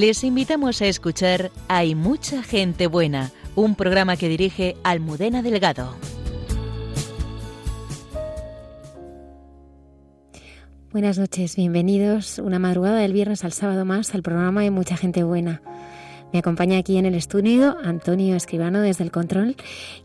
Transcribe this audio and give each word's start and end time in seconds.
Les 0.00 0.24
invitamos 0.24 0.80
a 0.80 0.86
escuchar 0.86 1.50
Hay 1.68 1.94
mucha 1.94 2.42
gente 2.42 2.86
buena, 2.86 3.32
un 3.54 3.74
programa 3.74 4.16
que 4.16 4.30
dirige 4.30 4.74
Almudena 4.82 5.42
Delgado. 5.42 5.94
Buenas 10.90 11.18
noches, 11.18 11.54
bienvenidos 11.54 12.38
una 12.38 12.58
madrugada 12.58 12.96
del 12.96 13.12
viernes 13.12 13.44
al 13.44 13.52
sábado 13.52 13.84
más 13.84 14.14
al 14.14 14.22
programa 14.22 14.62
Hay 14.62 14.70
mucha 14.70 14.96
gente 14.96 15.22
buena. 15.22 15.60
Me 16.32 16.38
acompaña 16.38 16.78
aquí 16.78 16.96
en 16.96 17.04
el 17.04 17.14
estudio 17.14 17.76
Antonio 17.84 18.36
Escribano 18.36 18.80
desde 18.80 19.04
el 19.04 19.10
control 19.10 19.54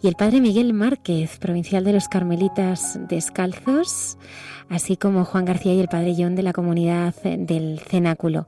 y 0.02 0.10
el 0.10 0.16
padre 0.16 0.42
Miguel 0.42 0.74
Márquez, 0.74 1.38
provincial 1.38 1.86
de 1.86 1.94
los 1.94 2.10
Carmelitas 2.10 3.00
Descalzos, 3.08 4.18
así 4.68 4.98
como 4.98 5.24
Juan 5.24 5.46
García 5.46 5.74
y 5.74 5.80
el 5.80 5.88
padre 5.88 6.16
John 6.18 6.36
de 6.36 6.44
la 6.44 6.52
comunidad 6.52 7.16
del 7.24 7.80
Cenáculo. 7.80 8.46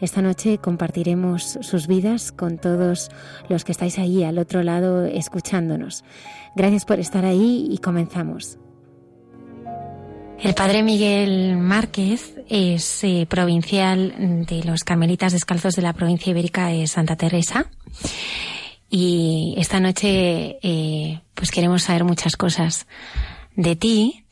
Esta 0.00 0.20
noche 0.20 0.58
compartiremos 0.58 1.58
sus 1.62 1.86
vidas 1.86 2.32
con 2.32 2.58
todos 2.58 3.10
los 3.48 3.64
que 3.64 3.72
estáis 3.72 3.98
ahí 3.98 4.24
al 4.24 4.38
otro 4.38 4.62
lado 4.62 5.04
escuchándonos. 5.06 6.04
Gracias 6.54 6.84
por 6.84 7.00
estar 7.00 7.24
ahí 7.24 7.68
y 7.70 7.78
comenzamos. 7.78 8.58
El 10.38 10.54
padre 10.54 10.82
Miguel 10.82 11.56
Márquez 11.56 12.34
es 12.48 13.02
eh, 13.04 13.26
provincial 13.26 14.44
de 14.46 14.62
los 14.64 14.84
Carmelitas 14.84 15.32
Descalzos 15.32 15.74
de 15.74 15.82
la 15.82 15.94
provincia 15.94 16.30
ibérica 16.30 16.68
de 16.68 16.86
Santa 16.86 17.16
Teresa. 17.16 17.70
Y 18.90 19.54
esta 19.56 19.80
noche 19.80 20.58
eh, 20.62 21.20
pues 21.34 21.50
queremos 21.50 21.84
saber 21.84 22.04
muchas 22.04 22.36
cosas 22.36 22.86
de 23.56 23.76
ti. 23.76 24.24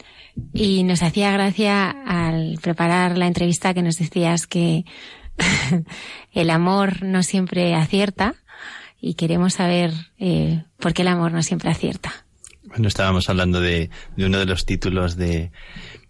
Y 0.52 0.82
nos 0.82 1.02
hacía 1.02 1.30
gracia 1.30 1.90
al 1.90 2.58
preparar 2.60 3.16
la 3.16 3.26
entrevista 3.26 3.72
que 3.72 3.82
nos 3.82 3.96
decías 3.96 4.46
que 4.46 4.84
el 6.32 6.50
amor 6.50 7.02
no 7.02 7.22
siempre 7.22 7.74
acierta 7.74 8.34
y 9.00 9.14
queremos 9.14 9.54
saber 9.54 9.92
eh, 10.18 10.64
por 10.78 10.94
qué 10.94 11.02
el 11.02 11.08
amor 11.08 11.32
no 11.32 11.42
siempre 11.42 11.70
acierta. 11.70 12.24
Bueno, 12.64 12.88
estábamos 12.88 13.28
hablando 13.28 13.60
de, 13.60 13.90
uno 14.16 14.38
de 14.38 14.46
los 14.46 14.64
títulos 14.64 15.16
de, 15.16 15.50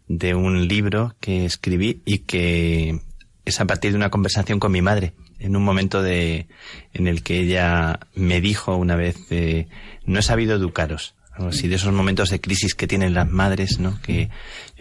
un 0.08 0.68
libro 0.68 1.16
que 1.20 1.44
escribí 1.44 2.02
y 2.04 2.18
que 2.18 3.00
es 3.44 3.60
a 3.60 3.66
partir 3.66 3.90
de 3.90 3.96
una 3.96 4.10
conversación 4.10 4.60
con 4.60 4.72
mi 4.72 4.80
madre 4.80 5.12
en 5.40 5.56
un 5.56 5.64
momento 5.64 6.02
de 6.02 6.46
en 6.92 7.08
el 7.08 7.22
que 7.22 7.40
ella 7.40 8.00
me 8.14 8.40
dijo 8.40 8.76
una 8.76 8.96
vez 8.96 9.16
eh, 9.30 9.66
no 10.06 10.20
he 10.20 10.22
sabido 10.22 10.54
educaros 10.54 11.14
algo 11.32 11.48
así 11.48 11.68
de 11.68 11.74
esos 11.74 11.92
momentos 11.92 12.30
de 12.30 12.40
crisis 12.40 12.74
que 12.74 12.86
tienen 12.86 13.12
las 13.12 13.28
madres 13.28 13.78
no 13.78 14.00
que 14.00 14.30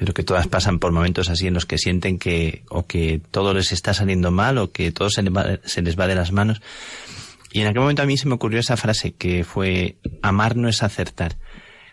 creo 0.04 0.14
que 0.14 0.24
todas 0.24 0.48
pasan 0.48 0.80
por 0.80 0.92
momentos 0.92 1.30
así 1.30 1.48
en 1.48 1.54
los 1.54 1.66
que 1.66 1.78
sienten 1.78 2.20
que 2.20 2.64
o 2.70 2.86
que 2.86 3.22
todo 3.32 3.54
les 3.54 3.72
está 3.72 3.94
saliendo 3.94 4.32
mal 4.32 4.58
o 4.58 4.72
que 4.72 4.92
todo 4.92 5.10
se 5.10 5.24
les 5.24 5.34
va, 5.34 5.60
se 5.66 5.82
les 5.82 6.00
va 6.00 6.08
de 6.08 6.16
las 6.16 6.32
manos 6.32 6.62
y 7.52 7.62
en 7.62 7.68
aquel 7.68 7.82
momento 7.82 8.02
a 8.02 8.06
mí 8.06 8.18
se 8.18 8.28
me 8.28 8.36
ocurrió 8.36 8.60
esa 8.60 8.78
frase 8.78 9.14
que 9.14 9.44
fue 9.44 9.98
amar 10.22 10.56
no 10.56 10.70
es 10.70 10.84
acertar 10.84 11.38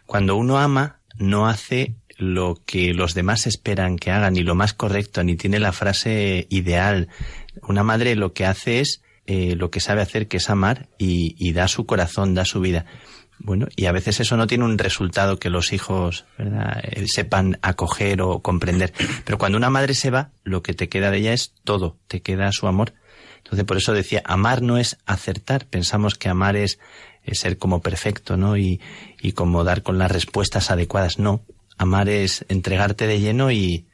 cuando 0.06 0.36
uno 0.36 0.58
ama 0.58 1.00
no 1.19 1.48
hace 1.48 1.94
lo 2.20 2.61
que 2.66 2.92
los 2.92 3.15
demás 3.15 3.47
esperan 3.47 3.97
que 3.97 4.10
hagan, 4.10 4.34
ni 4.34 4.43
lo 4.43 4.54
más 4.54 4.75
correcto, 4.75 5.25
ni 5.25 5.37
tiene 5.37 5.59
la 5.59 5.72
frase 5.72 6.47
ideal. 6.50 7.09
Una 7.62 7.82
madre 7.82 8.15
lo 8.15 8.34
que 8.34 8.44
hace 8.44 8.81
es 8.81 9.03
eh, 9.26 9.54
lo 9.56 9.70
que 9.70 9.81
sabe 9.81 10.03
hacer, 10.03 10.28
que 10.28 10.37
es 10.37 10.50
amar, 10.50 10.88
y, 10.99 11.53
da 11.53 11.66
su 11.66 11.87
corazón, 11.87 12.34
da 12.34 12.44
su 12.44 12.60
vida. 12.60 12.84
Bueno, 13.43 13.67
y 13.75 13.87
a 13.87 13.93
veces 13.93 14.21
eso 14.21 14.37
no 14.37 14.47
tiene 14.47 14.65
un 14.65 14.77
resultado 14.77 15.39
que 15.39 15.49
los 15.49 15.73
hijos 15.73 16.27
eh, 16.39 17.05
sepan 17.06 17.59
acoger 17.62 18.21
o 18.21 18.41
comprender. 18.41 18.93
Pero 19.25 19.39
cuando 19.39 19.56
una 19.56 19.71
madre 19.71 19.95
se 19.95 20.11
va, 20.11 20.31
lo 20.45 20.62
que 20.62 20.75
te 20.75 20.91
queda 20.91 21.11
de 21.11 21.19
ella 21.19 21.33
es 21.33 21.55
todo, 21.65 21.97
te 22.06 22.21
queda 22.21 22.53
su 22.53 22.67
amor. 22.67 22.93
Entonces, 23.39 23.65
por 23.65 23.79
eso 23.79 23.95
decía, 23.95 24.23
amar 24.27 24.61
no 24.61 24.77
es 24.77 24.99
acertar. 25.06 25.67
Pensamos 25.67 26.17
que 26.17 26.29
amar 26.29 26.55
es, 26.55 26.79
ser 27.33 27.56
como 27.56 27.81
perfecto, 27.81 28.37
¿no? 28.37 28.59
Y, 28.59 28.81
y 29.23 29.33
como 29.33 29.65
dar 29.65 29.83
con 29.83 29.99
las 29.99 30.12
respuestas 30.12 30.71
adecuadas. 30.71 31.19
No, 31.19 31.43
amar 31.79 32.11
es 32.11 32.45
entregarte 32.49 33.06
de 33.06 33.21
lleno 33.21 33.50
y, 33.50 33.87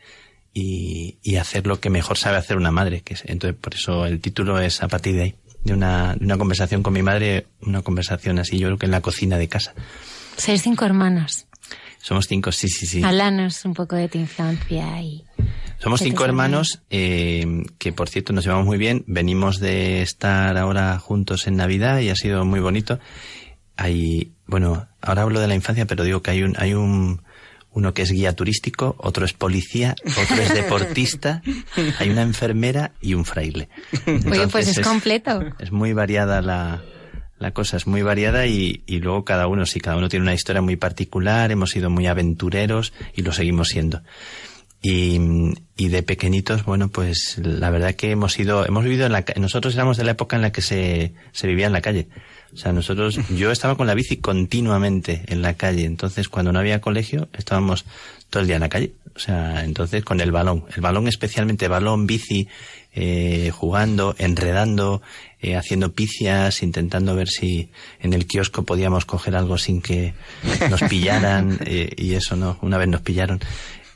y, 0.53 1.37
hacer 1.37 1.67
lo 1.67 1.81
que 1.81 1.91
mejor 1.91 2.17
sabe 2.19 2.39
hacer 2.39 2.57
una 2.57 2.71
madre. 2.71 3.03
Que 3.03 3.15
entonces, 3.25 3.59
por 3.61 3.75
eso 3.75 4.07
el 4.07 4.21
título 4.21 4.59
es 4.59 4.83
a 4.83 4.89
partir 4.89 5.15
de 5.15 5.23
ahí, 5.23 5.35
de 5.67 5.75
una, 5.75 6.15
de 6.15 6.25
una 6.25 6.39
conversación 6.39 6.83
con 6.83 6.93
mi 6.93 7.03
madre, 7.03 7.47
una 7.61 7.83
conversación 7.83 8.39
así, 8.39 8.59
yo 8.59 8.69
creo 8.69 8.79
que 8.79 8.87
en 8.87 8.93
la 8.93 9.01
cocina 9.01 9.37
de 9.37 9.49
casa. 9.49 9.75
Sois 10.37 10.63
cinco 10.63 10.85
hermanos. 10.85 11.47
Somos 12.01 12.29
cinco, 12.29 12.53
sí, 12.53 12.69
sí, 12.69 12.87
sí. 12.87 13.03
Háblanos 13.03 13.65
un 13.65 13.75
poco 13.75 13.97
de 13.97 14.09
tu 14.09 14.19
infancia 14.19 15.03
y... 15.03 15.25
Somos 15.79 16.01
cinco 16.01 16.25
hermanos 16.25 16.83
eh, 16.89 17.65
que, 17.79 17.93
por 17.93 18.09
cierto, 18.09 18.33
nos 18.33 18.45
llevamos 18.45 18.65
muy 18.65 18.79
bien. 18.79 19.05
Venimos 19.09 19.59
de 19.59 20.03
estar 20.03 20.57
ahora 20.57 20.99
juntos 20.99 21.47
en 21.49 21.57
Navidad 21.57 21.99
y 21.99 22.09
ha 22.09 22.15
sido 22.15 22.45
muy 22.45 22.61
bonito. 22.61 22.99
Hay, 23.77 24.33
bueno, 24.47 24.87
ahora 25.03 25.23
hablo 25.23 25.41
de 25.41 25.49
la 25.49 25.55
infancia, 25.55 25.85
pero 25.85 26.05
digo 26.05 26.23
que 26.23 26.31
hay 26.31 26.43
un, 26.45 26.55
hay 26.59 26.75
un, 26.75 27.23
uno 27.77 27.93
que 27.93 28.03
es 28.03 28.11
guía 28.11 28.35
turístico, 28.35 28.97
otro 28.99 29.27
es 29.27 29.35
policía, 29.35 29.95
otro 30.03 30.43
es 30.43 30.55
deportista, 30.55 31.43
hay 31.99 32.09
una 32.09 32.23
enfermera 32.23 32.93
y 33.03 33.13
un 33.13 33.27
fraile. 33.27 33.69
Oye, 34.07 34.49
pues 34.49 34.69
es, 34.69 34.81
completo. 34.81 35.43
Es 35.59 35.73
muy 35.73 35.93
variada 35.93 36.41
la, 36.41 36.83
la 37.39 37.51
cosa, 37.51 37.77
es 37.77 37.87
muy 37.87 38.01
variada 38.01 38.47
y, 38.47 38.83
y, 38.87 39.01
luego 39.01 39.27
cada 39.27 39.47
uno, 39.47 39.67
sí, 39.67 39.79
cada 39.79 39.99
uno 39.99 40.09
tiene 40.09 40.23
una 40.23 40.33
historia 40.33 40.63
muy 40.63 40.77
particular, 40.77 41.53
hemos 41.53 41.71
sido 41.71 41.91
muy 41.91 42.07
aventureros 42.07 42.95
y 43.15 43.21
lo 43.21 43.33
seguimos 43.33 43.69
siendo. 43.69 44.03
Y, 44.81 45.21
y 45.77 45.89
de 45.89 46.03
pequeñitos, 46.03 46.65
bueno, 46.65 46.89
pues 46.89 47.37
la 47.43 47.69
verdad 47.69 47.95
que 47.95 48.11
hemos 48.11 48.33
sido, 48.33 48.67
hemos 48.67 48.85
vivido 48.85 49.05
en 49.05 49.13
la, 49.13 49.23
nosotros 49.39 49.75
éramos 49.75 49.99
de 49.99 50.05
la 50.05 50.13
época 50.13 50.37
en 50.37 50.43
la 50.43 50.51
que 50.51 50.63
se, 50.63 51.13
se 51.33 51.47
vivía 51.47 51.67
en 51.67 51.75
la 51.75 51.83
calle. 51.83 52.09
O 52.57 52.59
sea, 52.59 52.73
nosotros, 52.73 53.21
yo 53.37 53.53
estaba 53.53 53.77
con 53.77 53.87
la 53.87 53.95
bici 53.95 54.17
continuamente 54.17 55.23
en 55.27 55.43
la 55.43 55.55
calle, 55.55 55.85
entonces 55.85 56.29
cuando 56.29 56.53
no 56.53 56.59
había 56.59 56.81
colegio 56.81 57.29
estábamos 57.35 57.85
todo 58.31 58.41
el 58.41 58.47
día 58.47 58.57
en 58.57 58.63
la 58.63 58.71
calle. 58.71 58.93
O 59.15 59.19
sea, 59.19 59.65
entonces 59.65 60.05
con 60.05 60.21
el 60.21 60.33
balón, 60.33 60.65
el 60.75 60.81
balón 60.81 61.07
especialmente 61.07 61.69
balón, 61.69 62.07
bici, 62.07 62.49
eh, 62.95 63.51
jugando, 63.55 64.15
enredando, 64.19 65.03
eh, 65.41 65.55
haciendo 65.57 65.93
picias, 65.93 66.63
intentando 66.63 67.15
ver 67.15 67.29
si 67.29 67.71
en 68.01 68.15
el 68.15 68.27
kiosco 68.27 68.65
podíamos 68.65 69.05
coger 69.05 69.37
algo 69.37 69.59
sin 69.59 69.83
que 69.83 70.15
nos 70.71 70.83
pillaran, 70.89 71.59
eh, 71.65 71.93
y 71.97 72.15
eso 72.15 72.37
no, 72.37 72.59
una 72.63 72.79
vez 72.79 72.89
nos 72.89 73.03
pillaron. 73.03 73.41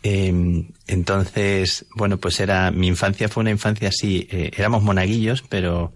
Em, 0.03 0.69
entonces, 0.87 1.87
bueno, 1.95 2.19
pues 2.19 2.41
era, 2.41 2.71
mi 2.71 2.89
infancia 2.89 3.29
fue 3.29 3.43
una 3.43 3.51
infancia 3.51 3.89
así, 3.89 4.27
éramos 4.31 4.83
monaguillos, 4.83 5.45
pero 5.49 5.93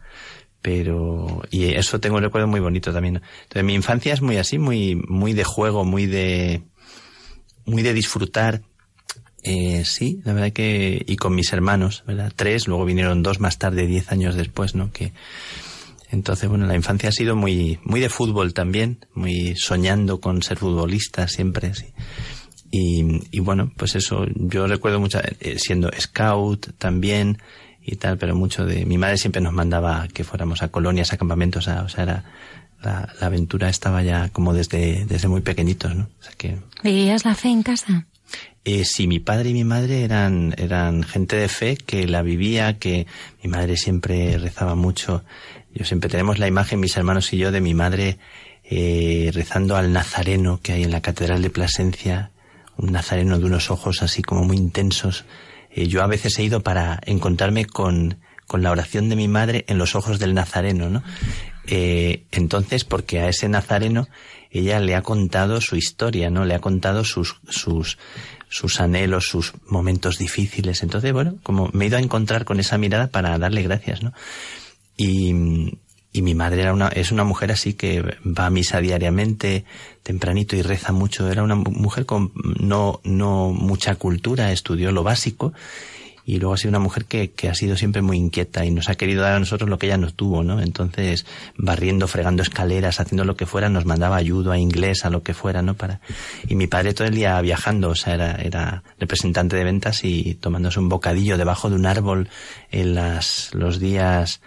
pero 0.64 1.42
y 1.50 1.75
eso 1.75 2.00
tengo 2.00 2.16
un 2.16 2.22
recuerdo 2.22 2.48
muy 2.48 2.58
bonito 2.58 2.91
también. 2.91 3.20
Entonces 3.42 3.64
mi 3.64 3.75
infancia 3.75 4.14
es 4.14 4.22
muy 4.22 4.38
así, 4.38 4.56
muy 4.56 4.94
muy 4.94 5.34
de 5.34 5.44
juego, 5.44 5.84
muy 5.84 6.06
de 6.06 6.62
muy 7.66 7.82
de 7.82 7.92
disfrutar. 7.92 8.62
Eh, 9.42 9.84
sí, 9.84 10.22
la 10.25 10.32
verdad 10.32 10.52
que 10.52 11.04
y 11.06 11.16
con 11.16 11.34
mis 11.34 11.52
hermanos, 11.52 12.02
¿verdad? 12.06 12.32
Tres, 12.34 12.66
luego 12.66 12.86
vinieron 12.86 13.22
dos 13.22 13.41
más 13.41 13.58
tarde, 13.58 13.86
diez 13.86 14.10
años 14.10 14.36
después, 14.36 14.75
¿no? 14.75 14.91
Que 14.91 15.12
entonces 16.10 16.48
bueno, 16.48 16.64
la 16.64 16.76
infancia 16.76 17.10
ha 17.10 17.12
sido 17.12 17.37
muy 17.37 17.78
muy 17.84 18.00
de 18.00 18.08
fútbol 18.08 18.55
también, 18.55 19.05
muy 19.12 19.56
soñando 19.56 20.19
con 20.19 20.43
ser 20.43 20.56
futbolista 20.56 21.28
siempre, 21.28 21.75
sí. 21.75 21.88
Y, 22.70 23.05
y 23.31 23.40
bueno, 23.40 23.70
pues 23.76 23.96
eso, 23.96 24.25
yo 24.34 24.66
recuerdo 24.66 24.99
mucho, 24.99 25.20
eh, 25.40 25.58
siendo 25.58 25.90
scout 26.00 26.72
también, 26.78 27.37
y 27.84 27.96
tal, 27.96 28.19
pero 28.19 28.34
mucho 28.34 28.64
de... 28.64 28.86
Mi 28.86 28.98
madre 28.98 29.19
siempre 29.19 29.42
nos 29.42 29.52
mandaba 29.52 30.08
que 30.08 30.25
fuéramos 30.25 30.62
a 30.62 30.69
colonias, 30.69 31.12
a 31.12 31.16
campamentos, 31.16 31.69
o 31.69 31.88
sea, 31.88 32.02
era... 32.02 32.25
La, 32.82 33.08
aventura 33.20 33.70
estaba 33.70 34.02
ya 34.02 34.28
como 34.28 34.52
desde, 34.52 35.06
desde 35.06 35.26
muy 35.26 35.40
pequeñitos, 35.40 35.94
¿no? 35.94 36.08
O 36.20 36.22
sea 36.22 36.32
que... 36.36 36.58
¿Vivías 36.82 37.25
la 37.25 37.34
fe 37.34 37.48
en 37.48 37.62
casa? 37.62 38.06
Eh, 38.66 38.84
sí, 38.84 39.06
mi 39.06 39.20
padre 39.20 39.50
y 39.50 39.54
mi 39.54 39.64
madre 39.64 40.04
eran, 40.04 40.54
eran 40.58 41.02
gente 41.02 41.36
de 41.36 41.48
fe 41.48 41.76
que 41.76 42.06
la 42.06 42.22
vivía, 42.22 42.78
que 42.78 43.06
mi 43.42 43.50
madre 43.50 43.76
siempre 43.76 44.37
rezaba 44.38 44.75
mucho. 44.75 45.25
Yo 45.75 45.84
siempre 45.84 46.08
tenemos 46.08 46.38
la 46.38 46.46
imagen, 46.46 46.80
mis 46.80 46.96
hermanos 46.96 47.32
y 47.32 47.38
yo, 47.38 47.52
de 47.52 47.60
mi 47.60 47.75
madre 47.75 48.19
eh, 48.64 49.30
rezando 49.34 49.76
al 49.76 49.92
nazareno 49.92 50.60
que 50.62 50.72
hay 50.72 50.84
en 50.84 50.90
la 50.90 51.02
Catedral 51.02 51.42
de 51.42 51.50
Plasencia, 51.50 52.30
un 52.78 52.92
nazareno 52.92 53.38
de 53.38 53.44
unos 53.44 53.70
ojos 53.70 54.02
así 54.02 54.22
como 54.22 54.44
muy 54.44 54.56
intensos, 54.56 55.26
eh, 55.75 55.88
yo 55.88 56.03
a 56.03 56.06
veces 56.06 56.38
he 56.38 56.44
ido 56.44 56.62
para 56.62 57.00
encontrarme 57.05 57.67
con, 57.67 58.19
con 58.47 58.62
la 58.62 58.71
oración 58.71 59.09
de 59.09 59.17
mi 59.17 59.29
madre 59.29 59.65
en 59.69 59.79
los 59.79 59.94
ojos 59.94 60.19
del 60.19 60.35
nazareno, 60.35 60.88
¿no? 60.88 61.03
Eh, 61.67 62.25
entonces, 62.31 62.85
porque 62.85 63.21
a 63.21 63.29
ese 63.29 63.49
nazareno 63.49 64.09
ella 64.50 64.79
le 64.81 64.94
ha 64.94 65.03
contado 65.03 65.61
su 65.61 65.76
historia, 65.76 66.31
¿no? 66.31 66.44
Le 66.44 66.55
ha 66.55 66.61
contado 66.61 67.05
sus, 67.05 67.37
sus, 67.49 67.99
sus 68.49 68.81
anhelos, 68.81 69.26
sus 69.26 69.53
momentos 69.67 70.19
difíciles. 70.19 70.82
Entonces, 70.82 71.12
bueno, 71.12 71.37
como 71.43 71.71
me 71.73 71.85
he 71.85 71.88
ido 71.88 71.97
a 71.97 72.03
encontrar 72.03 72.44
con 72.44 72.61
esa 72.61 72.79
mirada 72.79 73.09
para 73.09 73.37
darle 73.38 73.62
gracias, 73.62 74.03
¿no? 74.03 74.12
Y, 74.97 75.79
y 76.14 76.22
mi 76.22 76.37
madre 76.37 76.62
era 76.62 76.72
una, 76.72 76.88
es 76.88 77.11
una 77.11 77.25
mujer 77.25 77.50
así 77.50 77.75
que 77.75 78.00
va 78.25 78.46
a 78.46 78.50
misa 78.50 78.81
diariamente, 78.81 79.64
tempranito 80.05 80.55
y 80.55 80.62
reza 80.62 80.93
mucho. 80.93 81.28
Era 81.28 81.43
una 81.43 81.56
mujer 81.56 82.06
con 82.06 82.31
no, 82.61 83.00
no 83.02 83.50
mucha 83.50 83.96
cultura, 83.96 84.52
estudió 84.52 84.93
lo 84.93 85.02
básico 85.02 85.52
y 86.25 86.38
luego 86.38 86.55
ha 86.55 86.56
sido 86.56 86.69
una 86.69 86.78
mujer 86.78 87.06
que, 87.06 87.32
que, 87.32 87.49
ha 87.49 87.55
sido 87.55 87.76
siempre 87.76 88.00
muy 88.00 88.16
inquieta 88.16 88.64
y 88.64 88.70
nos 88.70 88.88
ha 88.88 88.94
querido 88.94 89.22
dar 89.22 89.32
a 89.34 89.40
nosotros 89.40 89.69
lo 89.69 89.76
que 89.76 89.87
ella 89.87 89.99
nos 89.99 90.14
tuvo, 90.14 90.44
¿no? 90.44 90.62
Entonces, 90.62 91.26
barriendo, 91.56 92.06
fregando 92.06 92.44
escaleras, 92.44 93.00
haciendo 93.00 93.25
lo 93.25 93.37
que 93.37 93.44
fuera, 93.44 93.69
nos 93.69 93.84
mandaba 93.84 94.14
ayuda 94.14 94.55
a 94.55 94.58
inglés, 94.58 95.05
a 95.05 95.11
lo 95.11 95.25
que 95.25 95.34
fuera, 95.34 95.62
¿no? 95.62 95.75
Para, 95.75 96.00
y 96.49 96.55
mi 96.55 96.69
padre 96.69 96.94
todo 96.94 97.08
el 97.08 97.14
día 97.14 97.40
viajando, 97.40 97.90
o 97.90 97.94
sea, 97.96 98.14
era, 98.14 98.37
era 98.37 98.84
representante 99.00 99.56
de 99.56 99.64
ventas 99.64 100.05
y 100.05 100.37
tomándose 100.37 100.78
un 100.78 100.88
bocadillo 100.88 101.37
debajo 101.37 101.69
de 101.70 101.75
un 101.75 101.87
árbol 101.87 102.28
en 102.70 102.94
las, 102.94 103.50
los 103.52 103.81
días 103.81 104.40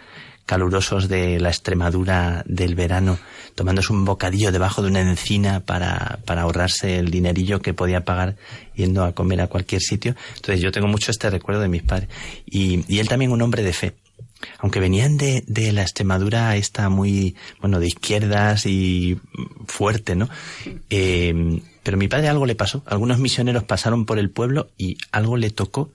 calurosos 0.47 1.07
de 1.09 1.39
la 1.39 1.49
Extremadura 1.49 2.41
del 2.47 2.73
verano, 2.73 3.19
tomándose 3.53 3.93
un 3.93 4.05
bocadillo 4.05 4.51
debajo 4.51 4.81
de 4.81 4.87
una 4.87 5.01
encina 5.01 5.59
para, 5.59 6.19
para 6.25 6.43
ahorrarse 6.43 6.97
el 6.97 7.11
dinerillo 7.11 7.61
que 7.61 7.75
podía 7.75 8.05
pagar 8.05 8.37
yendo 8.73 9.03
a 9.03 9.13
comer 9.13 9.41
a 9.41 9.47
cualquier 9.47 9.81
sitio. 9.81 10.15
Entonces 10.37 10.61
yo 10.61 10.71
tengo 10.71 10.87
mucho 10.87 11.11
este 11.11 11.29
recuerdo 11.29 11.61
de 11.61 11.67
mis 11.67 11.83
padres. 11.83 12.09
Y, 12.45 12.83
y 12.87 12.99
él 12.99 13.07
también 13.07 13.31
un 13.31 13.41
hombre 13.43 13.61
de 13.61 13.73
fe. 13.73 13.93
Aunque 14.59 14.79
venían 14.79 15.17
de, 15.17 15.43
de 15.47 15.71
la 15.73 15.81
Extremadura 15.81 16.55
esta 16.55 16.89
muy, 16.89 17.35
bueno, 17.59 17.79
de 17.79 17.87
izquierdas 17.87 18.65
y 18.65 19.19
fuerte, 19.67 20.15
¿no? 20.15 20.29
Eh, 20.89 21.61
pero 21.83 21.97
mi 21.97 22.07
padre 22.07 22.29
algo 22.29 22.45
le 22.45 22.55
pasó. 22.55 22.83
Algunos 22.85 23.19
misioneros 23.19 23.63
pasaron 23.63 24.05
por 24.05 24.17
el 24.17 24.29
pueblo 24.29 24.69
y 24.77 24.97
algo 25.11 25.37
le 25.37 25.49
tocó 25.49 25.91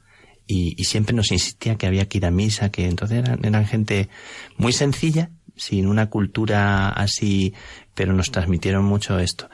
y, 0.46 0.84
siempre 0.84 1.14
nos 1.14 1.32
insistía 1.32 1.76
que 1.76 1.86
había 1.86 2.08
que 2.08 2.18
ir 2.18 2.26
a 2.26 2.30
misa, 2.30 2.70
que 2.70 2.86
entonces 2.86 3.18
eran, 3.18 3.44
eran 3.44 3.66
gente 3.66 4.08
muy 4.56 4.72
sencilla, 4.72 5.30
sin 5.56 5.86
una 5.86 6.10
cultura 6.10 6.88
así, 6.90 7.54
pero 7.94 8.12
nos 8.12 8.30
transmitieron 8.30 8.84
mucho 8.84 9.18
esto. 9.18 9.48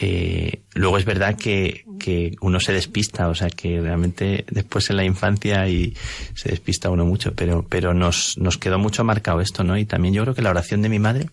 Eh, 0.00 0.62
luego 0.74 0.96
es 0.96 1.04
verdad 1.04 1.36
que, 1.36 1.84
que, 1.98 2.36
uno 2.40 2.60
se 2.60 2.72
despista, 2.72 3.28
o 3.28 3.34
sea 3.34 3.50
que 3.50 3.80
realmente 3.80 4.44
después 4.48 4.88
en 4.90 4.96
la 4.96 5.04
infancia 5.04 5.68
y 5.68 5.96
se 6.34 6.50
despista 6.50 6.88
uno 6.90 7.04
mucho, 7.04 7.34
pero, 7.34 7.66
pero 7.68 7.94
nos, 7.94 8.38
nos 8.38 8.58
quedó 8.58 8.78
mucho 8.78 9.02
marcado 9.02 9.40
esto, 9.40 9.64
¿no? 9.64 9.76
Y 9.76 9.86
también 9.86 10.14
yo 10.14 10.22
creo 10.22 10.34
que 10.36 10.42
la 10.42 10.50
oración 10.50 10.82
de 10.82 10.88
mi 10.88 11.00
madre 11.00 11.30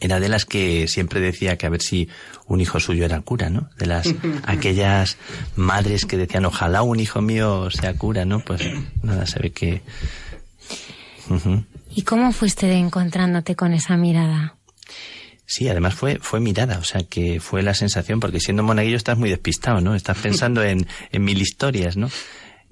era 0.00 0.20
de 0.20 0.28
las 0.28 0.44
que 0.44 0.86
siempre 0.88 1.20
decía 1.20 1.56
que 1.56 1.66
a 1.66 1.70
ver 1.70 1.82
si 1.82 2.08
un 2.46 2.60
hijo 2.60 2.80
suyo 2.80 3.04
era 3.04 3.20
cura, 3.20 3.50
¿no? 3.50 3.70
De 3.78 3.86
las 3.86 4.14
aquellas 4.44 5.16
madres 5.56 6.06
que 6.06 6.16
decían 6.16 6.46
ojalá 6.46 6.82
un 6.82 7.00
hijo 7.00 7.20
mío 7.20 7.70
sea 7.70 7.94
cura, 7.94 8.24
¿no? 8.24 8.40
Pues 8.40 8.62
nada, 9.02 9.26
se 9.26 9.40
ve 9.40 9.50
que. 9.50 9.82
¿Y 11.94 12.02
cómo 12.02 12.32
fuiste 12.32 12.72
encontrándote 12.72 13.54
con 13.54 13.74
esa 13.74 13.96
mirada? 13.96 14.56
Sí, 15.44 15.68
además 15.68 15.94
fue, 15.94 16.18
fue 16.20 16.40
mirada, 16.40 16.78
o 16.78 16.84
sea 16.84 17.02
que 17.04 17.40
fue 17.40 17.62
la 17.62 17.74
sensación, 17.74 18.20
porque 18.20 18.38
siendo 18.38 18.62
monaguillo 18.62 18.96
estás 18.96 19.16
muy 19.16 19.30
despistado, 19.30 19.80
¿no? 19.80 19.94
Estás 19.94 20.18
pensando 20.18 20.62
en, 20.62 20.86
en 21.10 21.24
mil 21.24 21.40
historias, 21.40 21.96
¿no? 21.96 22.10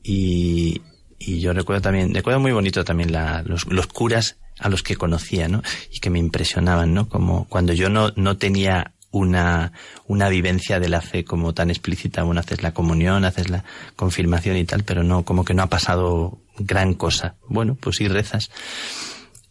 Y, 0.03 0.83
y 1.19 1.41
yo 1.41 1.53
recuerdo 1.53 1.83
también, 1.83 2.15
recuerdo 2.15 2.39
muy 2.39 2.53
bonito 2.53 2.85
también 2.85 3.13
la, 3.13 3.43
los, 3.43 3.67
los 3.67 3.87
curas 3.87 4.37
a 4.59 4.69
los 4.69 4.83
que 4.83 4.97
conocía, 4.97 5.49
¿no? 5.49 5.63
Y 5.91 6.01
que 6.01 6.11
me 6.11 6.19
impresionaban, 6.19 6.95
¿no? 6.95 7.09
Como 7.09 7.47
cuando 7.49 7.73
yo 7.73 7.89
no, 7.89 8.13
no 8.17 8.37
tenía 8.37 8.93
una, 9.11 9.73
una 10.07 10.29
vivencia 10.29 10.81
de 10.81 10.89
la 10.89 11.01
fe 11.01 11.25
como 11.25 11.55
tan 11.55 11.71
explícita, 11.71 12.23
bueno, 12.23 12.41
haces 12.41 12.63
la 12.63 12.73
comunión, 12.73 13.25
haces 13.25 13.49
la 13.49 13.65
confirmación 13.97 14.57
y 14.57 14.65
tal, 14.65 14.85
pero 14.85 15.03
no, 15.03 15.25
como 15.25 15.45
que 15.45 15.55
no 15.55 15.63
ha 15.63 15.69
pasado 15.69 16.39
gran 16.59 16.95
cosa. 16.95 17.37
Bueno, 17.49 17.77
pues 17.81 17.97
sí 17.97 18.09
rezas. 18.09 18.51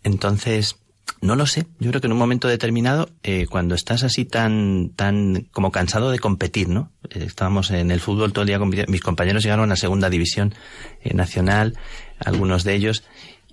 Entonces, 0.03 0.77
no 1.21 1.35
lo 1.35 1.47
sé. 1.47 1.65
Yo 1.79 1.89
creo 1.89 2.01
que 2.01 2.07
en 2.07 2.13
un 2.13 2.19
momento 2.19 2.47
determinado, 2.47 3.09
eh, 3.23 3.47
cuando 3.49 3.73
estás 3.73 4.03
así 4.03 4.25
tan, 4.25 4.91
tan 4.95 5.47
como 5.51 5.71
cansado 5.71 6.11
de 6.11 6.19
competir, 6.19 6.69
¿no? 6.69 6.91
Eh, 7.09 7.23
estábamos 7.25 7.71
en 7.71 7.89
el 7.89 7.99
fútbol 7.99 8.33
todo 8.33 8.43
el 8.43 8.47
día. 8.47 8.59
Mis 8.87 9.01
compañeros 9.01 9.43
llegaron 9.43 9.71
a 9.71 9.75
segunda 9.75 10.09
división 10.09 10.53
eh, 11.01 11.13
nacional, 11.13 11.77
algunos 12.23 12.63
de 12.63 12.75
ellos, 12.75 13.03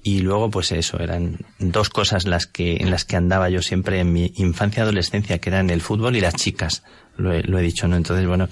y 0.05 0.21
luego 0.21 0.51
pues 0.51 0.73
eso 0.73 0.99
eran 0.99 1.39
dos 1.61 1.89
cosas 1.89 2.27
las 2.27 2.47
que 2.47 2.77
en 2.77 2.91
las 2.91 3.05
que 3.05 3.17
andaba 3.17 3.49
yo 3.51 3.63
siempre 3.63 4.01
en 4.01 4.13
mi 4.13 4.33
infancia 4.37 4.83
adolescencia 4.83 5.39
que 5.39 5.51
eran 5.51 5.71
el 5.71 5.81
fútbol 5.81 6.17
y 6.17 6.21
las 6.21 6.35
chicas. 6.35 6.83
Lo 7.19 7.31
he, 7.31 7.43
lo 7.43 7.59
he 7.59 7.63
dicho 7.63 7.87
no 7.89 7.97
entonces 7.97 8.27
bueno 8.27 8.49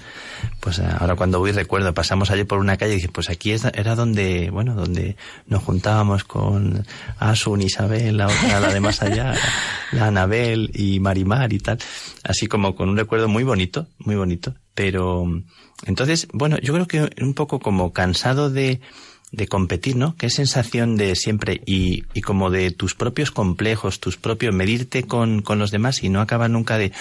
pues 0.59 0.79
ahora 0.79 1.15
cuando 1.15 1.39
voy 1.39 1.51
recuerdo 1.51 1.95
pasamos 1.95 2.29
ayer 2.29 2.45
por 2.45 2.59
una 2.59 2.77
calle 2.77 2.91
y 2.91 2.95
dije 2.97 3.09
pues 3.09 3.31
aquí 3.31 3.51
era 3.51 3.95
donde 3.95 4.51
bueno 4.51 4.75
donde 4.75 5.17
nos 5.47 5.63
juntábamos 5.63 6.25
con 6.25 6.85
Asun 7.17 7.63
Isabel 7.63 8.17
la 8.17 8.27
otra 8.27 8.59
la 8.59 8.71
de 8.71 8.79
más 8.79 9.01
allá 9.01 9.33
la 9.91 10.07
Anabel 10.07 10.69
y 10.75 10.99
Marimar 10.99 11.51
y 11.53 11.59
tal. 11.59 11.79
Así 12.23 12.45
como 12.45 12.75
con 12.75 12.87
un 12.89 12.97
recuerdo 12.97 13.27
muy 13.27 13.43
bonito 13.43 13.87
muy 13.97 14.15
bonito. 14.15 14.53
Pero 14.75 15.25
entonces 15.87 16.27
bueno 16.31 16.57
yo 16.59 16.73
creo 16.73 16.87
que 16.87 17.09
un 17.19 17.33
poco 17.33 17.59
como 17.59 17.91
cansado 17.91 18.51
de 18.51 18.79
de 19.31 19.47
competir, 19.47 19.95
¿no? 19.95 20.15
Qué 20.17 20.29
sensación 20.29 20.97
de 20.97 21.15
siempre 21.15 21.61
y, 21.65 22.03
y 22.13 22.21
como 22.21 22.49
de 22.49 22.71
tus 22.71 22.95
propios 22.95 23.31
complejos, 23.31 24.01
tus 24.01 24.17
propios, 24.17 24.53
medirte 24.53 25.03
con, 25.03 25.41
con 25.41 25.57
los 25.57 25.71
demás 25.71 26.03
y 26.03 26.09
no 26.09 26.19
acaba 26.19 26.49
nunca 26.49 26.77
de 26.77 26.91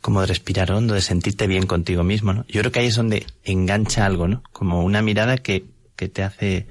como 0.00 0.20
de 0.20 0.28
respirar 0.28 0.70
hondo, 0.70 0.94
de 0.94 1.00
sentirte 1.00 1.48
bien 1.48 1.66
contigo 1.66 2.04
mismo, 2.04 2.32
¿no? 2.32 2.44
Yo 2.46 2.60
creo 2.60 2.70
que 2.72 2.80
ahí 2.80 2.86
es 2.86 2.94
donde 2.94 3.26
engancha 3.42 4.06
algo, 4.06 4.28
¿no? 4.28 4.42
Como 4.52 4.84
una 4.84 5.02
mirada 5.02 5.38
que, 5.38 5.64
que 5.96 6.08
te 6.08 6.22
hace 6.22 6.68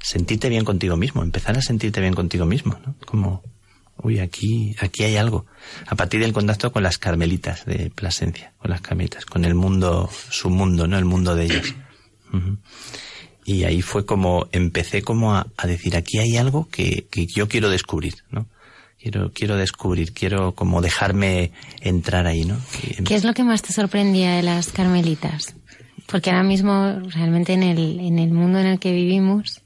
sentirte 0.00 0.48
bien 0.48 0.64
contigo 0.64 0.96
mismo, 0.96 1.22
empezar 1.22 1.58
a 1.58 1.62
sentirte 1.62 2.00
bien 2.00 2.14
contigo 2.14 2.46
mismo, 2.46 2.78
¿no? 2.86 2.94
Como, 3.04 3.42
uy, 3.98 4.20
aquí, 4.20 4.74
aquí 4.80 5.02
hay 5.04 5.16
algo. 5.16 5.44
A 5.86 5.96
partir 5.96 6.20
del 6.20 6.32
contacto 6.32 6.72
con 6.72 6.82
las 6.82 6.96
carmelitas 6.96 7.66
de 7.66 7.90
Plasencia, 7.90 8.54
con 8.56 8.70
las 8.70 8.80
carmelitas, 8.80 9.26
con 9.26 9.44
el 9.44 9.54
mundo, 9.54 10.08
su 10.30 10.48
mundo, 10.48 10.86
¿no? 10.86 10.96
El 10.96 11.04
mundo 11.04 11.34
de 11.34 11.44
ellos. 11.44 11.74
Y 13.46 13.62
ahí 13.62 13.80
fue 13.80 14.04
como, 14.04 14.48
empecé 14.50 15.02
como 15.02 15.36
a, 15.36 15.46
decir, 15.64 15.96
aquí 15.96 16.18
hay 16.18 16.36
algo 16.36 16.68
que, 16.68 17.06
que, 17.08 17.26
yo 17.26 17.46
quiero 17.46 17.70
descubrir, 17.70 18.14
¿no? 18.30 18.46
Quiero, 19.00 19.30
quiero 19.32 19.56
descubrir, 19.56 20.12
quiero 20.12 20.56
como 20.56 20.82
dejarme 20.82 21.52
entrar 21.80 22.26
ahí, 22.26 22.44
¿no? 22.44 22.58
¿Qué 23.04 23.14
es 23.14 23.22
lo 23.22 23.34
que 23.34 23.44
más 23.44 23.62
te 23.62 23.72
sorprendía 23.72 24.34
de 24.34 24.42
las 24.42 24.72
carmelitas? 24.72 25.54
Porque 26.06 26.30
ahora 26.30 26.42
mismo, 26.42 26.98
realmente 27.14 27.52
en 27.52 27.62
el, 27.62 28.00
en 28.00 28.18
el 28.18 28.32
mundo 28.32 28.58
en 28.58 28.66
el 28.66 28.78
que 28.80 28.92
vivimos, 28.92 29.62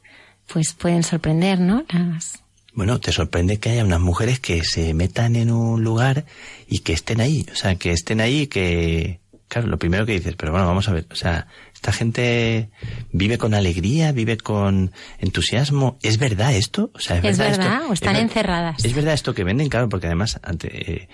pues 0.46 0.75
pueden 0.75 1.02
sorprender, 1.02 1.58
¿no? 1.58 1.84
Las... 1.88 2.42
Bueno, 2.75 3.00
te 3.00 3.12
sorprende 3.12 3.58
que 3.58 3.70
haya 3.70 3.84
unas 3.84 4.00
mujeres 4.00 4.40
que 4.40 4.62
se 4.62 4.92
metan 4.92 5.37
en 5.37 5.50
un 5.50 5.82
lugar 5.82 6.26
y 6.68 6.80
que 6.80 6.92
estén 6.92 7.22
ahí, 7.22 7.46
o 7.50 7.56
sea, 7.56 7.76
que 7.76 7.92
estén 7.92 8.20
ahí 8.20 8.42
y 8.42 8.46
que, 8.46 9.20
claro, 9.50 9.66
lo 9.66 9.78
primero 9.78 10.07
que 10.07 10.12
dices, 10.12 10.37
pero 10.37 10.52
bueno, 10.52 10.66
vamos 10.66 10.88
a 10.88 10.92
ver, 10.92 11.07
o 11.11 11.16
sea, 11.16 11.49
esta 11.75 11.92
gente 11.92 12.71
vive 13.11 13.37
con 13.37 13.52
alegría, 13.52 14.12
vive 14.12 14.37
con 14.38 14.92
entusiasmo. 15.19 15.99
¿Es 16.02 16.19
verdad 16.19 16.54
esto? 16.54 16.90
O 16.95 17.00
sea, 17.00 17.19
¿es, 17.19 17.37
verdad, 17.37 17.83
o 17.88 17.92
están 17.92 18.16
encerradas? 18.16 18.85
Es 18.85 18.95
verdad 18.95 19.12
esto 19.12 19.35
que 19.35 19.42
venden, 19.42 19.69
claro, 19.69 19.88
porque 19.88 20.07
además 20.07 20.38
ante, 20.42 20.92
eh, 20.92 21.09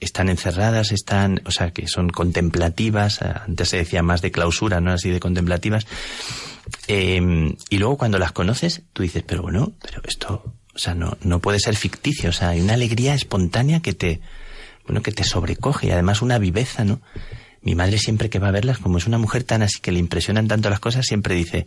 están 0.00 0.28
encerradas, 0.28 0.92
están, 0.92 1.42
o 1.46 1.50
sea, 1.50 1.72
que 1.72 1.88
son 1.88 2.10
contemplativas. 2.10 3.22
Antes 3.22 3.70
se 3.70 3.78
decía 3.78 4.02
más 4.02 4.22
de 4.22 4.30
clausura, 4.30 4.80
no 4.80 4.92
así 4.92 5.10
de 5.10 5.18
contemplativas. 5.18 5.86
Eh, 6.86 7.56
y 7.68 7.78
luego 7.78 7.98
cuando 7.98 8.18
las 8.18 8.30
conoces, 8.30 8.82
tú 8.92 9.02
dices, 9.02 9.24
pero 9.26 9.42
bueno, 9.42 9.72
pero 9.82 10.00
esto, 10.06 10.54
o 10.74 10.78
sea, 10.78 10.94
no, 10.94 11.18
no 11.22 11.40
puede 11.40 11.58
ser 11.58 11.74
ficticio. 11.74 12.30
O 12.30 12.32
sea, 12.32 12.50
hay 12.50 12.60
una 12.60 12.74
alegría 12.74 13.14
espontánea 13.14 13.80
que 13.80 13.94
te, 13.94 14.20
bueno, 14.86 15.02
que 15.02 15.10
te 15.10 15.24
sobrecoge 15.24 15.88
y 15.88 15.90
además 15.90 16.22
una 16.22 16.38
viveza, 16.38 16.84
¿no? 16.84 17.00
Mi 17.62 17.74
madre 17.74 17.98
siempre 17.98 18.30
que 18.30 18.38
va 18.38 18.48
a 18.48 18.52
verlas, 18.52 18.78
como 18.78 18.98
es 18.98 19.06
una 19.06 19.18
mujer 19.18 19.44
tan 19.44 19.62
así 19.62 19.80
que 19.80 19.92
le 19.92 19.98
impresionan 19.98 20.48
tanto 20.48 20.70
las 20.70 20.80
cosas, 20.80 21.06
siempre 21.06 21.34
dice, 21.34 21.66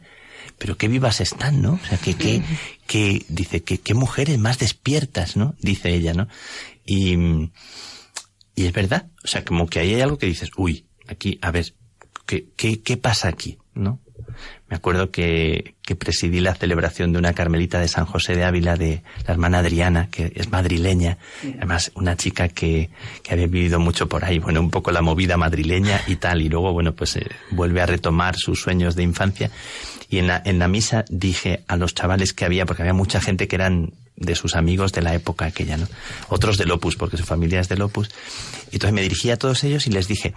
pero 0.57 0.77
qué 0.77 0.87
vivas 0.87 1.21
están, 1.21 1.61
¿no? 1.61 1.73
O 1.73 1.85
sea, 1.87 1.97
que, 1.97 2.15
que, 2.15 2.41
que 2.87 3.25
dice, 3.29 3.63
que 3.63 3.79
qué 3.79 3.93
mujeres 3.93 4.37
más 4.39 4.59
despiertas, 4.59 5.37
¿no? 5.37 5.55
Dice 5.59 5.93
ella, 5.93 6.13
¿no? 6.13 6.27
Y, 6.85 7.15
y 8.55 8.65
es 8.65 8.73
verdad, 8.73 9.07
o 9.23 9.27
sea, 9.27 9.45
como 9.45 9.67
que 9.67 9.79
ahí 9.79 9.93
hay 9.93 10.01
algo 10.01 10.17
que 10.17 10.25
dices, 10.25 10.49
uy, 10.57 10.85
aquí, 11.07 11.37
a 11.41 11.51
ver, 11.51 11.73
¿qué, 12.25 12.47
qué, 12.55 12.81
qué 12.81 12.97
pasa 12.97 13.27
aquí, 13.27 13.57
¿no? 13.73 13.99
Me 14.69 14.77
acuerdo 14.77 15.11
que, 15.11 15.75
que, 15.83 15.95
presidí 15.95 16.39
la 16.39 16.55
celebración 16.55 17.13
de 17.13 17.19
una 17.19 17.33
carmelita 17.33 17.79
de 17.79 17.87
San 17.87 18.05
José 18.05 18.35
de 18.35 18.43
Ávila 18.43 18.75
de 18.75 19.03
la 19.27 19.33
hermana 19.33 19.59
Adriana, 19.59 20.09
que 20.09 20.31
es 20.35 20.51
madrileña, 20.51 21.17
además 21.57 21.91
una 21.95 22.15
chica 22.15 22.47
que, 22.47 22.89
que 23.21 23.33
había 23.33 23.47
vivido 23.47 23.79
mucho 23.79 24.09
por 24.09 24.25
ahí, 24.25 24.39
bueno, 24.39 24.61
un 24.61 24.71
poco 24.71 24.91
la 24.91 25.01
movida 25.01 25.37
madrileña 25.37 26.01
y 26.07 26.15
tal, 26.15 26.41
y 26.41 26.49
luego, 26.49 26.73
bueno, 26.73 26.93
pues 26.93 27.15
eh, 27.17 27.27
vuelve 27.51 27.81
a 27.81 27.85
retomar 27.85 28.35
sus 28.35 28.61
sueños 28.61 28.95
de 28.95 29.03
infancia. 29.03 29.51
Y 30.09 30.19
en 30.19 30.27
la, 30.27 30.41
en 30.45 30.59
la 30.59 30.67
misa 30.67 31.05
dije 31.09 31.63
a 31.67 31.75
los 31.75 31.93
chavales 31.93 32.33
que 32.33 32.45
había, 32.45 32.65
porque 32.65 32.83
había 32.83 32.93
mucha 32.93 33.21
gente 33.21 33.47
que 33.47 33.55
eran 33.55 33.93
de 34.15 34.35
sus 34.35 34.55
amigos 34.55 34.91
de 34.93 35.01
la 35.01 35.13
época 35.13 35.45
aquella, 35.45 35.77
¿no? 35.77 35.87
Otros 36.29 36.57
del 36.57 36.71
Opus, 36.71 36.95
porque 36.95 37.17
su 37.17 37.23
familia 37.23 37.59
es 37.59 37.69
del 37.69 37.81
Opus. 37.81 38.09
Y 38.71 38.75
entonces 38.75 38.93
me 38.93 39.01
dirigí 39.01 39.31
a 39.31 39.37
todos 39.37 39.63
ellos 39.63 39.87
y 39.87 39.91
les 39.91 40.07
dije, 40.07 40.33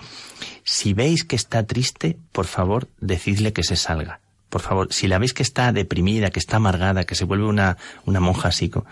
si 0.66 0.94
veis 0.94 1.22
que 1.22 1.36
está 1.36 1.64
triste, 1.64 2.18
por 2.32 2.46
favor, 2.46 2.90
decidle 3.00 3.52
que 3.52 3.62
se 3.62 3.76
salga. 3.76 4.20
Por 4.48 4.62
favor, 4.62 4.92
si 4.92 5.06
la 5.06 5.18
veis 5.18 5.32
que 5.32 5.44
está 5.44 5.72
deprimida, 5.72 6.30
que 6.30 6.40
está 6.40 6.56
amargada, 6.56 7.04
que 7.04 7.14
se 7.14 7.24
vuelve 7.24 7.46
una, 7.46 7.78
una 8.04 8.18
monja 8.18 8.50
psico. 8.50 8.84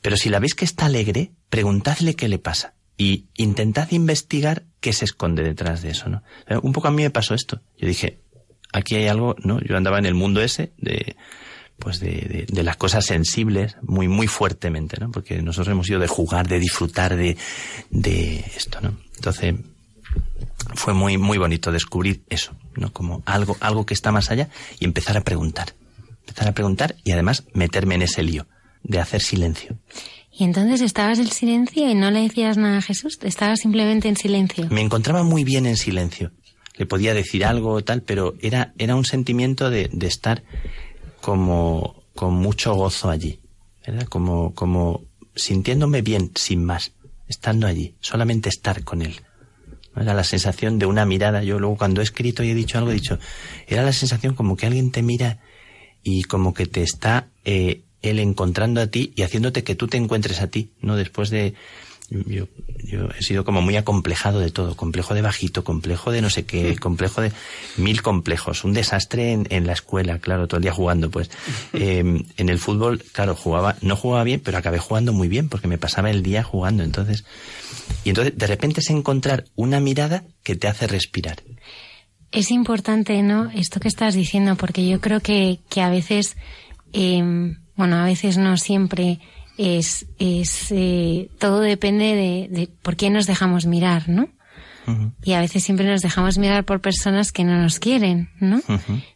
Pero 0.00 0.16
si 0.16 0.30
la 0.30 0.38
veis 0.38 0.54
que 0.54 0.64
está 0.64 0.86
alegre, 0.86 1.32
preguntadle 1.50 2.16
qué 2.16 2.28
le 2.28 2.38
pasa. 2.38 2.74
Y 2.96 3.26
intentad 3.36 3.90
investigar 3.90 4.64
qué 4.80 4.94
se 4.94 5.04
esconde 5.04 5.42
detrás 5.42 5.82
de 5.82 5.90
eso, 5.90 6.08
¿no? 6.08 6.22
Un 6.62 6.72
poco 6.72 6.88
a 6.88 6.90
mí 6.90 7.02
me 7.02 7.10
pasó 7.10 7.34
esto. 7.34 7.60
Yo 7.76 7.86
dije, 7.86 8.20
aquí 8.72 8.96
hay 8.96 9.08
algo, 9.08 9.36
¿no? 9.38 9.60
Yo 9.60 9.76
andaba 9.76 9.98
en 9.98 10.06
el 10.06 10.14
mundo 10.14 10.40
ese 10.40 10.72
de, 10.78 11.16
pues 11.78 12.00
de, 12.00 12.46
de, 12.48 12.62
las 12.62 12.76
cosas 12.76 13.04
sensibles 13.04 13.76
muy, 13.82 14.08
muy 14.08 14.28
fuertemente, 14.28 14.96
¿no? 14.98 15.10
Porque 15.10 15.42
nosotros 15.42 15.72
hemos 15.72 15.90
ido 15.90 16.00
de 16.00 16.06
jugar, 16.06 16.48
de 16.48 16.58
disfrutar 16.58 17.16
de, 17.16 17.36
de 17.90 18.44
esto, 18.56 18.80
¿no? 18.80 18.96
Entonces, 19.16 19.54
fue 20.74 20.94
muy, 20.94 21.18
muy 21.18 21.38
bonito 21.38 21.72
descubrir 21.72 22.22
eso, 22.28 22.54
¿no? 22.76 22.92
Como 22.92 23.22
algo, 23.26 23.56
algo 23.60 23.86
que 23.86 23.94
está 23.94 24.12
más 24.12 24.30
allá 24.30 24.48
y 24.78 24.84
empezar 24.84 25.16
a 25.16 25.22
preguntar. 25.22 25.74
Empezar 26.20 26.48
a 26.48 26.52
preguntar 26.52 26.96
y 27.04 27.12
además 27.12 27.44
meterme 27.52 27.94
en 27.96 28.02
ese 28.02 28.22
lío 28.22 28.46
de 28.82 29.00
hacer 29.00 29.22
silencio. 29.22 29.76
Y 30.32 30.44
entonces 30.44 30.80
estabas 30.80 31.18
en 31.18 31.28
silencio 31.28 31.88
y 31.88 31.94
no 31.94 32.10
le 32.10 32.22
decías 32.22 32.56
nada 32.56 32.78
a 32.78 32.82
Jesús, 32.82 33.18
estabas 33.22 33.60
simplemente 33.60 34.08
en 34.08 34.16
silencio. 34.16 34.66
Me 34.70 34.80
encontraba 34.80 35.22
muy 35.24 35.44
bien 35.44 35.66
en 35.66 35.76
silencio. 35.76 36.32
Le 36.76 36.86
podía 36.86 37.12
decir 37.12 37.44
algo 37.44 37.72
o 37.72 37.84
tal, 37.84 38.02
pero 38.02 38.34
era, 38.40 38.72
era 38.78 38.96
un 38.96 39.04
sentimiento 39.04 39.68
de, 39.68 39.90
de 39.92 40.06
estar 40.06 40.42
como 41.20 42.02
con 42.14 42.34
mucho 42.34 42.74
gozo 42.74 43.10
allí, 43.10 43.40
¿verdad? 43.86 44.06
Como, 44.06 44.54
como 44.54 45.02
sintiéndome 45.34 46.00
bien, 46.00 46.30
sin 46.34 46.64
más, 46.64 46.92
estando 47.28 47.66
allí, 47.66 47.94
solamente 48.00 48.48
estar 48.48 48.84
con 48.84 49.02
él. 49.02 49.20
Era 49.96 50.14
la 50.14 50.24
sensación 50.24 50.78
de 50.78 50.86
una 50.86 51.04
mirada. 51.04 51.42
Yo 51.42 51.58
luego 51.58 51.76
cuando 51.76 52.00
he 52.00 52.04
escrito 52.04 52.42
y 52.42 52.50
he 52.50 52.54
dicho 52.54 52.78
algo, 52.78 52.90
he 52.90 52.94
dicho, 52.94 53.18
era 53.66 53.82
la 53.82 53.92
sensación 53.92 54.34
como 54.34 54.56
que 54.56 54.66
alguien 54.66 54.90
te 54.90 55.02
mira 55.02 55.38
y 56.02 56.24
como 56.24 56.54
que 56.54 56.66
te 56.66 56.82
está 56.82 57.28
eh, 57.44 57.82
él 58.02 58.18
encontrando 58.18 58.80
a 58.80 58.86
ti 58.86 59.12
y 59.14 59.22
haciéndote 59.22 59.64
que 59.64 59.74
tú 59.74 59.88
te 59.88 59.96
encuentres 59.96 60.40
a 60.40 60.48
ti, 60.48 60.70
¿no? 60.80 60.96
Después 60.96 61.30
de... 61.30 61.54
Yo, 62.26 62.46
yo 62.84 63.08
he 63.18 63.22
sido 63.22 63.44
como 63.44 63.62
muy 63.62 63.76
acomplejado 63.76 64.40
de 64.40 64.50
todo, 64.50 64.76
complejo 64.76 65.14
de 65.14 65.22
bajito, 65.22 65.64
complejo 65.64 66.10
de 66.10 66.20
no 66.20 66.28
sé 66.28 66.44
qué, 66.44 66.76
complejo 66.76 67.22
de 67.22 67.32
mil 67.76 68.02
complejos, 68.02 68.64
un 68.64 68.74
desastre 68.74 69.32
en, 69.32 69.46
en 69.50 69.66
la 69.66 69.72
escuela, 69.72 70.18
claro, 70.18 70.46
todo 70.46 70.58
el 70.58 70.62
día 70.62 70.72
jugando, 70.72 71.10
pues. 71.10 71.30
Eh, 71.74 72.24
en 72.36 72.48
el 72.48 72.58
fútbol, 72.58 73.02
claro, 73.12 73.34
jugaba, 73.34 73.76
no 73.80 73.96
jugaba 73.96 74.24
bien, 74.24 74.40
pero 74.40 74.58
acabé 74.58 74.78
jugando 74.78 75.12
muy 75.12 75.28
bien 75.28 75.48
porque 75.48 75.68
me 75.68 75.78
pasaba 75.78 76.10
el 76.10 76.22
día 76.22 76.42
jugando, 76.42 76.82
entonces... 76.82 77.24
Y 78.04 78.10
entonces 78.10 78.36
de 78.36 78.46
repente 78.46 78.80
es 78.80 78.90
encontrar 78.90 79.44
una 79.56 79.80
mirada 79.80 80.24
que 80.42 80.54
te 80.54 80.68
hace 80.68 80.86
respirar. 80.86 81.42
Es 82.30 82.50
importante, 82.50 83.22
¿no? 83.22 83.50
Esto 83.50 83.80
que 83.80 83.88
estás 83.88 84.14
diciendo, 84.14 84.56
porque 84.56 84.86
yo 84.86 85.00
creo 85.00 85.20
que, 85.20 85.60
que 85.68 85.80
a 85.80 85.88
veces... 85.88 86.36
Eh, 86.92 87.54
bueno, 87.74 87.96
a 87.96 88.04
veces 88.04 88.36
no 88.36 88.56
siempre 88.58 89.18
es, 89.62 90.06
es 90.18 90.70
eh, 90.70 91.28
todo 91.38 91.60
depende 91.60 92.14
de, 92.14 92.48
de, 92.50 92.66
por 92.66 92.96
qué 92.96 93.10
nos 93.10 93.26
dejamos 93.26 93.66
mirar, 93.66 94.08
¿no? 94.08 94.28
Y 95.22 95.34
a 95.34 95.40
veces 95.40 95.62
siempre 95.62 95.86
nos 95.86 96.02
dejamos 96.02 96.38
mirar 96.38 96.64
por 96.64 96.80
personas 96.80 97.30
que 97.30 97.44
no 97.44 97.56
nos 97.56 97.78
quieren, 97.78 98.30
¿no? 98.40 98.60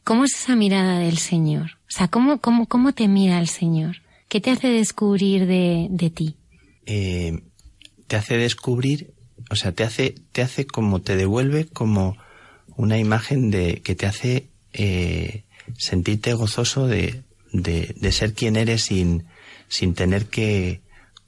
¿Cómo 0.04 0.24
es 0.24 0.34
esa 0.34 0.54
mirada 0.54 1.00
del 1.00 1.18
Señor? 1.18 1.72
O 1.88 1.90
sea, 1.90 2.06
¿cómo, 2.06 2.40
cómo, 2.40 2.66
cómo 2.66 2.92
te 2.92 3.08
mira 3.08 3.40
el 3.40 3.48
Señor? 3.48 3.96
¿Qué 4.28 4.40
te 4.40 4.50
hace 4.50 4.68
descubrir 4.68 5.46
de, 5.46 5.88
de 5.90 6.10
ti? 6.10 6.36
Eh, 6.86 7.40
te 8.06 8.14
hace 8.14 8.36
descubrir, 8.36 9.12
o 9.50 9.56
sea, 9.56 9.72
te 9.72 9.82
hace, 9.82 10.14
te 10.30 10.42
hace 10.42 10.66
como, 10.66 11.00
te 11.00 11.16
devuelve 11.16 11.66
como 11.66 12.16
una 12.76 12.98
imagen 12.98 13.50
de 13.50 13.82
que 13.82 13.96
te 13.96 14.06
hace 14.06 14.46
eh, 14.72 15.42
sentirte 15.76 16.32
gozoso 16.34 16.86
de, 16.86 17.24
de, 17.52 17.94
de, 17.98 18.12
ser 18.12 18.34
quien 18.34 18.54
eres 18.54 18.82
sin, 18.84 19.26
sin 19.68 19.94
tener 19.94 20.26
que 20.26 20.80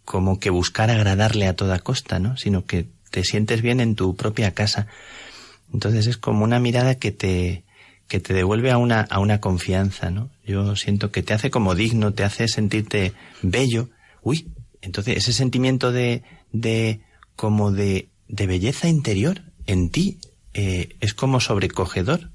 como 0.05 0.41
que 0.41 0.51
buscar 0.51 0.91
agradarle 0.91 1.47
a 1.47 1.57
toda 1.57 1.79
costa, 1.81 2.19
¿no? 2.19 2.37
Sino 2.37 2.65
que 2.65 2.87
te 3.11 3.25
sientes 3.25 3.63
bien 3.63 3.81
en 3.81 3.95
tu 3.95 4.17
propia 4.17 4.55
casa. 4.55 4.87
Entonces 5.73 6.07
es 6.07 6.17
como 6.17 6.45
una 6.45 6.61
mirada 6.61 6.95
que 6.95 7.13
te, 7.13 7.65
que 8.09 8.21
te 8.21 8.33
devuelve 8.33 8.71
a 8.71 8.79
una, 8.79 9.03
a 9.03 9.19
una 9.19 9.41
confianza, 9.41 10.11
¿no? 10.11 10.31
Yo 10.47 10.77
siento 10.77 11.11
que 11.11 11.23
te 11.23 11.35
hace 11.35 11.51
como 11.51 11.75
digno, 11.75 12.15
te 12.15 12.25
hace 12.25 12.49
sentirte 12.49 13.13
bello. 13.43 13.91
Uy, 14.23 14.49
entonces 14.81 15.19
ese 15.19 15.33
sentimiento 15.35 15.93
de, 15.93 16.23
de, 16.53 17.01
como 17.37 17.71
de, 17.71 18.09
de 18.29 18.47
belleza 18.47 18.89
interior 18.89 19.43
en 19.67 19.91
ti, 19.91 20.19
eh, 20.55 20.97
es 21.01 21.13
como 21.13 21.41
sobrecogedor 21.41 22.31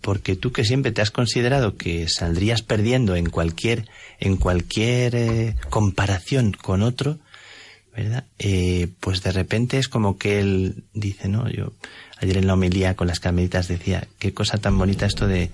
porque 0.00 0.36
tú 0.36 0.52
que 0.52 0.64
siempre 0.64 0.92
te 0.92 1.02
has 1.02 1.10
considerado 1.10 1.76
que 1.76 2.08
saldrías 2.08 2.62
perdiendo 2.62 3.16
en 3.16 3.28
cualquier 3.28 3.88
en 4.18 4.36
cualquier 4.36 5.14
eh, 5.14 5.56
comparación 5.68 6.52
con 6.52 6.82
otro 6.82 7.18
verdad 7.94 8.24
eh, 8.38 8.88
pues 9.00 9.22
de 9.22 9.32
repente 9.32 9.78
es 9.78 9.88
como 9.88 10.18
que 10.18 10.40
él 10.40 10.84
dice 10.94 11.28
no 11.28 11.48
yo 11.48 11.72
ayer 12.18 12.38
en 12.38 12.46
la 12.46 12.54
homilía 12.54 12.96
con 12.96 13.06
las 13.06 13.20
carmelitas 13.20 13.68
decía 13.68 14.06
qué 14.18 14.32
cosa 14.32 14.58
tan 14.58 14.78
bonita 14.78 15.06
esto 15.06 15.26
de, 15.26 15.50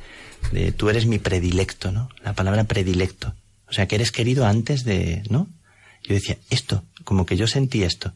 de 0.52 0.72
tú 0.72 0.88
eres 0.88 1.06
mi 1.06 1.18
predilecto 1.18 1.92
no 1.92 2.08
la 2.22 2.34
palabra 2.34 2.64
predilecto. 2.64 3.34
O 3.68 3.72
sea 3.72 3.88
que 3.88 3.96
eres 3.96 4.12
querido 4.12 4.46
antes 4.46 4.84
de 4.84 5.22
no 5.28 5.48
yo 6.04 6.14
decía 6.14 6.36
esto 6.50 6.84
como 7.04 7.26
que 7.26 7.36
yo 7.36 7.48
sentí 7.48 7.82
esto 7.82 8.12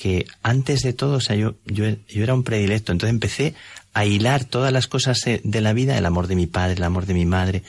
que 0.00 0.24
antes 0.42 0.80
de 0.80 0.94
todo, 0.94 1.16
o 1.16 1.20
sea, 1.20 1.36
yo, 1.36 1.56
yo, 1.66 1.84
yo 2.08 2.22
era 2.22 2.32
un 2.32 2.42
predilecto, 2.42 2.90
entonces 2.90 3.12
empecé 3.12 3.54
a 3.92 4.06
hilar 4.06 4.44
todas 4.44 4.72
las 4.72 4.86
cosas 4.86 5.20
de 5.24 5.60
la 5.60 5.72
vida, 5.72 5.98
el 5.98 6.06
amor 6.06 6.26
de 6.26 6.36
mi 6.36 6.46
padre, 6.46 6.74
el 6.74 6.82
amor 6.82 7.06
de 7.06 7.14
mi 7.14 7.26
madre, 7.26 7.62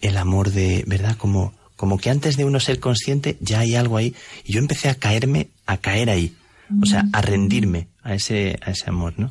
el 0.00 0.16
amor 0.16 0.50
de, 0.50 0.84
¿verdad? 0.86 1.16
Como, 1.16 1.54
como 1.76 1.98
que 1.98 2.10
antes 2.10 2.36
de 2.36 2.44
uno 2.44 2.60
ser 2.60 2.78
consciente 2.80 3.36
ya 3.40 3.60
hay 3.60 3.74
algo 3.74 3.96
ahí. 3.96 4.14
Y 4.44 4.52
yo 4.52 4.60
empecé 4.60 4.88
a 4.88 4.94
caerme, 4.94 5.48
a 5.66 5.78
caer 5.78 6.10
ahí. 6.10 6.34
O 6.80 6.86
sea, 6.86 7.04
a 7.12 7.20
rendirme 7.20 7.88
a 8.02 8.14
ese, 8.14 8.58
a 8.62 8.70
ese 8.70 8.88
amor, 8.88 9.12
¿no? 9.18 9.30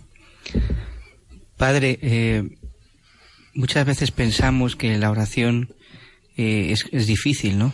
Padre, 1.58 1.98
eh, 2.04 2.44
muchas 3.56 3.84
veces 3.84 4.12
pensamos 4.12 4.76
que 4.76 4.96
la 5.00 5.10
oración 5.10 5.74
eh, 6.38 6.68
es, 6.70 6.86
es, 6.92 7.08
difícil, 7.08 7.58
¿no? 7.58 7.74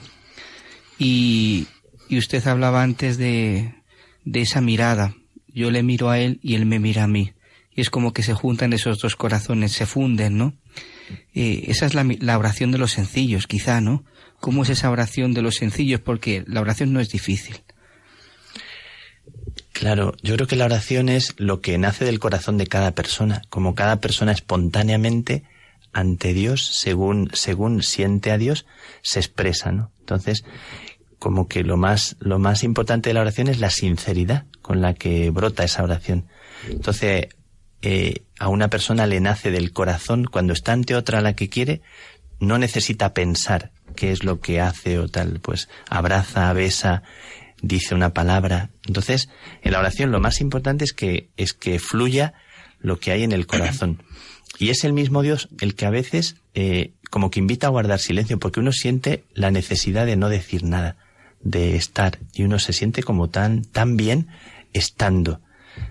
Y, 0.97 1.67
y 2.07 2.17
usted 2.17 2.47
hablaba 2.47 2.81
antes 2.81 3.17
de, 3.17 3.73
de 4.23 4.41
esa 4.41 4.61
mirada. 4.61 5.15
Yo 5.53 5.69
le 5.69 5.83
miro 5.83 6.09
a 6.09 6.19
él 6.19 6.39
y 6.41 6.55
él 6.55 6.65
me 6.65 6.79
mira 6.79 7.03
a 7.03 7.07
mí 7.07 7.33
y 7.77 7.81
es 7.81 7.91
como 7.91 8.11
que 8.11 8.23
se 8.23 8.33
juntan 8.33 8.73
esos 8.73 8.97
dos 8.97 9.15
corazones, 9.15 9.71
se 9.71 9.85
funden, 9.85 10.35
¿no? 10.35 10.55
Esa 11.35 11.85
es 11.85 11.93
la, 11.93 12.03
la, 12.19 12.39
oración 12.39 12.71
de 12.71 12.79
los 12.79 12.91
sencillos, 12.91 13.45
quizá, 13.45 13.81
¿no? 13.81 14.03
¿Cómo 14.39 14.63
es 14.63 14.69
esa 14.69 14.89
oración 14.89 15.35
de 15.35 15.43
los 15.43 15.55
sencillos? 15.57 16.01
Porque 16.01 16.43
la 16.47 16.59
oración 16.59 16.91
no 16.91 16.99
es 16.99 17.09
difícil. 17.09 17.61
Claro, 19.73 20.15
yo 20.23 20.33
creo 20.33 20.47
que 20.47 20.55
la 20.55 20.65
oración 20.65 21.07
es 21.07 21.35
lo 21.37 21.61
que 21.61 21.77
nace 21.77 22.03
del 22.03 22.19
corazón 22.19 22.57
de 22.57 22.65
cada 22.65 22.95
persona, 22.95 23.43
como 23.49 23.75
cada 23.75 24.01
persona 24.01 24.31
espontáneamente 24.31 25.43
ante 25.93 26.33
Dios, 26.33 26.65
según, 26.65 27.29
según 27.33 27.83
siente 27.83 28.31
a 28.31 28.39
Dios, 28.39 28.65
se 29.03 29.19
expresa, 29.19 29.71
¿no? 29.71 29.91
Entonces, 29.99 30.43
como 31.19 31.47
que 31.47 31.63
lo 31.63 31.77
más, 31.77 32.15
lo 32.19 32.39
más 32.39 32.63
importante 32.63 33.11
de 33.11 33.13
la 33.13 33.21
oración 33.21 33.49
es 33.49 33.59
la 33.59 33.69
sinceridad 33.69 34.45
con 34.63 34.81
la 34.81 34.95
que 34.95 35.29
brota 35.29 35.63
esa 35.63 35.83
oración. 35.83 36.25
Entonces, 36.67 37.27
eh, 37.81 38.23
a 38.39 38.49
una 38.49 38.69
persona 38.69 39.07
le 39.07 39.19
nace 39.19 39.51
del 39.51 39.71
corazón 39.71 40.25
cuando 40.25 40.53
está 40.53 40.73
ante 40.73 40.95
otra 40.95 41.21
la 41.21 41.33
que 41.33 41.49
quiere, 41.49 41.81
no 42.39 42.57
necesita 42.57 43.13
pensar 43.13 43.71
qué 43.95 44.11
es 44.11 44.23
lo 44.23 44.39
que 44.39 44.61
hace 44.61 44.99
o 44.99 45.07
tal, 45.07 45.39
pues 45.39 45.69
abraza, 45.89 46.51
besa, 46.53 47.03
dice 47.61 47.95
una 47.95 48.13
palabra. 48.13 48.69
Entonces, 48.85 49.29
en 49.63 49.71
la 49.71 49.79
oración 49.79 50.11
lo 50.11 50.19
más 50.19 50.41
importante 50.41 50.85
es 50.85 50.93
que, 50.93 51.29
es 51.37 51.53
que 51.53 51.79
fluya 51.79 52.33
lo 52.79 52.99
que 52.99 53.11
hay 53.11 53.23
en 53.23 53.31
el 53.31 53.47
corazón. 53.47 54.03
Y 54.59 54.69
es 54.69 54.83
el 54.83 54.93
mismo 54.93 55.21
Dios 55.21 55.49
el 55.59 55.75
que 55.75 55.85
a 55.85 55.89
veces 55.89 56.35
eh, 56.53 56.91
como 57.09 57.31
que 57.31 57.39
invita 57.39 57.67
a 57.67 57.71
guardar 57.71 57.99
silencio, 57.99 58.39
porque 58.39 58.59
uno 58.59 58.71
siente 58.71 59.23
la 59.33 59.51
necesidad 59.51 60.05
de 60.05 60.15
no 60.15 60.29
decir 60.29 60.63
nada, 60.63 60.97
de 61.41 61.75
estar, 61.75 62.19
y 62.33 62.43
uno 62.43 62.59
se 62.59 62.73
siente 62.73 63.03
como 63.03 63.29
tan, 63.29 63.63
tan 63.63 63.97
bien 63.97 64.27
estando 64.73 65.41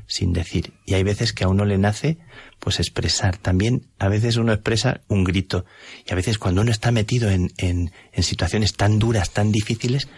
sin 0.06 0.32
decir. 0.32 0.74
Y 0.84 0.94
hay 0.94 1.02
veces 1.02 1.32
que 1.32 1.44
a 1.44 1.48
uno 1.48 1.64
le 1.64 1.78
nace 1.78 2.18
pues 2.58 2.80
expresar. 2.80 3.36
También 3.36 3.86
a 3.98 4.08
veces 4.08 4.36
uno 4.36 4.52
expresa 4.52 5.00
un 5.08 5.24
grito. 5.24 5.64
Y 6.06 6.12
a 6.12 6.16
veces 6.16 6.38
cuando 6.38 6.62
uno 6.62 6.70
está 6.70 6.90
metido 6.90 7.30
en, 7.30 7.52
en, 7.58 7.92
en 8.12 8.22
situaciones 8.22 8.74
tan 8.74 8.98
duras, 8.98 9.30
tan 9.30 9.52
difíciles, 9.52 10.08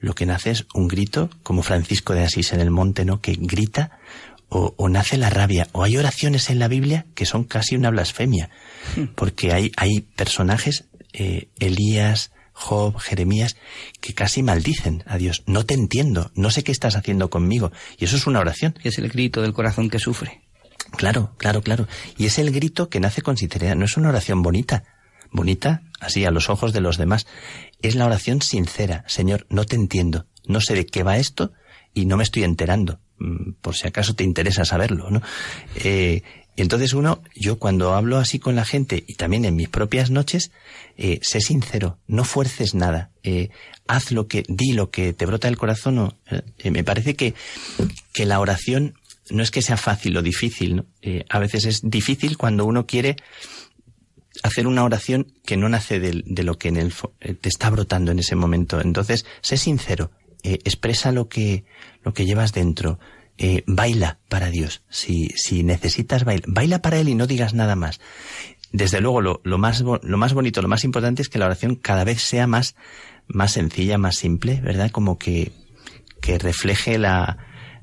lo 0.00 0.14
que 0.14 0.26
nace 0.26 0.50
es 0.50 0.66
un 0.74 0.88
grito, 0.88 1.30
como 1.42 1.62
Francisco 1.62 2.14
de 2.14 2.22
Asís 2.22 2.52
en 2.52 2.60
el 2.60 2.70
monte, 2.70 3.04
¿no? 3.04 3.20
Que 3.20 3.32
grita 3.32 3.98
o, 4.48 4.74
o, 4.76 4.88
nace 4.88 5.18
la 5.18 5.30
rabia. 5.30 5.68
O 5.72 5.82
hay 5.82 5.96
oraciones 5.96 6.50
en 6.50 6.58
la 6.58 6.68
Biblia 6.68 7.06
que 7.14 7.26
son 7.26 7.44
casi 7.44 7.76
una 7.76 7.90
blasfemia. 7.90 8.50
Porque 9.14 9.52
hay, 9.52 9.72
hay 9.76 10.00
personajes, 10.00 10.84
eh, 11.12 11.48
Elías, 11.58 12.32
Job, 12.58 12.98
Jeremías, 12.98 13.56
que 14.00 14.14
casi 14.14 14.42
maldicen 14.42 15.04
a 15.06 15.16
Dios. 15.16 15.44
No 15.46 15.64
te 15.64 15.74
entiendo, 15.74 16.32
no 16.34 16.50
sé 16.50 16.64
qué 16.64 16.72
estás 16.72 16.96
haciendo 16.96 17.30
conmigo. 17.30 17.70
Y 17.98 18.04
eso 18.04 18.16
es 18.16 18.26
una 18.26 18.40
oración. 18.40 18.74
Es 18.82 18.98
el 18.98 19.08
grito 19.08 19.42
del 19.42 19.52
corazón 19.52 19.88
que 19.88 20.00
sufre. 20.00 20.42
Claro, 20.96 21.34
claro, 21.38 21.62
claro. 21.62 21.86
Y 22.16 22.26
es 22.26 22.38
el 22.38 22.50
grito 22.50 22.88
que 22.88 22.98
nace 22.98 23.22
con 23.22 23.36
sinceridad. 23.36 23.76
No 23.76 23.84
es 23.84 23.96
una 23.96 24.08
oración 24.08 24.42
bonita. 24.42 24.82
Bonita, 25.30 25.82
así, 26.00 26.24
a 26.24 26.32
los 26.32 26.50
ojos 26.50 26.72
de 26.72 26.80
los 26.80 26.96
demás. 26.98 27.26
Es 27.80 27.94
la 27.94 28.06
oración 28.06 28.42
sincera. 28.42 29.04
Señor, 29.06 29.46
no 29.50 29.64
te 29.64 29.76
entiendo. 29.76 30.26
No 30.46 30.60
sé 30.60 30.74
de 30.74 30.86
qué 30.86 31.04
va 31.04 31.18
esto 31.18 31.52
y 31.94 32.06
no 32.06 32.16
me 32.16 32.24
estoy 32.24 32.42
enterando. 32.42 33.00
Mm, 33.18 33.52
por 33.60 33.76
si 33.76 33.86
acaso 33.86 34.14
te 34.14 34.24
interesa 34.24 34.64
saberlo, 34.64 35.10
¿no? 35.10 35.22
Eh, 35.76 36.22
Y 36.58 36.62
entonces 36.62 36.92
uno, 36.92 37.22
yo 37.36 37.60
cuando 37.60 37.94
hablo 37.94 38.18
así 38.18 38.40
con 38.40 38.56
la 38.56 38.64
gente 38.64 39.04
y 39.06 39.14
también 39.14 39.44
en 39.44 39.54
mis 39.54 39.68
propias 39.68 40.10
noches, 40.10 40.50
eh, 40.96 41.20
sé 41.22 41.40
sincero, 41.40 41.98
no 42.08 42.24
fuerces 42.24 42.74
nada, 42.74 43.12
eh, 43.22 43.50
haz 43.86 44.10
lo 44.10 44.26
que, 44.26 44.42
di 44.48 44.72
lo 44.72 44.90
que 44.90 45.12
te 45.12 45.24
brota 45.24 45.46
del 45.46 45.56
corazón. 45.56 45.98
O, 45.98 46.16
eh, 46.28 46.72
me 46.72 46.82
parece 46.82 47.14
que, 47.14 47.34
que 48.12 48.26
la 48.26 48.40
oración 48.40 48.94
no 49.30 49.44
es 49.44 49.52
que 49.52 49.62
sea 49.62 49.76
fácil 49.76 50.16
o 50.16 50.22
difícil, 50.22 50.74
¿no? 50.74 50.86
A 51.30 51.38
veces 51.38 51.64
es 51.64 51.80
difícil 51.84 52.36
cuando 52.36 52.64
uno 52.64 52.86
quiere 52.86 53.14
hacer 54.42 54.66
una 54.66 54.82
oración 54.82 55.32
que 55.44 55.56
no 55.56 55.68
nace 55.68 56.00
de, 56.00 56.24
de 56.26 56.42
lo 56.42 56.58
que 56.58 56.70
en 56.70 56.76
el, 56.76 56.92
te 57.40 57.48
está 57.48 57.70
brotando 57.70 58.10
en 58.10 58.18
ese 58.18 58.34
momento. 58.34 58.80
Entonces, 58.80 59.26
sé 59.42 59.58
sincero, 59.58 60.10
expresa 60.42 61.12
lo 61.12 61.28
que, 61.28 61.62
lo 62.02 62.12
que 62.14 62.26
llevas 62.26 62.52
dentro, 62.52 62.98
eh, 63.38 63.62
baila 63.66 64.18
para 64.28 64.50
Dios. 64.50 64.82
Si, 64.88 65.28
si 65.36 65.62
necesitas 65.62 66.24
baila, 66.24 66.44
baila 66.46 66.82
para 66.82 66.98
Él 66.98 67.08
y 67.08 67.14
no 67.14 67.26
digas 67.26 67.54
nada 67.54 67.76
más. 67.76 68.00
Desde 68.72 69.00
luego, 69.00 69.22
lo, 69.22 69.58
más, 69.58 69.80
lo 69.80 70.16
más 70.18 70.34
bonito, 70.34 70.60
lo 70.60 70.68
más 70.68 70.84
importante 70.84 71.22
es 71.22 71.28
que 71.28 71.38
la 71.38 71.46
oración 71.46 71.74
cada 71.74 72.04
vez 72.04 72.20
sea 72.20 72.46
más, 72.46 72.74
más 73.26 73.52
sencilla, 73.52 73.96
más 73.96 74.16
simple, 74.16 74.60
¿verdad? 74.60 74.90
Como 74.90 75.18
que, 75.18 75.52
que 76.20 76.38
refleje 76.38 76.98
la, 76.98 77.38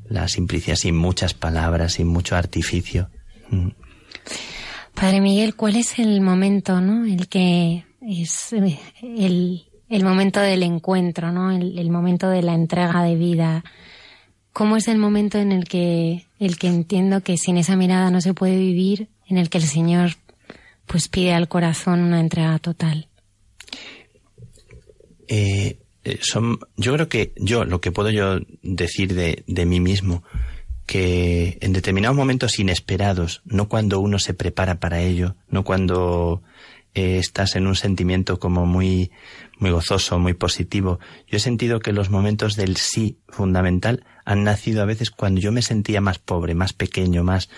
la 0.08 0.28
simplicidad 0.28 0.76
sin 0.76 0.96
muchas 0.96 1.34
palabras, 1.34 1.94
sin 1.94 2.08
mucho 2.08 2.36
artificio. 2.36 3.10
Mm. 3.50 3.70
Padre 4.94 5.22
Miguel, 5.22 5.56
¿cuál 5.56 5.76
es 5.76 6.00
el 6.00 6.22
momento, 6.22 6.80
no? 6.80 7.06
El 7.06 7.28
que 7.28 7.84
es 8.02 8.54
el, 8.54 9.66
el 9.90 10.04
momento 10.04 10.40
del 10.40 10.64
encuentro, 10.64 11.32
¿no? 11.32 11.52
El, 11.52 11.90
momento 11.92 12.30
de 12.30 12.42
la 12.42 12.54
entrega 12.54 13.04
de 13.04 13.16
vida. 13.16 13.64
¿Cómo 14.56 14.78
es 14.78 14.88
el 14.88 14.98
momento 14.98 15.38
en 15.38 15.52
el 15.52 15.66
que, 15.66 16.28
el 16.40 16.58
que 16.58 16.68
entiendo 16.68 17.20
que 17.20 17.36
sin 17.36 17.58
esa 17.58 17.76
mirada 17.76 18.10
no 18.10 18.22
se 18.22 18.34
puede 18.34 18.56
vivir, 18.56 19.10
en 19.28 19.38
el 19.38 19.50
que 19.50 19.58
el 19.58 19.66
Señor 19.66 20.12
pues 20.86 21.10
pide 21.10 21.34
al 21.34 21.50
corazón 21.50 22.00
una 22.00 22.22
entrega 22.22 22.58
total? 22.60 23.10
Eh, 25.28 25.80
son, 26.22 26.60
yo 26.78 26.94
creo 26.94 27.10
que 27.10 27.34
yo, 27.36 27.66
lo 27.66 27.82
que 27.82 27.92
puedo 27.92 28.12
yo 28.12 28.40
decir 28.64 29.14
de, 29.14 29.44
de 29.46 29.66
mí 29.66 29.82
mismo, 29.82 30.24
que 30.86 31.58
en 31.60 31.74
determinados 31.74 32.16
momentos 32.16 32.58
inesperados, 32.58 33.42
no 33.44 33.68
cuando 33.68 34.00
uno 34.00 34.20
se 34.20 34.34
prepara 34.34 34.80
para 34.80 35.02
ello, 35.02 35.36
no 35.50 35.66
cuando 35.66 36.44
eh, 36.94 37.18
estás 37.18 37.58
en 37.58 37.68
un 37.68 37.76
sentimiento 37.76 38.40
como 38.40 38.66
muy, 38.66 39.12
muy 39.60 39.72
gozoso, 39.72 40.18
muy 40.18 40.34
positivo. 40.34 41.00
Yo 41.28 41.36
he 41.36 41.42
sentido 41.42 41.82
que 41.82 41.92
los 41.92 42.10
momentos 42.10 42.56
del 42.56 42.78
sí 42.78 43.18
fundamental 43.28 44.06
han 44.26 44.44
nacido 44.44 44.82
a 44.82 44.86
veces 44.86 45.12
cuando 45.12 45.40
yo 45.40 45.52
me 45.52 45.62
sentía 45.62 46.02
más 46.02 46.20
pobre, 46.20 46.56
más 46.56 46.74
pequeño, 46.74 47.24
más, 47.24 47.50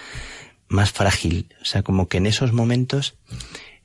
más 0.67 0.91
frágil. 0.91 1.47
O 1.61 1.65
sea, 1.65 1.81
como 1.81 2.07
que 2.07 2.17
en 2.17 2.27
esos 2.27 2.51
momentos, 2.53 3.15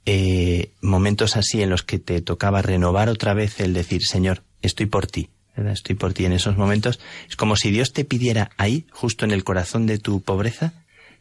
eh, 0.04 0.72
momentos 0.80 1.36
así 1.36 1.62
en 1.62 1.70
los 1.70 1.84
que 1.84 1.98
te 1.98 2.20
tocaba 2.20 2.60
renovar 2.60 3.08
otra 3.08 3.34
vez 3.34 3.60
el 3.60 3.72
decir, 3.72 4.04
Señor, 4.04 4.42
estoy 4.62 4.86
por 4.86 5.06
ti, 5.06 5.30
¿verdad? 5.56 5.72
estoy 5.72 5.94
por 5.94 6.12
ti 6.12 6.24
en 6.24 6.32
esos 6.32 6.56
momentos. 6.56 6.98
Es 7.28 7.36
como 7.36 7.56
si 7.56 7.70
Dios 7.70 7.92
te 7.92 8.04
pidiera 8.04 8.50
ahí, 8.58 8.86
justo 8.90 9.24
en 9.24 9.30
el 9.30 9.44
corazón 9.44 9.86
de 9.86 9.98
tu 9.98 10.20
pobreza, 10.20 10.72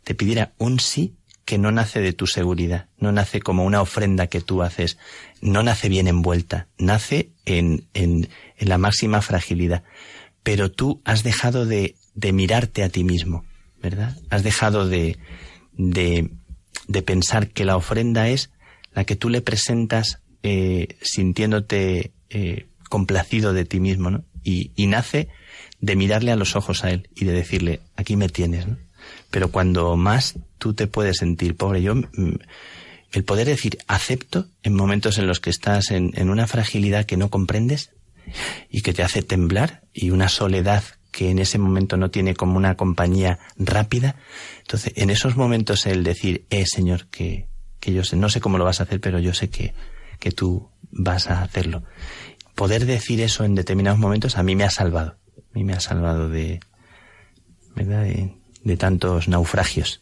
te 0.03 0.15
pidiera 0.15 0.53
un 0.57 0.79
sí 0.79 1.13
que 1.45 1.57
no 1.57 1.71
nace 1.71 2.01
de 2.01 2.13
tu 2.13 2.27
seguridad, 2.27 2.87
no 2.97 3.11
nace 3.11 3.41
como 3.41 3.65
una 3.65 3.81
ofrenda 3.81 4.27
que 4.27 4.41
tú 4.41 4.61
haces, 4.61 4.97
no 5.41 5.63
nace 5.63 5.89
bien 5.89 6.07
envuelta, 6.07 6.67
nace 6.77 7.29
en, 7.45 7.85
en, 7.93 8.29
en 8.57 8.69
la 8.69 8.77
máxima 8.77 9.21
fragilidad. 9.21 9.83
Pero 10.43 10.71
tú 10.71 11.01
has 11.05 11.23
dejado 11.23 11.65
de, 11.65 11.95
de 12.15 12.33
mirarte 12.33 12.83
a 12.83 12.89
ti 12.89 13.03
mismo, 13.03 13.45
¿verdad? 13.81 14.17
Has 14.29 14.43
dejado 14.43 14.87
de, 14.87 15.17
de, 15.73 16.29
de 16.87 17.01
pensar 17.01 17.49
que 17.49 17.65
la 17.65 17.77
ofrenda 17.77 18.29
es 18.29 18.49
la 18.93 19.03
que 19.03 19.15
tú 19.15 19.29
le 19.29 19.41
presentas 19.41 20.19
eh, 20.43 20.97
sintiéndote 21.01 22.11
eh, 22.29 22.65
complacido 22.89 23.53
de 23.53 23.65
ti 23.65 23.79
mismo, 23.79 24.09
¿no? 24.09 24.23
Y, 24.43 24.71
y, 24.75 24.87
nace 24.87 25.29
de 25.79 25.95
mirarle 25.95 26.31
a 26.31 26.35
los 26.35 26.55
ojos 26.55 26.83
a 26.83 26.89
él 26.89 27.09
y 27.15 27.25
de 27.25 27.33
decirle, 27.33 27.81
aquí 27.95 28.15
me 28.15 28.27
tienes, 28.27 28.67
¿no? 28.67 28.77
Pero 29.29 29.51
cuando 29.51 29.95
más 29.97 30.35
tú 30.57 30.73
te 30.73 30.87
puedes 30.87 31.17
sentir 31.17 31.55
pobre, 31.55 31.81
yo, 31.81 31.93
el 33.11 33.23
poder 33.23 33.47
decir 33.47 33.77
acepto 33.87 34.47
en 34.63 34.73
momentos 34.73 35.17
en 35.17 35.27
los 35.27 35.39
que 35.39 35.49
estás 35.49 35.91
en, 35.91 36.11
en 36.15 36.29
una 36.29 36.47
fragilidad 36.47 37.05
que 37.05 37.17
no 37.17 37.29
comprendes 37.29 37.91
y 38.69 38.81
que 38.81 38.93
te 38.93 39.03
hace 39.03 39.21
temblar 39.21 39.83
y 39.93 40.11
una 40.11 40.29
soledad 40.29 40.83
que 41.11 41.29
en 41.29 41.39
ese 41.39 41.57
momento 41.57 41.97
no 41.97 42.09
tiene 42.09 42.35
como 42.35 42.57
una 42.57 42.75
compañía 42.75 43.39
rápida. 43.57 44.15
Entonces, 44.61 44.93
en 44.95 45.09
esos 45.09 45.35
momentos 45.35 45.85
el 45.85 46.03
decir, 46.03 46.45
eh, 46.49 46.65
Señor, 46.65 47.07
que, 47.07 47.47
que 47.79 47.93
yo 47.93 48.03
sé, 48.03 48.15
no 48.15 48.29
sé 48.29 48.39
cómo 48.39 48.57
lo 48.57 48.63
vas 48.63 48.79
a 48.79 48.83
hacer, 48.83 49.01
pero 49.01 49.19
yo 49.19 49.33
sé 49.33 49.49
que, 49.49 49.73
que 50.19 50.31
tú 50.31 50.69
vas 50.91 51.29
a 51.29 51.41
hacerlo 51.41 51.83
poder 52.55 52.85
decir 52.85 53.21
eso 53.21 53.43
en 53.43 53.55
determinados 53.55 53.99
momentos 53.99 54.37
a 54.37 54.43
mí 54.43 54.55
me 54.55 54.63
ha 54.63 54.69
salvado. 54.69 55.17
A 55.35 55.57
mí 55.57 55.63
me 55.63 55.73
ha 55.73 55.79
salvado 55.79 56.29
de, 56.29 56.59
¿verdad? 57.75 58.03
De, 58.03 58.37
de 58.63 58.77
tantos 58.77 59.27
naufragios. 59.27 60.01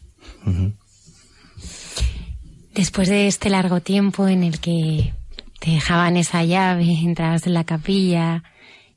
Después 2.74 3.08
de 3.08 3.26
este 3.26 3.50
largo 3.50 3.80
tiempo 3.80 4.28
en 4.28 4.44
el 4.44 4.60
que 4.60 5.14
te 5.60 5.70
dejaban 5.70 6.16
esa 6.16 6.42
llave, 6.42 6.84
entrabas 6.84 7.46
en 7.46 7.54
la 7.54 7.64
capilla 7.64 8.42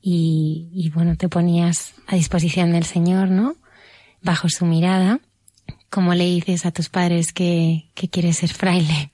y, 0.02 0.69
y 0.73 0.89
bueno, 0.89 1.15
te 1.15 1.30
ponías 1.30 1.93
a 2.08 2.15
disposición 2.15 2.71
del 2.71 2.86
Señor, 2.86 3.30
¿no? 3.30 3.56
Bajo 4.21 4.49
su 4.49 4.65
mirada. 4.65 5.19
¿Cómo 5.89 6.15
le 6.15 6.23
dices 6.23 6.65
a 6.65 6.71
tus 6.71 6.89
padres 6.89 7.34
que, 7.34 7.89
que 7.93 8.10
quieres 8.10 8.38
ser 8.38 8.49
fraile? 8.49 9.12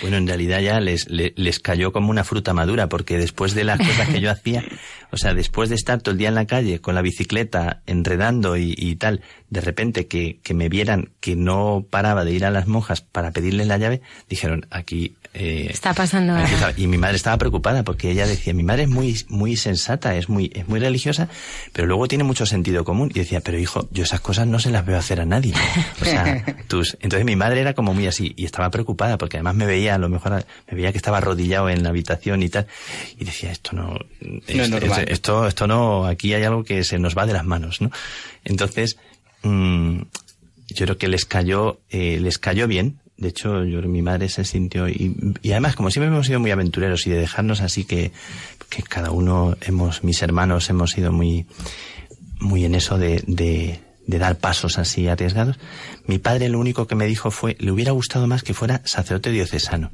Bueno, 0.00 0.16
en 0.16 0.26
realidad 0.26 0.60
ya 0.60 0.80
les, 0.80 1.08
les, 1.10 1.32
les, 1.36 1.58
cayó 1.58 1.92
como 1.92 2.10
una 2.10 2.24
fruta 2.24 2.54
madura, 2.54 2.88
porque 2.88 3.18
después 3.18 3.54
de 3.54 3.64
las 3.64 3.78
cosas 3.78 4.08
que 4.08 4.20
yo 4.20 4.30
hacía, 4.30 4.64
o 5.14 5.16
sea, 5.16 5.32
después 5.32 5.68
de 5.68 5.76
estar 5.76 6.00
todo 6.02 6.12
el 6.12 6.18
día 6.18 6.28
en 6.28 6.34
la 6.34 6.46
calle 6.46 6.80
con 6.80 6.94
la 6.94 7.02
bicicleta 7.02 7.82
enredando 7.86 8.56
y, 8.56 8.74
y 8.76 8.96
tal, 8.96 9.22
de 9.48 9.60
repente 9.60 10.06
que, 10.06 10.40
que, 10.42 10.52
me 10.52 10.68
vieran 10.68 11.10
que 11.20 11.36
no 11.36 11.86
paraba 11.88 12.24
de 12.24 12.32
ir 12.32 12.44
a 12.44 12.50
las 12.50 12.66
monjas 12.66 13.00
para 13.00 13.30
pedirles 13.30 13.68
la 13.68 13.78
llave, 13.78 14.02
dijeron, 14.28 14.66
aquí... 14.70 15.14
Eh, 15.32 15.68
Está 15.70 15.94
pasando 15.94 16.36
aquí 16.36 16.54
está, 16.54 16.72
Y 16.76 16.86
mi 16.86 16.96
madre 16.96 17.16
estaba 17.16 17.38
preocupada 17.38 17.82
porque 17.82 18.10
ella 18.10 18.26
decía, 18.26 18.54
mi 18.54 18.62
madre 18.62 18.84
es 18.84 18.88
muy, 18.88 19.16
muy 19.28 19.56
sensata, 19.56 20.16
es 20.16 20.28
muy, 20.28 20.50
es 20.54 20.68
muy 20.68 20.78
religiosa, 20.80 21.28
pero 21.72 21.86
luego 21.86 22.06
tiene 22.06 22.24
mucho 22.24 22.46
sentido 22.46 22.84
común. 22.84 23.10
Y 23.14 23.18
decía, 23.18 23.40
pero 23.40 23.58
hijo, 23.58 23.88
yo 23.90 24.04
esas 24.04 24.20
cosas 24.20 24.46
no 24.46 24.58
se 24.58 24.70
las 24.70 24.84
veo 24.86 24.96
hacer 24.98 25.20
a 25.20 25.24
nadie. 25.24 25.54
O 26.00 26.04
sea, 26.04 26.44
tus... 26.68 26.96
Entonces 27.00 27.24
mi 27.24 27.36
madre 27.36 27.60
era 27.60 27.74
como 27.74 27.94
muy 27.94 28.06
así 28.06 28.32
y 28.36 28.44
estaba 28.44 28.70
preocupada 28.70 29.18
porque 29.18 29.38
además 29.38 29.54
me 29.54 29.66
veía, 29.66 29.94
a 29.94 29.98
lo 29.98 30.08
mejor 30.08 30.44
me 30.70 30.76
veía 30.76 30.92
que 30.92 30.98
estaba 30.98 31.18
arrodillado 31.18 31.68
en 31.68 31.82
la 31.82 31.90
habitación 31.90 32.42
y 32.42 32.48
tal, 32.48 32.66
y 33.18 33.24
decía, 33.24 33.50
esto 33.52 33.70
no, 33.72 33.98
no 34.20 34.40
es 34.46 34.70
normal. 34.70 35.03
Esto, 35.08 35.46
esto 35.46 35.66
no, 35.66 36.06
aquí 36.06 36.34
hay 36.34 36.44
algo 36.44 36.64
que 36.64 36.84
se 36.84 36.98
nos 36.98 37.16
va 37.16 37.26
de 37.26 37.32
las 37.32 37.44
manos, 37.44 37.80
¿no? 37.80 37.90
Entonces, 38.44 38.98
mmm, 39.42 40.00
yo 40.68 40.86
creo 40.86 40.98
que 40.98 41.08
les 41.08 41.24
cayó, 41.24 41.80
eh, 41.90 42.18
les 42.20 42.38
cayó 42.38 42.66
bien. 42.66 42.98
De 43.16 43.28
hecho, 43.28 43.64
yo 43.64 43.80
mi 43.82 44.02
madre 44.02 44.28
se 44.28 44.44
sintió 44.44 44.88
y, 44.88 45.14
además 45.44 45.76
como 45.76 45.90
siempre 45.90 46.08
hemos 46.08 46.26
sido 46.26 46.40
muy 46.40 46.50
aventureros 46.50 47.06
y 47.06 47.10
de 47.10 47.16
dejarnos 47.16 47.60
así 47.60 47.84
que, 47.84 48.10
que 48.68 48.82
cada 48.82 49.12
uno 49.12 49.56
hemos, 49.60 50.02
mis 50.02 50.20
hermanos 50.22 50.68
hemos 50.68 50.90
sido 50.90 51.12
muy, 51.12 51.46
muy 52.40 52.64
en 52.64 52.74
eso 52.74 52.98
de, 52.98 53.22
de, 53.26 53.80
dar 54.18 54.38
pasos 54.38 54.78
así 54.78 55.06
arriesgados. 55.06 55.58
Mi 56.06 56.18
padre 56.18 56.48
lo 56.48 56.58
único 56.58 56.88
que 56.88 56.96
me 56.96 57.06
dijo 57.06 57.30
fue, 57.30 57.56
le 57.60 57.70
hubiera 57.70 57.92
gustado 57.92 58.26
más 58.26 58.42
que 58.42 58.52
fuera 58.52 58.82
sacerdote 58.84 59.30
diocesano. 59.30 59.92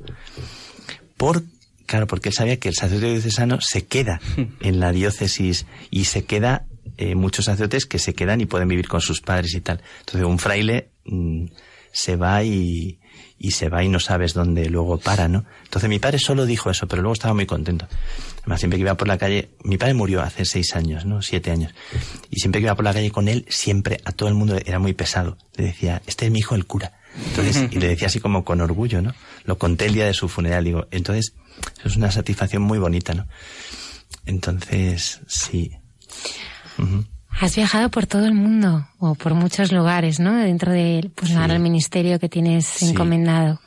Por, 1.18 1.42
claro, 1.90 2.06
porque 2.06 2.28
él 2.28 2.34
sabía 2.36 2.56
que 2.58 2.68
el 2.68 2.76
sacerdote 2.76 3.10
diocesano 3.10 3.60
se 3.60 3.84
queda 3.84 4.20
en 4.60 4.78
la 4.78 4.92
diócesis 4.92 5.66
y 5.90 6.04
se 6.04 6.24
queda 6.24 6.66
eh, 6.98 7.16
muchos 7.16 7.46
sacerdotes 7.46 7.84
que 7.84 7.98
se 7.98 8.14
quedan 8.14 8.40
y 8.40 8.46
pueden 8.46 8.68
vivir 8.68 8.86
con 8.86 9.00
sus 9.00 9.20
padres 9.20 9.54
y 9.54 9.60
tal. 9.60 9.82
Entonces 9.98 10.24
un 10.24 10.38
fraile 10.38 10.90
mmm, 11.04 11.46
se 11.90 12.14
va 12.14 12.44
y, 12.44 13.00
y 13.40 13.50
se 13.50 13.68
va 13.68 13.82
y 13.82 13.88
no 13.88 13.98
sabes 13.98 14.34
dónde 14.34 14.70
luego 14.70 14.98
para, 14.98 15.26
¿no? 15.26 15.44
Entonces 15.64 15.90
mi 15.90 15.98
padre 15.98 16.20
solo 16.20 16.46
dijo 16.46 16.70
eso, 16.70 16.86
pero 16.86 17.02
luego 17.02 17.14
estaba 17.14 17.34
muy 17.34 17.46
contento. 17.46 17.88
Además, 18.42 18.60
siempre 18.60 18.78
que 18.78 18.82
iba 18.82 18.96
por 18.96 19.08
la 19.08 19.18
calle, 19.18 19.50
mi 19.64 19.76
padre 19.76 19.94
murió 19.94 20.22
hace 20.22 20.44
seis 20.44 20.76
años, 20.76 21.04
¿no? 21.06 21.22
Siete 21.22 21.50
años. 21.50 21.74
Y 22.30 22.38
siempre 22.38 22.60
que 22.60 22.66
iba 22.66 22.76
por 22.76 22.84
la 22.84 22.94
calle 22.94 23.10
con 23.10 23.26
él, 23.26 23.46
siempre 23.48 24.00
a 24.04 24.12
todo 24.12 24.28
el 24.28 24.36
mundo 24.36 24.56
era 24.64 24.78
muy 24.78 24.92
pesado. 24.92 25.38
Le 25.56 25.64
decía, 25.64 26.02
este 26.06 26.26
es 26.26 26.30
mi 26.30 26.38
hijo 26.38 26.54
el 26.54 26.66
cura. 26.66 26.92
Entonces, 27.30 27.66
y 27.72 27.80
le 27.80 27.88
decía 27.88 28.06
así 28.06 28.20
como 28.20 28.44
con 28.44 28.60
orgullo, 28.60 29.02
¿no? 29.02 29.12
Lo 29.44 29.58
conté 29.58 29.86
el 29.86 29.94
día 29.94 30.06
de 30.06 30.14
su 30.14 30.28
funeral, 30.28 30.64
digo, 30.64 30.86
entonces, 30.90 31.34
es 31.84 31.96
una 31.96 32.10
satisfacción 32.10 32.62
muy 32.62 32.78
bonita, 32.78 33.14
¿no? 33.14 33.26
Entonces, 34.26 35.20
sí. 35.26 35.72
Uh 36.78 36.82
-huh. 36.82 37.06
Has 37.40 37.56
viajado 37.56 37.90
por 37.90 38.06
todo 38.06 38.26
el 38.26 38.34
mundo, 38.34 38.86
o 38.98 39.14
por 39.14 39.34
muchos 39.34 39.72
lugares, 39.72 40.20
¿no? 40.20 40.36
Dentro 40.36 40.72
de, 40.72 41.10
pues, 41.14 41.30
sí. 41.30 41.36
ahora 41.36 41.54
el 41.54 41.60
ministerio 41.60 42.18
que 42.18 42.28
tienes 42.28 42.66
sí. 42.66 42.90
encomendado. 42.90 43.60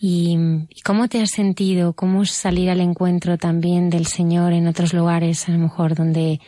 ¿Y, 0.00 0.36
cómo 0.84 1.08
te 1.08 1.20
has 1.20 1.30
sentido? 1.30 1.92
¿Cómo 1.92 2.24
salir 2.24 2.70
al 2.70 2.80
encuentro 2.80 3.38
también 3.38 3.88
del 3.88 4.06
Señor 4.06 4.52
en 4.52 4.66
otros 4.66 4.92
lugares, 4.92 5.48
a 5.48 5.52
lo 5.52 5.58
mejor, 5.58 5.94
donde, 5.94 6.40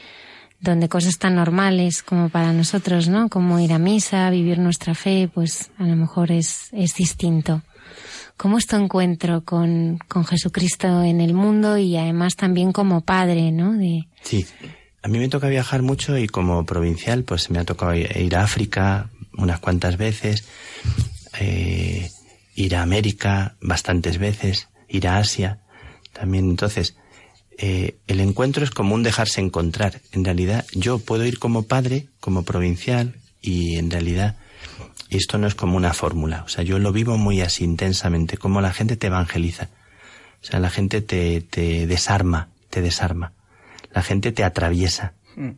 donde 0.60 0.88
cosas 0.88 1.18
tan 1.18 1.36
normales 1.36 2.02
como 2.02 2.28
para 2.28 2.52
nosotros, 2.52 3.08
¿no? 3.08 3.28
Como 3.28 3.60
ir 3.60 3.72
a 3.72 3.78
misa, 3.78 4.28
vivir 4.30 4.58
nuestra 4.58 4.94
fe, 4.94 5.30
pues 5.32 5.70
a 5.78 5.84
lo 5.84 5.94
mejor 5.94 6.32
es, 6.32 6.68
es 6.72 6.94
distinto. 6.94 7.62
¿Cómo 8.36 8.58
es 8.58 8.66
tu 8.66 8.76
encuentro 8.76 9.44
con, 9.44 9.98
con 10.08 10.24
Jesucristo 10.24 11.02
en 11.02 11.20
el 11.20 11.34
mundo 11.34 11.78
y 11.78 11.96
además 11.96 12.36
también 12.36 12.72
como 12.72 13.02
padre, 13.02 13.52
¿no? 13.52 13.74
De... 13.74 14.08
Sí, 14.22 14.44
a 15.02 15.08
mí 15.08 15.18
me 15.18 15.28
toca 15.28 15.48
viajar 15.48 15.82
mucho 15.82 16.18
y 16.18 16.26
como 16.26 16.64
provincial 16.66 17.24
pues 17.24 17.50
me 17.50 17.58
ha 17.58 17.64
tocado 17.64 17.94
ir 17.94 18.36
a 18.36 18.42
África 18.42 19.10
unas 19.36 19.60
cuantas 19.60 19.96
veces, 19.96 20.44
eh, 21.40 22.08
ir 22.54 22.76
a 22.76 22.82
América 22.82 23.56
bastantes 23.60 24.18
veces, 24.18 24.68
ir 24.88 25.08
a 25.08 25.18
Asia 25.18 25.60
también. 26.12 26.48
Entonces, 26.48 26.96
eh, 27.58 27.98
el 28.06 28.20
encuentro 28.20 28.64
es 28.64 28.70
como 28.70 28.94
un 28.94 29.02
dejarse 29.02 29.40
encontrar. 29.40 30.00
En 30.12 30.24
realidad, 30.24 30.64
yo 30.72 30.98
puedo 30.98 31.24
ir 31.24 31.38
como 31.38 31.64
padre, 31.64 32.08
como 32.20 32.44
provincial, 32.44 33.14
y 33.40 33.76
en 33.76 33.90
realidad 33.90 34.36
esto 35.16 35.38
no 35.38 35.46
es 35.46 35.54
como 35.54 35.76
una 35.76 35.92
fórmula. 35.92 36.42
O 36.44 36.48
sea, 36.48 36.64
yo 36.64 36.78
lo 36.78 36.92
vivo 36.92 37.16
muy 37.16 37.40
así 37.40 37.64
intensamente, 37.64 38.36
como 38.36 38.60
la 38.60 38.72
gente 38.72 38.96
te 38.96 39.08
evangeliza. 39.08 39.68
O 40.42 40.46
sea, 40.46 40.60
la 40.60 40.70
gente 40.70 41.00
te, 41.00 41.40
te 41.40 41.86
desarma, 41.86 42.48
te 42.70 42.82
desarma. 42.82 43.32
La 43.92 44.02
gente 44.02 44.32
te 44.32 44.44
atraviesa. 44.44 45.12
Hmm. 45.36 45.52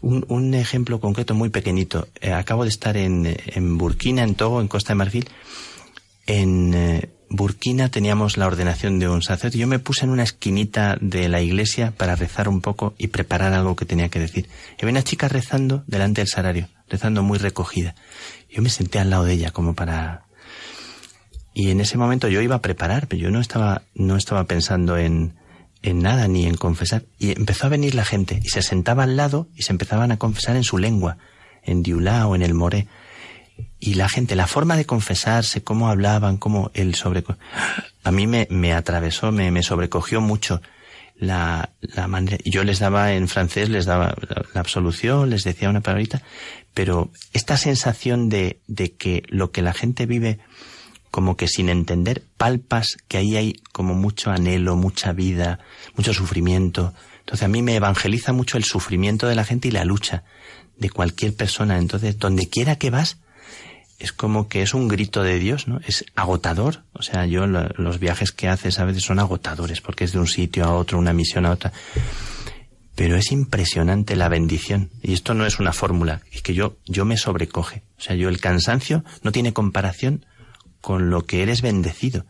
Un, 0.00 0.24
un 0.28 0.54
ejemplo 0.54 1.00
concreto 1.00 1.34
muy 1.34 1.48
pequeñito. 1.48 2.08
Eh, 2.20 2.32
acabo 2.32 2.64
de 2.64 2.70
estar 2.70 2.96
en, 2.96 3.36
en 3.46 3.78
Burkina, 3.78 4.22
en 4.22 4.34
Togo, 4.34 4.60
en 4.60 4.68
Costa 4.68 4.92
de 4.92 4.96
Marfil. 4.96 5.28
En, 6.26 6.74
eh, 6.74 7.08
Burkina 7.30 7.90
teníamos 7.90 8.38
la 8.38 8.46
ordenación 8.46 8.98
de 8.98 9.08
un 9.08 9.22
sacerdote. 9.22 9.58
Yo 9.58 9.66
me 9.66 9.78
puse 9.78 10.04
en 10.04 10.10
una 10.10 10.22
esquinita 10.22 10.96
de 11.00 11.28
la 11.28 11.42
iglesia 11.42 11.90
para 11.90 12.16
rezar 12.16 12.48
un 12.48 12.60
poco 12.60 12.94
y 12.96 13.08
preparar 13.08 13.52
algo 13.52 13.76
que 13.76 13.84
tenía 13.84 14.08
que 14.08 14.18
decir. 14.18 14.48
Y 14.78 14.82
había 14.82 14.92
una 14.92 15.04
chica 15.04 15.28
rezando 15.28 15.84
delante 15.86 16.22
del 16.22 16.28
salario, 16.28 16.68
rezando 16.88 17.22
muy 17.22 17.38
recogida. 17.38 17.94
Yo 18.50 18.62
me 18.62 18.70
senté 18.70 18.98
al 18.98 19.10
lado 19.10 19.24
de 19.24 19.34
ella 19.34 19.50
como 19.50 19.74
para... 19.74 20.24
Y 21.54 21.70
en 21.70 21.80
ese 21.80 21.98
momento 21.98 22.28
yo 22.28 22.40
iba 22.40 22.56
a 22.56 22.62
preparar, 22.62 23.08
pero 23.08 23.22
yo 23.22 23.30
no 23.30 23.40
estaba, 23.40 23.82
no 23.94 24.16
estaba 24.16 24.44
pensando 24.44 24.96
en, 24.96 25.34
en 25.82 26.02
nada 26.02 26.28
ni 26.28 26.46
en 26.46 26.56
confesar. 26.56 27.04
Y 27.18 27.32
empezó 27.32 27.66
a 27.66 27.70
venir 27.70 27.94
la 27.94 28.04
gente 28.04 28.40
y 28.44 28.48
se 28.48 28.62
sentaba 28.62 29.02
al 29.02 29.16
lado 29.16 29.48
y 29.56 29.62
se 29.62 29.72
empezaban 29.72 30.12
a 30.12 30.18
confesar 30.18 30.56
en 30.56 30.64
su 30.64 30.78
lengua, 30.78 31.18
en 31.64 31.82
diulá 31.82 32.26
o 32.28 32.36
en 32.36 32.42
el 32.42 32.54
moré 32.54 32.86
y 33.80 33.94
la 33.94 34.08
gente, 34.08 34.34
la 34.34 34.46
forma 34.46 34.76
de 34.76 34.86
confesarse, 34.86 35.62
cómo 35.62 35.88
hablaban, 35.88 36.36
cómo 36.36 36.70
el 36.74 36.94
sobre... 36.94 37.24
A 38.04 38.10
mí 38.10 38.26
me, 38.26 38.46
me 38.50 38.72
atravesó, 38.72 39.30
me, 39.32 39.50
me 39.50 39.62
sobrecogió 39.62 40.20
mucho 40.20 40.60
la, 41.16 41.70
la 41.80 42.08
manera... 42.08 42.38
Yo 42.44 42.64
les 42.64 42.80
daba 42.80 43.12
en 43.12 43.28
francés, 43.28 43.68
les 43.68 43.86
daba 43.86 44.16
la, 44.54 44.60
absolución, 44.60 45.30
les 45.30 45.44
decía 45.44 45.70
una 45.70 45.80
palabrita, 45.80 46.22
pero 46.74 47.10
esta 47.32 47.56
sensación 47.56 48.28
de, 48.28 48.60
de 48.66 48.92
que 48.92 49.22
lo 49.28 49.50
que 49.50 49.62
la 49.62 49.74
gente 49.74 50.06
vive 50.06 50.38
como 51.10 51.36
que 51.36 51.48
sin 51.48 51.68
entender, 51.68 52.24
palpas 52.36 52.98
que 53.08 53.16
ahí 53.16 53.36
hay 53.36 53.54
como 53.72 53.94
mucho 53.94 54.30
anhelo, 54.30 54.76
mucha 54.76 55.12
vida, 55.12 55.58
mucho 55.96 56.12
sufrimiento. 56.12 56.92
Entonces 57.20 57.44
a 57.44 57.48
mí 57.48 57.62
me 57.62 57.76
evangeliza 57.76 58.32
mucho 58.32 58.56
el 58.58 58.64
sufrimiento 58.64 59.26
de 59.26 59.34
la 59.34 59.44
gente 59.44 59.68
y 59.68 59.70
la 59.70 59.84
lucha 59.84 60.24
de 60.76 60.90
cualquier 60.90 61.34
persona. 61.34 61.78
Entonces, 61.78 62.18
donde 62.18 62.48
quiera 62.48 62.76
que 62.76 62.90
vas, 62.90 63.18
es 63.98 64.12
como 64.12 64.48
que 64.48 64.62
es 64.62 64.74
un 64.74 64.88
grito 64.88 65.22
de 65.22 65.38
Dios, 65.38 65.66
¿no? 65.66 65.80
Es 65.86 66.04
agotador. 66.14 66.84
O 66.92 67.02
sea, 67.02 67.26
yo 67.26 67.46
los 67.46 67.98
viajes 67.98 68.30
que 68.30 68.48
haces 68.48 68.78
a 68.78 68.84
veces 68.84 69.02
son 69.02 69.18
agotadores 69.18 69.80
porque 69.80 70.04
es 70.04 70.12
de 70.12 70.20
un 70.20 70.28
sitio 70.28 70.64
a 70.64 70.74
otro, 70.74 70.98
una 70.98 71.12
misión 71.12 71.46
a 71.46 71.50
otra. 71.50 71.72
Pero 72.98 73.16
es 73.16 73.30
impresionante 73.30 74.16
la 74.16 74.28
bendición. 74.28 74.90
Y 75.04 75.12
esto 75.12 75.32
no 75.32 75.46
es 75.46 75.60
una 75.60 75.72
fórmula, 75.72 76.20
es 76.32 76.42
que 76.42 76.52
yo, 76.52 76.78
yo 76.84 77.04
me 77.04 77.16
sobrecoge. 77.16 77.84
O 77.96 78.00
sea, 78.00 78.16
yo 78.16 78.28
el 78.28 78.40
cansancio 78.40 79.04
no 79.22 79.30
tiene 79.30 79.52
comparación 79.52 80.26
con 80.80 81.08
lo 81.08 81.24
que 81.24 81.44
eres 81.44 81.62
bendecido 81.62 82.26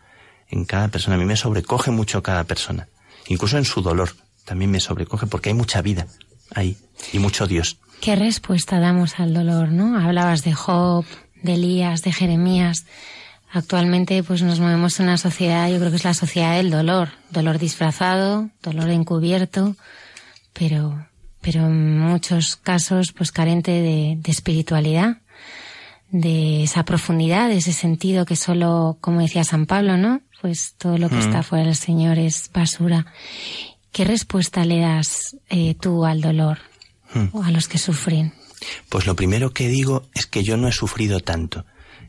en 0.46 0.66
cada 0.66 0.88
persona. 0.88 1.16
A 1.16 1.18
mí 1.18 1.24
me 1.24 1.36
sobrecoge 1.36 1.90
mucho 1.90 2.22
cada 2.22 2.44
persona. 2.44 2.86
Incluso 3.28 3.56
en 3.56 3.64
su 3.64 3.80
dolor 3.80 4.10
también 4.44 4.70
me 4.70 4.80
sobrecoge 4.80 5.26
porque 5.26 5.48
hay 5.48 5.54
mucha 5.54 5.80
vida 5.80 6.06
ahí 6.54 6.76
y 7.14 7.18
mucho 7.18 7.46
Dios. 7.46 7.78
¿Qué 8.02 8.14
respuesta 8.14 8.78
damos 8.78 9.18
al 9.20 9.32
dolor, 9.32 9.70
no? 9.70 9.98
Hablabas 9.98 10.44
de 10.44 10.52
Job, 10.52 11.06
de 11.42 11.54
Elías, 11.54 12.02
de 12.02 12.12
Jeremías. 12.12 12.84
Actualmente 13.50 14.22
pues 14.22 14.42
nos 14.42 14.60
movemos 14.60 15.00
en 15.00 15.06
una 15.06 15.16
sociedad, 15.16 15.70
yo 15.70 15.78
creo 15.78 15.88
que 15.88 15.96
es 15.96 16.04
la 16.04 16.12
sociedad 16.12 16.58
del 16.58 16.70
dolor, 16.70 17.08
dolor 17.30 17.58
disfrazado, 17.58 18.50
dolor 18.62 18.90
encubierto, 18.90 19.74
pero, 20.52 21.06
pero 21.40 21.66
en 21.66 21.98
muchos 21.98 22.56
casos 22.56 23.12
pues 23.12 23.32
carente 23.32 23.70
de, 23.70 24.16
de 24.18 24.30
espiritualidad, 24.30 25.18
de 26.10 26.62
esa 26.64 26.84
profundidad, 26.84 27.48
de 27.48 27.58
ese 27.58 27.72
sentido 27.72 28.24
que 28.24 28.36
solo, 28.36 28.98
como 29.00 29.20
decía 29.20 29.44
San 29.44 29.66
Pablo, 29.66 29.96
¿no? 29.96 30.22
Pues 30.40 30.74
todo 30.78 30.98
lo 30.98 31.08
que 31.08 31.16
mm. 31.16 31.20
está 31.20 31.42
fuera 31.42 31.66
del 31.66 31.76
Señor 31.76 32.18
es 32.18 32.50
basura. 32.52 33.06
¿Qué 33.92 34.04
respuesta 34.04 34.64
le 34.64 34.80
das 34.80 35.36
eh, 35.48 35.74
tú 35.74 36.04
al 36.04 36.20
dolor 36.20 36.58
mm. 37.14 37.28
o 37.36 37.42
a 37.42 37.50
los 37.50 37.68
que 37.68 37.78
sufren? 37.78 38.32
Pues 38.88 39.06
lo 39.06 39.16
primero 39.16 39.52
que 39.52 39.68
digo 39.68 40.08
es 40.14 40.26
que 40.26 40.42
yo 40.42 40.56
no 40.56 40.68
he 40.68 40.72
sufrido 40.72 41.20
tanto 41.20 41.64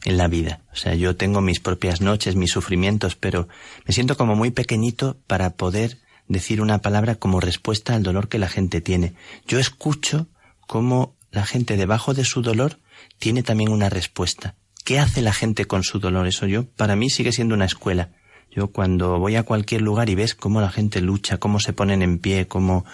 en 0.05 0.17
la 0.17 0.27
vida. 0.27 0.61
O 0.71 0.75
sea, 0.75 0.95
yo 0.95 1.15
tengo 1.15 1.41
mis 1.41 1.59
propias 1.59 2.01
noches, 2.01 2.35
mis 2.35 2.51
sufrimientos, 2.51 3.15
pero 3.15 3.47
me 3.85 3.93
siento 3.93 4.17
como 4.17 4.35
muy 4.35 4.51
pequeñito 4.51 5.17
para 5.27 5.51
poder 5.51 5.97
decir 6.29 6.61
una 6.61 6.81
palabra 6.81 7.15
como 7.15 7.41
respuesta 7.41 7.95
al 7.95 8.03
dolor 8.03 8.29
que 8.29 8.39
la 8.39 8.47
gente 8.47 8.79
tiene. 8.79 9.13
Yo 9.45 9.59
escucho 9.59 10.27
cómo 10.65 11.15
la 11.31 11.45
gente 11.45 11.75
debajo 11.75 12.13
de 12.13 12.23
su 12.23 12.41
dolor 12.41 12.79
tiene 13.17 13.43
también 13.43 13.71
una 13.71 13.89
respuesta. 13.89 14.55
¿Qué 14.85 14.99
hace 14.99 15.21
la 15.21 15.33
gente 15.33 15.65
con 15.65 15.83
su 15.83 15.99
dolor? 15.99 16.27
Eso 16.27 16.45
yo, 16.45 16.65
para 16.69 16.95
mí 16.95 17.09
sigue 17.09 17.31
siendo 17.31 17.55
una 17.55 17.65
escuela. 17.65 18.11
Yo 18.51 18.71
cuando 18.71 19.19
voy 19.19 19.35
a 19.35 19.43
cualquier 19.43 19.81
lugar 19.81 20.09
y 20.09 20.15
ves 20.15 20.33
cómo 20.33 20.61
la 20.61 20.71
gente 20.71 21.01
lucha, 21.01 21.37
cómo 21.37 21.59
se 21.59 21.73
ponen 21.73 22.01
en 22.01 22.19
pie, 22.19 22.47
cómo 22.47 22.85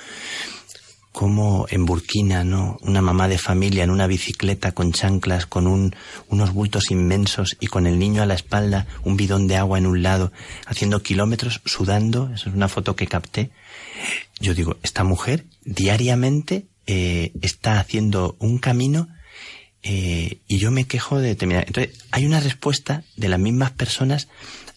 como 1.16 1.66
en 1.70 1.86
Burkina, 1.86 2.44
¿no? 2.44 2.78
Una 2.82 3.02
mamá 3.02 3.30
de 3.30 3.38
familia 3.38 3.86
en 3.86 3.90
una 3.90 4.06
bicicleta 4.06 4.74
con 4.74 4.92
chanclas, 4.92 5.46
con 5.46 5.66
un, 5.66 5.96
unos 6.28 6.52
bultos 6.52 6.92
inmensos 6.92 7.56
y 7.62 7.68
con 7.68 7.88
el 7.88 7.98
niño 7.98 8.22
a 8.22 8.26
la 8.26 8.34
espalda, 8.34 8.86
un 9.06 9.16
bidón 9.16 9.48
de 9.48 9.56
agua 9.56 9.78
en 9.78 9.86
un 9.86 10.04
lado, 10.04 10.34
haciendo 10.66 11.02
kilómetros, 11.02 11.62
sudando. 11.64 12.30
Esa 12.36 12.50
es 12.50 12.56
una 12.56 12.68
foto 12.68 12.98
que 12.98 13.08
capté. 13.08 13.50
Yo 14.42 14.54
digo, 14.54 14.76
esta 14.84 15.06
mujer 15.06 15.46
diariamente 15.64 16.66
eh, 16.86 17.32
está 17.42 17.80
haciendo 17.80 18.36
un 18.40 18.58
camino 18.58 19.08
eh, 19.84 20.40
y 20.50 20.58
yo 20.58 20.70
me 20.70 20.84
quejo 20.84 21.20
de 21.20 21.30
determinar. 21.30 21.64
Entonces, 21.66 21.98
hay 22.12 22.26
una 22.26 22.42
respuesta 22.42 23.06
de 23.16 23.30
las 23.30 23.40
mismas 23.40 23.72
personas 23.72 24.28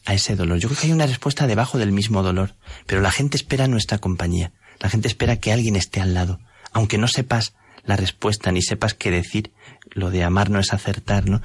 a 0.05 0.15
ese 0.15 0.37
dolor. 0.37 0.59
Yo 0.61 0.69
creo 0.69 0.81
que 0.81 0.87
hay 0.87 0.93
una 0.93 1.09
respuesta 1.09 1.49
debajo 1.49 1.79
del 1.79 1.91
mismo 1.91 2.23
dolor, 2.23 2.55
pero 2.87 3.01
la 3.01 3.11
gente 3.11 3.37
espera 3.37 3.67
nuestra 3.67 3.99
compañía. 3.99 4.53
La 4.81 4.89
gente 4.89 5.09
espera 5.09 5.37
que 5.37 5.53
alguien 5.53 5.77
esté 5.77 6.01
al 6.01 6.15
lado, 6.15 6.41
aunque 6.73 6.99
no 6.99 7.09
sepas 7.09 7.55
la 7.85 7.97
respuesta 7.97 8.53
ni 8.53 8.63
sepas 8.63 8.95
qué 8.95 9.11
decir. 9.11 9.51
Lo 9.91 10.11
de 10.11 10.23
amar 10.23 10.51
no 10.51 10.61
es 10.61 10.73
acertar, 10.73 11.29
¿no? 11.29 11.41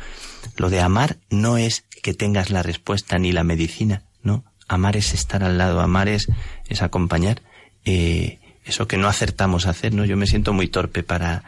Lo 0.58 0.69
de 0.69 0.82
amar 0.82 1.17
no 1.30 1.58
es 1.58 1.86
que 2.02 2.13
tengas 2.13 2.50
la 2.50 2.63
respuesta 2.63 3.17
ni 3.17 3.32
la 3.32 3.46
medicina, 3.46 4.04
¿no? 4.22 4.43
Amar 4.67 4.98
es 4.98 5.13
estar 5.13 5.43
al 5.43 5.58
lado, 5.58 5.80
amar 5.80 6.10
es, 6.10 6.28
es 6.67 6.82
acompañar. 6.82 7.41
Eh, 7.86 8.39
eso 8.65 8.88
que 8.88 8.98
no 8.98 9.08
acertamos 9.08 9.65
a 9.65 9.72
hacer, 9.72 9.93
¿no? 9.93 10.04
Yo 10.04 10.17
me 10.17 10.28
siento 10.28 10.52
muy 10.52 10.67
torpe 10.67 11.02
para, 11.02 11.43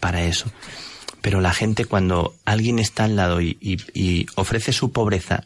para 0.00 0.24
eso. 0.24 0.50
Pero 1.20 1.40
la 1.40 1.52
gente 1.52 1.84
cuando 1.84 2.34
alguien 2.44 2.78
está 2.78 3.04
al 3.04 3.16
lado 3.16 3.40
y, 3.40 3.56
y 3.60 4.26
ofrece 4.34 4.72
su 4.72 4.90
pobreza 4.90 5.44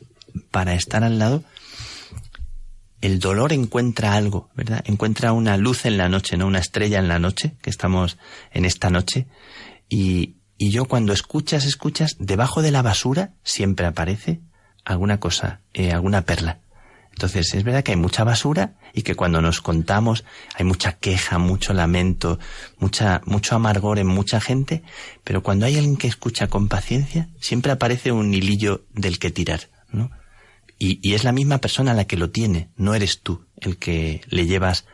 para 0.51 0.75
estar 0.75 1.05
al 1.05 1.19
lado, 1.19 1.45
el 3.05 3.19
dolor 3.19 3.53
encuentra 3.53 4.15
algo, 4.15 4.49
¿verdad? 4.55 4.83
Encuentra 4.87 5.33
una 5.33 5.59
luz 5.59 5.85
en 5.85 5.99
la 5.99 6.09
noche, 6.09 6.39
¿no? 6.39 6.47
Una 6.47 6.59
estrella 6.59 6.99
en 6.99 7.09
la 7.09 7.19
noche, 7.19 7.55
que 7.61 7.69
estamos 7.69 8.17
en 8.51 8.65
esta 8.65 8.89
noche. 8.89 9.27
Y, 9.91 10.37
y 10.57 10.71
yo 10.71 10.87
cuando 10.87 11.13
escuchas, 11.13 11.67
escuchas, 11.67 12.17
debajo 12.19 12.63
de 12.63 12.71
la 12.71 12.81
basura 12.81 13.35
siempre 13.43 13.85
aparece 13.85 14.41
alguna 14.87 15.21
cosa, 15.21 15.61
eh, 15.75 15.93
alguna 15.93 16.23
perla. 16.23 16.61
Entonces 17.11 17.53
es 17.53 17.63
verdad 17.63 17.83
que 17.83 17.93
hay 17.93 17.99
mucha 17.99 18.25
basura 18.25 18.79
y 18.95 19.03
que 19.03 19.15
cuando 19.15 19.43
nos 19.43 19.61
contamos 19.61 20.25
hay 20.55 20.65
mucha 20.65 20.93
queja, 20.93 21.37
mucho 21.37 21.75
lamento, 21.75 22.39
mucha, 22.79 23.21
mucho 23.27 23.55
amargor 23.55 23.99
en 23.99 24.07
mucha 24.07 24.41
gente, 24.41 24.83
pero 25.25 25.43
cuando 25.43 25.67
hay 25.67 25.77
alguien 25.77 25.99
que 25.99 26.09
escucha 26.09 26.47
con 26.47 26.69
paciencia, 26.69 27.29
siempre 27.39 27.71
aparece 27.71 28.13
un 28.13 28.33
hilillo 28.33 28.87
del 28.95 29.19
que 29.19 29.31
tirar, 29.31 29.69
¿no? 29.93 30.11
Y, 30.79 31.15
es 31.15 31.25
la 31.25 31.33
misma 31.33 31.59
persona 31.59 31.95
la 31.95 32.07
que 32.07 32.17
lo 32.17 32.31
tiene, 32.31 32.69
no 32.77 32.95
eres 32.95 33.21
tú 33.21 33.45
el 33.61 33.79
que 33.79 34.23
le 34.29 34.47
llevas 34.47 34.85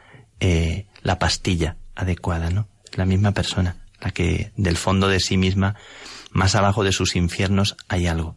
eh, 0.40 0.86
la 1.02 1.18
pastilla 1.18 1.76
adecuada, 1.94 2.50
¿no? 2.50 2.68
La 2.94 3.04
misma 3.04 3.32
persona, 3.32 3.76
la 4.00 4.10
que 4.10 4.52
del 4.56 4.76
fondo 4.76 5.08
de 5.08 5.20
sí 5.20 5.36
misma, 5.36 5.76
más 6.30 6.54
abajo 6.54 6.84
de 6.84 6.92
sus 6.92 7.16
infiernos, 7.16 7.76
hay 7.88 8.06
algo. 8.06 8.36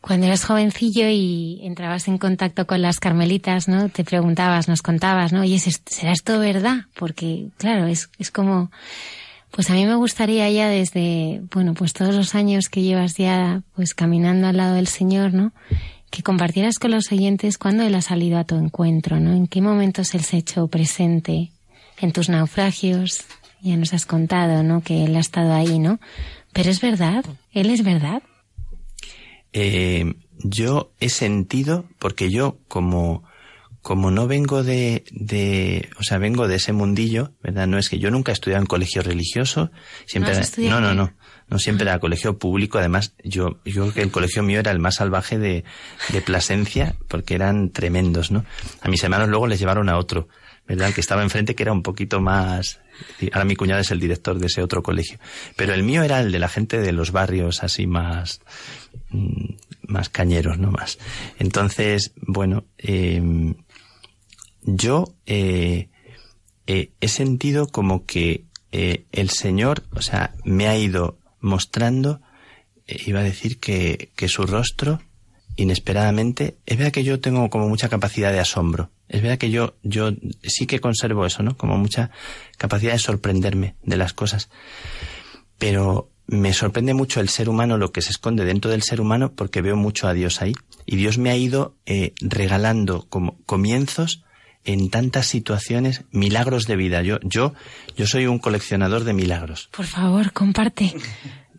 Cuando 0.00 0.26
eras 0.26 0.44
jovencillo 0.44 1.08
y 1.08 1.60
entrabas 1.62 2.08
en 2.08 2.18
contacto 2.18 2.66
con 2.66 2.82
las 2.82 2.98
carmelitas, 3.00 3.68
¿no? 3.68 3.88
Te 3.90 4.04
preguntabas, 4.04 4.68
nos 4.68 4.82
contabas, 4.82 5.32
¿no? 5.32 5.42
Oye, 5.42 5.58
¿será 5.58 6.12
esto 6.12 6.38
verdad? 6.38 6.86
Porque, 6.94 7.48
claro, 7.58 7.86
es, 7.86 8.10
es 8.18 8.30
como, 8.30 8.70
pues 9.50 9.68
a 9.68 9.74
mí 9.74 9.84
me 9.84 9.96
gustaría 9.96 10.48
ya 10.50 10.68
desde, 10.68 11.42
bueno, 11.52 11.74
pues 11.74 11.92
todos 11.92 12.14
los 12.14 12.34
años 12.34 12.68
que 12.68 12.82
llevas 12.82 13.16
ya, 13.16 13.62
pues 13.74 13.94
caminando 13.94 14.46
al 14.46 14.56
lado 14.56 14.74
del 14.74 14.86
Señor, 14.86 15.34
¿no? 15.34 15.52
Que 16.10 16.22
compartieras 16.22 16.78
con 16.78 16.90
los 16.90 17.12
oyentes 17.12 17.56
cuándo 17.56 17.84
Él 17.84 17.94
ha 17.94 18.02
salido 18.02 18.38
a 18.38 18.44
tu 18.44 18.56
encuentro, 18.56 19.20
¿no? 19.20 19.32
En 19.32 19.46
qué 19.46 19.62
momentos 19.62 20.14
Él 20.14 20.22
se 20.22 20.36
ha 20.36 20.38
hecho 20.40 20.66
presente 20.68 21.52
en 22.00 22.12
tus 22.12 22.28
naufragios. 22.28 23.24
Ya 23.62 23.76
nos 23.76 23.94
has 23.94 24.06
contado, 24.06 24.62
¿no? 24.62 24.82
Que 24.82 25.04
Él 25.04 25.16
ha 25.16 25.20
estado 25.20 25.52
ahí, 25.52 25.78
¿no? 25.78 26.00
Pero 26.52 26.70
es 26.70 26.80
verdad, 26.80 27.24
Él 27.52 27.70
es 27.70 27.84
verdad. 27.84 28.22
Eh, 29.52 30.14
yo 30.38 30.92
he 31.00 31.08
sentido, 31.08 31.86
porque 31.98 32.30
yo 32.30 32.58
como 32.68 33.24
como 33.82 34.10
no 34.10 34.26
vengo 34.26 34.62
de, 34.62 35.04
de, 35.10 35.88
o 35.98 36.02
sea, 36.02 36.18
vengo 36.18 36.48
de 36.48 36.56
ese 36.56 36.72
mundillo, 36.72 37.32
¿verdad? 37.42 37.66
No 37.66 37.78
es 37.78 37.88
que 37.88 37.98
yo 37.98 38.10
nunca 38.10 38.30
he 38.30 38.34
estudiado 38.34 38.62
en 38.62 38.66
colegio 38.66 39.02
religioso, 39.02 39.70
siempre, 40.06 40.34
¿No, 40.58 40.80
no, 40.80 40.80
no, 40.80 40.94
no, 40.94 41.14
siempre 41.58 41.88
era 41.88 41.98
colegio 41.98 42.38
público, 42.38 42.78
además, 42.78 43.14
yo, 43.24 43.58
yo 43.64 43.82
creo 43.82 43.94
que 43.94 44.02
el 44.02 44.10
colegio 44.10 44.42
mío 44.42 44.60
era 44.60 44.70
el 44.70 44.78
más 44.78 44.96
salvaje 44.96 45.38
de, 45.38 45.64
de 46.12 46.20
Plasencia, 46.22 46.94
porque 47.08 47.34
eran 47.34 47.70
tremendos, 47.70 48.30
¿no? 48.30 48.44
A 48.82 48.88
mis 48.88 49.02
hermanos 49.02 49.28
luego 49.28 49.46
les 49.46 49.58
llevaron 49.58 49.88
a 49.88 49.98
otro, 49.98 50.28
¿verdad? 50.66 50.88
El 50.88 50.94
que 50.94 51.00
estaba 51.00 51.22
enfrente 51.22 51.54
que 51.54 51.62
era 51.62 51.72
un 51.72 51.82
poquito 51.82 52.20
más, 52.20 52.80
ahora 53.32 53.44
mi 53.44 53.56
cuñada 53.56 53.80
es 53.80 53.90
el 53.90 54.00
director 54.00 54.38
de 54.38 54.46
ese 54.46 54.62
otro 54.62 54.82
colegio, 54.82 55.18
pero 55.56 55.74
el 55.74 55.82
mío 55.82 56.02
era 56.02 56.20
el 56.20 56.32
de 56.32 56.38
la 56.38 56.48
gente 56.48 56.80
de 56.80 56.92
los 56.92 57.10
barrios 57.10 57.62
así 57.62 57.86
más, 57.86 58.40
mm, 59.10 59.54
más 59.88 60.08
cañeros, 60.08 60.58
¿no? 60.58 60.70
Más. 60.70 60.98
Entonces, 61.38 62.12
bueno, 62.16 62.64
eh, 62.78 63.54
yo 64.62 65.14
eh, 65.26 65.88
eh, 66.66 66.92
he 67.00 67.08
sentido 67.08 67.66
como 67.66 68.04
que 68.06 68.44
eh, 68.72 69.04
el 69.12 69.30
Señor, 69.30 69.82
o 69.92 70.02
sea, 70.02 70.34
me 70.44 70.68
ha 70.68 70.76
ido 70.76 71.18
mostrando, 71.40 72.20
iba 72.86 73.20
a 73.20 73.24
decir 73.24 73.58
que, 73.58 74.10
que 74.16 74.28
su 74.28 74.44
rostro, 74.44 75.00
inesperadamente, 75.56 76.56
es 76.66 76.78
verdad 76.78 76.92
que 76.92 77.04
yo 77.04 77.20
tengo 77.20 77.50
como 77.50 77.68
mucha 77.68 77.88
capacidad 77.88 78.32
de 78.32 78.40
asombro. 78.40 78.90
Es 79.08 79.22
verdad 79.22 79.38
que 79.38 79.50
yo, 79.50 79.74
yo 79.82 80.10
sí 80.42 80.66
que 80.66 80.80
conservo 80.80 81.26
eso, 81.26 81.42
¿no? 81.42 81.56
Como 81.56 81.76
mucha 81.76 82.10
capacidad 82.56 82.92
de 82.92 82.98
sorprenderme 82.98 83.74
de 83.82 83.96
las 83.96 84.12
cosas. 84.12 84.48
Pero 85.58 86.10
me 86.26 86.52
sorprende 86.52 86.94
mucho 86.94 87.20
el 87.20 87.28
ser 87.28 87.48
humano, 87.48 87.76
lo 87.76 87.90
que 87.90 88.02
se 88.02 88.10
esconde 88.10 88.44
dentro 88.44 88.70
del 88.70 88.82
ser 88.82 89.00
humano, 89.00 89.32
porque 89.32 89.62
veo 89.62 89.76
mucho 89.76 90.06
a 90.06 90.14
Dios 90.14 90.40
ahí. 90.40 90.52
Y 90.86 90.96
Dios 90.96 91.18
me 91.18 91.30
ha 91.30 91.36
ido 91.36 91.76
regalando 92.20 93.06
como 93.08 93.38
comienzos 93.46 94.22
en 94.64 94.90
tantas 94.90 95.26
situaciones 95.26 96.02
milagros 96.10 96.66
de 96.66 96.76
vida. 96.76 97.02
Yo, 97.02 97.18
yo, 97.22 97.54
yo 97.96 98.06
soy 98.06 98.26
un 98.26 98.38
coleccionador 98.38 99.04
de 99.04 99.12
milagros. 99.12 99.68
Por 99.72 99.86
favor, 99.86 100.32
comparte. 100.32 100.94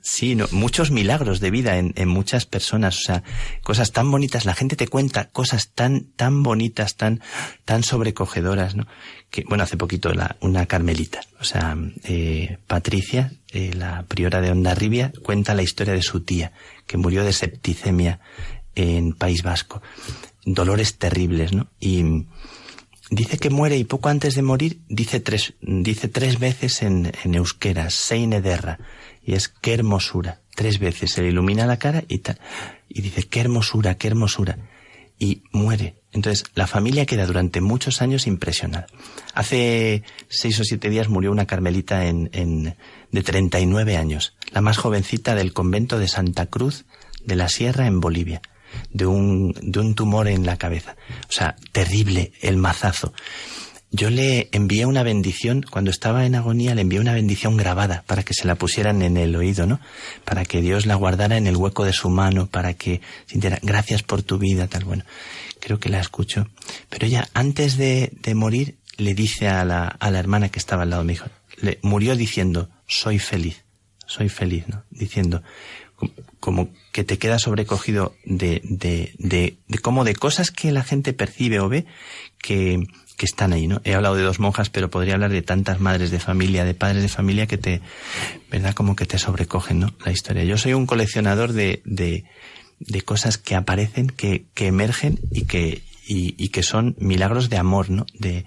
Sí, 0.04 0.34
no, 0.34 0.48
muchos 0.52 0.90
milagros 0.90 1.40
de 1.42 1.52
vida 1.52 1.78
en, 1.78 1.94
en, 1.96 2.08
muchas 2.08 2.48
personas, 2.48 2.98
o 2.98 3.02
sea, 3.02 3.24
cosas 3.62 3.92
tan 3.92 4.10
bonitas. 4.10 4.46
La 4.46 4.56
gente 4.56 4.76
te 4.76 4.88
cuenta 4.88 5.30
cosas 5.30 5.70
tan, 5.76 6.06
tan 6.16 6.42
bonitas, 6.42 6.96
tan, 6.96 7.22
tan 7.66 7.84
sobrecogedoras, 7.84 8.76
¿no? 8.76 8.88
Que, 9.30 9.44
bueno, 9.48 9.64
hace 9.64 9.78
poquito 9.78 10.12
la, 10.14 10.38
una 10.42 10.66
carmelita, 10.66 11.22
o 11.40 11.44
sea, 11.44 11.78
eh, 12.04 12.58
Patricia, 12.66 13.34
eh, 13.52 13.74
la 13.76 14.04
priora 14.08 14.42
de 14.42 14.50
Ondarribia, 14.50 15.14
cuenta 15.22 15.54
la 15.54 15.62
historia 15.62 15.94
de 15.94 16.02
su 16.02 16.22
tía, 16.22 16.52
que 16.88 16.98
murió 16.98 17.24
de 17.24 17.34
septicemia 17.34 18.20
en 18.74 19.14
País 19.14 19.44
Vasco. 19.44 19.84
Dolores 20.46 20.98
terribles, 20.98 21.54
¿no? 21.54 21.68
Y, 21.80 22.26
dice 23.12 23.38
que 23.38 23.50
muere 23.50 23.78
y 23.78 23.84
poco 23.84 24.10
antes 24.10 24.34
de 24.34 24.42
morir 24.42 24.80
dice 24.88 25.20
tres, 25.20 25.54
dice 25.62 26.08
tres 26.08 26.40
veces 26.40 26.82
en, 26.82 27.12
en 27.24 27.36
euskera, 27.36 27.90
Seine 27.92 28.42
derra, 28.42 28.80
y 29.22 29.34
es 29.34 29.50
qué 29.50 29.74
hermosura, 29.74 30.42
tres 30.56 30.80
veces, 30.80 31.12
se 31.12 31.22
le 31.22 31.28
ilumina 31.28 31.68
la 31.68 31.78
cara 31.78 32.04
y 32.08 32.20
tal, 32.20 32.40
y 32.90 33.02
dice 33.02 33.24
qué 33.24 33.42
hermosura, 33.42 33.96
qué 33.96 34.08
hermosura, 34.08 34.58
y 35.20 35.44
muere. 35.52 35.98
Entonces, 36.14 36.46
la 36.56 36.68
familia 36.68 37.06
queda 37.06 37.26
durante 37.26 37.62
muchos 37.62 38.02
años 38.02 38.28
impresionada. 38.28 38.88
Hace 39.34 40.04
seis 40.30 40.60
o 40.60 40.64
siete 40.64 40.90
días 40.90 41.10
murió 41.10 41.32
una 41.32 41.46
carmelita 41.46 42.08
en, 42.08 42.30
en, 42.34 42.76
de 43.12 43.24
39 43.24 43.98
años, 43.98 44.36
la 44.52 44.62
más 44.62 44.78
jovencita 44.78 45.36
del 45.36 45.54
convento 45.54 46.00
de 46.00 46.08
Santa 46.08 46.48
Cruz 46.48 46.86
de 47.24 47.36
la 47.36 47.50
Sierra 47.50 47.88
en 47.88 48.00
Bolivia 48.00 48.42
de 48.92 49.06
un, 49.06 49.54
de 49.62 49.80
un 49.80 49.96
tumor 49.96 50.28
en 50.28 50.46
la 50.46 50.58
cabeza. 50.58 50.96
O 51.30 51.32
sea, 51.32 51.56
terrible 51.72 52.32
el 52.42 52.58
mazazo. 52.58 53.14
Yo 53.94 54.10
le 54.10 54.48
envié 54.54 54.86
una 54.86 55.04
bendición, 55.04 55.66
cuando 55.70 55.92
estaba 55.92 56.26
en 56.26 56.36
agonía, 56.36 56.74
le 56.76 56.82
envié 56.82 57.02
una 57.02 57.14
bendición 57.14 57.58
grabada 57.58 58.06
para 58.08 58.24
que 58.24 58.34
se 58.34 58.48
la 58.48 58.56
pusieran 58.56 59.02
en 59.02 59.18
el 59.18 59.36
oído, 59.36 59.68
¿no? 59.68 59.82
Para 60.24 60.46
que 60.46 60.62
Dios 60.62 60.86
la 60.86 60.96
guardara 60.96 61.36
en 61.36 61.46
el 61.46 61.58
hueco 61.58 61.84
de 61.84 61.92
su 61.92 62.10
mano, 62.10 62.48
para 62.48 62.74
que 62.74 63.02
sintiera 63.26 63.60
gracias 63.62 64.02
por 64.02 64.24
tu 64.24 64.38
vida, 64.38 64.68
tal. 64.68 64.86
Bueno, 64.86 65.04
creo 65.60 65.82
que 65.82 65.90
la 65.90 66.00
escucho. 66.00 66.48
Pero 66.90 67.06
ella, 67.06 67.28
antes 67.34 67.76
de, 67.76 68.14
de 68.22 68.34
morir, 68.34 68.78
le 68.96 69.14
dice 69.14 69.50
a 69.50 69.66
la, 69.66 69.88
a 69.88 70.10
la 70.10 70.20
hermana 70.20 70.48
que 70.48 70.60
estaba 70.60 70.84
al 70.84 70.92
lado, 70.92 71.04
me 71.04 71.14
dijo, 71.14 71.26
le 71.58 71.78
murió 71.82 72.16
diciendo, 72.16 72.70
soy 72.88 73.20
feliz, 73.20 73.66
soy 74.06 74.30
feliz, 74.30 74.70
¿no? 74.70 74.86
Diciendo, 74.90 75.44
como 76.42 76.70
que 76.92 77.06
te 77.06 77.18
queda 77.18 77.40
sobrecogido 77.40 78.14
de, 78.26 78.62
de, 78.66 79.14
de, 79.18 79.58
de 79.68 79.78
como 79.78 80.04
de 80.04 80.16
cosas 80.16 80.52
que 80.52 80.72
la 80.72 80.84
gente 80.84 81.14
percibe 81.14 81.62
o 81.62 81.70
ve 81.70 81.86
que, 82.40 82.84
que 83.16 83.26
están 83.26 83.54
ahí, 83.54 83.68
¿no? 83.68 83.80
He 83.86 83.94
hablado 83.94 84.16
de 84.16 84.24
dos 84.24 84.40
monjas, 84.40 84.72
pero 84.72 84.90
podría 84.90 85.14
hablar 85.14 85.32
de 85.32 85.44
tantas 85.44 85.80
madres 85.80 86.10
de 86.10 86.20
familia, 86.20 86.66
de 86.66 86.74
padres 86.74 87.04
de 87.04 87.08
familia 87.08 87.46
que 87.46 87.60
te, 87.60 87.80
¿verdad? 88.50 88.74
Como 88.74 88.96
que 88.96 89.06
te 89.06 89.20
sobrecogen, 89.20 89.80
¿no? 89.80 89.94
La 90.04 90.12
historia. 90.12 90.44
Yo 90.44 90.58
soy 90.58 90.74
un 90.74 90.88
coleccionador 90.88 91.54
de, 91.54 91.84
de, 91.86 92.26
de 92.80 93.02
cosas 93.04 93.38
que 93.38 93.56
aparecen, 93.56 94.08
que, 94.08 94.46
que 94.56 94.66
emergen 94.66 95.20
y 95.32 95.46
que, 95.46 95.84
y, 96.08 96.34
y, 96.44 96.50
que 96.50 96.64
son 96.64 96.96
milagros 96.98 97.50
de 97.50 97.58
amor, 97.58 97.92
¿no? 97.92 98.08
De, 98.18 98.46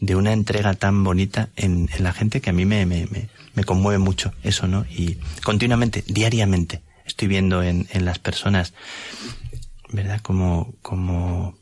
de 0.00 0.16
una 0.16 0.32
entrega 0.32 0.74
tan 0.74 1.04
bonita 1.04 1.48
en, 1.54 1.88
en 1.96 2.02
la 2.02 2.12
gente 2.12 2.40
que 2.40 2.50
a 2.50 2.52
mí 2.52 2.64
me, 2.64 2.84
me, 2.84 3.06
me, 3.06 3.28
me 3.54 3.62
conmueve 3.62 3.98
mucho 3.98 4.32
eso, 4.42 4.66
¿no? 4.66 4.84
Y 4.90 5.18
continuamente, 5.44 6.02
diariamente, 6.06 6.82
estoy 7.06 7.28
viendo 7.28 7.62
en, 7.62 7.86
en 7.90 8.04
las 8.04 8.18
personas, 8.18 8.74
¿verdad? 9.90 10.20
Como, 10.20 10.74
como 10.82 11.56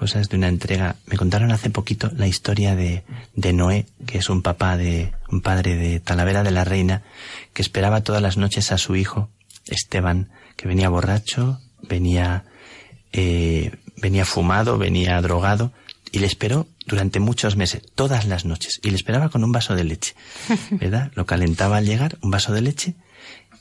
cosas 0.00 0.30
de 0.30 0.36
una 0.36 0.48
entrega. 0.48 0.96
Me 1.04 1.18
contaron 1.18 1.52
hace 1.52 1.68
poquito 1.68 2.10
la 2.16 2.26
historia 2.26 2.74
de, 2.74 3.04
de 3.34 3.52
Noé, 3.52 3.84
que 4.06 4.16
es 4.16 4.30
un 4.30 4.40
papá 4.40 4.78
de, 4.78 5.12
un 5.28 5.42
padre 5.42 5.76
de 5.76 6.00
Talavera 6.00 6.42
de 6.42 6.50
la 6.50 6.64
Reina, 6.64 7.02
que 7.52 7.60
esperaba 7.60 8.02
todas 8.02 8.22
las 8.22 8.38
noches 8.38 8.72
a 8.72 8.78
su 8.78 8.96
hijo, 8.96 9.28
Esteban, 9.66 10.30
que 10.56 10.68
venía 10.68 10.88
borracho, 10.88 11.60
venía, 11.82 12.44
eh, 13.12 13.72
venía 13.96 14.24
fumado, 14.24 14.78
venía 14.78 15.20
drogado, 15.20 15.70
y 16.12 16.20
le 16.20 16.26
esperó 16.26 16.66
durante 16.86 17.20
muchos 17.20 17.56
meses, 17.56 17.82
todas 17.94 18.24
las 18.24 18.46
noches, 18.46 18.80
y 18.82 18.88
le 18.88 18.96
esperaba 18.96 19.28
con 19.28 19.44
un 19.44 19.52
vaso 19.52 19.74
de 19.74 19.84
leche, 19.84 20.14
¿verdad? 20.70 21.12
Lo 21.14 21.26
calentaba 21.26 21.76
al 21.76 21.84
llegar, 21.84 22.16
un 22.22 22.30
vaso 22.30 22.54
de 22.54 22.62
leche, 22.62 22.94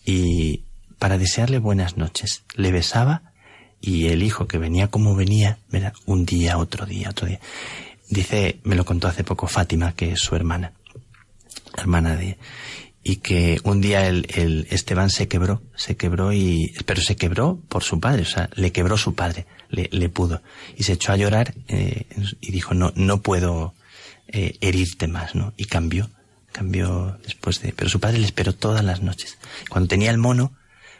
y, 0.05 0.63
para 0.99 1.17
desearle 1.17 1.57
buenas 1.57 1.97
noches. 1.97 2.43
Le 2.55 2.71
besaba 2.71 3.33
y 3.81 4.07
el 4.07 4.21
hijo 4.21 4.47
que 4.47 4.57
venía 4.57 4.89
como 4.89 5.15
venía, 5.15 5.57
¿verdad? 5.71 5.93
un 6.05 6.25
día, 6.25 6.57
otro 6.57 6.85
día, 6.85 7.09
otro 7.09 7.27
día. 7.27 7.39
Dice, 8.09 8.59
me 8.63 8.75
lo 8.75 8.85
contó 8.85 9.07
hace 9.07 9.23
poco 9.23 9.47
Fátima, 9.47 9.93
que 9.93 10.11
es 10.11 10.19
su 10.19 10.35
hermana, 10.35 10.73
hermana 11.77 12.15
de, 12.15 12.37
y 13.03 13.17
que 13.17 13.59
un 13.63 13.81
día 13.81 14.07
el, 14.07 14.27
el 14.35 14.67
Esteban 14.69 15.09
se 15.09 15.27
quebró, 15.27 15.61
se 15.75 15.95
quebró 15.95 16.33
y, 16.33 16.73
pero 16.85 17.01
se 17.01 17.15
quebró 17.15 17.59
por 17.69 17.83
su 17.83 17.99
padre, 17.99 18.23
o 18.23 18.25
sea, 18.25 18.49
le 18.55 18.71
quebró 18.71 18.97
su 18.97 19.15
padre, 19.15 19.45
le, 19.69 19.89
le 19.91 20.09
pudo. 20.09 20.41
Y 20.77 20.83
se 20.83 20.93
echó 20.93 21.13
a 21.13 21.17
llorar 21.17 21.53
eh, 21.67 22.07
y 22.41 22.51
dijo, 22.51 22.73
no, 22.73 22.91
no 22.95 23.21
puedo 23.21 23.73
eh, 24.27 24.57
herirte 24.59 25.07
más, 25.07 25.33
¿no? 25.35 25.53
Y 25.55 25.65
cambió, 25.65 26.09
cambió 26.51 27.17
después 27.23 27.61
de, 27.61 27.73
pero 27.73 27.89
su 27.89 27.99
padre 27.99 28.19
le 28.19 28.25
esperó 28.25 28.53
todas 28.53 28.83
las 28.83 29.01
noches. 29.01 29.37
Cuando 29.69 29.87
tenía 29.87 30.11
el 30.11 30.17
mono, 30.17 30.53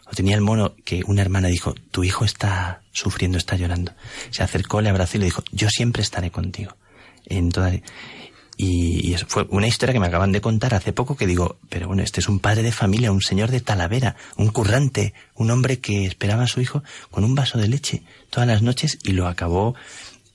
o 0.09 0.15
tenía 0.15 0.35
el 0.35 0.41
mono 0.41 0.75
que 0.83 1.01
una 1.05 1.21
hermana 1.21 1.47
dijo, 1.49 1.75
tu 1.91 2.03
hijo 2.03 2.25
está 2.25 2.81
sufriendo, 2.91 3.37
está 3.37 3.55
llorando. 3.55 3.93
Se 4.31 4.43
acercó, 4.43 4.81
le 4.81 4.89
abrazó 4.89 5.17
y 5.17 5.19
le 5.19 5.25
dijo, 5.25 5.43
yo 5.51 5.69
siempre 5.69 6.01
estaré 6.01 6.31
contigo. 6.31 6.75
En 7.25 7.51
toda... 7.51 7.71
Y, 8.61 9.13
eso 9.13 9.25
fue 9.29 9.47
una 9.51 9.67
historia 9.67 9.93
que 9.93 10.01
me 10.01 10.07
acaban 10.07 10.33
de 10.33 10.41
contar 10.41 10.73
hace 10.73 10.91
poco 10.91 11.15
que 11.15 11.25
digo, 11.25 11.59
pero 11.69 11.87
bueno, 11.87 12.03
este 12.03 12.19
es 12.19 12.27
un 12.27 12.39
padre 12.39 12.61
de 12.61 12.73
familia, 12.73 13.11
un 13.11 13.21
señor 13.21 13.51
de 13.51 13.61
Talavera, 13.61 14.17
un 14.35 14.49
currante, 14.49 15.13
un 15.35 15.49
hombre 15.49 15.79
que 15.79 16.05
esperaba 16.05 16.43
a 16.43 16.47
su 16.47 16.59
hijo 16.59 16.83
con 17.09 17.23
un 17.23 17.35
vaso 17.35 17.57
de 17.57 17.69
leche 17.69 18.03
todas 18.29 18.47
las 18.47 18.61
noches 18.61 18.99
y 19.03 19.13
lo 19.13 19.27
acabó 19.27 19.75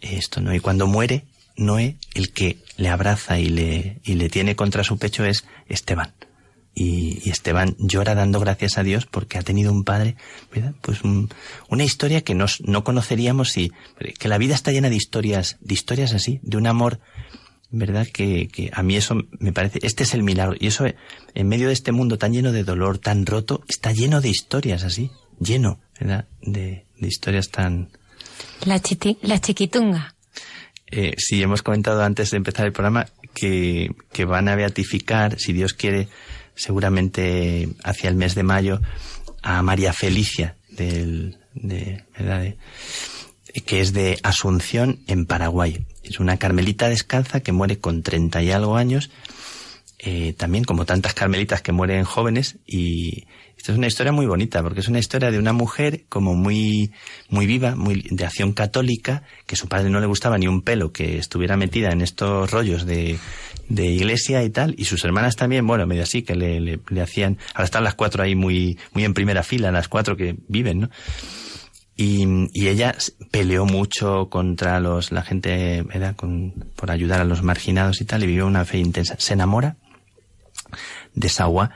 esto, 0.00 0.40
¿no? 0.40 0.54
Y 0.54 0.60
cuando 0.60 0.86
muere 0.86 1.24
Noé, 1.56 1.96
el 2.14 2.32
que 2.32 2.58
le 2.78 2.88
abraza 2.88 3.38
y 3.38 3.48
le, 3.48 3.98
y 4.04 4.14
le 4.14 4.30
tiene 4.30 4.56
contra 4.56 4.84
su 4.84 4.96
pecho 4.96 5.24
es 5.24 5.44
Esteban. 5.68 6.12
Y, 6.74 7.30
Esteban 7.30 7.76
llora 7.78 8.14
dando 8.14 8.40
gracias 8.40 8.78
a 8.78 8.82
Dios 8.82 9.06
porque 9.06 9.38
ha 9.38 9.42
tenido 9.42 9.72
un 9.72 9.84
padre, 9.84 10.16
¿verdad? 10.52 10.74
Pues 10.80 11.00
una 11.02 11.84
historia 11.84 12.22
que 12.22 12.34
nos, 12.34 12.60
no 12.62 12.84
conoceríamos 12.84 13.56
y 13.56 13.72
que 14.18 14.28
la 14.28 14.38
vida 14.38 14.54
está 14.54 14.72
llena 14.72 14.90
de 14.90 14.96
historias, 14.96 15.56
de 15.60 15.74
historias 15.74 16.12
así, 16.12 16.40
de 16.42 16.56
un 16.56 16.66
amor, 16.66 17.00
¿verdad? 17.70 18.06
Que, 18.06 18.48
que 18.48 18.70
a 18.72 18.82
mí 18.82 18.96
eso 18.96 19.16
me 19.38 19.52
parece, 19.52 19.78
este 19.82 20.02
es 20.02 20.14
el 20.14 20.22
milagro. 20.22 20.56
Y 20.58 20.68
eso, 20.68 20.84
en 21.34 21.48
medio 21.48 21.68
de 21.68 21.72
este 21.72 21.92
mundo 21.92 22.18
tan 22.18 22.32
lleno 22.32 22.52
de 22.52 22.64
dolor, 22.64 22.98
tan 22.98 23.26
roto, 23.26 23.62
está 23.68 23.92
lleno 23.92 24.20
de 24.20 24.28
historias 24.28 24.84
así, 24.84 25.10
lleno, 25.40 25.80
¿verdad? 26.00 26.26
De, 26.42 26.86
de 26.98 27.08
historias 27.08 27.50
tan... 27.50 27.90
La, 28.64 28.80
la 29.22 29.40
chiquitunga. 29.40 30.14
Eh, 30.90 31.14
sí, 31.18 31.42
hemos 31.42 31.62
comentado 31.62 32.02
antes 32.02 32.30
de 32.30 32.36
empezar 32.36 32.66
el 32.66 32.72
programa 32.72 33.06
que, 33.34 33.90
que 34.12 34.24
van 34.24 34.48
a 34.48 34.54
beatificar, 34.54 35.38
si 35.38 35.52
Dios 35.52 35.74
quiere, 35.74 36.08
seguramente 36.54 37.68
hacia 37.82 38.08
el 38.08 38.16
mes 38.16 38.34
de 38.34 38.42
mayo, 38.42 38.80
a 39.42 39.62
María 39.62 39.92
Felicia, 39.92 40.56
del, 40.70 41.38
de, 41.54 42.04
que 43.66 43.80
es 43.80 43.92
de 43.92 44.18
Asunción, 44.22 45.00
en 45.06 45.26
Paraguay. 45.26 45.86
Es 46.02 46.20
una 46.20 46.36
carmelita 46.36 46.88
descalza 46.88 47.40
que 47.40 47.52
muere 47.52 47.78
con 47.78 48.02
treinta 48.02 48.42
y 48.42 48.50
algo 48.50 48.76
años, 48.76 49.10
eh, 50.04 50.34
también 50.36 50.64
como 50.64 50.84
tantas 50.84 51.14
carmelitas 51.14 51.62
que 51.62 51.72
mueren 51.72 52.04
jóvenes, 52.04 52.58
y, 52.66 53.24
esta 53.64 53.72
es 53.72 53.78
una 53.78 53.86
historia 53.86 54.12
muy 54.12 54.26
bonita, 54.26 54.62
porque 54.62 54.80
es 54.80 54.88
una 54.88 54.98
historia 54.98 55.30
de 55.30 55.38
una 55.38 55.54
mujer 55.54 56.04
como 56.10 56.34
muy, 56.34 56.92
muy 57.30 57.46
viva, 57.46 57.74
muy 57.74 58.06
de 58.10 58.26
acción 58.26 58.52
católica, 58.52 59.22
que 59.46 59.56
su 59.56 59.68
padre 59.68 59.88
no 59.88 60.00
le 60.00 60.06
gustaba 60.06 60.36
ni 60.36 60.46
un 60.46 60.60
pelo 60.60 60.92
que 60.92 61.16
estuviera 61.16 61.56
metida 61.56 61.90
en 61.90 62.02
estos 62.02 62.50
rollos 62.50 62.84
de, 62.84 63.18
de 63.70 63.86
iglesia 63.86 64.44
y 64.44 64.50
tal, 64.50 64.74
y 64.76 64.84
sus 64.84 65.02
hermanas 65.06 65.36
también, 65.36 65.66
bueno, 65.66 65.86
medio 65.86 66.02
así, 66.02 66.22
que 66.22 66.34
le, 66.34 66.60
le, 66.60 67.00
hacían, 67.00 67.38
ahora 67.54 67.64
están 67.64 67.84
las 67.84 67.94
cuatro 67.94 68.22
ahí 68.22 68.34
muy, 68.34 68.78
muy 68.92 69.04
en 69.04 69.14
primera 69.14 69.42
fila, 69.42 69.72
las 69.72 69.88
cuatro 69.88 70.14
que 70.14 70.36
viven, 70.46 70.80
¿no? 70.80 70.90
Y, 71.96 72.26
y, 72.52 72.68
ella 72.68 72.94
peleó 73.30 73.64
mucho 73.64 74.28
contra 74.28 74.78
los, 74.78 75.10
la 75.10 75.22
gente, 75.22 75.80
¿verdad? 75.82 76.16
Con, 76.16 76.52
por 76.76 76.90
ayudar 76.90 77.22
a 77.22 77.24
los 77.24 77.42
marginados 77.42 78.02
y 78.02 78.04
tal, 78.04 78.24
y 78.24 78.26
vivió 78.26 78.46
una 78.46 78.66
fe 78.66 78.76
intensa. 78.76 79.14
Se 79.18 79.32
enamora 79.32 79.76
de 81.14 81.28
Sawa 81.28 81.70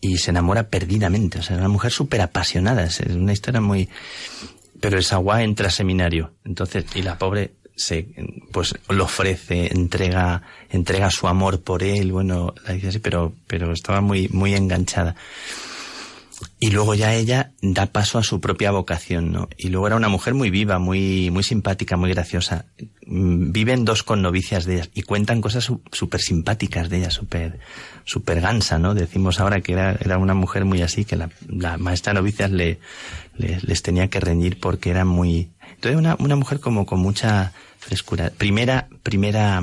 y 0.00 0.18
se 0.18 0.30
enamora 0.30 0.68
perdidamente. 0.68 1.38
O 1.38 1.42
sea, 1.42 1.56
una 1.56 1.68
mujer 1.68 1.92
súper 1.92 2.20
apasionada. 2.20 2.84
Es 2.84 3.00
una 3.00 3.32
historia 3.32 3.60
muy... 3.60 3.88
Pero 4.80 4.98
el 4.98 5.04
entra 5.42 5.68
a 5.68 5.70
seminario. 5.70 6.32
Entonces, 6.44 6.84
y 6.96 7.02
la 7.02 7.16
pobre 7.16 7.52
se, 7.76 8.08
pues 8.50 8.74
lo 8.88 9.04
ofrece, 9.04 9.72
entrega, 9.72 10.42
entrega 10.70 11.10
su 11.10 11.28
amor 11.28 11.62
por 11.62 11.84
él. 11.84 12.10
Bueno, 12.10 12.52
la 12.66 12.74
dice 12.74 12.88
así, 12.88 12.98
pero, 12.98 13.32
pero 13.46 13.72
estaba 13.72 14.00
muy, 14.00 14.28
muy 14.28 14.54
enganchada. 14.54 15.14
Y 16.58 16.70
luego 16.70 16.94
ya 16.94 17.14
ella 17.14 17.52
da 17.60 17.86
paso 17.86 18.18
a 18.18 18.22
su 18.22 18.40
propia 18.40 18.70
vocación, 18.70 19.32
¿no? 19.32 19.48
Y 19.56 19.68
luego 19.68 19.86
era 19.86 19.96
una 19.96 20.08
mujer 20.08 20.34
muy 20.34 20.50
viva, 20.50 20.78
muy, 20.78 21.30
muy 21.30 21.42
simpática, 21.42 21.96
muy 21.96 22.10
graciosa. 22.10 22.66
Mm, 23.06 23.52
viven 23.52 23.84
dos 23.84 24.02
con 24.02 24.22
novicias 24.22 24.64
de 24.64 24.74
ellas 24.74 24.90
y 24.94 25.02
cuentan 25.02 25.40
cosas 25.40 25.64
súper 25.64 26.20
simpáticas 26.20 26.88
de 26.88 26.98
ella, 26.98 27.10
súper, 27.10 27.58
súper 28.04 28.40
gansa, 28.40 28.78
¿no? 28.78 28.94
Decimos 28.94 29.40
ahora 29.40 29.60
que 29.60 29.72
era, 29.72 29.92
era 30.00 30.18
una 30.18 30.34
mujer 30.34 30.64
muy 30.64 30.82
así, 30.82 31.04
que 31.04 31.16
la, 31.16 31.30
la 31.48 31.78
maestra 31.78 32.14
novicias 32.14 32.50
le, 32.50 32.78
les 33.36 33.82
tenía 33.82 34.08
que 34.08 34.20
reñir 34.20 34.60
porque 34.60 34.90
era 34.90 35.04
muy, 35.04 35.50
entonces 35.74 35.98
una, 35.98 36.16
una 36.18 36.36
mujer 36.36 36.60
como 36.60 36.86
con 36.86 37.00
mucha 37.00 37.52
frescura. 37.78 38.30
Primera, 38.30 38.88
primera, 39.02 39.62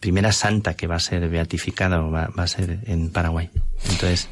primera 0.00 0.32
santa 0.32 0.74
que 0.74 0.86
va 0.86 0.96
a 0.96 1.00
ser 1.00 1.28
beatificada 1.28 2.02
o 2.02 2.10
va, 2.10 2.28
va 2.36 2.42
a 2.42 2.48
ser 2.48 2.80
en 2.86 3.10
Paraguay. 3.10 3.50
Entonces, 3.90 4.28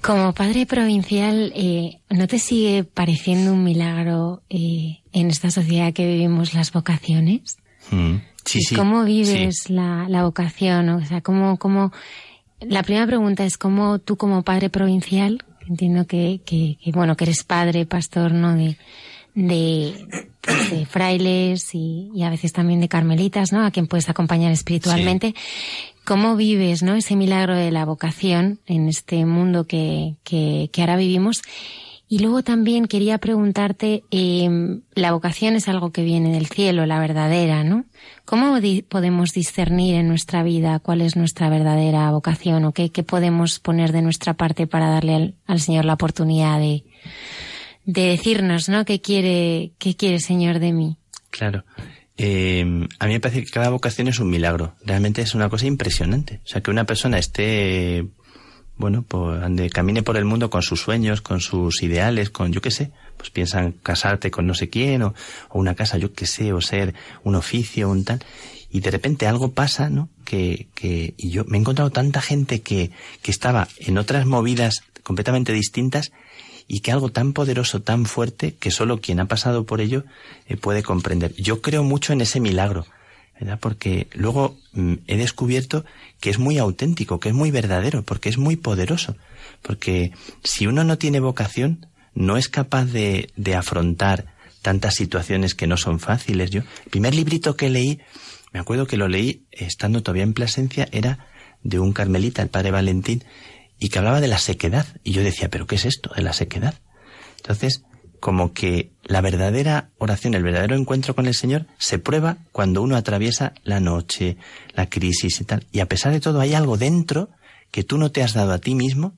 como 0.00 0.32
padre 0.32 0.66
provincial, 0.66 1.52
eh, 1.54 2.00
¿no 2.10 2.26
te 2.26 2.38
sigue 2.38 2.84
pareciendo 2.84 3.52
un 3.52 3.62
milagro 3.62 4.42
eh, 4.48 5.00
en 5.12 5.28
esta 5.28 5.50
sociedad 5.50 5.92
que 5.92 6.06
vivimos 6.06 6.54
las 6.54 6.72
vocaciones? 6.72 7.58
Mm. 7.90 8.16
Sí, 8.44 8.60
sí. 8.62 8.74
¿Cómo 8.74 9.04
vives 9.04 9.68
la, 9.68 10.06
la, 10.08 10.22
vocación? 10.22 10.88
O 10.88 11.04
sea, 11.04 11.20
¿cómo, 11.20 11.58
cómo... 11.58 11.92
La 12.60 12.82
primera 12.82 13.06
pregunta 13.06 13.44
es 13.44 13.58
cómo 13.58 13.98
tú 13.98 14.16
como 14.16 14.42
padre 14.42 14.70
provincial, 14.70 15.44
entiendo 15.68 16.06
que, 16.06 16.40
que, 16.46 16.78
que 16.82 16.92
bueno, 16.92 17.16
que 17.16 17.24
eres 17.24 17.44
padre, 17.44 17.86
pastor, 17.86 18.32
¿no? 18.32 18.54
De, 18.54 18.78
de, 19.36 20.08
pues, 20.40 20.70
de 20.70 20.86
frailes 20.86 21.74
y, 21.74 22.10
y, 22.12 22.24
a 22.24 22.30
veces 22.30 22.52
también 22.52 22.80
de 22.80 22.88
carmelitas, 22.88 23.52
¿no? 23.52 23.64
A 23.64 23.70
quien 23.70 23.86
puedes 23.86 24.08
acompañar 24.08 24.50
espiritualmente. 24.50 25.34
¿Cómo 26.04 26.36
vives, 26.36 26.82
¿no? 26.82 26.94
Ese 26.94 27.16
milagro 27.16 27.54
de 27.54 27.70
la 27.70 27.84
vocación 27.84 28.58
en 28.66 28.88
este 28.88 29.24
mundo 29.26 29.66
que, 29.66 30.14
que, 30.24 30.70
que 30.72 30.80
ahora 30.80 30.96
vivimos. 30.96 31.42
Y 32.08 32.20
luego 32.20 32.42
también 32.42 32.86
quería 32.86 33.18
preguntarte, 33.18 34.04
eh, 34.12 34.78
la 34.94 35.12
vocación 35.12 35.56
es 35.56 35.68
algo 35.68 35.90
que 35.90 36.04
viene 36.04 36.32
del 36.32 36.46
cielo, 36.46 36.86
la 36.86 37.00
verdadera, 37.00 37.64
¿no? 37.64 37.84
¿Cómo 38.24 38.56
podemos 38.88 39.32
discernir 39.32 39.96
en 39.96 40.08
nuestra 40.08 40.44
vida 40.44 40.78
cuál 40.78 41.00
es 41.00 41.16
nuestra 41.16 41.50
verdadera 41.50 42.10
vocación 42.12 42.64
o 42.64 42.72
qué, 42.72 42.90
qué 42.90 43.02
podemos 43.02 43.58
poner 43.58 43.92
de 43.92 44.02
nuestra 44.02 44.34
parte 44.34 44.68
para 44.68 44.88
darle 44.88 45.14
al, 45.14 45.34
al 45.46 45.60
Señor 45.60 45.84
la 45.84 45.94
oportunidad 45.94 46.60
de, 46.60 46.84
de 47.86 48.02
decirnos, 48.02 48.68
¿no? 48.68 48.84
¿Qué 48.84 49.00
quiere, 49.00 49.72
qué 49.78 49.96
quiere 49.96 50.18
Señor 50.18 50.58
de 50.58 50.72
mí? 50.72 50.98
Claro. 51.30 51.64
Eh, 52.18 52.62
a 52.98 53.06
mí 53.06 53.12
me 53.12 53.20
parece 53.20 53.44
que 53.44 53.50
cada 53.50 53.70
vocación 53.70 54.08
es 54.08 54.18
un 54.18 54.28
milagro. 54.28 54.74
Realmente 54.84 55.22
es 55.22 55.34
una 55.34 55.48
cosa 55.48 55.66
impresionante. 55.66 56.40
O 56.44 56.48
sea, 56.48 56.60
que 56.62 56.70
una 56.70 56.84
persona 56.84 57.18
esté, 57.18 58.06
bueno, 58.76 59.02
pues 59.06 59.42
ande, 59.42 59.70
camine 59.70 60.02
por 60.02 60.16
el 60.16 60.24
mundo 60.24 60.50
con 60.50 60.62
sus 60.62 60.80
sueños, 60.80 61.20
con 61.20 61.40
sus 61.40 61.82
ideales, 61.82 62.30
con 62.30 62.52
yo 62.52 62.60
qué 62.60 62.70
sé, 62.70 62.90
pues 63.16 63.30
piensan 63.30 63.72
casarte 63.72 64.30
con 64.30 64.46
no 64.46 64.54
sé 64.54 64.68
quién, 64.68 65.02
o, 65.02 65.14
o 65.50 65.58
una 65.58 65.74
casa, 65.74 65.96
yo 65.96 66.12
qué 66.12 66.26
sé, 66.26 66.52
o 66.52 66.60
ser 66.60 66.94
un 67.22 67.36
oficio, 67.36 67.88
un 67.88 68.04
tal. 68.04 68.24
Y 68.68 68.80
de 68.80 68.90
repente 68.90 69.26
algo 69.26 69.52
pasa, 69.52 69.90
¿no? 69.90 70.08
Que, 70.24 70.68
que, 70.74 71.14
y 71.16 71.30
yo 71.30 71.44
me 71.44 71.56
he 71.56 71.60
encontrado 71.60 71.90
tanta 71.90 72.20
gente 72.20 72.62
que, 72.62 72.90
que 73.22 73.30
estaba 73.30 73.68
en 73.78 73.96
otras 73.96 74.26
movidas 74.26 74.82
completamente 75.04 75.52
distintas 75.52 76.10
y 76.68 76.80
que 76.80 76.92
algo 76.92 77.10
tan 77.10 77.32
poderoso, 77.32 77.82
tan 77.82 78.06
fuerte, 78.06 78.54
que 78.54 78.70
solo 78.70 79.00
quien 79.00 79.20
ha 79.20 79.26
pasado 79.26 79.64
por 79.64 79.80
ello 79.80 80.04
eh, 80.48 80.56
puede 80.56 80.82
comprender. 80.82 81.34
Yo 81.34 81.62
creo 81.62 81.84
mucho 81.84 82.12
en 82.12 82.20
ese 82.20 82.40
milagro, 82.40 82.86
¿verdad? 83.38 83.58
Porque 83.60 84.08
luego 84.14 84.58
mm, 84.72 84.94
he 85.06 85.16
descubierto 85.16 85.84
que 86.20 86.30
es 86.30 86.38
muy 86.38 86.58
auténtico, 86.58 87.20
que 87.20 87.28
es 87.28 87.34
muy 87.34 87.50
verdadero, 87.50 88.02
porque 88.02 88.28
es 88.28 88.38
muy 88.38 88.56
poderoso. 88.56 89.16
Porque 89.62 90.12
si 90.42 90.66
uno 90.66 90.82
no 90.82 90.98
tiene 90.98 91.20
vocación, 91.20 91.86
no 92.14 92.36
es 92.36 92.48
capaz 92.48 92.86
de, 92.86 93.30
de 93.36 93.54
afrontar 93.54 94.34
tantas 94.62 94.94
situaciones 94.94 95.54
que 95.54 95.68
no 95.68 95.76
son 95.76 96.00
fáciles. 96.00 96.50
Yo, 96.50 96.62
el 96.62 96.90
primer 96.90 97.14
librito 97.14 97.56
que 97.56 97.70
leí, 97.70 98.00
me 98.52 98.58
acuerdo 98.58 98.86
que 98.86 98.96
lo 98.96 99.06
leí 99.06 99.44
estando 99.52 100.02
todavía 100.02 100.24
en 100.24 100.32
Plasencia, 100.32 100.88
era 100.90 101.28
de 101.62 101.78
un 101.78 101.92
carmelita, 101.92 102.42
el 102.42 102.48
padre 102.48 102.70
Valentín, 102.70 103.22
y 103.78 103.88
que 103.88 103.98
hablaba 103.98 104.20
de 104.20 104.28
la 104.28 104.38
sequedad. 104.38 104.86
Y 105.04 105.12
yo 105.12 105.22
decía, 105.22 105.48
¿pero 105.48 105.66
qué 105.66 105.76
es 105.76 105.84
esto 105.84 106.10
de 106.14 106.22
la 106.22 106.32
sequedad? 106.32 106.74
Entonces, 107.36 107.82
como 108.20 108.52
que 108.52 108.90
la 109.04 109.20
verdadera 109.20 109.90
oración, 109.98 110.34
el 110.34 110.42
verdadero 110.42 110.74
encuentro 110.74 111.14
con 111.14 111.26
el 111.26 111.34
Señor 111.34 111.66
se 111.78 111.98
prueba 111.98 112.38
cuando 112.52 112.82
uno 112.82 112.96
atraviesa 112.96 113.52
la 113.62 113.80
noche, 113.80 114.36
la 114.74 114.88
crisis 114.88 115.40
y 115.40 115.44
tal. 115.44 115.66
Y 115.72 115.80
a 115.80 115.86
pesar 115.86 116.12
de 116.12 116.20
todo 116.20 116.40
hay 116.40 116.54
algo 116.54 116.76
dentro 116.76 117.30
que 117.70 117.84
tú 117.84 117.98
no 117.98 118.10
te 118.10 118.22
has 118.22 118.32
dado 118.32 118.52
a 118.52 118.58
ti 118.58 118.74
mismo 118.74 119.14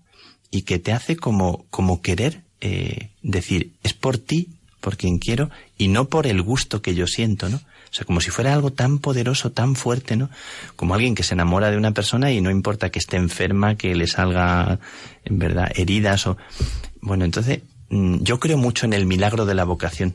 y 0.50 0.62
que 0.62 0.78
te 0.78 0.92
hace 0.92 1.16
como, 1.16 1.66
como 1.70 2.02
querer 2.02 2.42
eh, 2.60 3.10
decir, 3.22 3.72
es 3.82 3.94
por 3.94 4.18
ti, 4.18 4.48
por 4.80 4.96
quien 4.96 5.18
quiero, 5.18 5.50
y 5.76 5.88
no 5.88 6.08
por 6.08 6.26
el 6.26 6.42
gusto 6.42 6.82
que 6.82 6.94
yo 6.94 7.06
siento, 7.06 7.48
¿no? 7.48 7.60
O 7.90 7.94
sea, 7.94 8.04
como 8.04 8.20
si 8.20 8.30
fuera 8.30 8.52
algo 8.52 8.72
tan 8.72 8.98
poderoso, 8.98 9.50
tan 9.52 9.74
fuerte, 9.74 10.16
¿no? 10.16 10.30
Como 10.76 10.94
alguien 10.94 11.14
que 11.14 11.22
se 11.22 11.34
enamora 11.34 11.70
de 11.70 11.76
una 11.76 11.92
persona 11.92 12.30
y 12.30 12.40
no 12.40 12.50
importa 12.50 12.90
que 12.90 12.98
esté 12.98 13.16
enferma, 13.16 13.76
que 13.76 13.94
le 13.94 14.06
salga, 14.06 14.78
en 15.24 15.38
verdad, 15.38 15.70
heridas 15.74 16.26
o... 16.26 16.36
Bueno, 17.00 17.24
entonces, 17.24 17.62
mm, 17.88 18.18
yo 18.22 18.38
creo 18.38 18.58
mucho 18.58 18.86
en 18.86 18.92
el 18.92 19.06
milagro 19.06 19.46
de 19.46 19.54
la 19.54 19.64
vocación 19.64 20.14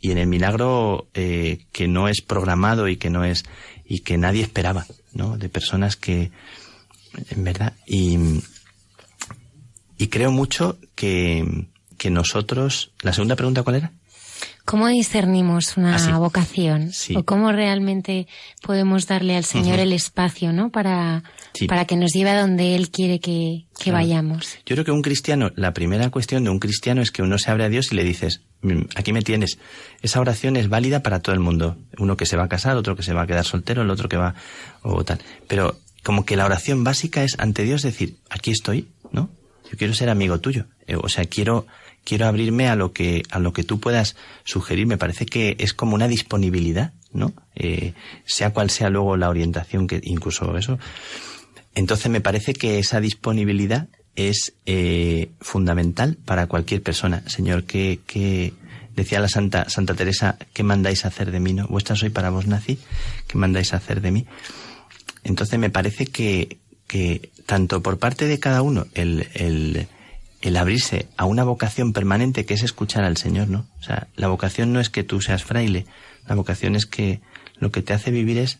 y 0.00 0.12
en 0.12 0.18
el 0.18 0.26
milagro 0.26 1.08
eh, 1.14 1.66
que 1.72 1.88
no 1.88 2.08
es 2.08 2.22
programado 2.22 2.88
y 2.88 2.96
que 2.96 3.10
no 3.10 3.24
es 3.24 3.44
y 3.84 4.00
que 4.00 4.16
nadie 4.16 4.42
esperaba, 4.42 4.86
¿no? 5.12 5.36
De 5.36 5.48
personas 5.48 5.96
que, 5.96 6.30
en 7.30 7.44
verdad, 7.44 7.74
y, 7.86 8.18
y 9.98 10.06
creo 10.06 10.30
mucho 10.30 10.78
que, 10.94 11.66
que 11.98 12.08
nosotros, 12.08 12.92
la 13.02 13.12
segunda 13.12 13.36
pregunta, 13.36 13.62
¿cuál 13.62 13.76
era? 13.76 13.92
¿Cómo 14.70 14.86
discernimos 14.86 15.76
una 15.76 16.16
vocación? 16.18 16.92
¿O 17.16 17.24
cómo 17.24 17.50
realmente 17.50 18.28
podemos 18.62 19.08
darle 19.08 19.36
al 19.36 19.44
Señor 19.44 19.80
el 19.80 19.92
espacio, 19.92 20.52
¿no? 20.52 20.70
Para, 20.70 21.24
para 21.66 21.86
que 21.86 21.96
nos 21.96 22.12
lleve 22.12 22.30
a 22.30 22.40
donde 22.40 22.76
Él 22.76 22.88
quiere 22.92 23.18
que, 23.18 23.64
vayamos. 23.86 24.58
Yo 24.64 24.76
creo 24.76 24.84
que 24.84 24.92
un 24.92 25.02
cristiano, 25.02 25.50
la 25.56 25.74
primera 25.74 26.08
cuestión 26.10 26.44
de 26.44 26.50
un 26.50 26.60
cristiano 26.60 27.02
es 27.02 27.10
que 27.10 27.22
uno 27.22 27.36
se 27.36 27.50
abre 27.50 27.64
a 27.64 27.68
Dios 27.68 27.90
y 27.90 27.96
le 27.96 28.04
dices, 28.04 28.42
mm, 28.62 28.82
aquí 28.94 29.12
me 29.12 29.22
tienes. 29.22 29.58
Esa 30.02 30.20
oración 30.20 30.54
es 30.54 30.68
válida 30.68 31.02
para 31.02 31.18
todo 31.18 31.34
el 31.34 31.40
mundo. 31.40 31.76
Uno 31.98 32.16
que 32.16 32.24
se 32.24 32.36
va 32.36 32.44
a 32.44 32.48
casar, 32.48 32.76
otro 32.76 32.94
que 32.94 33.02
se 33.02 33.12
va 33.12 33.22
a 33.22 33.26
quedar 33.26 33.44
soltero, 33.44 33.82
el 33.82 33.90
otro 33.90 34.08
que 34.08 34.18
va, 34.18 34.36
o 34.82 35.02
tal. 35.04 35.18
Pero 35.48 35.80
como 36.04 36.24
que 36.24 36.36
la 36.36 36.44
oración 36.44 36.84
básica 36.84 37.24
es 37.24 37.34
ante 37.40 37.64
Dios 37.64 37.82
decir, 37.82 38.18
aquí 38.30 38.52
estoy, 38.52 38.86
¿no? 39.10 39.30
Yo 39.68 39.76
quiero 39.76 39.94
ser 39.94 40.10
amigo 40.10 40.38
tuyo. 40.38 40.66
Eh, 40.86 40.94
o 40.94 41.08
sea, 41.08 41.24
quiero, 41.24 41.66
quiero 42.04 42.26
abrirme 42.26 42.68
a 42.68 42.76
lo 42.76 42.92
que, 42.92 43.22
a 43.30 43.38
lo 43.38 43.52
que 43.52 43.64
tú 43.64 43.80
puedas 43.80 44.16
sugerir. 44.44 44.86
Me 44.86 44.98
parece 44.98 45.26
que 45.26 45.56
es 45.58 45.74
como 45.74 45.94
una 45.94 46.08
disponibilidad, 46.08 46.92
¿no? 47.12 47.32
Eh, 47.54 47.94
sea 48.24 48.52
cual 48.52 48.70
sea 48.70 48.90
luego 48.90 49.16
la 49.16 49.28
orientación 49.28 49.86
que, 49.86 50.00
incluso 50.04 50.56
eso. 50.56 50.78
Entonces 51.74 52.10
me 52.10 52.20
parece 52.20 52.52
que 52.52 52.78
esa 52.78 53.00
disponibilidad 53.00 53.88
es 54.16 54.54
eh, 54.66 55.30
fundamental 55.40 56.16
para 56.24 56.46
cualquier 56.46 56.82
persona. 56.82 57.22
Señor, 57.26 57.64
que, 57.64 58.52
decía 58.94 59.20
la 59.20 59.28
Santa, 59.28 59.68
Santa 59.68 59.94
Teresa, 59.94 60.36
¿qué 60.52 60.62
mandáis 60.62 61.04
hacer 61.04 61.30
de 61.30 61.40
mí? 61.40 61.52
¿No? 61.52 61.66
Vuestra 61.68 61.96
soy 61.96 62.10
para 62.10 62.30
vos 62.30 62.46
nací, 62.46 62.78
¿qué 63.28 63.38
mandáis 63.38 63.72
hacer 63.72 64.00
de 64.00 64.10
mí? 64.10 64.26
Entonces 65.24 65.58
me 65.58 65.70
parece 65.70 66.06
que, 66.06 66.58
que 66.86 67.30
tanto 67.46 67.82
por 67.82 67.98
parte 67.98 68.26
de 68.26 68.38
cada 68.38 68.62
uno 68.62 68.86
el, 68.94 69.28
el, 69.34 69.86
el, 70.40 70.56
abrirse 70.56 71.08
a 71.16 71.24
una 71.24 71.44
vocación 71.44 71.92
permanente 71.92 72.44
que 72.46 72.54
es 72.54 72.62
escuchar 72.62 73.04
al 73.04 73.16
Señor, 73.16 73.48
¿no? 73.48 73.66
O 73.80 73.82
sea, 73.82 74.08
la 74.16 74.28
vocación 74.28 74.72
no 74.72 74.80
es 74.80 74.90
que 74.90 75.04
tú 75.04 75.20
seas 75.20 75.44
fraile, 75.44 75.86
la 76.26 76.34
vocación 76.34 76.76
es 76.76 76.86
que 76.86 77.20
lo 77.58 77.70
que 77.70 77.82
te 77.82 77.92
hace 77.92 78.10
vivir 78.10 78.38
es 78.38 78.58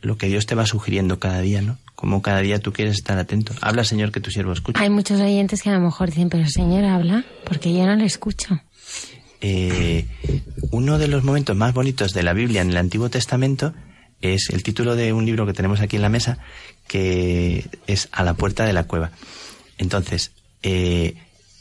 lo 0.00 0.18
que 0.18 0.26
Dios 0.26 0.46
te 0.46 0.54
va 0.54 0.66
sugiriendo 0.66 1.18
cada 1.18 1.40
día, 1.40 1.62
¿no? 1.62 1.78
Como 1.94 2.22
cada 2.22 2.40
día 2.40 2.58
tú 2.58 2.72
quieres 2.72 2.96
estar 2.96 3.18
atento. 3.18 3.54
Habla, 3.60 3.84
Señor, 3.84 4.10
que 4.10 4.20
tu 4.20 4.30
siervo 4.30 4.52
escucha. 4.52 4.80
Hay 4.80 4.90
muchos 4.90 5.20
oyentes 5.20 5.62
que 5.62 5.70
a 5.70 5.74
lo 5.74 5.80
mejor 5.80 6.08
dicen, 6.10 6.28
pero 6.28 6.46
Señor, 6.48 6.84
habla, 6.84 7.24
porque 7.44 7.72
yo 7.72 7.86
no 7.86 7.94
le 7.94 8.04
escucho. 8.04 8.60
Eh, 9.40 10.06
uno 10.70 10.98
de 10.98 11.08
los 11.08 11.24
momentos 11.24 11.56
más 11.56 11.72
bonitos 11.74 12.12
de 12.12 12.22
la 12.22 12.32
Biblia 12.32 12.62
en 12.62 12.70
el 12.70 12.76
Antiguo 12.76 13.08
Testamento 13.08 13.74
es 14.20 14.50
el 14.50 14.62
título 14.62 14.96
de 14.96 15.12
un 15.12 15.26
libro 15.26 15.46
que 15.46 15.52
tenemos 15.52 15.80
aquí 15.80 15.96
en 15.96 16.02
la 16.02 16.08
mesa, 16.08 16.38
que 16.86 17.66
es 17.86 18.08
A 18.12 18.22
la 18.24 18.34
puerta 18.34 18.64
de 18.64 18.72
la 18.72 18.84
cueva. 18.84 19.10
Entonces, 19.78 20.32
eh, 20.62 21.16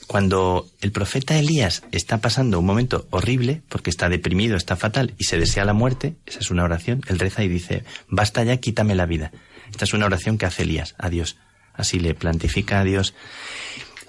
cuando 0.08 0.70
el 0.82 0.92
profeta 0.92 1.38
Elías 1.38 1.84
está 1.92 2.18
pasando 2.18 2.60
un 2.60 2.66
momento 2.66 3.08
horrible, 3.12 3.62
porque 3.70 3.90
está 3.90 4.10
deprimido, 4.10 4.58
está 4.58 4.76
fatal, 4.76 5.14
y 5.18 5.24
se 5.24 5.40
desea 5.40 5.64
la 5.64 5.74
muerte, 5.74 6.16
esa 6.26 6.40
es 6.40 6.52
una 6.52 6.66
oración, 6.66 7.02
él 7.08 7.18
reza 7.18 7.44
y 7.44 7.48
dice, 7.48 7.86
basta 8.10 8.44
ya, 8.44 8.58
quítame 8.58 8.94
la 8.94 9.06
vida. 9.06 9.32
Esta 9.72 9.86
es 9.86 9.94
una 9.94 10.06
oración 10.06 10.38
que 10.38 10.46
hace 10.46 10.64
Elías 10.64 10.96
a 10.98 11.10
Dios. 11.10 11.38
Así 11.74 12.00
le 12.00 12.14
plantifica 12.14 12.82
a 12.82 12.84
Dios. 12.84 13.14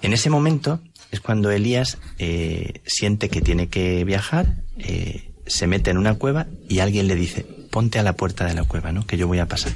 En 0.01 0.11
ese 0.11 0.29
momento 0.29 0.81
es 1.11 1.21
cuando 1.21 1.51
Elías 1.51 1.97
eh, 2.19 2.81
siente 2.85 3.29
que 3.29 3.41
tiene 3.41 3.69
que 3.69 4.03
viajar, 4.03 4.57
eh, 4.77 5.31
se 5.45 5.67
mete 5.67 5.91
en 5.91 5.97
una 5.97 6.15
cueva 6.15 6.47
y 6.67 6.79
alguien 6.79 7.07
le 7.07 7.15
dice, 7.15 7.45
ponte 7.71 7.99
a 7.99 8.03
la 8.03 8.13
puerta 8.13 8.45
de 8.45 8.53
la 8.53 8.65
cueva, 8.65 8.91
¿no? 8.91 9.07
Que 9.07 9.15
yo 9.15 9.27
voy 9.27 9.39
a 9.39 9.47
pasar. 9.47 9.73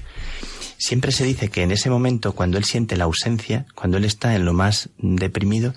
Siempre 0.78 1.12
se 1.12 1.26
dice 1.26 1.50
que 1.50 1.64
en 1.64 1.72
ese 1.72 1.90
momento, 1.90 2.34
cuando 2.34 2.58
él 2.58 2.64
siente 2.64 2.98
la 2.98 3.06
ausencia, 3.06 3.66
cuando 3.76 3.98
él 3.98 4.06
está 4.06 4.36
en 4.36 4.46
lo 4.46 4.54
más 4.54 4.90
deprimido, 4.98 5.74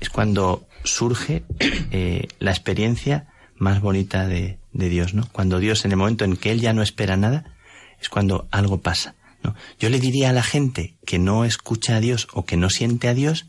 es 0.00 0.10
cuando 0.10 0.66
surge 0.84 1.44
eh, 1.90 2.28
la 2.38 2.50
experiencia 2.50 3.26
más 3.56 3.80
bonita 3.80 4.28
de, 4.28 4.58
de, 4.72 4.88
Dios, 4.88 5.14
¿no? 5.14 5.26
Cuando 5.32 5.58
Dios, 5.58 5.84
en 5.84 5.92
el 5.92 5.96
momento 5.96 6.24
en 6.24 6.36
que 6.36 6.52
él 6.52 6.60
ya 6.60 6.72
no 6.72 6.82
espera 6.82 7.16
nada, 7.16 7.54
es 8.00 8.08
cuando 8.08 8.46
algo 8.50 8.80
pasa, 8.80 9.14
¿no? 9.42 9.54
Yo 9.78 9.88
le 9.88 10.00
diría 10.00 10.30
a 10.30 10.34
la 10.34 10.42
gente 10.42 10.96
que 11.06 11.18
no 11.18 11.44
escucha 11.44 11.96
a 11.96 12.00
Dios 12.00 12.28
o 12.32 12.44
que 12.44 12.56
no 12.56 12.68
siente 12.68 13.08
a 13.08 13.14
Dios, 13.14 13.46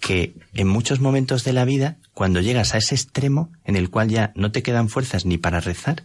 que 0.00 0.34
en 0.54 0.68
muchos 0.68 1.00
momentos 1.00 1.44
de 1.44 1.52
la 1.52 1.64
vida, 1.64 1.98
cuando 2.14 2.40
llegas 2.40 2.74
a 2.74 2.78
ese 2.78 2.94
extremo 2.94 3.50
en 3.64 3.76
el 3.76 3.90
cual 3.90 4.08
ya 4.08 4.32
no 4.36 4.52
te 4.52 4.62
quedan 4.62 4.88
fuerzas 4.88 5.26
ni 5.26 5.38
para 5.38 5.60
rezar, 5.60 6.04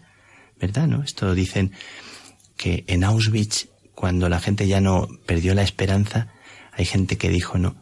¿verdad? 0.60 0.88
¿No? 0.88 1.04
Esto 1.04 1.34
dicen 1.36 1.72
que 2.58 2.84
en 2.88 3.04
Auschwitz, 3.04 3.68
cuando 3.96 4.30
la 4.30 4.40
gente 4.40 4.68
ya 4.68 4.82
no 4.82 5.08
perdió 5.26 5.54
la 5.54 5.64
esperanza, 5.64 6.28
hay 6.72 6.86
gente 6.86 7.18
que 7.18 7.30
dijo 7.30 7.58
no, 7.58 7.76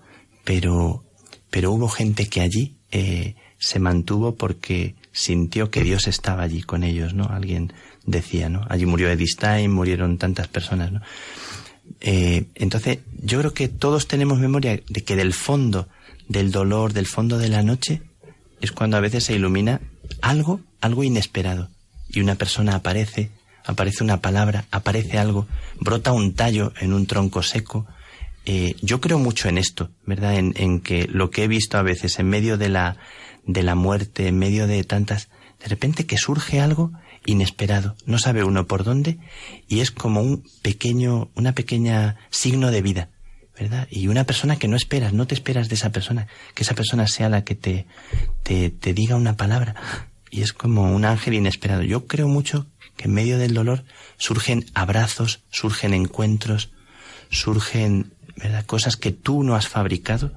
pero, 0.43 1.03
pero 1.49 1.71
hubo 1.71 1.87
gente 1.87 2.27
que 2.27 2.41
allí 2.41 2.75
eh, 2.91 3.35
se 3.57 3.79
mantuvo 3.79 4.35
porque 4.35 4.95
sintió 5.11 5.69
que 5.69 5.83
Dios 5.83 6.07
estaba 6.07 6.43
allí 6.43 6.61
con 6.61 6.83
ellos, 6.83 7.13
¿no? 7.13 7.25
Alguien 7.25 7.73
decía, 8.05 8.49
¿no? 8.49 8.65
Allí 8.69 8.85
murió 8.85 9.09
Edith 9.09 9.29
Stein, 9.29 9.71
murieron 9.71 10.17
tantas 10.17 10.47
personas, 10.47 10.91
¿no? 10.91 11.01
Eh, 11.99 12.45
entonces, 12.55 12.99
yo 13.21 13.39
creo 13.39 13.53
que 13.53 13.67
todos 13.67 14.07
tenemos 14.07 14.39
memoria 14.39 14.79
de 14.87 15.03
que 15.03 15.15
del 15.15 15.33
fondo 15.33 15.87
del 16.27 16.51
dolor, 16.51 16.93
del 16.93 17.07
fondo 17.07 17.37
de 17.37 17.49
la 17.49 17.61
noche, 17.61 18.01
es 18.61 18.71
cuando 18.71 18.97
a 18.97 19.01
veces 19.01 19.25
se 19.25 19.35
ilumina 19.35 19.81
algo, 20.21 20.61
algo 20.79 21.03
inesperado 21.03 21.69
y 22.09 22.21
una 22.21 22.35
persona 22.35 22.75
aparece, 22.75 23.31
aparece 23.65 24.03
una 24.03 24.21
palabra, 24.21 24.65
aparece 24.71 25.17
algo, 25.17 25.47
brota 25.79 26.11
un 26.11 26.33
tallo 26.33 26.73
en 26.79 26.93
un 26.93 27.05
tronco 27.07 27.43
seco. 27.43 27.85
Eh, 28.45 28.75
yo 28.81 29.01
creo 29.01 29.19
mucho 29.19 29.49
en 29.49 29.57
esto, 29.57 29.91
¿verdad? 30.05 30.35
En, 30.35 30.53
en, 30.57 30.79
que 30.79 31.07
lo 31.07 31.29
que 31.29 31.43
he 31.43 31.47
visto 31.47 31.77
a 31.77 31.83
veces 31.83 32.19
en 32.19 32.27
medio 32.27 32.57
de 32.57 32.69
la, 32.69 32.97
de 33.45 33.63
la 33.63 33.75
muerte, 33.75 34.27
en 34.27 34.37
medio 34.37 34.67
de 34.67 34.83
tantas, 34.83 35.29
de 35.59 35.67
repente 35.67 36.05
que 36.05 36.17
surge 36.17 36.59
algo 36.59 36.91
inesperado, 37.25 37.95
no 38.05 38.17
sabe 38.17 38.43
uno 38.43 38.65
por 38.65 38.83
dónde, 38.83 39.19
y 39.67 39.81
es 39.81 39.91
como 39.91 40.21
un 40.21 40.43
pequeño, 40.63 41.29
una 41.35 41.53
pequeña 41.53 42.17
signo 42.31 42.71
de 42.71 42.81
vida, 42.81 43.09
¿verdad? 43.59 43.87
Y 43.91 44.07
una 44.07 44.23
persona 44.23 44.55
que 44.55 44.67
no 44.67 44.75
esperas, 44.75 45.13
no 45.13 45.27
te 45.27 45.35
esperas 45.35 45.69
de 45.69 45.75
esa 45.75 45.91
persona, 45.91 46.27
que 46.55 46.63
esa 46.63 46.73
persona 46.73 47.05
sea 47.07 47.29
la 47.29 47.43
que 47.43 47.53
te, 47.53 47.85
te, 48.41 48.71
te 48.71 48.93
diga 48.93 49.15
una 49.15 49.37
palabra 49.37 49.75
y 50.31 50.41
es 50.41 50.53
como 50.53 50.95
un 50.95 51.05
ángel 51.05 51.35
inesperado. 51.35 51.83
Yo 51.83 52.07
creo 52.07 52.27
mucho 52.27 52.65
que 53.01 53.07
en 53.07 53.15
medio 53.15 53.39
del 53.39 53.55
dolor 53.55 53.83
surgen 54.17 54.65
abrazos, 54.75 55.39
surgen 55.49 55.95
encuentros, 55.95 56.69
surgen 57.31 58.13
¿verdad? 58.35 58.63
cosas 58.65 58.95
que 58.95 59.11
tú 59.11 59.41
no 59.41 59.55
has 59.55 59.67
fabricado 59.67 60.31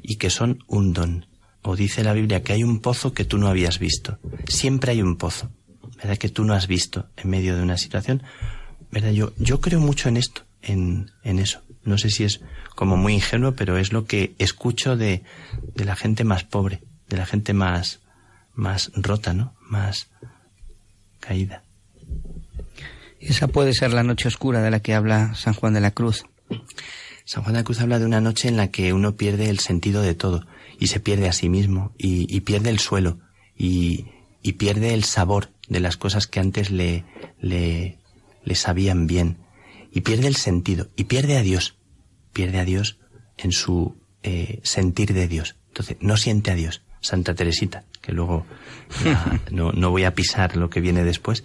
y 0.00 0.16
que 0.16 0.30
son 0.30 0.62
un 0.68 0.92
don. 0.92 1.26
O 1.62 1.74
dice 1.74 2.04
la 2.04 2.12
Biblia 2.12 2.44
que 2.44 2.52
hay 2.52 2.62
un 2.62 2.78
pozo 2.78 3.14
que 3.14 3.24
tú 3.24 3.36
no 3.36 3.48
habías 3.48 3.80
visto. 3.80 4.18
Siempre 4.46 4.92
hay 4.92 5.02
un 5.02 5.16
pozo, 5.16 5.50
¿verdad? 5.96 6.16
Que 6.16 6.28
tú 6.28 6.44
no 6.44 6.54
has 6.54 6.68
visto 6.68 7.08
en 7.16 7.30
medio 7.30 7.56
de 7.56 7.62
una 7.62 7.78
situación. 7.78 8.22
¿Verdad? 8.92 9.10
Yo, 9.10 9.32
yo 9.38 9.60
creo 9.60 9.80
mucho 9.80 10.08
en 10.08 10.16
esto, 10.16 10.42
en, 10.62 11.10
en 11.24 11.40
eso. 11.40 11.62
No 11.82 11.98
sé 11.98 12.10
si 12.10 12.22
es 12.22 12.42
como 12.76 12.96
muy 12.96 13.14
ingenuo, 13.14 13.56
pero 13.56 13.76
es 13.76 13.92
lo 13.92 14.04
que 14.04 14.36
escucho 14.38 14.96
de, 14.96 15.24
de 15.74 15.84
la 15.84 15.96
gente 15.96 16.22
más 16.22 16.44
pobre, 16.44 16.80
de 17.08 17.16
la 17.16 17.26
gente 17.26 17.54
más, 17.54 17.98
más 18.54 18.92
rota, 18.94 19.34
¿no? 19.34 19.54
Más 19.68 20.06
caída. 21.18 21.64
Esa 23.26 23.48
puede 23.48 23.72
ser 23.72 23.92
la 23.92 24.02
noche 24.02 24.28
oscura 24.28 24.60
de 24.60 24.70
la 24.70 24.80
que 24.80 24.94
habla 24.94 25.34
San 25.34 25.54
Juan 25.54 25.72
de 25.72 25.80
la 25.80 25.92
Cruz. 25.92 26.24
San 27.24 27.42
Juan 27.42 27.54
de 27.54 27.60
la 27.60 27.64
Cruz 27.64 27.80
habla 27.80 27.98
de 27.98 28.04
una 28.04 28.20
noche 28.20 28.48
en 28.48 28.56
la 28.58 28.68
que 28.68 28.92
uno 28.92 29.16
pierde 29.16 29.48
el 29.48 29.60
sentido 29.60 30.02
de 30.02 30.14
todo 30.14 30.46
y 30.78 30.88
se 30.88 31.00
pierde 31.00 31.28
a 31.28 31.32
sí 31.32 31.48
mismo 31.48 31.92
y, 31.96 32.26
y 32.34 32.40
pierde 32.40 32.68
el 32.68 32.78
suelo 32.78 33.18
y, 33.56 34.06
y, 34.42 34.52
pierde 34.54 34.92
el 34.92 35.04
sabor 35.04 35.50
de 35.68 35.80
las 35.80 35.96
cosas 35.96 36.26
que 36.26 36.40
antes 36.40 36.70
le, 36.70 37.04
le, 37.40 37.98
le 38.44 38.54
sabían 38.54 39.06
bien 39.06 39.38
y 39.90 40.02
pierde 40.02 40.26
el 40.26 40.36
sentido 40.36 40.88
y 40.94 41.04
pierde 41.04 41.38
a 41.38 41.42
Dios, 41.42 41.76
pierde 42.32 42.58
a 42.58 42.64
Dios 42.64 42.98
en 43.38 43.52
su 43.52 43.96
eh, 44.22 44.60
sentir 44.64 45.14
de 45.14 45.28
Dios. 45.28 45.56
Entonces, 45.68 45.96
no 46.00 46.16
siente 46.16 46.50
a 46.50 46.54
Dios. 46.54 46.82
Santa 47.00 47.34
Teresita, 47.34 47.84
que 48.00 48.12
luego 48.12 48.46
no, 49.50 49.72
no 49.72 49.90
voy 49.90 50.04
a 50.04 50.14
pisar 50.14 50.56
lo 50.56 50.70
que 50.70 50.80
viene 50.80 51.04
después, 51.04 51.44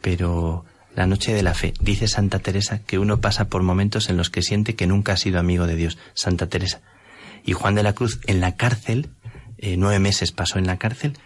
pero 0.00 0.64
la 0.96 1.06
noche 1.06 1.34
de 1.34 1.42
la 1.42 1.54
fe. 1.54 1.74
Dice 1.78 2.08
Santa 2.08 2.38
Teresa 2.38 2.80
que 2.80 2.98
uno 2.98 3.20
pasa 3.20 3.48
por 3.48 3.62
momentos 3.62 4.08
en 4.08 4.16
los 4.16 4.30
que 4.30 4.42
siente 4.42 4.74
que 4.74 4.86
nunca 4.86 5.12
ha 5.12 5.16
sido 5.16 5.38
amigo 5.38 5.66
de 5.66 5.76
Dios. 5.76 5.98
Santa 6.14 6.48
Teresa. 6.48 6.80
Y 7.44 7.52
Juan 7.52 7.74
de 7.74 7.82
la 7.82 7.92
Cruz 7.92 8.18
en 8.26 8.40
la 8.40 8.56
cárcel, 8.56 9.10
eh, 9.58 9.76
nueve 9.76 10.00
meses 10.00 10.32
pasó 10.32 10.58
en 10.58 10.66
la 10.66 10.78
cárcel, 10.78 11.16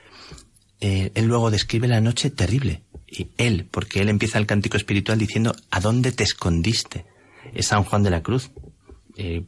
eh, 0.81 1.13
él 1.15 1.27
luego 1.27 1.51
describe 1.51 1.87
la 1.87 2.01
noche 2.01 2.31
terrible. 2.31 2.83
Y 3.07 3.31
él, 3.39 3.67
porque 3.71 4.03
él 4.03 4.09
empieza 4.09 4.39
el 4.39 4.47
cántico 4.47 4.77
espiritual 4.77 5.19
diciendo, 5.19 5.55
¿a 5.71 5.81
dónde 5.81 6.13
te 6.13 6.25
escondiste? 6.25 7.07
Es 7.55 7.69
San 7.69 7.85
Juan 7.85 8.03
de 8.03 8.11
la 8.11 8.23
Cruz, 8.23 8.51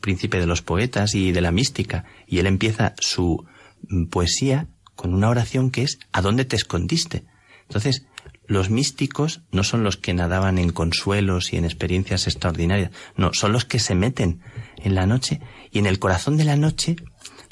príncipe 0.01 0.39
de 0.39 0.47
los 0.47 0.63
poetas 0.63 1.15
y 1.15 1.33
de 1.33 1.41
la 1.41 1.53
mística. 1.53 2.05
Y 2.27 2.39
él 2.39 2.47
empieza 2.47 2.95
su 2.99 3.47
poesía 4.11 4.67
con 4.97 5.15
una 5.15 5.29
oración 5.29 5.71
que 5.71 5.83
es 5.83 5.99
¿a 6.13 6.21
dónde 6.21 6.45
te 6.45 6.57
escondiste? 6.57 7.25
Entonces, 7.69 8.05
los 8.47 8.71
místicos 8.71 9.43
no 9.51 9.65
son 9.65 9.85
los 9.85 9.97
que 9.97 10.15
nadaban 10.15 10.59
en 10.59 10.71
consuelos 10.71 11.53
y 11.53 11.57
en 11.57 11.65
experiencias 11.65 12.27
extraordinarias, 12.27 12.91
no, 13.17 13.33
son 13.33 13.53
los 13.53 13.65
que 13.65 13.79
se 13.79 13.95
meten 13.95 14.41
en 14.79 14.95
la 14.95 15.07
noche 15.07 15.41
y 15.71 15.79
en 15.79 15.87
el 15.87 15.99
corazón 15.99 16.37
de 16.37 16.45
la 16.45 16.57
noche 16.57 16.97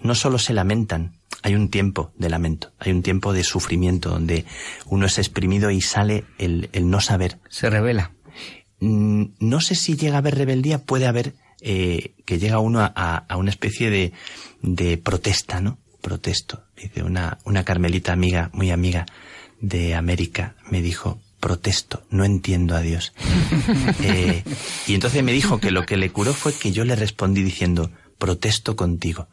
no 0.03 0.15
solo 0.15 0.39
se 0.39 0.55
lamentan, 0.55 1.19
hay 1.43 1.55
un 1.55 1.69
tiempo 1.69 2.13
de 2.17 2.29
lamento, 2.29 2.73
hay 2.79 2.93
un 2.93 3.03
tiempo 3.03 3.33
de 3.33 3.45
sufrimiento 3.45 4.11
donde 4.11 4.45
uno 4.87 5.07
es 5.07 5.19
exprimido 5.19 5.71
y 5.71 5.81
sale 5.81 6.25
el, 6.39 6.69
el 6.73 6.91
no 6.91 7.01
saber. 7.01 7.39
Se 7.49 7.71
revela. 7.71 8.13
Mm, 8.81 9.25
no 9.39 9.61
sé 9.61 9.75
si 9.75 9.97
llega 9.97 10.17
a 10.17 10.19
haber 10.19 10.37
rebeldía, 10.37 10.85
puede 10.85 11.07
haber 11.07 11.35
eh, 11.61 12.15
que 12.25 12.39
llega 12.39 12.59
uno 12.59 12.81
a, 12.81 12.91
a 12.95 13.37
una 13.37 13.51
especie 13.51 13.91
de, 13.91 14.13
de 14.63 14.97
protesta, 14.99 15.61
¿no? 15.61 15.79
protesto. 16.01 16.65
Dice 16.77 17.03
una, 17.03 17.39
una 17.45 17.65
carmelita 17.65 18.13
amiga, 18.13 18.51
muy 18.53 18.71
amiga 18.71 19.07
de 19.61 19.95
América, 19.95 20.55
me 20.71 20.83
dijo, 20.83 21.21
protesto, 21.41 22.03
no 22.11 22.25
entiendo 22.25 22.77
a 22.77 22.81
Dios. 22.81 23.13
Eh, 24.03 24.43
y 24.87 24.95
entonces 24.95 25.23
me 25.23 25.33
dijo 25.33 25.61
que 25.61 25.71
lo 25.71 25.85
que 25.85 25.97
le 25.97 26.11
curó 26.11 26.33
fue 26.33 26.53
que 26.53 26.73
yo 26.73 26.85
le 26.85 26.97
respondí 26.97 27.43
diciendo, 27.43 27.91
protesto 28.19 28.75
contigo. 28.77 29.29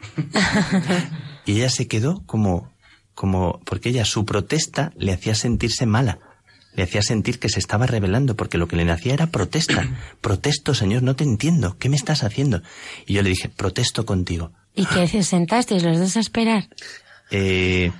Y 1.45 1.53
ella 1.53 1.69
se 1.69 1.87
quedó 1.87 2.23
como, 2.25 2.71
como, 3.13 3.59
porque 3.65 3.89
ella, 3.89 4.05
su 4.05 4.25
protesta 4.25 4.91
le 4.97 5.13
hacía 5.13 5.35
sentirse 5.35 5.85
mala, 5.85 6.19
le 6.75 6.83
hacía 6.83 7.01
sentir 7.01 7.39
que 7.39 7.49
se 7.49 7.59
estaba 7.59 7.87
rebelando, 7.87 8.35
porque 8.35 8.57
lo 8.57 8.67
que 8.67 8.75
le 8.75 8.91
hacía 8.91 9.13
era 9.13 9.27
protesta. 9.27 9.87
Protesto, 10.21 10.73
Señor, 10.73 11.03
no 11.03 11.15
te 11.15 11.23
entiendo, 11.23 11.77
¿qué 11.77 11.89
me 11.89 11.95
estás 11.95 12.23
haciendo? 12.23 12.61
Y 13.05 13.13
yo 13.13 13.23
le 13.23 13.29
dije, 13.29 13.49
protesto 13.49 14.05
contigo. 14.05 14.51
¿Y 14.75 14.85
qué 14.85 15.07
sentasteis 15.23 15.83
los 15.83 15.97
dos 15.99 16.17
a 16.17 16.19
esperar? 16.19 16.69
Eh, 17.31 17.91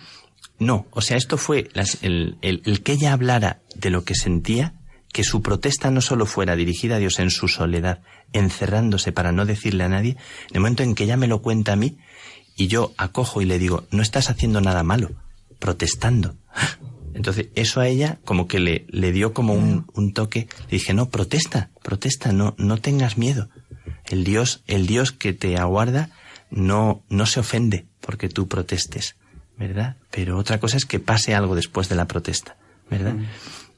no, 0.60 0.88
o 0.92 1.02
sea, 1.02 1.18
esto 1.18 1.38
fue 1.38 1.70
el, 2.02 2.38
el, 2.42 2.84
que 2.84 2.94
ella 2.94 3.14
hablara 3.14 3.62
de 3.76 3.90
lo 3.90 4.04
que 4.04 4.16
sentía, 4.16 4.74
que 5.14 5.24
su 5.24 5.42
protesta 5.42 5.92
no 5.92 6.02
solo 6.02 6.26
fuera 6.26 6.56
dirigida 6.56 6.96
a 6.96 7.00
Dios 7.00 7.20
en 7.20 7.30
su 7.30 7.48
soledad, 7.48 8.02
encerrándose 8.34 9.12
para 9.12 9.32
no 9.32 9.46
decirle 9.46 9.84
a 9.84 9.90
nadie, 9.90 10.18
en 10.50 10.56
el 10.56 10.62
momento 10.62 10.84
en 10.84 10.96
que 10.96 11.04
ella 11.04 11.18
me 11.18 11.28
lo 11.28 11.42
cuenta 11.42 11.74
a 11.74 11.76
mí, 11.76 11.98
y 12.56 12.68
yo 12.68 12.94
acojo 12.98 13.42
y 13.42 13.46
le 13.46 13.60
digo, 13.60 13.86
no 13.92 14.02
estás 14.02 14.32
haciendo 14.32 14.60
nada 14.62 14.82
malo, 14.82 15.12
protestando. 15.60 16.36
Entonces, 17.14 17.48
eso 17.56 17.80
a 17.80 17.88
ella 17.88 18.20
como 18.26 18.48
que 18.48 18.60
le, 18.60 18.86
le 18.90 19.12
dio 19.12 19.34
como 19.34 19.54
un, 19.54 19.88
un 19.94 20.14
toque. 20.14 20.48
Le 20.66 20.78
dije, 20.78 20.94
no, 20.94 21.10
protesta, 21.10 21.72
protesta, 21.84 22.32
no, 22.32 22.54
no 22.60 22.78
tengas 22.78 23.18
miedo. 23.18 23.50
El 24.06 24.24
Dios, 24.24 24.64
el 24.68 24.86
Dios 24.86 25.12
que 25.12 25.34
te 25.34 25.58
aguarda 25.58 26.12
no, 26.52 27.04
no 27.10 27.26
se 27.26 27.40
ofende 27.40 27.88
porque 28.02 28.30
tú 28.30 28.48
protestes. 28.48 29.16
¿Verdad? 29.58 29.98
Pero 30.12 30.38
otra 30.38 30.60
cosa 30.60 30.78
es 30.78 30.86
que 30.86 31.00
pase 31.00 31.36
algo 31.36 31.56
después 31.56 31.90
de 31.90 31.96
la 31.96 32.06
protesta, 32.06 32.58
¿verdad? 32.90 33.14
Mm. 33.14 33.26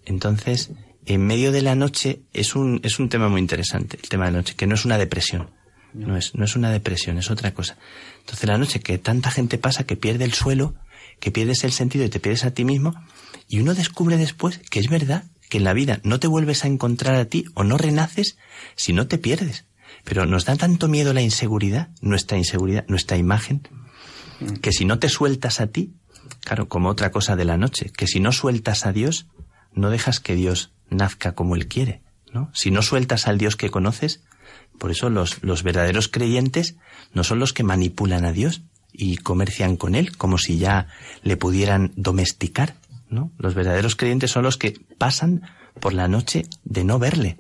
Entonces, 0.06 0.72
en 1.06 1.26
medio 1.26 1.52
de 1.52 1.62
la 1.62 1.76
noche 1.76 2.22
es 2.34 2.56
un, 2.56 2.82
es 2.84 3.00
un 3.00 3.10
tema 3.10 3.30
muy 3.30 3.42
interesante, 3.42 3.98
el 4.02 4.10
tema 4.10 4.26
de 4.26 4.32
la 4.32 4.38
noche, 4.40 4.56
que 4.56 4.68
no 4.68 4.76
es 4.76 4.86
una 4.86 4.98
depresión. 4.98 5.50
No 5.92 6.16
es, 6.16 6.36
no 6.36 6.46
es 6.46 6.56
una 6.56 6.70
depresión, 6.70 7.18
es 7.18 7.32
otra 7.32 7.56
cosa. 7.56 7.76
Entonces 8.20 8.48
la 8.48 8.60
noche 8.60 8.80
que 8.80 9.00
tanta 9.00 9.32
gente 9.32 9.58
pasa 9.58 9.86
que 9.86 9.96
pierde 9.96 10.24
el 10.24 10.34
suelo, 10.34 10.76
que 11.20 11.32
pierdes 11.32 11.64
el 11.64 11.72
sentido 11.72 12.06
y 12.06 12.10
te 12.10 12.20
pierdes 12.20 12.46
a 12.46 12.52
ti 12.52 12.64
mismo, 12.64 12.94
y 13.48 13.60
uno 13.60 13.74
descubre 13.74 14.18
después 14.18 14.60
que 14.70 14.80
es 14.80 14.88
verdad 14.88 15.24
que 15.50 15.58
en 15.58 15.64
la 15.64 15.74
vida 15.74 16.00
no 16.04 16.20
te 16.20 16.28
vuelves 16.28 16.64
a 16.64 16.68
encontrar 16.68 17.16
a 17.16 17.26
ti 17.26 17.46
o 17.56 17.64
no 17.64 17.80
renaces 17.80 18.38
si 18.76 18.94
no 18.94 19.08
te 19.08 19.18
pierdes. 19.18 19.66
Pero 20.04 20.28
nos 20.28 20.46
da 20.46 20.56
tanto 20.56 20.88
miedo 20.88 21.14
la 21.14 21.22
inseguridad, 21.22 21.90
nuestra 22.02 22.38
inseguridad, 22.38 22.86
nuestra 22.88 23.18
imagen, 23.18 23.68
que 24.62 24.72
si 24.72 24.86
no 24.86 25.00
te 25.00 25.10
sueltas 25.10 25.60
a 25.60 25.68
ti, 25.68 25.94
claro, 26.42 26.68
como 26.68 26.90
otra 26.90 27.12
cosa 27.12 27.36
de 27.36 27.46
la 27.46 27.58
noche, 27.58 27.92
que 27.96 28.08
si 28.08 28.20
no 28.20 28.32
sueltas 28.32 28.86
a 28.86 28.94
Dios, 28.94 29.28
no 29.74 29.90
dejas 29.90 30.20
que 30.20 30.36
Dios 30.36 30.72
nazca 30.90 31.34
como 31.34 31.56
Él 31.56 31.68
quiere, 31.68 32.02
¿no? 32.34 32.50
Si 32.54 32.72
no 32.72 32.82
sueltas 32.82 33.28
al 33.28 33.38
Dios 33.38 33.56
que 33.56 33.70
conoces, 33.70 34.22
por 34.78 34.92
eso 34.92 35.10
los, 35.10 35.44
los 35.44 35.64
verdaderos 35.64 36.08
creyentes 36.08 36.76
no 37.14 37.24
son 37.24 37.40
los 37.40 37.54
que 37.54 37.64
manipulan 37.64 38.26
a 38.26 38.32
Dios 38.32 38.62
y 38.92 39.18
comercian 39.18 39.78
con 39.78 39.96
Él 39.96 40.16
como 40.18 40.38
si 40.38 40.58
ya 40.58 40.88
le 41.22 41.38
pudieran 41.38 41.92
domesticar, 41.96 42.76
¿no? 43.10 43.32
Los 43.38 43.54
verdaderos 43.54 43.96
creyentes 43.96 44.32
son 44.32 44.44
los 44.44 44.58
que 44.58 44.80
pasan 44.98 45.44
por 45.80 45.94
la 45.94 46.08
noche 46.08 46.46
de 46.64 46.84
no 46.84 47.00
verle, 47.00 47.38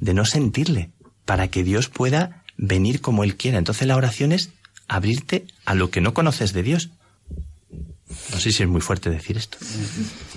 de 0.00 0.14
no 0.14 0.24
sentirle, 0.24 0.90
para 1.24 1.48
que 1.48 1.64
Dios 1.64 1.88
pueda 1.88 2.44
venir 2.56 3.00
como 3.00 3.24
Él 3.24 3.36
quiera. 3.36 3.58
Entonces 3.58 3.86
la 3.86 3.96
oración 3.96 4.32
es 4.32 4.50
abrirte 4.88 5.46
a 5.64 5.74
lo 5.74 5.90
que 5.90 6.00
no 6.00 6.14
conoces 6.14 6.52
de 6.52 6.62
Dios. 6.62 6.90
No 8.32 8.38
sé 8.38 8.52
si 8.52 8.62
es 8.62 8.68
muy 8.68 8.80
fuerte 8.80 9.10
decir 9.10 9.36
esto. 9.36 9.58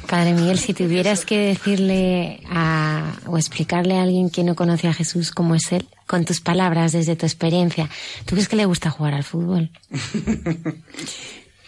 Padre 0.08 0.34
Miguel, 0.34 0.58
si 0.58 0.74
tuvieras 0.74 1.24
que 1.24 1.38
decirle 1.38 2.42
a, 2.50 3.16
o 3.28 3.38
explicarle 3.38 3.98
a 3.98 4.04
alguien 4.04 4.32
que 4.32 4.44
no 4.44 4.56
conoce 4.56 4.88
a 4.88 4.94
Jesús 4.94 5.32
cómo 5.32 5.54
es 5.54 5.72
Él, 5.72 5.88
con 6.08 6.26
tus 6.26 6.42
palabras, 6.42 6.94
desde 6.94 7.16
tu 7.16 7.28
experiencia, 7.28 7.88
¿tú 8.26 8.36
crees 8.36 8.48
que 8.48 8.56
le 8.56 8.66
gusta 8.66 8.90
jugar 8.90 9.14
al 9.14 9.24
fútbol? 9.24 9.70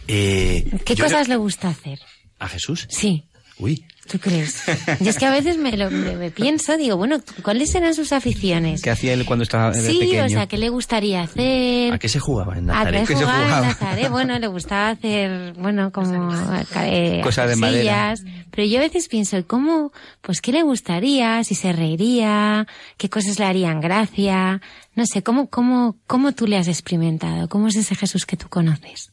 Eh, 0.07 0.79
¿Qué 0.83 0.97
cosas 0.97 1.29
le 1.29 1.37
gusta 1.37 1.69
hacer? 1.69 1.99
¿A 2.39 2.49
Jesús? 2.49 2.85
Sí. 2.89 3.23
Uy, 3.61 3.85
¿Tú 4.11 4.19
crees? 4.19 4.63
Y 4.99 5.07
es 5.07 5.17
que 5.17 5.25
a 5.25 5.31
veces 5.31 5.57
me, 5.57 5.77
lo, 5.77 5.89
me, 5.89 6.31
pienso, 6.31 6.75
digo, 6.75 6.97
bueno, 6.97 7.21
¿cuáles 7.43 7.73
eran 7.75 7.93
sus 7.93 8.11
aficiones? 8.11 8.81
¿Qué 8.81 8.89
hacía 8.89 9.13
él 9.13 9.23
cuando 9.25 9.43
estaba 9.43 9.73
sí, 9.73 9.99
pequeño? 9.99 10.27
Sí, 10.27 10.33
o 10.33 10.37
sea, 10.37 10.47
¿qué 10.47 10.57
le 10.57 10.69
gustaría 10.69 11.21
hacer? 11.21 11.93
¿A 11.93 11.97
qué 11.97 12.09
se 12.09 12.19
jugaba 12.19 12.57
en 12.57 12.65
Nazaret? 12.65 13.03
¿A 13.03 13.05
qué, 13.05 13.15
jugaba, 13.15 13.57
en 13.59 13.67
Nazaret? 13.67 14.09
Bueno, 14.09 14.37
le 14.37 14.47
gustaba 14.47 14.89
hacer, 14.89 15.53
bueno, 15.53 15.91
como... 15.91 16.29
Eh, 16.75 17.21
Cosas 17.23 17.49
de 17.49 17.55
madera. 17.55 18.15
Pero 18.49 18.67
yo 18.67 18.79
a 18.79 18.81
veces 18.81 19.07
pienso, 19.07 19.37
¿cómo, 19.47 19.93
pues 20.21 20.41
qué 20.41 20.51
le 20.51 20.63
gustaría? 20.63 21.41
Si 21.45 21.55
se 21.55 21.71
reiría, 21.71 22.67
qué 22.97 23.09
cosas 23.09 23.39
le 23.39 23.45
harían 23.45 23.79
gracia, 23.79 24.61
no 24.95 25.05
sé, 25.05 25.23
¿cómo, 25.23 25.49
cómo, 25.49 25.95
cómo 26.05 26.33
tú 26.33 26.47
le 26.47 26.57
has 26.57 26.67
experimentado? 26.67 27.47
¿Cómo 27.47 27.69
es 27.69 27.77
ese 27.77 27.95
Jesús 27.95 28.25
que 28.25 28.35
tú 28.35 28.49
conoces? 28.49 29.11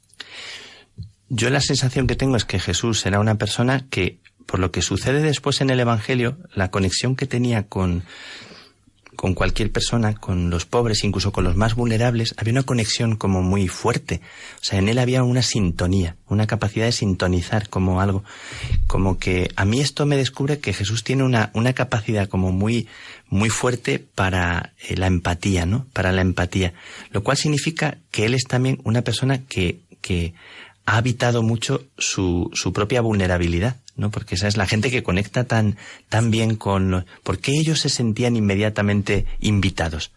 Yo 1.29 1.51
la 1.51 1.61
sensación 1.61 2.07
que 2.07 2.17
tengo 2.17 2.37
es 2.37 2.45
que 2.45 2.59
Jesús 2.59 3.05
era 3.05 3.21
una 3.21 3.37
persona 3.37 3.85
que 3.91 4.19
por 4.49 4.61
lo 4.61 4.71
que 4.71 4.81
sucede 4.81 5.21
después 5.21 5.61
en 5.61 5.69
el 5.69 5.79
Evangelio, 5.79 6.39
la 6.55 6.71
conexión 6.71 7.17
que 7.17 7.27
tenía 7.27 7.65
con, 7.65 8.03
con 9.15 9.35
cualquier 9.35 9.71
persona, 9.71 10.15
con 10.15 10.49
los 10.49 10.65
pobres, 10.65 11.05
incluso 11.05 11.33
con 11.33 11.45
los 11.45 11.55
más 11.55 11.75
vulnerables, 11.75 12.35
había 12.39 12.55
una 12.55 12.63
conexión 12.63 13.17
como 13.17 13.43
muy 13.43 13.69
fuerte. 13.69 14.23
O 14.63 14.65
sea, 14.65 14.79
en 14.79 14.89
él 14.89 15.01
había 15.01 15.23
una 15.23 15.43
sintonía, 15.43 16.17
una 16.29 16.47
capacidad 16.47 16.87
de 16.87 16.93
sintonizar 16.93 17.69
como 17.69 18.01
algo, 18.01 18.25
como 18.87 19.19
que 19.19 19.51
a 19.55 19.67
mí 19.67 19.83
esto 19.83 20.07
me 20.07 20.17
descubre 20.17 20.61
que 20.61 20.73
Jesús 20.73 21.05
tiene 21.05 21.25
una, 21.25 21.51
una 21.53 21.75
capacidad 21.75 22.27
como 22.27 22.51
muy, 22.51 22.89
muy 23.29 23.51
fuerte 23.51 23.99
para 23.99 24.73
eh, 24.89 24.97
la 24.97 25.09
empatía, 25.09 25.67
¿no? 25.67 25.87
Para 25.93 26.11
la 26.11 26.23
empatía. 26.23 26.73
Lo 27.11 27.23
cual 27.23 27.37
significa 27.37 27.99
que 28.11 28.25
él 28.25 28.33
es 28.33 28.45
también 28.45 28.81
una 28.83 29.03
persona 29.03 29.43
que, 29.45 29.81
que 30.01 30.33
ha 30.87 30.97
habitado 30.97 31.43
mucho 31.43 31.85
su, 31.99 32.51
su 32.55 32.73
propia 32.73 33.03
vulnerabilidad. 33.03 33.77
¿No? 33.99 34.11
Porque 34.11 34.37
esa 34.37 34.49
es 34.49 34.57
la 34.57 34.67
gente 34.67 34.91
que 34.91 35.03
conecta 35.03 35.45
tan, 35.45 35.77
tan 36.09 36.31
bien 36.31 36.57
con... 36.57 37.05
¿Por 37.23 37.39
qué 37.39 37.53
ellos 37.53 37.81
se 37.81 37.91
sentían 37.91 38.37
inmediatamente 38.37 39.27
invitados? 39.41 40.13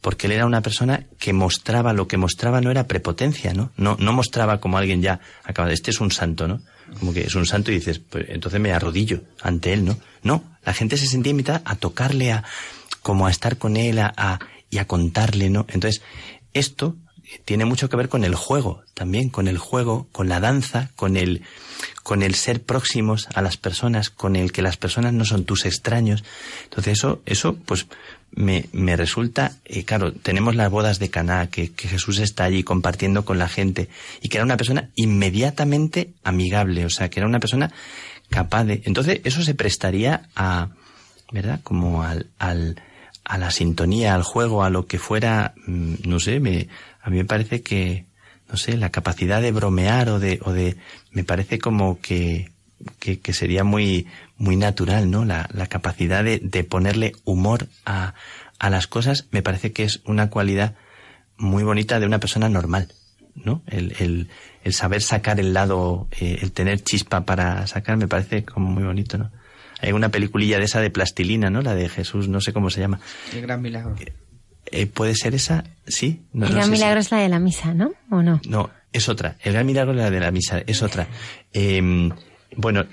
Porque 0.00 0.26
él 0.26 0.32
era 0.32 0.46
una 0.46 0.62
persona 0.62 1.06
que 1.20 1.32
mostraba, 1.32 1.92
lo 1.92 2.08
que 2.08 2.16
mostraba 2.16 2.60
no 2.60 2.72
era 2.72 2.88
prepotencia, 2.88 3.54
¿no? 3.54 3.70
No, 3.76 3.96
no 4.00 4.12
mostraba 4.12 4.58
como 4.58 4.78
alguien 4.78 5.00
ya 5.00 5.20
acaba 5.44 5.68
de, 5.68 5.74
este 5.74 5.92
es 5.92 6.00
un 6.00 6.10
santo, 6.10 6.48
¿no? 6.48 6.60
Como 6.98 7.12
que 7.12 7.20
es 7.20 7.34
un 7.36 7.46
santo 7.46 7.70
y 7.70 7.76
dices, 7.76 8.00
pues 8.00 8.26
entonces 8.28 8.60
me 8.60 8.72
arrodillo 8.72 9.22
ante 9.40 9.72
él, 9.72 9.84
¿no? 9.84 9.96
No, 10.24 10.42
la 10.64 10.74
gente 10.74 10.96
se 10.96 11.06
sentía 11.06 11.30
invitada 11.30 11.62
a 11.64 11.76
tocarle, 11.76 12.32
a, 12.32 12.42
como 13.02 13.28
a 13.28 13.30
estar 13.30 13.58
con 13.58 13.76
él, 13.76 14.00
a 14.00 14.40
y 14.72 14.78
a 14.78 14.86
contarle, 14.86 15.50
¿no? 15.50 15.66
Entonces, 15.68 16.02
esto 16.54 16.96
tiene 17.44 17.64
mucho 17.64 17.88
que 17.88 17.96
ver 17.96 18.08
con 18.08 18.24
el 18.24 18.34
juego, 18.34 18.82
también 18.94 19.28
con 19.28 19.48
el 19.48 19.58
juego, 19.58 20.06
con 20.12 20.28
la 20.28 20.40
danza, 20.40 20.90
con 20.96 21.16
el, 21.16 21.42
con 22.02 22.22
el 22.22 22.34
ser 22.34 22.62
próximos 22.62 23.28
a 23.34 23.42
las 23.42 23.56
personas, 23.56 24.10
con 24.10 24.36
el 24.36 24.52
que 24.52 24.62
las 24.62 24.76
personas 24.76 25.12
no 25.12 25.24
son 25.24 25.44
tus 25.44 25.66
extraños. 25.66 26.24
Entonces 26.64 26.98
eso, 26.98 27.22
eso 27.26 27.56
pues 27.66 27.86
me, 28.32 28.66
me 28.72 28.96
resulta, 28.96 29.52
eh, 29.64 29.84
claro, 29.84 30.12
tenemos 30.12 30.54
las 30.56 30.70
bodas 30.70 30.98
de 30.98 31.10
Caná, 31.10 31.48
que, 31.48 31.72
Jesús 31.76 32.18
está 32.18 32.44
allí 32.44 32.62
compartiendo 32.62 33.24
con 33.24 33.38
la 33.38 33.48
gente, 33.48 33.88
y 34.20 34.28
que 34.28 34.38
era 34.38 34.44
una 34.44 34.56
persona 34.56 34.88
inmediatamente 34.94 36.12
amigable, 36.24 36.84
o 36.84 36.90
sea, 36.90 37.10
que 37.10 37.20
era 37.20 37.28
una 37.28 37.40
persona 37.40 37.72
capaz 38.30 38.64
de. 38.64 38.82
Entonces, 38.84 39.20
eso 39.24 39.42
se 39.42 39.54
prestaría 39.54 40.28
a, 40.34 40.70
¿verdad? 41.30 41.60
Como 41.62 42.02
al, 42.02 42.30
al, 42.38 42.80
a 43.24 43.38
la 43.38 43.50
sintonía, 43.50 44.14
al 44.14 44.22
juego, 44.22 44.64
a 44.64 44.70
lo 44.70 44.86
que 44.86 44.98
fuera, 44.98 45.54
mm, 45.66 45.94
no 46.04 46.18
sé, 46.18 46.40
me, 46.40 46.68
a 47.02 47.10
mí 47.10 47.16
me 47.16 47.24
parece 47.24 47.62
que, 47.62 48.06
no 48.48 48.56
sé, 48.56 48.76
la 48.76 48.90
capacidad 48.90 49.42
de 49.42 49.52
bromear 49.52 50.08
o 50.08 50.18
de, 50.18 50.38
o 50.42 50.52
de, 50.52 50.76
me 51.10 51.24
parece 51.24 51.58
como 51.58 52.00
que, 52.00 52.52
que, 52.98 53.18
que 53.18 53.32
sería 53.32 53.64
muy, 53.64 54.06
muy 54.38 54.56
natural, 54.56 55.10
¿no? 55.10 55.24
La, 55.24 55.48
la 55.52 55.66
capacidad 55.66 56.22
de, 56.22 56.38
de, 56.38 56.64
ponerle 56.64 57.12
humor 57.24 57.66
a, 57.84 58.14
a 58.58 58.70
las 58.70 58.86
cosas 58.86 59.26
me 59.32 59.42
parece 59.42 59.72
que 59.72 59.84
es 59.84 60.00
una 60.04 60.30
cualidad 60.30 60.76
muy 61.36 61.64
bonita 61.64 61.98
de 61.98 62.06
una 62.06 62.20
persona 62.20 62.48
normal, 62.48 62.88
¿no? 63.34 63.62
El, 63.66 63.94
el, 63.98 64.28
el 64.62 64.72
saber 64.72 65.02
sacar 65.02 65.40
el 65.40 65.52
lado, 65.52 66.06
eh, 66.20 66.38
el 66.40 66.52
tener 66.52 66.82
chispa 66.82 67.22
para 67.22 67.66
sacar 67.66 67.96
me 67.96 68.06
parece 68.06 68.44
como 68.44 68.70
muy 68.70 68.84
bonito, 68.84 69.18
¿no? 69.18 69.30
Hay 69.80 69.90
una 69.90 70.10
peliculilla 70.10 70.58
de 70.58 70.64
esa 70.64 70.80
de 70.80 70.90
plastilina, 70.90 71.50
¿no? 71.50 71.60
La 71.60 71.74
de 71.74 71.88
Jesús, 71.88 72.28
no 72.28 72.40
sé 72.40 72.52
cómo 72.52 72.70
se 72.70 72.80
llama. 72.80 73.00
El 73.32 73.42
gran 73.42 73.60
milagro. 73.60 73.96
Eh, 74.72 74.86
¿Puede 74.86 75.14
ser 75.14 75.34
esa? 75.34 75.64
¿Sí? 75.86 76.22
No, 76.32 76.46
el 76.46 76.54
gran 76.54 76.70
milagro 76.70 77.00
es 77.00 77.10
la 77.10 77.18
de 77.18 77.28
la 77.28 77.38
misa, 77.38 77.74
¿no? 77.74 77.92
¿O 78.10 78.22
no? 78.22 78.40
No, 78.48 78.70
es 78.92 79.08
otra. 79.08 79.36
El 79.42 79.52
gran 79.52 79.66
milagro 79.66 79.92
es 79.92 79.98
la 79.98 80.10
de 80.10 80.20
la 80.20 80.30
misa, 80.30 80.62
es 80.66 80.82
otra. 80.82 81.06
Eh, 81.52 82.10
bueno, 82.56 82.86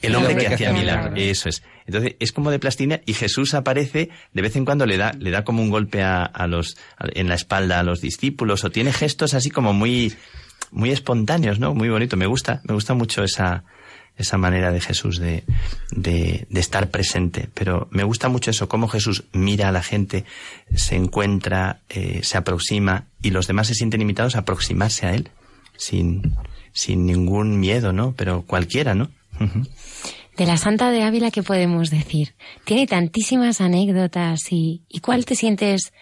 el 0.00 0.16
hombre 0.16 0.36
que 0.36 0.48
hacía 0.48 0.72
milagro, 0.72 1.14
eso 1.16 1.48
es. 1.48 1.62
Entonces 1.86 2.16
es 2.20 2.32
como 2.32 2.50
de 2.50 2.58
plastilina 2.58 3.00
y 3.06 3.14
Jesús 3.14 3.54
aparece 3.54 4.10
de 4.32 4.42
vez 4.42 4.54
en 4.56 4.64
cuando 4.64 4.86
le 4.86 4.96
da 4.96 5.12
le 5.18 5.30
da 5.30 5.44
como 5.44 5.62
un 5.62 5.70
golpe 5.70 6.02
a, 6.02 6.24
a 6.24 6.46
los 6.46 6.76
a, 6.96 7.06
en 7.14 7.28
la 7.28 7.34
espalda 7.34 7.80
a 7.80 7.82
los 7.82 8.00
discípulos 8.00 8.64
o 8.64 8.70
tiene 8.70 8.92
gestos 8.92 9.34
así 9.34 9.50
como 9.50 9.72
muy 9.72 10.14
muy 10.70 10.90
espontáneos, 10.90 11.58
¿no? 11.58 11.74
Muy 11.74 11.88
bonito. 11.88 12.16
Me 12.16 12.26
gusta 12.26 12.60
me 12.64 12.74
gusta 12.74 12.94
mucho 12.94 13.24
esa 13.24 13.64
esa 14.16 14.38
manera 14.38 14.72
de 14.72 14.80
Jesús 14.80 15.18
de, 15.18 15.44
de, 15.90 16.46
de, 16.48 16.60
estar 16.60 16.90
presente. 16.90 17.48
Pero 17.54 17.88
me 17.90 18.04
gusta 18.04 18.28
mucho 18.28 18.50
eso, 18.50 18.68
cómo 18.68 18.88
Jesús 18.88 19.24
mira 19.32 19.68
a 19.68 19.72
la 19.72 19.82
gente, 19.82 20.24
se 20.74 20.96
encuentra, 20.96 21.80
eh, 21.88 22.20
se 22.22 22.38
aproxima 22.38 23.06
y 23.22 23.30
los 23.30 23.46
demás 23.46 23.68
se 23.68 23.74
sienten 23.74 24.00
invitados 24.00 24.36
a 24.36 24.40
aproximarse 24.40 25.06
a 25.06 25.14
Él 25.14 25.30
sin, 25.76 26.34
sin 26.72 27.06
ningún 27.06 27.58
miedo, 27.58 27.92
¿no? 27.92 28.14
Pero 28.16 28.42
cualquiera, 28.42 28.94
¿no? 28.94 29.10
De 30.36 30.46
la 30.46 30.56
Santa 30.56 30.90
de 30.90 31.02
Ávila, 31.02 31.30
¿qué 31.30 31.42
podemos 31.42 31.90
decir? 31.90 32.34
Tiene 32.64 32.86
tantísimas 32.86 33.60
anécdotas 33.60 34.40
y, 34.50 34.82
¿y 34.88 35.00
cuál 35.00 35.24
te 35.24 35.34
sientes 35.34 35.92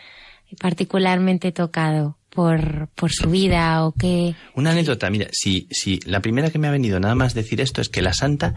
particularmente 0.58 1.52
tocado? 1.52 2.19
Por, 2.31 2.89
por 2.95 3.11
su 3.11 3.28
vida 3.28 3.85
o 3.85 3.93
qué? 3.93 4.35
Una 4.55 4.70
anécdota, 4.70 5.11
mira, 5.11 5.28
si, 5.33 5.66
si 5.70 6.01
la 6.07 6.20
primera 6.20 6.51
que 6.51 6.59
me 6.59 6.68
ha 6.68 6.72
venido 6.72 7.01
nada 7.01 7.14
más 7.14 7.35
decir 7.35 7.61
esto 7.61 7.81
es 7.81 7.89
que 7.89 8.03
la 8.03 8.14
santa 8.14 8.55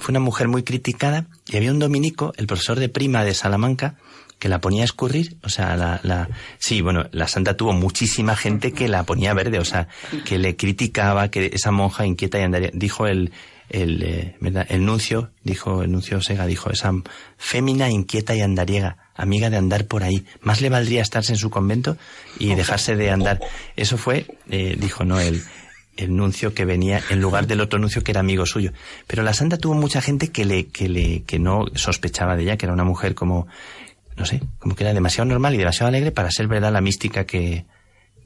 fue 0.00 0.12
una 0.12 0.20
mujer 0.20 0.48
muy 0.48 0.62
criticada 0.62 1.26
y 1.46 1.56
había 1.56 1.70
un 1.70 1.78
dominico, 1.78 2.32
el 2.36 2.46
profesor 2.46 2.78
de 2.78 2.88
prima 2.88 3.24
de 3.24 3.34
Salamanca, 3.34 3.96
que 4.38 4.48
la 4.48 4.60
ponía 4.60 4.82
a 4.82 4.84
escurrir, 4.84 5.38
o 5.42 5.48
sea, 5.48 5.76
la, 5.76 6.00
la, 6.02 6.28
sí, 6.58 6.82
bueno, 6.82 7.06
la 7.12 7.26
santa 7.26 7.56
tuvo 7.56 7.72
muchísima 7.72 8.36
gente 8.36 8.72
que 8.72 8.86
la 8.88 9.04
ponía 9.04 9.32
verde, 9.32 9.58
o 9.58 9.64
sea, 9.64 9.88
que 10.26 10.38
le 10.38 10.56
criticaba, 10.56 11.30
que 11.30 11.50
esa 11.54 11.70
monja 11.70 12.04
inquieta 12.04 12.38
y 12.38 12.42
andaría, 12.42 12.70
dijo 12.74 13.06
el, 13.06 13.32
el, 13.68 14.02
eh, 14.02 14.36
¿verdad? 14.40 14.66
el 14.68 14.84
nuncio, 14.84 15.30
dijo 15.42 15.82
el 15.82 15.92
nuncio 15.92 16.20
Sega, 16.20 16.46
dijo, 16.46 16.70
esa 16.70 16.92
fémina 17.36 17.90
inquieta 17.90 18.34
y 18.34 18.40
andariega, 18.40 18.96
amiga 19.14 19.50
de 19.50 19.56
andar 19.56 19.86
por 19.86 20.02
ahí. 20.02 20.24
Más 20.40 20.60
le 20.60 20.68
valdría 20.68 21.02
estarse 21.02 21.32
en 21.32 21.38
su 21.38 21.50
convento 21.50 21.96
y 22.38 22.54
dejarse 22.54 22.96
de 22.96 23.10
andar. 23.10 23.40
Eso 23.76 23.98
fue, 23.98 24.26
eh, 24.50 24.76
dijo, 24.78 25.04
no, 25.04 25.18
el, 25.18 25.42
el 25.96 26.14
nuncio 26.14 26.54
que 26.54 26.64
venía 26.64 27.00
en 27.10 27.20
lugar 27.20 27.46
del 27.46 27.60
otro 27.60 27.78
nuncio 27.78 28.02
que 28.02 28.12
era 28.12 28.20
amigo 28.20 28.46
suyo. 28.46 28.72
Pero 29.06 29.22
la 29.22 29.34
santa 29.34 29.58
tuvo 29.58 29.74
mucha 29.74 30.00
gente 30.00 30.28
que 30.28 30.44
le, 30.44 30.66
que 30.66 30.88
le, 30.88 31.22
que 31.22 31.38
no 31.38 31.66
sospechaba 31.74 32.36
de 32.36 32.44
ella, 32.44 32.56
que 32.56 32.66
era 32.66 32.72
una 32.72 32.84
mujer 32.84 33.14
como, 33.14 33.46
no 34.16 34.26
sé, 34.26 34.42
como 34.58 34.74
que 34.74 34.84
era 34.84 34.94
demasiado 34.94 35.26
normal 35.26 35.54
y 35.54 35.58
demasiado 35.58 35.88
alegre 35.88 36.12
para 36.12 36.30
ser 36.30 36.46
verdad 36.46 36.72
la 36.72 36.80
mística 36.80 37.24
que, 37.24 37.64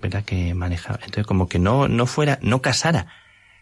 verdad 0.02 0.24
que 0.24 0.54
manejaba. 0.54 1.00
Entonces 1.02 1.26
como 1.26 1.48
que 1.48 1.58
no, 1.58 1.88
no 1.88 2.06
fuera, 2.06 2.38
no 2.42 2.60
casara 2.60 3.06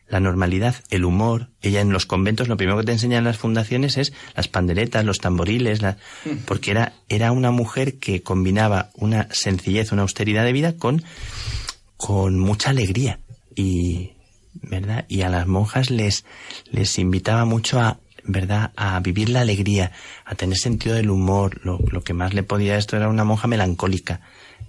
la 0.08 0.20
normalidad, 0.20 0.76
el 0.90 1.04
humor. 1.04 1.48
Ella 1.60 1.80
en 1.80 1.92
los 1.92 2.06
conventos 2.06 2.48
lo 2.48 2.56
primero 2.56 2.78
que 2.78 2.86
te 2.86 2.92
enseñan 2.92 3.24
las 3.24 3.38
fundaciones 3.38 3.96
es 3.96 4.12
las 4.34 4.48
panderetas, 4.48 5.04
los 5.04 5.18
tamboriles, 5.18 5.82
la... 5.82 5.98
porque 6.46 6.70
era, 6.70 6.94
era 7.08 7.32
una 7.32 7.50
mujer 7.50 7.98
que 7.98 8.22
combinaba 8.22 8.90
una 8.94 9.28
sencillez, 9.30 9.92
una 9.92 10.02
austeridad 10.02 10.44
de 10.44 10.52
vida 10.52 10.76
con, 10.76 11.02
con 11.96 12.38
mucha 12.38 12.70
alegría. 12.70 13.20
Y, 13.54 14.12
¿verdad? 14.54 15.04
Y 15.08 15.22
a 15.22 15.28
las 15.28 15.46
monjas 15.46 15.90
les, 15.90 16.24
les 16.70 16.98
invitaba 16.98 17.44
mucho 17.44 17.80
a, 17.80 17.98
¿verdad? 18.24 18.72
A 18.76 18.98
vivir 19.00 19.28
la 19.28 19.40
alegría, 19.40 19.92
a 20.24 20.34
tener 20.34 20.56
sentido 20.56 20.94
del 20.94 21.10
humor. 21.10 21.60
Lo, 21.64 21.78
lo 21.90 22.02
que 22.02 22.14
más 22.14 22.34
le 22.34 22.42
podía 22.42 22.76
esto 22.76 22.96
era 22.96 23.08
una 23.08 23.24
monja 23.24 23.48
melancólica. 23.48 24.20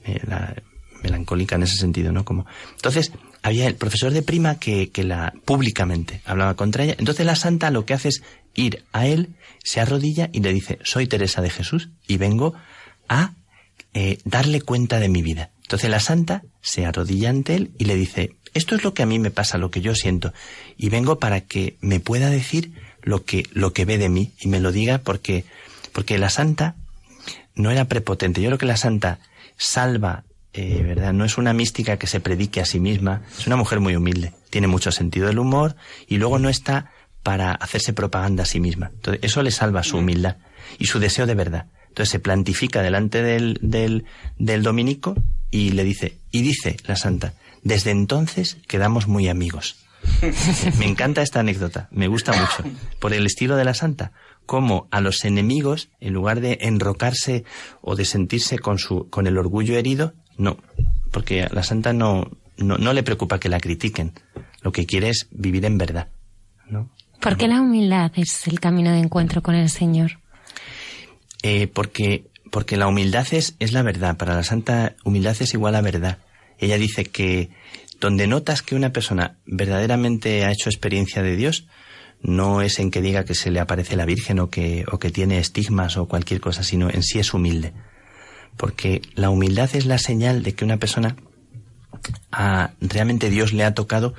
Eh, 0.06 0.20
la, 0.28 0.56
melancólica 1.02 1.56
en 1.56 1.64
ese 1.64 1.78
sentido, 1.78 2.12
¿no? 2.12 2.26
Como, 2.26 2.46
entonces, 2.76 3.12
había 3.42 3.68
el 3.68 3.76
profesor 3.76 4.12
de 4.12 4.22
prima 4.22 4.60
que, 4.60 4.90
que 4.90 5.04
la 5.04 5.34
públicamente 5.46 6.22
hablaba 6.26 6.56
contra 6.56 6.84
ella. 6.84 6.96
Entonces 6.98 7.26
la 7.26 7.36
santa 7.36 7.72
lo 7.72 7.86
que 7.86 7.94
hace 7.94 8.10
es 8.10 8.24
ir 8.56 8.84
a 8.92 9.08
él, 9.08 9.30
se 9.64 9.80
arrodilla 9.80 10.30
y 10.32 10.42
le 10.42 10.54
dice, 10.54 10.80
soy 10.84 11.08
Teresa 11.08 11.42
de 11.42 11.50
Jesús 11.50 11.90
y 12.08 12.18
vengo 12.18 12.54
a 13.08 13.34
eh, 13.94 14.20
darle 14.26 14.62
cuenta 14.62 15.00
de 15.00 15.10
mi 15.10 15.22
vida. 15.22 15.52
Entonces 15.64 15.90
la 15.90 16.00
santa 16.00 16.44
se 16.62 16.86
arrodilla 16.86 17.30
ante 17.30 17.56
él 17.56 17.72
y 17.78 17.86
le 17.86 17.96
dice, 17.96 18.36
esto 18.54 18.76
es 18.76 18.84
lo 18.84 18.94
que 18.94 19.04
a 19.04 19.06
mí 19.06 19.20
me 19.20 19.32
pasa, 19.32 19.58
lo 19.58 19.72
que 19.72 19.82
yo 19.82 19.96
siento, 19.96 20.34
y 20.78 20.90
vengo 20.90 21.20
para 21.20 21.42
que 21.42 21.78
me 21.82 22.00
pueda 22.00 22.30
decir 22.30 22.74
lo 23.02 23.24
que, 23.24 23.46
lo 23.54 23.74
que 23.74 23.86
ve 23.86 23.98
de 23.98 24.10
mí 24.10 24.34
y 24.40 24.48
me 24.48 24.60
lo 24.60 24.72
diga 24.72 25.00
porque, 25.00 25.46
porque 25.94 26.18
la 26.18 26.30
santa 26.30 26.76
no 27.56 27.72
era 27.72 27.86
prepotente. 27.86 28.42
Yo 28.42 28.50
creo 28.50 28.58
que 28.58 28.66
la 28.66 28.78
santa 28.78 29.20
salva 29.58 30.24
eh, 30.54 30.82
¿verdad? 30.84 31.14
No 31.14 31.26
es 31.26 31.38
una 31.38 31.54
mística 31.54 31.98
que 31.98 32.08
se 32.08 32.20
predique 32.20 32.62
a 32.62 32.66
sí 32.66 32.80
misma, 32.80 33.22
es 33.38 33.48
una 33.48 33.56
mujer 33.56 33.80
muy 33.80 33.96
humilde, 33.96 34.34
tiene 34.50 34.68
mucho 34.68 34.92
sentido 34.92 35.28
del 35.28 35.40
humor 35.40 35.76
y 36.08 36.18
luego 36.18 36.40
no 36.40 36.50
está 36.50 36.92
para 37.24 37.52
hacerse 37.52 37.94
propaganda 37.94 38.44
a 38.44 38.48
sí 38.48 38.60
misma. 38.60 38.92
Entonces, 38.94 39.24
eso 39.24 39.44
le 39.44 39.52
salva 39.52 39.84
su 39.84 39.98
humildad 39.98 40.38
y 40.78 40.86
su 40.86 41.00
deseo 41.00 41.26
de 41.26 41.36
verdad. 41.36 41.68
Entonces 41.90 42.10
se 42.10 42.20
plantifica 42.20 42.82
delante 42.82 43.22
del, 43.22 43.60
del, 43.62 44.06
del 44.38 44.64
dominico 44.64 45.16
y 45.52 45.72
le 45.72 45.84
dice, 45.84 46.18
y 46.32 46.42
dice 46.42 46.78
la 46.86 46.96
santa, 46.96 47.34
desde 47.64 47.92
entonces 47.92 48.58
quedamos 48.68 49.08
muy 49.08 49.28
amigos. 49.28 49.78
me 50.80 50.88
encanta 50.88 51.22
esta 51.22 51.42
anécdota, 51.42 51.90
me 51.92 52.08
gusta 52.08 52.32
mucho, 52.32 52.64
por 53.00 53.14
el 53.14 53.26
estilo 53.26 53.56
de 53.56 53.66
la 53.66 53.74
santa, 53.74 54.12
como 54.46 54.88
a 54.92 55.02
los 55.02 55.26
enemigos, 55.26 55.90
en 56.00 56.14
lugar 56.14 56.42
de 56.42 56.58
enrocarse 56.62 57.44
o 57.82 57.96
de 57.96 58.06
sentirse 58.06 58.60
con, 58.60 58.80
su, 58.80 59.10
con 59.10 59.28
el 59.28 59.38
orgullo 59.38 59.78
herido, 59.78 60.14
no, 60.40 60.58
porque 61.12 61.44
a 61.44 61.50
la 61.50 61.64
santa 61.64 61.92
no, 61.92 62.32
no, 62.58 62.78
no 62.78 62.94
le 62.94 63.04
preocupa 63.04 63.40
que 63.40 63.50
la 63.50 63.60
critiquen. 63.60 64.14
Lo 64.62 64.72
que 64.72 64.86
quiere 64.86 65.10
es 65.10 65.28
vivir 65.32 65.66
en 65.66 65.78
verdad. 65.78 66.08
¿no? 66.70 66.90
¿Por 67.20 67.36
qué 67.36 67.50
la 67.50 67.62
humildad 67.62 68.12
es 68.16 68.48
el 68.48 68.62
camino 68.62 68.92
de 68.92 69.00
encuentro 69.00 69.44
con 69.44 69.54
el 69.54 69.70
Señor? 69.70 70.20
Eh, 71.44 71.68
porque, 71.68 72.24
porque 72.52 72.78
la 72.78 72.88
humildad 72.88 73.28
es, 73.32 73.56
es 73.60 73.74
la 73.74 73.82
verdad. 73.82 74.16
Para 74.16 74.34
la 74.34 74.44
santa, 74.44 74.96
humildad 75.04 75.36
es 75.42 75.54
igual 75.54 75.76
a 75.76 75.82
verdad. 75.82 76.20
Ella 76.58 76.78
dice 76.78 77.04
que 77.04 77.50
donde 78.00 78.26
notas 78.26 78.62
que 78.62 78.76
una 78.76 78.94
persona 78.94 79.36
verdaderamente 79.46 80.46
ha 80.46 80.52
hecho 80.52 80.70
experiencia 80.70 81.22
de 81.22 81.36
Dios, 81.36 81.68
no 82.22 82.62
es 82.62 82.80
en 82.80 82.92
que 82.92 83.02
diga 83.02 83.26
que 83.26 83.36
se 83.36 83.52
le 83.52 83.60
aparece 83.60 83.98
la 83.98 84.06
Virgen 84.06 84.40
o 84.40 84.50
que, 84.50 84.86
o 84.90 85.00
que 85.00 85.12
tiene 85.12 85.40
estigmas 85.40 85.98
o 85.98 86.08
cualquier 86.08 86.40
cosa, 86.40 86.64
sino 86.64 86.90
en 86.90 87.04
sí 87.04 87.20
es 87.20 87.34
humilde 87.34 87.74
porque 88.58 89.02
la 89.16 89.30
humildad 89.30 89.70
es 89.74 89.86
la 89.86 89.98
señal 89.98 90.44
de 90.44 90.54
que 90.54 90.66
una 90.66 90.78
persona 90.78 91.16
realmente 92.80 93.30
Dios 93.30 93.54
le 93.54 93.64
ha 93.64 93.74
tocado, 93.74 94.14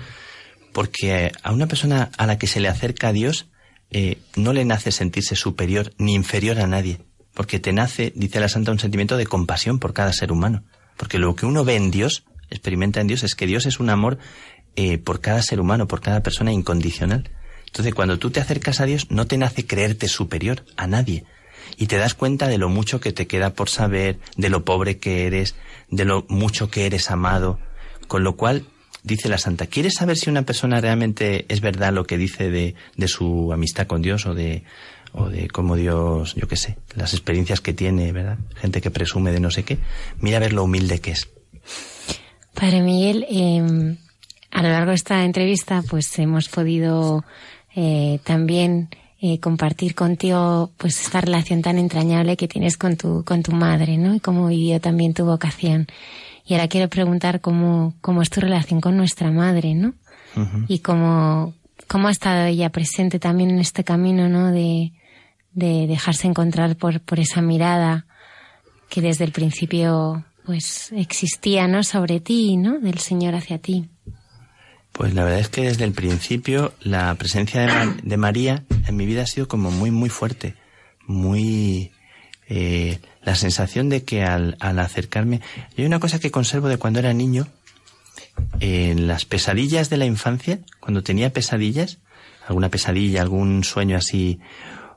porque 0.72 1.32
a 1.42 1.52
una 1.52 1.66
persona 1.66 2.10
a 2.16 2.26
la 2.26 2.38
que 2.38 2.46
se 2.46 2.60
le 2.60 2.68
acerca 2.68 3.08
a 3.08 3.12
Dios 3.12 3.48
eh, 3.90 4.18
no 4.36 4.52
le 4.52 4.64
nace 4.64 4.92
sentirse 4.92 5.36
superior 5.36 5.92
ni 5.98 6.14
inferior 6.14 6.60
a 6.60 6.66
nadie, 6.66 7.00
porque 7.34 7.58
te 7.58 7.72
nace, 7.72 8.12
dice 8.14 8.40
la 8.40 8.48
Santa, 8.48 8.72
un 8.72 8.78
sentimiento 8.78 9.16
de 9.16 9.26
compasión 9.26 9.78
por 9.78 9.92
cada 9.92 10.12
ser 10.12 10.32
humano, 10.32 10.64
porque 10.96 11.18
lo 11.18 11.34
que 11.34 11.46
uno 11.46 11.64
ve 11.64 11.76
en 11.76 11.90
Dios, 11.90 12.24
experimenta 12.50 13.00
en 13.00 13.06
Dios, 13.06 13.22
es 13.24 13.34
que 13.34 13.46
Dios 13.46 13.66
es 13.66 13.80
un 13.80 13.90
amor 13.90 14.18
eh, 14.76 14.98
por 14.98 15.20
cada 15.20 15.42
ser 15.42 15.60
humano, 15.60 15.88
por 15.88 16.00
cada 16.00 16.22
persona 16.22 16.52
incondicional. 16.52 17.30
Entonces, 17.66 17.94
cuando 17.94 18.18
tú 18.18 18.30
te 18.30 18.40
acercas 18.40 18.80
a 18.80 18.86
Dios, 18.86 19.10
no 19.10 19.26
te 19.26 19.38
nace 19.38 19.66
creerte 19.66 20.08
superior 20.08 20.64
a 20.76 20.86
nadie, 20.86 21.24
y 21.76 21.86
te 21.86 21.96
das 21.96 22.14
cuenta 22.14 22.48
de 22.48 22.58
lo 22.58 22.68
mucho 22.68 23.00
que 23.00 23.12
te 23.12 23.26
queda 23.26 23.50
por 23.54 23.68
saber, 23.68 24.18
de 24.36 24.48
lo 24.48 24.64
pobre 24.64 24.98
que 24.98 25.26
eres, 25.26 25.54
de 25.90 26.04
lo 26.04 26.24
mucho 26.28 26.70
que 26.70 26.86
eres 26.86 27.10
amado, 27.10 27.58
con 28.08 28.24
lo 28.24 28.36
cual 28.36 28.64
dice 29.02 29.28
la 29.28 29.38
santa, 29.38 29.66
¿quieres 29.66 29.94
saber 29.94 30.16
si 30.16 30.30
una 30.30 30.42
persona 30.42 30.80
realmente 30.80 31.46
es 31.48 31.60
verdad 31.60 31.92
lo 31.92 32.04
que 32.04 32.18
dice 32.18 32.50
de, 32.50 32.74
de 32.96 33.08
su 33.08 33.52
amistad 33.52 33.86
con 33.86 34.02
Dios 34.02 34.26
o 34.26 34.34
de, 34.34 34.64
o 35.12 35.28
de 35.28 35.48
cómo 35.48 35.76
Dios, 35.76 36.34
yo 36.34 36.46
qué 36.48 36.56
sé, 36.56 36.76
las 36.94 37.14
experiencias 37.14 37.60
que 37.60 37.72
tiene, 37.72 38.12
¿verdad? 38.12 38.38
Gente 38.56 38.80
que 38.80 38.90
presume 38.90 39.32
de 39.32 39.40
no 39.40 39.50
sé 39.50 39.64
qué. 39.64 39.78
Mira 40.20 40.36
a 40.36 40.40
ver 40.40 40.52
lo 40.52 40.64
humilde 40.64 41.00
que 41.00 41.12
es. 41.12 41.28
Padre 42.54 42.82
Miguel, 42.82 43.26
eh, 43.28 43.96
a 44.50 44.62
lo 44.62 44.68
largo 44.68 44.90
de 44.90 44.96
esta 44.96 45.24
entrevista, 45.24 45.82
pues 45.88 46.18
hemos 46.18 46.48
podido 46.48 47.24
eh, 47.74 48.18
también 48.24 48.88
eh, 49.22 49.38
compartir 49.38 49.94
contigo 49.94 50.70
pues 50.78 50.98
esta 51.00 51.20
relación 51.20 51.60
tan 51.60 51.78
entrañable 51.78 52.38
que 52.38 52.48
tienes 52.48 52.78
con 52.78 52.96
tu, 52.96 53.22
con 53.24 53.42
tu 53.42 53.52
madre, 53.52 53.98
¿no? 53.98 54.14
Y 54.14 54.20
cómo 54.20 54.46
vivió 54.46 54.80
también 54.80 55.12
tu 55.12 55.26
vocación. 55.26 55.86
Y 56.46 56.54
ahora 56.54 56.68
quiero 56.68 56.88
preguntar 56.88 57.42
cómo, 57.42 57.94
cómo 58.00 58.22
es 58.22 58.30
tu 58.30 58.40
relación 58.40 58.80
con 58.80 58.96
nuestra 58.96 59.30
madre, 59.30 59.74
¿no? 59.74 59.94
Y 60.68 60.78
cómo, 60.78 61.52
cómo 61.86 62.08
ha 62.08 62.12
estado 62.12 62.46
ella 62.46 62.70
presente 62.70 63.18
también 63.18 63.50
en 63.50 63.58
este 63.58 63.84
camino, 63.84 64.28
¿no? 64.28 64.52
De, 64.52 64.92
de 65.52 65.86
dejarse 65.86 66.26
encontrar 66.26 66.76
por, 66.76 67.00
por 67.00 67.20
esa 67.20 67.42
mirada 67.42 68.06
que 68.88 69.02
desde 69.02 69.24
el 69.24 69.32
principio 69.32 70.24
pues 70.46 70.92
existía, 70.92 71.68
¿no? 71.68 71.82
Sobre 71.82 72.20
ti, 72.20 72.56
¿no? 72.56 72.80
Del 72.80 72.98
Señor 72.98 73.34
hacia 73.34 73.58
ti. 73.58 73.88
Pues 74.92 75.14
la 75.14 75.24
verdad 75.24 75.40
es 75.40 75.48
que 75.48 75.62
desde 75.62 75.84
el 75.84 75.92
principio 75.92 76.72
la 76.80 77.14
presencia 77.14 77.94
de, 78.02 78.16
María 78.16 78.64
en 78.86 78.96
mi 78.96 79.06
vida 79.06 79.22
ha 79.22 79.26
sido 79.26 79.48
como 79.48 79.70
muy, 79.70 79.90
muy 79.90 80.08
fuerte, 80.08 80.54
muy... 81.06 81.92
Eh, 82.48 82.98
la 83.22 83.36
sensación 83.36 83.88
de 83.88 84.02
que 84.02 84.24
al, 84.24 84.56
acercarme... 84.60 85.40
hay 85.76 85.84
una 85.84 86.00
cosa 86.00 86.18
que 86.18 86.30
conservo 86.30 86.68
de 86.68 86.78
cuando 86.78 86.98
era 86.98 87.12
niño, 87.12 87.46
en 88.58 89.06
las 89.06 89.24
pesadillas 89.24 89.90
de 89.90 89.96
la 89.98 90.06
infancia, 90.06 90.58
cuando 90.80 91.02
tenía 91.02 91.32
pesadillas, 91.32 91.98
alguna 92.46 92.68
pesadilla, 92.68 93.22
algún 93.22 93.62
sueño 93.62 93.96
así, 93.96 94.40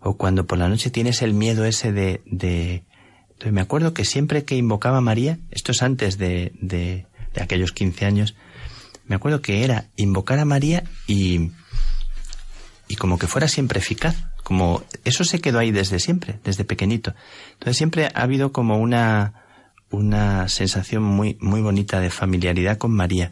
o 0.02 0.18
cuando 0.18 0.46
por 0.46 0.58
la 0.58 0.70
noche 0.70 0.90
tienes 0.90 1.22
el 1.22 1.34
miedo 1.34 1.66
ese 1.66 1.92
de... 1.92 2.22
de 2.26 2.84
entonces 3.30 3.54
me 3.54 3.62
acuerdo 3.62 3.94
que 3.94 4.06
siempre 4.06 4.46
que 4.46 4.56
invocaba 4.56 4.98
a 4.98 5.02
María, 5.02 5.38
esto 5.52 5.72
es 5.74 5.84
antes 5.84 6.18
de, 6.18 6.54
de, 6.60 7.08
de 7.34 7.42
aquellos 7.42 7.72
15 7.74 8.06
años, 8.06 8.36
me 9.06 9.16
acuerdo 9.16 9.42
que 9.42 9.64
era 9.64 9.86
invocar 9.96 10.40
a 10.40 10.46
María 10.46 10.84
y, 11.08 11.52
y 12.88 12.96
como 12.96 13.18
que 13.18 13.28
fuera 13.28 13.48
siempre 13.48 13.80
eficaz, 13.80 14.16
como 14.44 14.84
eso 15.04 15.24
se 15.24 15.40
quedó 15.40 15.60
ahí 15.60 15.72
desde 15.72 16.00
siempre, 16.00 16.40
desde 16.44 16.66
pequeñito. 16.66 17.14
Entonces 17.54 17.78
siempre 17.78 18.10
ha 18.14 18.22
habido 18.22 18.52
como 18.52 18.78
una, 18.78 19.44
una 19.90 20.48
sensación 20.50 21.04
muy, 21.04 21.38
muy 21.40 21.62
bonita 21.62 22.00
de 22.00 22.10
familiaridad 22.10 22.78
con 22.78 22.92
María. 22.92 23.32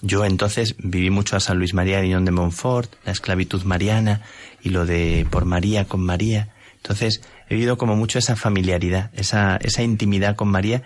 Yo 0.00 0.24
entonces 0.24 0.76
viví 0.78 1.10
mucho 1.10 1.36
a 1.36 1.40
San 1.40 1.58
Luis 1.58 1.74
María 1.74 2.00
de 2.00 2.08
de 2.08 2.30
Montfort, 2.30 2.92
la 3.04 3.12
esclavitud 3.12 3.64
mariana 3.64 4.22
y 4.62 4.70
lo 4.70 4.86
de 4.86 5.26
por 5.30 5.44
María 5.44 5.86
con 5.86 6.00
María. 6.04 6.50
Entonces 6.76 7.20
he 7.48 7.54
vivido 7.54 7.76
como 7.76 7.96
mucho 7.96 8.18
esa 8.18 8.36
familiaridad, 8.36 9.10
esa, 9.14 9.56
esa 9.56 9.82
intimidad 9.82 10.36
con 10.36 10.48
María 10.48 10.82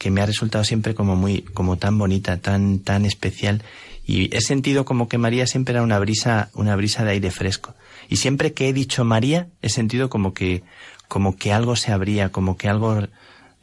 que 0.00 0.10
me 0.10 0.22
ha 0.22 0.26
resultado 0.26 0.64
siempre 0.64 0.94
como 0.94 1.14
muy, 1.14 1.42
como 1.42 1.76
tan 1.76 1.98
bonita, 1.98 2.38
tan, 2.38 2.78
tan 2.78 3.04
especial. 3.04 3.62
Y 4.06 4.34
he 4.34 4.40
sentido 4.40 4.86
como 4.86 5.08
que 5.08 5.18
María 5.18 5.46
siempre 5.46 5.74
era 5.74 5.82
una 5.82 5.98
brisa, 5.98 6.48
una 6.54 6.74
brisa 6.74 7.04
de 7.04 7.10
aire 7.10 7.30
fresco. 7.30 7.74
Y 8.08 8.16
siempre 8.16 8.54
que 8.54 8.70
he 8.70 8.72
dicho 8.72 9.04
María, 9.04 9.48
he 9.60 9.68
sentido 9.68 10.08
como 10.08 10.32
que, 10.32 10.62
como 11.06 11.36
que 11.36 11.52
algo 11.52 11.76
se 11.76 11.92
abría, 11.92 12.30
como 12.30 12.56
que 12.56 12.70
algo 12.70 13.08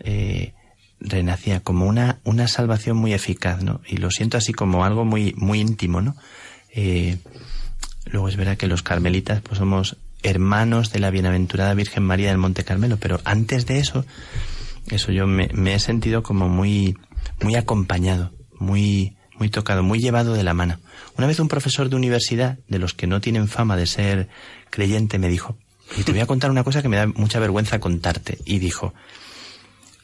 eh, 0.01 0.53
renacía, 0.99 1.61
como 1.61 1.87
una, 1.87 2.19
una 2.23 2.47
salvación 2.47 2.97
muy 2.97 3.15
eficaz, 3.15 3.63
¿no? 3.63 3.81
Y 3.87 3.97
lo 3.97 4.11
siento 4.11 4.37
así 4.37 4.53
como 4.53 4.85
algo 4.85 5.05
muy, 5.05 5.33
muy 5.37 5.59
íntimo, 5.59 6.01
¿no? 6.01 6.15
Eh, 6.71 7.17
luego 8.05 8.29
es 8.29 8.35
verdad 8.35 8.57
que 8.57 8.67
los 8.67 8.83
carmelitas, 8.83 9.41
pues 9.41 9.57
somos 9.57 9.97
hermanos 10.21 10.91
de 10.91 10.99
la 10.99 11.09
bienaventurada 11.09 11.73
Virgen 11.73 12.03
María 12.03 12.29
del 12.29 12.37
Monte 12.37 12.63
Carmelo, 12.63 12.97
pero 12.97 13.21
antes 13.23 13.65
de 13.65 13.79
eso, 13.79 14.05
eso 14.89 15.11
yo 15.11 15.27
me, 15.27 15.49
he 15.73 15.79
sentido 15.79 16.23
como 16.23 16.49
muy, 16.49 16.97
muy 17.41 17.55
acompañado, 17.55 18.31
muy, 18.59 19.17
muy 19.37 19.49
tocado, 19.49 19.83
muy 19.83 19.99
llevado 19.99 20.33
de 20.33 20.43
la 20.43 20.53
mano. 20.53 20.79
Una 21.17 21.27
vez 21.27 21.39
un 21.39 21.47
profesor 21.47 21.89
de 21.89 21.95
universidad, 21.95 22.57
de 22.67 22.79
los 22.79 22.93
que 22.93 23.07
no 23.07 23.21
tienen 23.21 23.47
fama 23.47 23.75
de 23.75 23.85
ser 23.85 24.29
creyente, 24.69 25.19
me 25.19 25.29
dijo, 25.29 25.57
y 25.97 26.03
te 26.03 26.11
voy 26.11 26.21
a 26.21 26.25
contar 26.25 26.51
una 26.51 26.63
cosa 26.63 26.81
que 26.81 26.89
me 26.89 26.97
da 26.97 27.07
mucha 27.07 27.39
vergüenza 27.39 27.79
contarte, 27.79 28.37
y 28.45 28.59
dijo, 28.59 28.93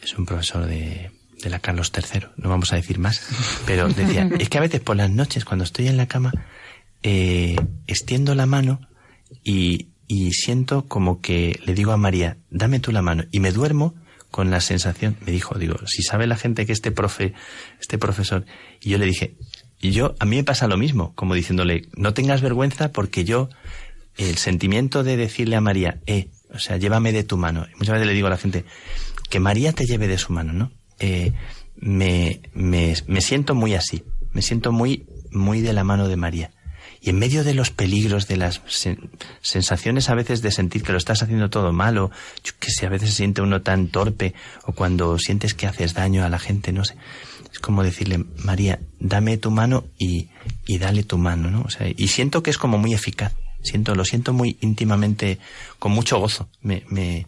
es 0.02 0.18
un 0.18 0.26
profesor 0.26 0.66
de, 0.66 1.12
de 1.42 1.50
la 1.50 1.60
Carlos 1.60 1.92
III, 1.96 2.28
no 2.38 2.50
vamos 2.50 2.74
a 2.74 2.76
decir 2.76 3.00
más, 3.00 3.22
pero 3.66 3.88
decía, 3.88 4.30
es 4.40 4.50
que 4.50 4.58
a 4.58 4.62
veces 4.62 4.82
por 4.82 4.96
las 4.96 5.10
noches 5.10 5.46
cuando 5.46 5.64
estoy 5.64 5.88
en 5.88 5.98
la 5.98 6.08
cama, 6.08 6.32
eh, 7.04 7.56
extiendo 7.88 8.36
la 8.36 8.46
mano 8.46 8.82
y, 9.44 9.90
y 10.08 10.32
siento 10.34 10.86
como 10.88 11.22
que 11.22 11.60
le 11.66 11.74
digo 11.74 11.92
a 11.92 11.98
María, 11.98 12.38
dame 12.50 12.80
tú 12.80 12.92
la 12.92 13.02
mano, 13.02 13.26
y 13.32 13.40
me 13.40 13.52
duermo 13.52 13.96
con 14.34 14.50
la 14.50 14.62
sensación, 14.62 15.16
me 15.24 15.32
dijo, 15.32 15.60
digo, 15.60 15.76
si 15.86 16.02
sabe 16.02 16.26
la 16.26 16.36
gente 16.36 16.66
que 16.66 16.74
este 16.74 16.90
profe, 16.90 17.36
este 17.80 18.00
profesor, 18.00 18.48
y 18.82 18.90
yo 18.90 18.98
le 18.98 19.06
dije, 19.06 19.36
y 19.80 19.92
yo, 19.92 20.16
a 20.18 20.26
mí 20.26 20.38
me 20.38 20.44
pasa 20.44 20.68
lo 20.68 20.76
mismo, 20.76 21.14
como 21.14 21.36
diciéndole, 21.36 21.84
no 21.96 22.16
tengas 22.16 22.42
vergüenza 22.42 22.92
porque 22.92 23.26
yo, 23.26 23.50
el 24.18 24.40
sentimiento 24.40 25.04
de 25.04 25.18
decirle 25.18 25.56
a 25.56 25.62
María, 25.62 26.00
eh, 26.08 26.30
o 26.52 26.58
sea, 26.58 26.78
llévame 26.78 27.12
de 27.12 27.24
tu 27.24 27.38
mano, 27.38 27.68
muchas 27.78 27.94
veces 27.94 28.08
le 28.08 28.16
digo 28.16 28.26
a 28.26 28.32
la 28.32 28.38
gente, 28.38 28.66
que 29.30 29.40
María 29.40 29.72
te 29.72 29.86
lleve 29.86 30.08
de 30.08 30.18
su 30.18 30.34
mano, 30.34 30.52
¿no? 30.52 30.72
Eh, 30.98 31.32
me, 31.76 32.42
me, 32.56 32.96
me 33.06 33.22
siento 33.22 33.54
muy 33.54 33.76
así, 33.76 34.04
me 34.32 34.42
siento 34.42 34.72
muy, 34.72 35.06
muy 35.30 35.62
de 35.62 35.74
la 35.74 35.84
mano 35.84 36.08
de 36.08 36.16
María. 36.16 36.50
Y 37.06 37.10
en 37.10 37.20
medio 37.20 37.43
de 37.43 37.54
los 37.54 37.70
peligros, 37.70 38.30
de 38.30 38.38
las 38.38 38.62
sensaciones 39.41 40.10
a 40.10 40.16
veces 40.16 40.41
de 40.41 40.51
sentir 40.51 40.84
que 40.84 40.93
lo 40.93 40.97
estás 40.97 41.22
haciendo 41.22 41.49
todo 41.49 41.74
malo, 41.74 42.12
que 42.62 42.72
si 42.72 42.86
a 42.86 42.89
veces 42.89 43.10
se 43.10 43.18
siente 43.18 43.41
uno 43.41 43.62
tan 43.62 43.89
torpe, 43.89 44.34
o 44.64 44.72
cuando 44.72 45.20
sientes 45.20 45.54
que 45.54 45.68
haces 45.68 45.95
daño 45.95 46.24
a 46.24 46.30
la 46.30 46.39
gente, 46.39 46.72
no 46.72 46.86
sé. 46.86 46.95
Es 47.51 47.60
como 47.60 47.84
decirle, 47.84 48.24
María, 48.38 48.80
dame 49.01 49.36
tu 49.38 49.51
mano 49.51 49.84
y, 49.99 50.30
y 50.66 50.78
dale 50.78 51.04
tu 51.04 51.18
mano, 51.18 51.51
¿no? 51.51 51.64
O 51.64 51.70
sea, 51.70 51.89
y 51.93 52.08
siento 52.08 52.41
que 52.41 52.51
es 52.51 52.58
como 52.58 52.78
muy 52.78 52.93
eficaz. 52.93 53.34
Siento, 53.64 53.95
lo 53.95 54.06
siento 54.06 54.32
muy 54.32 54.58
íntimamente, 54.62 55.39
con 55.80 55.91
mucho 55.91 56.20
gozo. 56.20 56.47
Me, 56.62 56.86
me, 56.88 57.26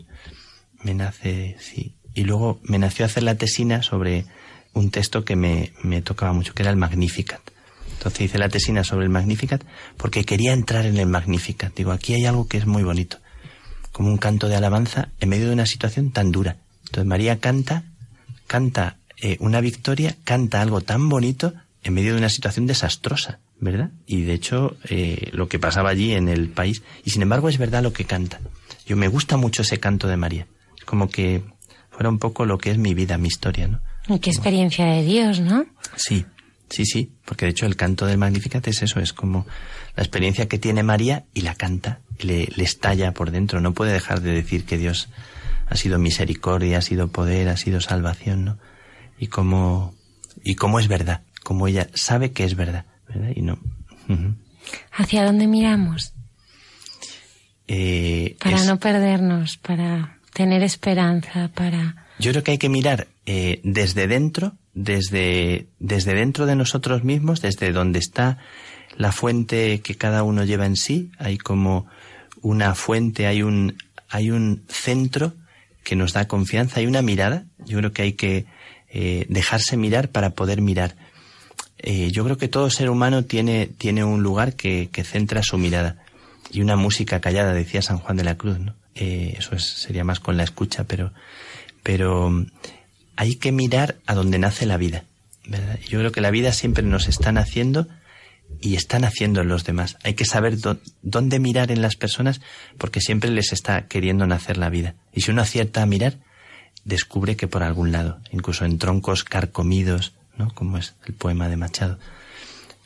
me 0.84 0.94
nace, 0.94 1.58
sí. 1.60 1.96
Y 2.14 2.24
luego 2.24 2.62
me 2.64 2.80
nació 2.80 3.06
hacer 3.06 3.24
la 3.24 3.36
tesina 3.36 3.84
sobre 3.84 4.26
un 4.72 4.90
texto 4.90 5.26
que 5.26 5.36
me, 5.36 5.74
me 5.84 6.02
tocaba 6.02 6.32
mucho, 6.32 6.54
que 6.54 6.64
era 6.64 6.72
el 6.72 6.78
Magnificat. 6.78 7.42
Entonces 7.98 8.22
hice 8.22 8.38
la 8.38 8.50
tesina 8.50 8.84
sobre 8.84 9.06
el 9.06 9.10
Magnificat 9.10 9.64
porque 9.98 10.24
quería 10.24 10.54
entrar 10.54 10.86
en 10.86 10.98
el 10.98 11.08
Magnificat. 11.08 11.76
Digo, 11.76 11.92
aquí 11.92 12.14
hay 12.14 12.26
algo 12.26 12.48
que 12.48 12.58
es 12.58 12.66
muy 12.66 12.84
bonito, 12.84 13.18
como 13.92 14.10
un 14.10 14.18
canto 14.18 14.48
de 14.48 14.56
alabanza 14.56 15.10
en 15.20 15.30
medio 15.30 15.48
de 15.48 15.54
una 15.54 15.66
situación 15.66 16.12
tan 16.12 16.32
dura. 16.32 16.58
Entonces 16.86 17.06
María 17.06 17.40
canta, 17.40 17.84
canta 18.48 18.98
eh, 19.22 19.38
una 19.40 19.62
victoria, 19.62 20.16
canta 20.24 20.62
algo 20.62 20.82
tan 20.82 21.10
bonito 21.10 21.54
en 21.84 21.94
medio 21.94 22.14
de 22.14 22.20
una 22.20 22.30
situación 22.30 22.66
desastrosa, 22.66 23.40
¿verdad? 23.60 23.92
Y 24.06 24.24
de 24.24 24.34
hecho, 24.34 24.76
eh, 24.90 25.30
lo 25.34 25.48
que 25.48 25.60
pasaba 25.60 25.90
allí 25.90 26.14
en 26.14 26.28
el 26.28 26.50
país, 26.50 26.84
y 27.04 27.12
sin 27.12 27.22
embargo 27.22 27.48
es 27.48 27.58
verdad 27.58 27.84
lo 27.84 27.94
que 27.94 28.06
canta. 28.06 28.40
Yo 28.86 28.98
me 28.98 29.08
gusta 29.08 29.38
mucho 29.38 29.62
ese 29.62 29.80
canto 29.80 30.08
de 30.08 30.18
María. 30.18 30.48
Como 30.86 31.10
que 31.10 31.44
fuera 31.92 32.10
un 32.10 32.20
poco 32.20 32.46
lo 32.46 32.58
que 32.58 32.72
es 32.72 32.78
mi 32.78 32.94
vida, 32.94 33.18
mi 33.18 33.28
historia, 33.28 33.68
¿no? 33.68 33.80
Y 34.08 34.20
qué 34.20 34.30
experiencia 34.30 34.86
de 34.86 35.04
Dios, 35.04 35.40
¿no? 35.40 35.66
Sí, 35.96 36.26
Sí, 36.76 36.86
sí, 36.86 37.14
porque 37.24 37.46
de 37.46 37.52
hecho 37.52 37.66
el 37.66 37.78
canto 37.78 38.06
del 38.06 38.18
Magnificat 38.18 38.68
es 38.68 38.82
eso, 38.82 39.00
es 39.00 39.14
como 39.14 39.48
la 39.96 40.04
experiencia 40.04 40.50
que 40.50 40.60
tiene 40.60 40.84
María 40.84 41.24
y 41.34 41.40
la 41.40 41.56
canta, 41.56 42.02
le, 42.20 42.50
le 42.54 42.64
estalla 42.66 43.14
por 43.14 43.32
dentro, 43.32 43.62
no 43.62 43.72
puede 43.72 43.94
dejar 43.94 44.20
de 44.20 44.34
decir 44.34 44.66
que 44.66 44.78
Dios 44.78 45.08
ha 45.68 45.78
sido 45.78 46.00
misericordia, 46.00 46.80
ha 46.80 46.82
sido 46.82 47.08
poder, 47.08 47.48
ha 47.48 47.56
sido 47.56 47.80
salvación, 47.80 48.44
¿no? 48.44 48.58
Y 49.18 49.28
cómo, 49.28 49.96
y 50.44 50.56
cómo 50.56 50.78
es 50.82 50.90
verdad, 50.90 51.22
como 51.46 51.70
ella 51.70 51.88
sabe 51.94 52.34
que 52.34 52.44
es 52.44 52.58
verdad, 52.58 52.84
¿verdad? 53.08 53.30
Y 53.34 53.42
no. 53.42 53.58
¿Hacia 54.92 55.24
dónde 55.24 55.48
miramos? 55.48 56.12
Eh, 57.70 58.36
para 58.44 58.66
no 58.66 58.82
perdernos, 58.82 59.56
para 59.56 60.20
tener 60.34 60.62
esperanza, 60.62 61.50
para... 61.56 62.06
Yo 62.20 62.32
creo 62.32 62.44
que 62.44 62.52
hay 62.52 62.58
que 62.58 62.68
mirar 62.68 63.08
eh, 63.26 63.62
desde 63.64 64.08
dentro 64.08 64.58
desde, 64.76 65.68
desde 65.80 66.14
dentro 66.14 66.46
de 66.46 66.56
nosotros 66.56 67.04
mismos, 67.04 67.42
desde 67.42 67.72
donde 67.72 68.00
está 68.00 68.38
la 68.98 69.12
fuente 69.12 69.82
que 69.82 69.96
cada 69.96 70.24
uno 70.24 70.44
lleva 70.44 70.66
en 70.66 70.76
sí, 70.76 71.12
hay 71.18 71.38
como 71.38 71.88
una 72.42 72.76
fuente, 72.76 73.26
hay 73.26 73.42
un, 73.42 73.78
hay 74.10 74.30
un 74.30 74.64
centro 74.68 75.34
que 75.84 75.96
nos 75.96 76.14
da 76.14 76.28
confianza, 76.28 76.80
hay 76.80 76.88
una 76.88 77.02
mirada, 77.02 77.46
yo 77.66 77.78
creo 77.80 77.92
que 77.92 78.02
hay 78.04 78.14
que 78.14 78.46
eh, 78.90 79.26
dejarse 79.30 79.78
mirar 79.78 80.10
para 80.10 80.32
poder 80.32 80.62
mirar. 80.62 80.96
Eh, 81.78 82.12
yo 82.12 82.24
creo 82.24 82.38
que 82.38 82.48
todo 82.48 82.70
ser 82.70 82.90
humano 82.90 83.26
tiene, 83.26 83.68
tiene 83.68 84.04
un 84.04 84.24
lugar 84.24 84.56
que, 84.56 84.90
que, 84.92 85.04
centra 85.04 85.44
su 85.44 85.58
mirada 85.58 85.98
y 86.52 86.62
una 86.62 86.76
música 86.76 87.20
callada, 87.20 87.54
decía 87.54 87.82
San 87.82 87.98
Juan 88.00 88.18
de 88.18 88.24
la 88.24 88.36
Cruz, 88.36 88.60
¿no? 88.60 88.74
Eh, 88.96 89.36
eso 89.38 89.56
es, 89.56 89.64
sería 89.66 90.04
más 90.04 90.20
con 90.20 90.38
la 90.38 90.44
escucha, 90.44 90.86
pero, 90.86 91.12
pero 91.84 92.46
hay 93.16 93.36
que 93.36 93.52
mirar 93.52 93.98
a 94.06 94.14
donde 94.14 94.40
nace 94.40 94.66
la 94.66 94.78
vida. 94.78 95.04
¿verdad? 95.48 95.80
Yo 95.88 96.00
creo 96.00 96.12
que 96.12 96.22
la 96.22 96.32
vida 96.32 96.52
siempre 96.52 96.84
nos 96.84 97.08
está 97.08 97.32
naciendo 97.32 97.88
y 98.62 98.76
está 98.76 99.00
naciendo 99.00 99.42
en 99.42 99.48
los 99.48 99.64
demás. 99.64 99.98
Hay 100.04 100.14
que 100.14 100.26
saber 100.26 100.58
dónde 101.02 101.40
mirar 101.40 101.72
en 101.72 101.82
las 101.82 101.96
personas 101.96 102.42
porque 102.78 103.02
siempre 103.02 103.30
les 103.30 103.54
está 103.54 103.88
queriendo 103.88 104.26
nacer 104.28 104.58
la 104.58 104.70
vida. 104.70 104.96
Y 105.14 105.22
si 105.22 105.32
uno 105.32 105.42
acierta 105.42 105.82
a 105.82 105.86
mirar, 105.86 106.18
descubre 106.84 107.36
que 107.36 107.48
por 107.48 107.64
algún 107.64 107.92
lado, 107.92 108.20
incluso 108.32 108.66
en 108.66 108.78
troncos 108.78 109.24
carcomidos, 109.24 110.14
¿no? 110.38 110.54
Como 110.54 110.78
es 110.78 110.96
el 111.06 111.14
poema 111.14 111.50
de 111.50 111.58
Machado. 111.58 112.00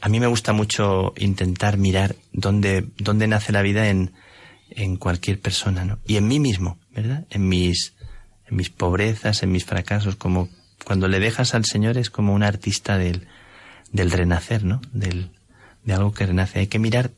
A 0.01 0.09
mí 0.09 0.19
me 0.19 0.27
gusta 0.27 0.53
mucho 0.53 1.13
intentar 1.17 1.77
mirar 1.77 2.15
dónde, 2.31 2.85
dónde 2.97 3.27
nace 3.27 3.51
la 3.51 3.61
vida 3.61 3.89
en, 3.89 4.13
en 4.69 4.95
cualquier 4.95 5.39
persona, 5.39 5.83
¿no? 5.83 5.99
Y 6.05 6.15
en 6.15 6.27
mí 6.27 6.39
mismo, 6.39 6.77
¿verdad? 6.93 7.25
En 7.29 7.47
mis, 7.49 7.93
en 8.49 8.57
mis 8.57 8.69
pobrezas, 8.69 9.43
en 9.43 9.51
mis 9.51 9.65
fracasos, 9.65 10.15
como 10.15 10.49
cuando 10.85 11.07
le 11.07 11.19
dejas 11.19 11.53
al 11.53 11.65
Señor 11.65 11.97
es 11.97 12.09
como 12.09 12.33
un 12.33 12.43
artista 12.43 12.97
del, 12.97 13.27
del 13.91 14.11
renacer, 14.11 14.63
¿no? 14.63 14.81
Del, 14.91 15.29
de 15.83 15.93
algo 15.93 16.13
que 16.13 16.25
renace. 16.25 16.59
Hay 16.59 16.67
que 16.67 16.79
mirar 16.79 17.11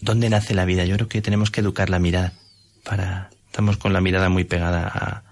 dónde 0.00 0.30
nace 0.30 0.54
la 0.54 0.64
vida. 0.64 0.84
Yo 0.84 0.96
creo 0.96 1.08
que 1.08 1.22
tenemos 1.22 1.50
que 1.50 1.60
educar 1.60 1.90
la 1.90 1.98
mirada 1.98 2.32
para, 2.84 3.30
estamos 3.46 3.76
con 3.76 3.92
la 3.92 4.00
mirada 4.00 4.28
muy 4.28 4.44
pegada 4.44 4.86
a, 4.86 5.22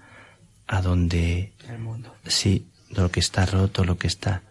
a 0.67 0.81
donde, 0.81 1.53
el 1.69 1.79
mundo. 1.79 2.13
sí, 2.25 2.67
lo 2.89 3.11
que 3.11 3.19
está 3.19 3.45
roto, 3.45 3.83
lo 3.83 3.97
que 3.97 4.07
está, 4.07 4.43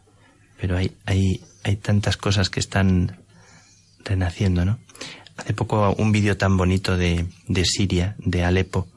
pero 0.60 0.76
hay, 0.76 0.92
hay, 1.04 1.42
hay 1.64 1.76
tantas 1.76 2.16
cosas 2.16 2.50
que 2.50 2.60
están 2.60 3.18
renaciendo, 4.04 4.64
¿no? 4.64 4.78
Hace 5.36 5.52
poco 5.52 5.94
un 5.98 6.12
vídeo 6.12 6.36
tan 6.38 6.56
bonito 6.56 6.96
de, 6.96 7.26
de 7.48 7.64
Siria, 7.64 8.14
de 8.18 8.44
Alepo, 8.44 8.88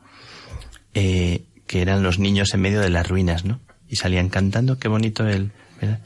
eh, 0.94 1.44
que 1.70 1.84
eran 1.84 2.02
los 2.02 2.18
niños 2.18 2.56
en 2.56 2.62
medio 2.62 2.82
de 2.82 2.90
las 2.90 3.08
ruinas, 3.08 3.46
¿no? 3.46 3.60
Y 3.88 3.98
salían 3.98 4.30
cantando, 4.30 4.80
qué 4.80 4.88
bonito 4.88 5.28
el, 5.28 5.52
¿verdad? 5.80 6.00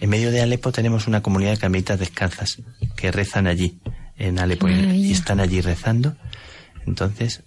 En 0.00 0.08
medio 0.08 0.30
de 0.30 0.40
Alepo 0.40 0.72
tenemos 0.72 1.06
una 1.06 1.20
comunidad 1.20 1.50
de 1.50 1.58
carmelitas 1.58 2.00
descalzas 2.00 2.62
que 2.96 3.12
rezan 3.12 3.46
allí, 3.46 3.78
en 4.16 4.38
Alepo, 4.38 4.66
y 4.70 5.12
están 5.12 5.38
allí 5.38 5.60
rezando. 5.60 6.16
Entonces, 6.86 7.42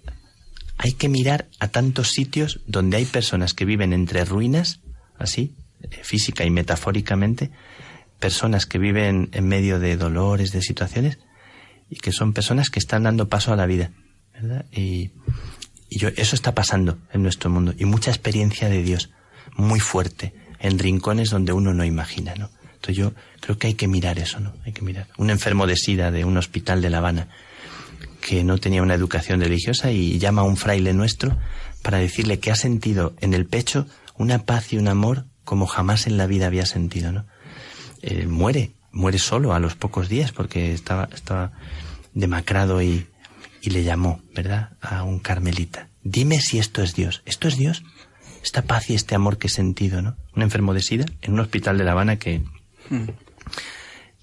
hay 0.77 0.93
que 0.93 1.09
mirar 1.09 1.47
a 1.59 1.67
tantos 1.67 2.11
sitios 2.11 2.59
donde 2.67 2.97
hay 2.97 3.05
personas 3.05 3.55
que 3.55 3.65
viven 3.65 3.91
entre 3.91 4.23
ruinas, 4.23 4.81
así, 5.17 5.55
eh, 5.81 5.87
física 6.03 6.45
y 6.45 6.51
metafóricamente, 6.51 7.49
personas 8.19 8.67
que 8.67 8.77
viven 8.77 9.29
en 9.31 9.47
medio 9.47 9.79
de 9.79 9.97
dolores, 9.97 10.51
de 10.51 10.61
situaciones, 10.61 11.17
y 11.89 11.95
que 11.95 12.11
son 12.11 12.33
personas 12.33 12.69
que 12.69 12.77
están 12.77 13.01
dando 13.01 13.29
paso 13.29 13.51
a 13.51 13.55
la 13.55 13.65
vida, 13.65 13.89
¿verdad? 14.31 14.65
Y, 14.71 15.09
y 15.93 15.99
yo, 15.99 16.09
eso 16.15 16.35
está 16.35 16.55
pasando 16.55 16.97
en 17.11 17.21
nuestro 17.21 17.51
mundo 17.51 17.75
y 17.77 17.85
mucha 17.85 18.09
experiencia 18.09 18.67
de 18.67 18.81
Dios, 18.81 19.11
muy 19.55 19.79
fuerte, 19.79 20.33
en 20.59 20.79
rincones 20.79 21.29
donde 21.29 21.53
uno 21.53 21.71
no 21.75 21.85
imagina, 21.85 22.33
¿no? 22.33 22.49
Entonces 22.63 22.95
yo 22.95 23.13
creo 23.41 23.59
que 23.59 23.67
hay 23.67 23.73
que 23.75 23.87
mirar 23.87 24.17
eso, 24.17 24.39
¿no? 24.39 24.53
Hay 24.65 24.71
que 24.71 24.81
mirar. 24.81 25.07
Un 25.17 25.29
enfermo 25.29 25.67
de 25.67 25.75
SIDA 25.75 26.09
de 26.09 26.25
un 26.25 26.35
hospital 26.37 26.81
de 26.81 26.89
La 26.89 26.97
Habana 26.97 27.27
que 28.21 28.43
no 28.43 28.57
tenía 28.57 28.81
una 28.81 28.95
educación 28.95 29.39
religiosa 29.39 29.91
y 29.91 30.17
llama 30.17 30.41
a 30.41 30.45
un 30.45 30.57
fraile 30.57 30.93
nuestro 30.93 31.37
para 31.83 31.99
decirle 31.99 32.39
que 32.39 32.49
ha 32.49 32.55
sentido 32.55 33.13
en 33.21 33.35
el 33.35 33.45
pecho 33.45 33.85
una 34.17 34.39
paz 34.39 34.73
y 34.73 34.77
un 34.77 34.87
amor 34.87 35.25
como 35.43 35.67
jamás 35.67 36.07
en 36.07 36.17
la 36.17 36.25
vida 36.25 36.47
había 36.47 36.65
sentido, 36.65 37.11
¿no? 37.11 37.25
Eh, 38.01 38.25
muere, 38.25 38.71
muere 38.91 39.19
solo 39.19 39.53
a 39.53 39.59
los 39.59 39.75
pocos 39.75 40.09
días 40.09 40.31
porque 40.31 40.73
estaba, 40.73 41.07
estaba 41.13 41.51
demacrado 42.15 42.81
y, 42.81 43.05
y 43.63 43.69
le 43.69 43.85
llamó, 43.85 44.21
¿verdad?, 44.35 44.71
a 44.81 45.03
un 45.03 45.19
carmelita. 45.19 45.87
Dime 46.03 46.41
si 46.41 46.59
esto 46.59 46.83
es 46.83 46.95
Dios. 46.95 47.21
¿Esto 47.25 47.47
es 47.47 47.55
Dios? 47.55 47.81
Esta 48.43 48.63
paz 48.63 48.89
y 48.89 48.93
este 48.93 49.15
amor 49.15 49.37
que 49.37 49.47
he 49.47 49.49
sentido, 49.49 50.01
¿no? 50.01 50.17
Un 50.35 50.41
enfermo 50.41 50.73
de 50.73 50.81
SIDA 50.81 51.05
en 51.21 51.31
un 51.31 51.39
hospital 51.39 51.77
de 51.77 51.85
La 51.85 51.93
Habana 51.93 52.19
que 52.19 52.43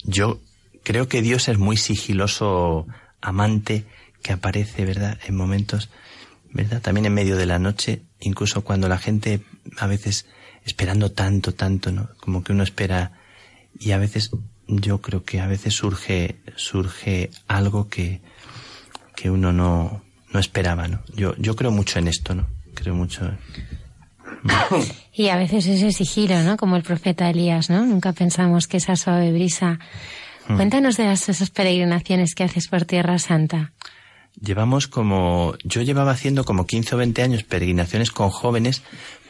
yo 0.04 0.42
creo 0.82 1.08
que 1.08 1.22
Dios 1.22 1.48
es 1.48 1.56
muy 1.56 1.78
sigiloso 1.78 2.86
amante 3.22 3.86
que 4.22 4.34
aparece, 4.34 4.84
¿verdad?, 4.84 5.18
en 5.26 5.36
momentos, 5.36 5.88
¿verdad? 6.52 6.82
También 6.82 7.06
en 7.06 7.14
medio 7.14 7.38
de 7.38 7.46
la 7.46 7.58
noche, 7.58 8.02
incluso 8.20 8.60
cuando 8.60 8.88
la 8.88 8.98
gente 8.98 9.40
a 9.78 9.86
veces 9.86 10.26
esperando 10.66 11.12
tanto, 11.12 11.54
tanto, 11.54 11.92
¿no? 11.92 12.10
Como 12.20 12.44
que 12.44 12.52
uno 12.52 12.62
espera 12.62 13.12
y 13.78 13.92
a 13.92 13.98
veces 13.98 14.32
yo 14.68 15.00
creo 15.00 15.24
que 15.24 15.40
a 15.40 15.46
veces 15.46 15.72
surge 15.72 16.42
surge 16.56 17.30
algo 17.48 17.88
que 17.88 18.20
que 19.20 19.30
uno 19.30 19.52
no, 19.52 20.02
no 20.32 20.40
esperaba, 20.40 20.88
¿no? 20.88 21.02
Yo, 21.14 21.34
yo 21.36 21.54
creo 21.54 21.70
mucho 21.70 21.98
en 21.98 22.08
esto, 22.08 22.34
¿no? 22.34 22.46
Creo 22.74 22.94
mucho. 22.94 23.30
Y 25.12 25.28
a 25.28 25.36
veces 25.36 25.66
ese 25.66 25.92
sigilo, 25.92 26.42
¿no? 26.44 26.56
Como 26.56 26.76
el 26.76 26.82
profeta 26.82 27.28
Elías, 27.28 27.68
¿no? 27.68 27.84
Nunca 27.84 28.14
pensamos 28.14 28.66
que 28.66 28.78
esa 28.78 28.96
suave 28.96 29.32
brisa. 29.32 29.78
Hmm. 30.48 30.56
Cuéntanos 30.56 30.96
de 30.96 31.12
esas 31.12 31.50
peregrinaciones 31.50 32.34
que 32.34 32.44
haces 32.44 32.68
por 32.68 32.86
Tierra 32.86 33.18
Santa. 33.18 33.72
Llevamos 34.40 34.86
como, 34.86 35.54
yo 35.62 35.82
llevaba 35.82 36.12
haciendo 36.12 36.44
como 36.44 36.66
15 36.66 36.94
o 36.94 36.98
20 36.98 37.22
años 37.22 37.42
peregrinaciones 37.42 38.10
con 38.12 38.30
jóvenes 38.30 38.82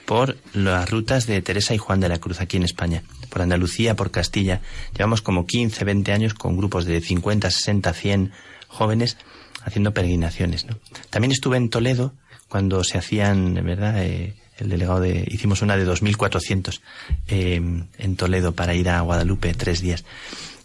por 0.05 0.37
las 0.53 0.89
rutas 0.89 1.27
de 1.27 1.43
Teresa 1.43 1.75
y 1.75 1.79
Juan 1.79 1.99
de 1.99 2.09
la 2.09 2.19
Cruz 2.19 2.41
aquí 2.41 2.59
en 2.59 2.63
España, 2.63 3.03
por 3.31 3.43
Andalucía, 3.43 3.97
por 3.97 4.13
Castilla. 4.13 4.61
Llevamos 4.97 5.23
como 5.23 5.47
15, 5.47 5.85
20 5.85 6.13
años 6.13 6.35
con 6.35 6.57
grupos 6.57 6.85
de 6.85 7.01
50, 7.01 7.51
60, 7.51 7.93
100 7.93 8.33
jóvenes 8.69 9.17
haciendo 9.65 9.93
peregrinaciones. 9.93 10.67
¿no? 10.67 10.79
También 11.11 11.33
estuve 11.33 11.57
en 11.57 11.71
Toledo 11.71 12.15
cuando 12.49 12.85
se 12.85 12.99
hacían, 12.99 13.55
¿verdad? 13.55 14.03
Eh, 14.03 14.35
el 14.59 14.69
delegado 14.69 15.01
de, 15.01 15.25
hicimos 15.29 15.63
una 15.63 15.77
de 15.77 15.87
2.400 15.87 16.81
eh, 17.29 17.61
en 17.99 18.17
Toledo 18.17 18.53
para 18.53 18.75
ir 18.75 18.89
a 18.89 19.01
Guadalupe 19.01 19.55
tres 19.55 19.81
días. 19.81 20.05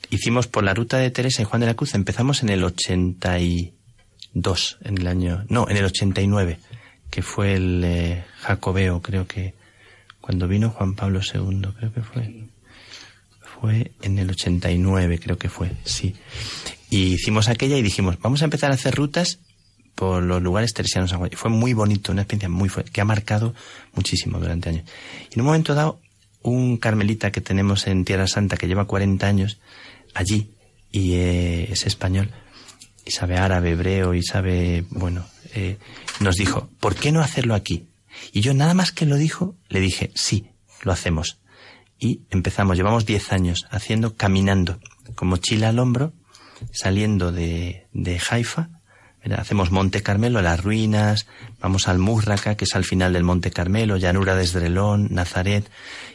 Hicimos 0.10 0.48
por 0.48 0.64
la 0.64 0.74
ruta 0.74 0.98
de 0.98 1.12
Teresa 1.12 1.41
y 1.41 1.46
Juan 1.46 1.62
de 1.62 1.68
la 1.68 1.76
Cruz, 1.76 1.96
empezamos 1.96 2.43
en 2.43 2.50
el 2.50 2.64
82, 2.64 4.78
en 4.84 4.98
el 4.98 5.08
año, 5.08 5.46
no, 5.50 5.68
en 5.70 5.78
el 5.78 5.86
89, 5.86 6.60
que 7.10 7.22
fue 7.22 7.56
el 7.56 7.82
eh, 7.84 8.26
Jacobeo, 8.41 9.02
creo 9.02 9.28
que, 9.28 9.54
cuando 10.22 10.48
vino 10.48 10.72
Juan 10.72 10.96
Pablo 10.96 11.22
II, 11.22 11.62
creo 11.78 11.93
que 11.93 12.02
fue. 12.02 12.46
Fue 13.62 13.91
en 14.02 14.20
el 14.20 14.32
89, 14.32 15.20
creo 15.20 15.38
que 15.38 15.50
fue, 15.50 15.72
sí. 15.86 16.16
Y 16.89 17.13
hicimos 17.13 17.49
aquella 17.49 17.77
y 17.77 17.81
dijimos, 17.81 18.17
vamos 18.21 18.41
a 18.41 18.45
empezar 18.45 18.71
a 18.71 18.75
hacer 18.75 18.95
rutas 18.95 19.39
por 19.95 20.23
los 20.23 20.41
lugares 20.41 20.73
teresianos. 20.73 21.15
Fue 21.33 21.49
muy 21.49 21.73
bonito, 21.73 22.11
una 22.11 22.21
experiencia 22.21 22.49
muy 22.49 22.69
fuerte, 22.69 22.91
que 22.91 23.01
ha 23.01 23.05
marcado 23.05 23.53
muchísimo 23.93 24.39
durante 24.39 24.69
años. 24.69 24.86
Y 25.31 25.36
en 25.36 25.41
un 25.41 25.47
momento 25.47 25.73
dado, 25.73 25.99
un 26.41 26.77
carmelita 26.77 27.31
que 27.31 27.41
tenemos 27.41 27.88
en 27.88 28.05
Tierra 28.05 28.27
Santa 28.27 28.57
que 28.57 28.67
lleva 28.67 28.86
40 28.86 29.25
años 29.25 29.57
allí 30.13 30.51
y 30.91 31.13
eh, 31.13 31.71
es 31.71 31.88
español 31.88 32.29
y 33.05 33.11
sabe 33.11 33.38
árabe, 33.38 33.71
hebreo 33.71 34.13
y 34.13 34.23
sabe, 34.23 34.86
bueno, 34.89 35.25
eh, 35.53 35.77
nos 36.19 36.36
dijo, 36.36 36.69
¿por 36.79 36.95
qué 36.95 37.11
no 37.11 37.21
hacerlo 37.21 37.53
aquí? 37.53 37.88
Y 38.31 38.41
yo 38.41 38.53
nada 38.53 38.73
más 38.73 38.91
que 38.91 39.05
lo 39.05 39.15
dijo, 39.15 39.55
le 39.69 39.79
dije, 39.79 40.11
sí, 40.15 40.47
lo 40.81 40.91
hacemos. 40.91 41.38
Y 41.99 42.21
empezamos, 42.29 42.77
llevamos 42.77 43.05
10 43.05 43.31
años 43.31 43.67
haciendo, 43.69 44.15
caminando, 44.15 44.79
con 45.15 45.27
mochila 45.27 45.69
al 45.69 45.79
hombro, 45.79 46.13
saliendo 46.72 47.32
de, 47.32 47.88
de 47.93 48.22
Haifa, 48.30 48.70
hacemos 49.34 49.72
Monte 49.72 50.03
Carmelo, 50.03 50.41
las 50.41 50.64
ruinas, 50.64 51.26
vamos 51.60 51.88
al 51.88 51.97
Murraca, 51.97 52.56
que 52.56 52.66
es 52.66 52.76
al 52.76 52.84
final 52.84 53.14
del 53.14 53.24
Monte 53.24 53.51
Carmelo, 53.51 53.97
llanura 53.97 54.36
de 54.36 54.43
Esdrelón, 54.43 55.08
Nazaret, 55.12 55.70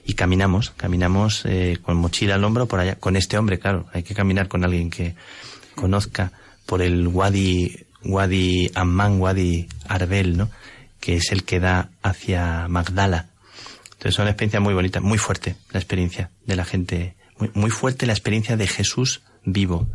y 0.04 0.14
caminamos, 0.14 0.70
caminamos 0.76 1.42
eh, 1.44 1.78
con 1.82 1.96
mochila 1.96 2.36
al 2.36 2.44
hombro 2.44 2.66
por 2.66 2.80
allá, 2.80 2.96
con 2.96 3.16
este 3.16 3.36
hombre, 3.36 3.58
claro, 3.58 3.86
hay 3.92 4.02
que 4.02 4.14
caminar 4.14 4.48
con 4.48 4.64
alguien 4.64 4.90
que 4.90 5.14
conozca 5.74 6.32
por 6.66 6.82
el 6.82 7.08
Wadi, 7.08 7.84
Wadi 8.04 8.70
Amman, 8.74 9.20
Wadi 9.20 9.68
Arbel, 9.88 10.36
¿no? 10.36 10.50
que 11.00 11.16
es 11.16 11.32
el 11.32 11.44
que 11.44 11.58
da 11.60 11.90
hacia 12.02 12.68
Magdala. 12.68 13.26
Entonces 13.84 14.14
es 14.14 14.18
una 14.18 14.30
experiencia 14.30 14.60
muy 14.60 14.74
bonita, 14.74 15.00
muy 15.00 15.18
fuerte 15.18 15.56
la 15.72 15.80
experiencia 15.80 16.30
de 16.46 16.56
la 16.56 16.64
gente, 16.64 17.16
muy, 17.38 17.50
muy 17.54 17.70
fuerte 17.70 18.06
la 18.06 18.12
experiencia 18.12 18.56
de 18.56 18.66
Jesús 18.66 19.22
vivo, 19.44 19.88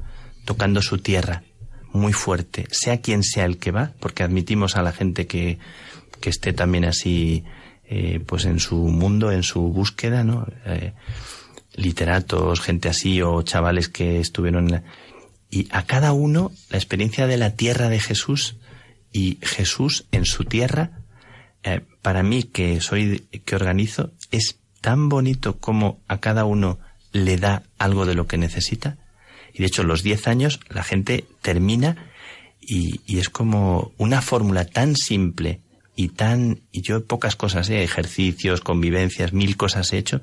tocando 0.46 0.82
su 0.82 1.00
tierra, 1.00 1.44
muy 1.92 2.14
fuerte, 2.14 2.68
sea 2.72 3.02
quien 3.02 3.24
sea 3.24 3.46
el 3.46 3.58
que 3.58 3.72
va, 3.72 3.94
porque 4.00 4.24
admitimos 4.24 4.76
a 4.76 4.84
la 4.84 4.92
gente 4.92 5.28
que, 5.28 5.60
que 6.20 6.30
esté 6.30 6.54
también 6.54 6.86
así, 6.86 7.44
eh, 7.86 8.20
pues 8.26 8.46
en 8.46 8.60
su 8.60 8.76
mundo, 8.76 9.32
en 9.32 9.44
su 9.44 9.62
búsqueda, 9.62 10.24
¿no? 10.24 10.48
Eh, 10.66 10.94
literatos, 11.76 12.62
gente 12.62 12.90
así, 12.90 13.22
o 13.22 13.42
chavales 13.42 13.90
que 13.90 14.20
estuvieron 14.20 14.74
en. 14.74 14.84
Y 15.50 15.68
a 15.72 15.84
cada 15.84 16.14
uno 16.14 16.52
la 16.70 16.78
experiencia 16.78 17.28
de 17.28 17.38
la 17.38 17.52
tierra 17.52 17.90
de 17.90 18.00
Jesús 18.00 18.58
y 19.12 19.38
Jesús 19.42 20.06
en 20.12 20.26
su 20.26 20.44
tierra, 20.44 21.04
eh, 21.64 21.82
para 22.02 22.24
mí 22.24 22.44
que 22.44 22.82
soy, 22.82 23.28
que 23.46 23.56
organizo, 23.56 24.12
es 24.32 24.60
tan 24.82 25.10
bonito 25.10 25.58
como 25.58 26.00
a 26.08 26.20
cada 26.20 26.46
uno 26.46 26.80
le 27.12 27.38
da 27.38 27.64
algo 27.78 28.06
de 28.06 28.16
lo 28.16 28.28
que 28.28 28.38
necesita 28.38 28.98
y 29.56 29.60
de 29.60 29.68
hecho, 29.68 29.84
los 29.84 30.04
10 30.04 30.28
años 30.28 30.60
la 30.70 30.84
gente 30.84 31.24
termina 31.42 32.12
y, 32.60 33.00
es 33.18 33.30
como 33.30 33.94
una 33.98 34.22
fórmula 34.22 34.66
tan 34.66 34.98
simple 34.98 35.62
y 35.96 36.10
tan. 36.10 36.60
Y 36.74 36.82
yo 36.82 37.06
pocas 37.06 37.38
cosas, 37.38 37.70
¿eh? 37.70 37.82
ejercicios, 37.82 38.60
convivencias, 38.60 39.32
mil 39.32 39.56
cosas 39.56 39.94
he 39.94 39.98
hecho. 39.98 40.22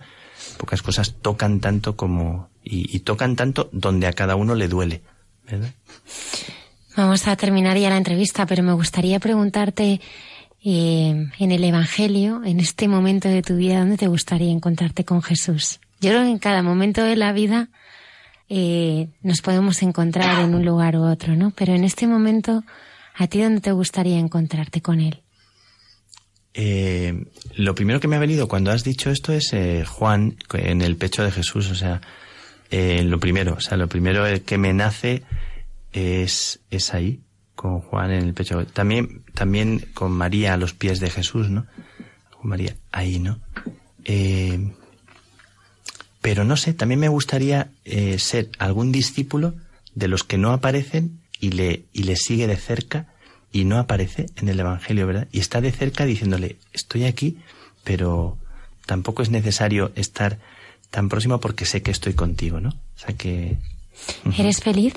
Pocas 0.58 0.82
cosas 0.82 1.14
tocan 1.22 1.60
tanto 1.60 1.96
como. 1.96 2.50
Y, 2.62 2.98
tocan 3.00 3.34
tanto 3.34 3.70
donde 3.72 4.06
a 4.06 4.12
cada 4.12 4.36
uno 4.36 4.54
le 4.54 4.68
duele. 4.68 5.00
¿verdad? 5.50 5.70
Vamos 6.94 7.26
a 7.26 7.34
terminar 7.36 7.78
ya 7.78 7.88
la 7.88 7.96
entrevista, 7.96 8.44
pero 8.44 8.62
me 8.62 8.74
gustaría 8.74 9.18
preguntarte. 9.18 10.00
Eh, 10.64 11.26
en 11.40 11.50
el 11.50 11.64
Evangelio, 11.64 12.42
en 12.44 12.60
este 12.60 12.86
momento 12.86 13.28
de 13.28 13.42
tu 13.42 13.56
vida, 13.56 13.80
¿dónde 13.80 13.96
te 13.96 14.06
gustaría 14.06 14.52
encontrarte 14.52 15.04
con 15.04 15.20
Jesús? 15.20 15.80
Yo 16.00 16.10
creo 16.10 16.22
que 16.22 16.30
en 16.30 16.38
cada 16.38 16.62
momento 16.62 17.02
de 17.02 17.16
la 17.16 17.32
vida 17.32 17.68
eh, 18.54 19.08
nos 19.22 19.40
podemos 19.40 19.82
encontrar 19.82 20.44
en 20.44 20.54
un 20.54 20.62
lugar 20.62 20.96
u 20.96 21.04
otro, 21.04 21.34
¿no? 21.34 21.52
Pero 21.56 21.72
en 21.72 21.84
este 21.84 22.06
momento, 22.06 22.64
¿a 23.16 23.26
ti 23.26 23.40
dónde 23.40 23.62
te 23.62 23.72
gustaría 23.72 24.18
encontrarte 24.18 24.82
con 24.82 25.00
él? 25.00 25.22
Eh, 26.52 27.24
lo 27.56 27.74
primero 27.74 27.98
que 27.98 28.08
me 28.08 28.16
ha 28.16 28.18
venido 28.18 28.48
cuando 28.48 28.70
has 28.70 28.84
dicho 28.84 29.10
esto 29.10 29.32
es 29.32 29.54
eh, 29.54 29.86
Juan 29.86 30.36
en 30.52 30.82
el 30.82 30.96
pecho 30.96 31.24
de 31.24 31.30
Jesús, 31.30 31.70
o 31.70 31.74
sea, 31.74 32.02
lo 32.70 33.18
primero, 33.18 33.54
o 33.54 33.60
sea, 33.60 33.78
lo 33.78 33.88
primero 33.88 34.24
que 34.44 34.58
me 34.58 34.74
nace 34.74 35.22
es, 35.92 36.60
es 36.70 36.92
ahí, 36.92 37.22
con 37.54 37.80
Juan 37.80 38.10
en 38.10 38.24
el 38.24 38.34
pecho. 38.34 38.66
También, 38.66 39.24
también 39.32 39.86
con 39.94 40.12
María 40.12 40.52
a 40.52 40.56
los 40.58 40.74
pies 40.74 41.00
de 41.00 41.08
Jesús, 41.08 41.48
¿no? 41.48 41.66
Con 42.38 42.50
María 42.50 42.76
ahí, 42.90 43.18
¿no? 43.18 43.40
Eh, 44.04 44.74
pero 46.22 46.44
no 46.44 46.56
sé, 46.56 46.72
también 46.72 47.00
me 47.00 47.08
gustaría 47.08 47.72
eh, 47.84 48.18
ser 48.18 48.48
algún 48.58 48.92
discípulo 48.92 49.54
de 49.94 50.08
los 50.08 50.22
que 50.22 50.38
no 50.38 50.52
aparecen 50.52 51.20
y 51.40 51.50
le, 51.50 51.84
y 51.92 52.04
le 52.04 52.16
sigue 52.16 52.46
de 52.46 52.56
cerca 52.56 53.08
y 53.50 53.64
no 53.64 53.76
aparece 53.78 54.26
en 54.36 54.48
el 54.48 54.58
Evangelio, 54.60 55.06
¿verdad? 55.06 55.28
Y 55.32 55.40
está 55.40 55.60
de 55.60 55.72
cerca 55.72 56.06
diciéndole, 56.06 56.56
estoy 56.72 57.04
aquí, 57.04 57.38
pero 57.82 58.38
tampoco 58.86 59.22
es 59.22 59.30
necesario 59.30 59.90
estar 59.96 60.38
tan 60.90 61.08
próximo 61.08 61.40
porque 61.40 61.66
sé 61.66 61.82
que 61.82 61.90
estoy 61.90 62.14
contigo, 62.14 62.60
¿no? 62.60 62.70
O 62.70 62.98
sea 62.98 63.16
que... 63.16 63.58
¿Eres 64.38 64.60
feliz? 64.60 64.94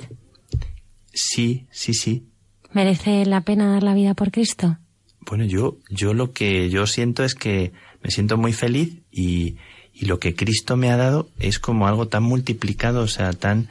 Sí, 1.12 1.66
sí, 1.72 1.94
sí. 1.96 2.28
¿Merece 2.72 3.26
la 3.26 3.42
pena 3.42 3.72
dar 3.72 3.84
la 3.84 3.96
vida 3.96 4.14
por 4.14 4.32
Cristo? 4.32 4.78
Bueno, 5.22 5.44
yo, 5.44 5.80
yo 5.90 6.14
lo 6.14 6.34
que 6.34 6.70
yo 6.70 6.86
siento 6.86 7.24
es 7.24 7.34
que 7.34 7.74
me 8.04 8.12
siento 8.12 8.38
muy 8.38 8.54
feliz 8.54 9.02
y, 9.12 9.56
y 9.96 10.06
lo 10.06 10.20
que 10.20 10.36
Cristo 10.36 10.76
me 10.76 10.92
ha 10.92 10.98
dado 10.98 11.30
es 11.40 11.58
como 11.58 11.88
algo 11.88 12.08
tan 12.08 12.24
multiplicado, 12.24 13.02
o 13.02 13.08
sea, 13.08 13.32
tan... 13.34 13.70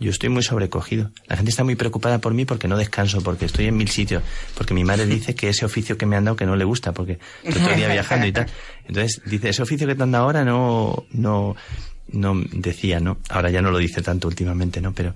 Yo 0.00 0.10
estoy 0.10 0.28
muy 0.28 0.42
sobrecogido. 0.42 1.12
La 1.28 1.36
gente 1.36 1.50
está 1.50 1.62
muy 1.62 1.76
preocupada 1.76 2.18
por 2.18 2.34
mí 2.34 2.44
porque 2.44 2.66
no 2.66 2.76
descanso, 2.76 3.22
porque 3.22 3.44
estoy 3.44 3.66
en 3.66 3.76
mil 3.76 3.88
sitios, 3.88 4.24
porque 4.56 4.74
mi 4.74 4.82
madre 4.82 5.06
dice 5.06 5.36
que 5.36 5.48
ese 5.48 5.64
oficio 5.64 5.96
que 5.96 6.04
me 6.04 6.16
han 6.16 6.24
dado 6.24 6.36
que 6.36 6.46
no 6.46 6.56
le 6.56 6.64
gusta, 6.64 6.92
porque 6.92 7.18
estoy 7.44 7.62
todo 7.62 7.70
el 7.70 7.76
día 7.76 7.88
viajando 7.88 8.26
y 8.26 8.32
tal. 8.32 8.46
Entonces 8.86 9.22
dice, 9.24 9.50
ese 9.50 9.62
oficio 9.62 9.86
que 9.86 9.94
te 9.94 10.02
han 10.02 10.10
dado 10.10 10.24
ahora 10.24 10.44
no, 10.44 11.04
no, 11.12 11.54
no 12.08 12.42
decía, 12.52 12.98
¿no? 12.98 13.18
Ahora 13.28 13.50
ya 13.50 13.62
no 13.62 13.70
lo 13.70 13.78
dice 13.78 14.02
tanto 14.02 14.26
últimamente, 14.26 14.80
¿no? 14.80 14.92
Pero 14.92 15.14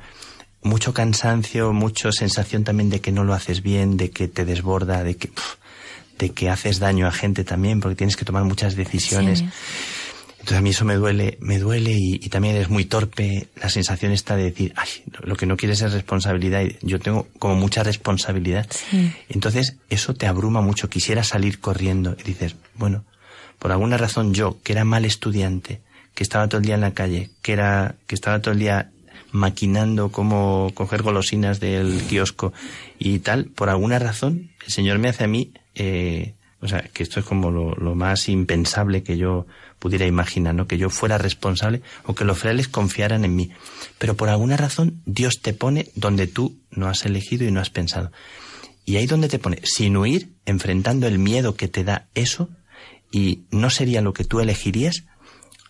mucho 0.63 0.95
cansancio, 0.95 1.73
mucha 1.73 2.13
sensación 2.13 2.65
también 2.65 2.89
de 2.89 3.01
que 3.01 3.13
no 3.13 3.25
lo 3.25 3.35
haces 3.35 3.63
bien, 3.63 3.97
de 3.97 4.11
que 4.11 4.29
te 4.29 4.45
desborda, 4.45 5.03
de 5.03 5.17
que, 5.17 5.31
de 6.19 6.31
que 6.31 6.51
haces 6.51 6.79
daño 6.79 7.07
a 7.07 7.13
gente 7.13 7.43
también, 7.43 7.81
porque 7.81 7.97
tienes 7.97 8.17
que 8.17 8.25
tomar 8.25 8.45
muchas 8.45 8.77
decisiones. 8.77 9.45
Entonces 10.49 10.61
a 10.61 10.63
mí 10.63 10.71
eso 10.71 10.87
me 10.87 10.95
duele, 10.95 11.37
me 11.43 11.59
duele 11.59 11.93
y, 11.95 12.27
también 12.31 12.57
eres 12.57 12.71
muy 12.71 12.87
torpe. 12.87 13.49
La 13.61 13.69
sensación 13.69 14.13
está 14.13 14.35
de 14.35 14.45
decir, 14.45 14.73
ay, 14.77 14.89
lo 15.21 15.37
que 15.37 15.45
no 15.45 15.59
quieres 15.59 15.83
es 15.83 15.93
responsabilidad. 15.93 16.63
Yo 16.81 16.99
tengo 16.99 17.29
como 17.39 17.55
mucha 17.55 17.83
responsabilidad. 17.83 18.67
Entonces 19.29 19.77
eso 19.91 20.15
te 20.15 20.27
abruma 20.27 20.63
mucho. 20.63 20.89
Quisiera 20.89 21.23
salir 21.23 21.61
corriendo 21.61 22.17
y 22.19 22.23
dices, 22.23 22.57
bueno, 22.77 23.05
por 23.59 23.73
alguna 23.73 23.99
razón 23.99 24.33
yo, 24.33 24.57
que 24.63 24.73
era 24.73 24.87
mal 24.87 25.05
estudiante, 25.05 25.83
que 26.15 26.23
estaba 26.23 26.49
todo 26.49 26.61
el 26.61 26.65
día 26.65 26.77
en 26.77 26.81
la 26.81 26.95
calle, 26.95 27.29
que 27.43 27.53
era, 27.53 27.97
que 28.07 28.15
estaba 28.15 28.41
todo 28.41 28.53
el 28.53 28.61
día 28.61 28.91
maquinando 29.33 30.11
cómo 30.11 30.71
coger 30.73 31.03
golosinas 31.03 31.61
del 31.61 32.01
kiosco 32.09 32.55
y 32.99 33.19
tal, 33.19 33.45
por 33.45 33.69
alguna 33.69 33.99
razón, 33.99 34.53
el 34.65 34.73
Señor 34.73 34.99
me 34.99 35.11
hace 35.11 35.25
a 35.25 35.29
mí, 35.29 35.53
eh, 35.75 36.33
o 36.61 36.69
sea, 36.69 36.81
que 36.93 37.03
esto 37.03 37.21
es 37.21 37.27
como 37.27 37.51
lo, 37.51 37.95
más 37.95 38.31
impensable 38.31 39.03
que 39.03 39.17
yo 39.17 39.47
pudiera 39.79 40.07
imaginar, 40.07 40.55
¿no? 40.55 40.67
Que 40.67 40.79
yo 40.79 40.91
fuera 40.91 41.19
responsable 41.19 41.83
o 42.05 42.15
que 42.15 42.25
los 42.25 42.39
frailes 42.39 42.69
confiaran 42.69 43.25
en 43.25 43.37
mí. 43.37 43.51
Pero 43.99 44.17
por 44.17 44.29
alguna 44.29 44.57
razón 44.57 45.03
Dios 45.07 45.41
te 45.41 45.53
pone 45.53 45.91
donde 45.95 46.27
tú 46.27 46.59
no 46.71 46.89
has 46.89 47.05
elegido 47.05 47.47
y 47.47 47.51
no 47.51 47.61
has 47.61 47.71
pensado. 47.71 48.11
Y 48.85 48.97
ahí 48.97 49.07
donde 49.07 49.29
te 49.29 49.39
pone, 49.39 49.61
sin 49.65 49.97
huir, 49.97 50.33
enfrentando 50.47 51.07
el 51.07 51.19
miedo 51.19 51.57
que 51.57 51.69
te 51.69 51.85
da 51.85 52.09
eso, 52.15 52.49
y 53.11 53.45
no 53.51 53.71
sería 53.71 54.01
lo 54.01 54.13
que 54.13 54.25
tú 54.25 54.41
elegirías, 54.41 55.05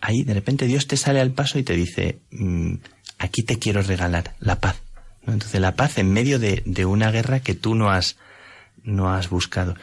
ahí 0.01 0.23
de 0.23 0.33
repente 0.33 0.67
Dios 0.67 0.87
te 0.87 0.97
sale 0.97 1.19
al 1.19 1.31
paso 1.31 1.59
y 1.59 1.63
te 1.63 1.75
dice, 1.75 2.19
mm, 2.31 2.75
aquí 3.17 3.43
te 3.43 3.59
quiero 3.59 3.81
regalar 3.81 4.35
la 4.39 4.59
paz. 4.59 4.77
Entonces 5.25 5.59
la 5.59 5.75
paz 5.75 5.97
en 5.97 6.11
medio 6.11 6.39
de, 6.39 6.63
de, 6.65 6.85
una 6.85 7.11
guerra 7.11 7.41
que 7.41 7.55
tú 7.55 7.75
no 7.75 7.91
has, 7.91 8.17
no 8.83 9.13
has 9.13 9.29
buscado. 9.29 9.75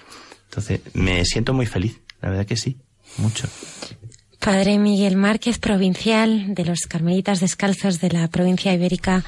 Entonces 0.48 0.80
me 0.94 1.24
siento 1.24 1.52
muy 1.52 1.66
feliz, 1.66 2.00
la 2.20 2.30
verdad 2.30 2.46
que 2.46 2.56
sí, 2.56 2.78
mucho. 3.18 3.48
Padre 4.46 4.78
Miguel 4.78 5.16
Márquez, 5.16 5.58
provincial 5.58 6.54
de 6.54 6.64
los 6.64 6.82
Carmelitas 6.82 7.40
Descalzos 7.40 8.00
de 8.00 8.10
la 8.10 8.28
provincia 8.28 8.72
ibérica 8.72 9.24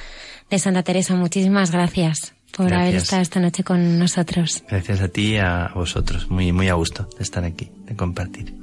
de 0.49 0.61
Santa 0.61 0.85
Teresa, 0.85 1.17
muchísimas 1.17 1.73
gracias 1.73 2.35
por 2.57 2.73
haber 2.73 2.95
estado 2.95 3.23
esta 3.23 3.41
noche 3.41 3.65
con 3.65 3.99
nosotros. 3.99 4.63
Gracias 4.71 5.01
a 5.01 5.09
ti 5.09 5.33
y 5.33 5.37
a 5.39 5.73
vosotros, 5.75 6.31
muy, 6.31 6.53
muy 6.53 6.69
a 6.69 6.75
gusto 6.75 7.09
de 7.17 7.25
estar 7.25 7.43
aquí, 7.43 7.69
de 7.87 7.97
compartir. 7.97 8.55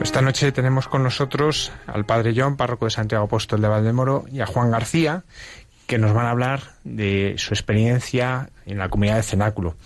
Esta 0.00 0.22
noche 0.22 0.52
tenemos 0.52 0.86
con 0.86 1.02
nosotros 1.02 1.72
al 1.86 2.06
Padre 2.06 2.32
John, 2.34 2.56
párroco 2.56 2.84
de 2.84 2.92
Santiago 2.92 3.24
Apóstol 3.24 3.60
de 3.60 3.68
Valdemoro, 3.68 4.24
y 4.30 4.40
a 4.40 4.46
Juan 4.46 4.70
García, 4.70 5.24
que 5.86 5.98
nos 5.98 6.14
van 6.14 6.26
a 6.26 6.30
hablar 6.30 6.74
de 6.84 7.34
su 7.36 7.52
experiencia 7.52 8.50
en 8.64 8.78
la 8.78 8.88
comunidad 8.88 9.16
de 9.16 9.22
Cenáculo. 9.24 9.76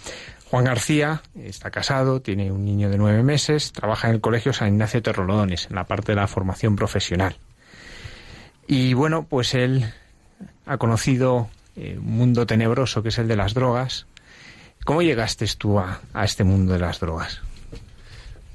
Juan 0.51 0.65
García 0.65 1.23
está 1.35 1.71
casado, 1.71 2.21
tiene 2.21 2.53
un 2.53 2.65
niño 2.65 2.91
de 2.91 2.99
nueve 2.99 3.23
meses, 3.23 3.73
trabaja 3.73 4.09
en 4.09 4.15
el 4.15 4.21
Colegio 4.21 4.53
San 4.53 4.69
Ignacio 4.69 5.03
Terrolodones, 5.03 5.67
en 5.71 5.77
la 5.77 5.85
parte 5.85 6.13
de 6.13 6.17
la 6.17 6.27
formación 6.27 6.77
profesional. 6.77 7.37
Y 8.67 8.93
bueno, 8.93 9.25
pues 9.25 9.55
él 9.55 9.93
ha 10.67 10.77
conocido 10.77 11.49
eh, 11.75 11.97
un 11.99 12.17
mundo 12.17 12.47
tenebroso 12.47 13.03
que 13.03 13.09
es 13.09 13.19
el 13.19 13.29
de 13.29 13.37
las 13.37 13.55
drogas. 13.55 14.07
¿Cómo 14.85 15.01
llegaste 15.01 15.47
tú 15.57 15.79
a 15.79 16.01
este 16.23 16.45
mundo 16.45 16.75
de 16.75 16.81
las 16.81 17.01
drogas? 17.01 17.41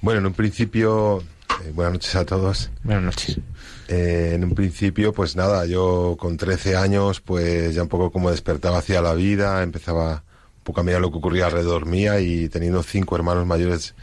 Bueno, 0.02 0.20
en 0.20 0.28
un 0.28 0.34
principio 0.34 1.24
eh, 1.64 1.72
buenas 1.74 1.94
noches 1.94 2.16
a 2.16 2.26
todos. 2.26 2.70
Buenas 2.84 3.04
noches. 3.04 3.40
Eh, 3.88 4.32
en 4.36 4.44
un 4.44 4.54
principio, 4.54 5.14
pues 5.14 5.36
nada, 5.36 5.66
yo 5.66 6.18
con 6.20 6.38
13 6.38 6.76
años, 6.76 7.22
pues 7.22 7.76
ya 7.76 7.84
un 7.84 7.90
poco 7.90 8.12
como 8.12 8.32
despertaba 8.32 8.80
hacia 8.80 9.02
la 9.02 9.14
vida, 9.14 9.64
empezaba 9.64 10.24
un 10.58 10.64
poco 10.64 10.82
a 10.82 10.84
mirar 10.84 11.02
lo 11.02 11.12
que 11.12 11.18
ocurría 11.18 11.46
alrededor 11.46 11.86
mía 11.86 12.20
y 12.20 12.50
teniendo 12.50 12.84
cinco 12.84 13.16
hermanos 13.16 13.46
mayores 13.46 13.96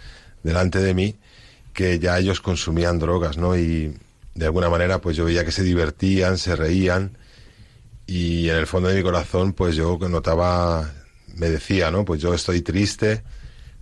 delante 0.42 0.78
de 0.78 0.94
mí, 0.94 1.16
que 1.72 1.98
ya 1.98 2.18
ellos 2.18 2.40
consumían 2.40 2.98
drogas, 2.98 3.36
¿no? 3.36 3.56
Y 3.56 3.94
de 4.34 4.46
alguna 4.46 4.68
manera, 4.68 5.00
pues 5.00 5.16
yo 5.16 5.24
veía 5.24 5.44
que 5.44 5.52
se 5.52 5.62
divertían, 5.62 6.38
se 6.38 6.56
reían 6.56 7.16
y 8.06 8.48
en 8.48 8.56
el 8.56 8.66
fondo 8.66 8.88
de 8.88 8.96
mi 8.96 9.02
corazón, 9.02 9.52
pues 9.52 9.76
yo 9.76 9.98
notaba, 10.08 10.92
me 11.36 11.48
decía, 11.48 11.90
¿no? 11.90 12.04
Pues 12.04 12.20
yo 12.20 12.34
estoy 12.34 12.60
triste, 12.60 13.22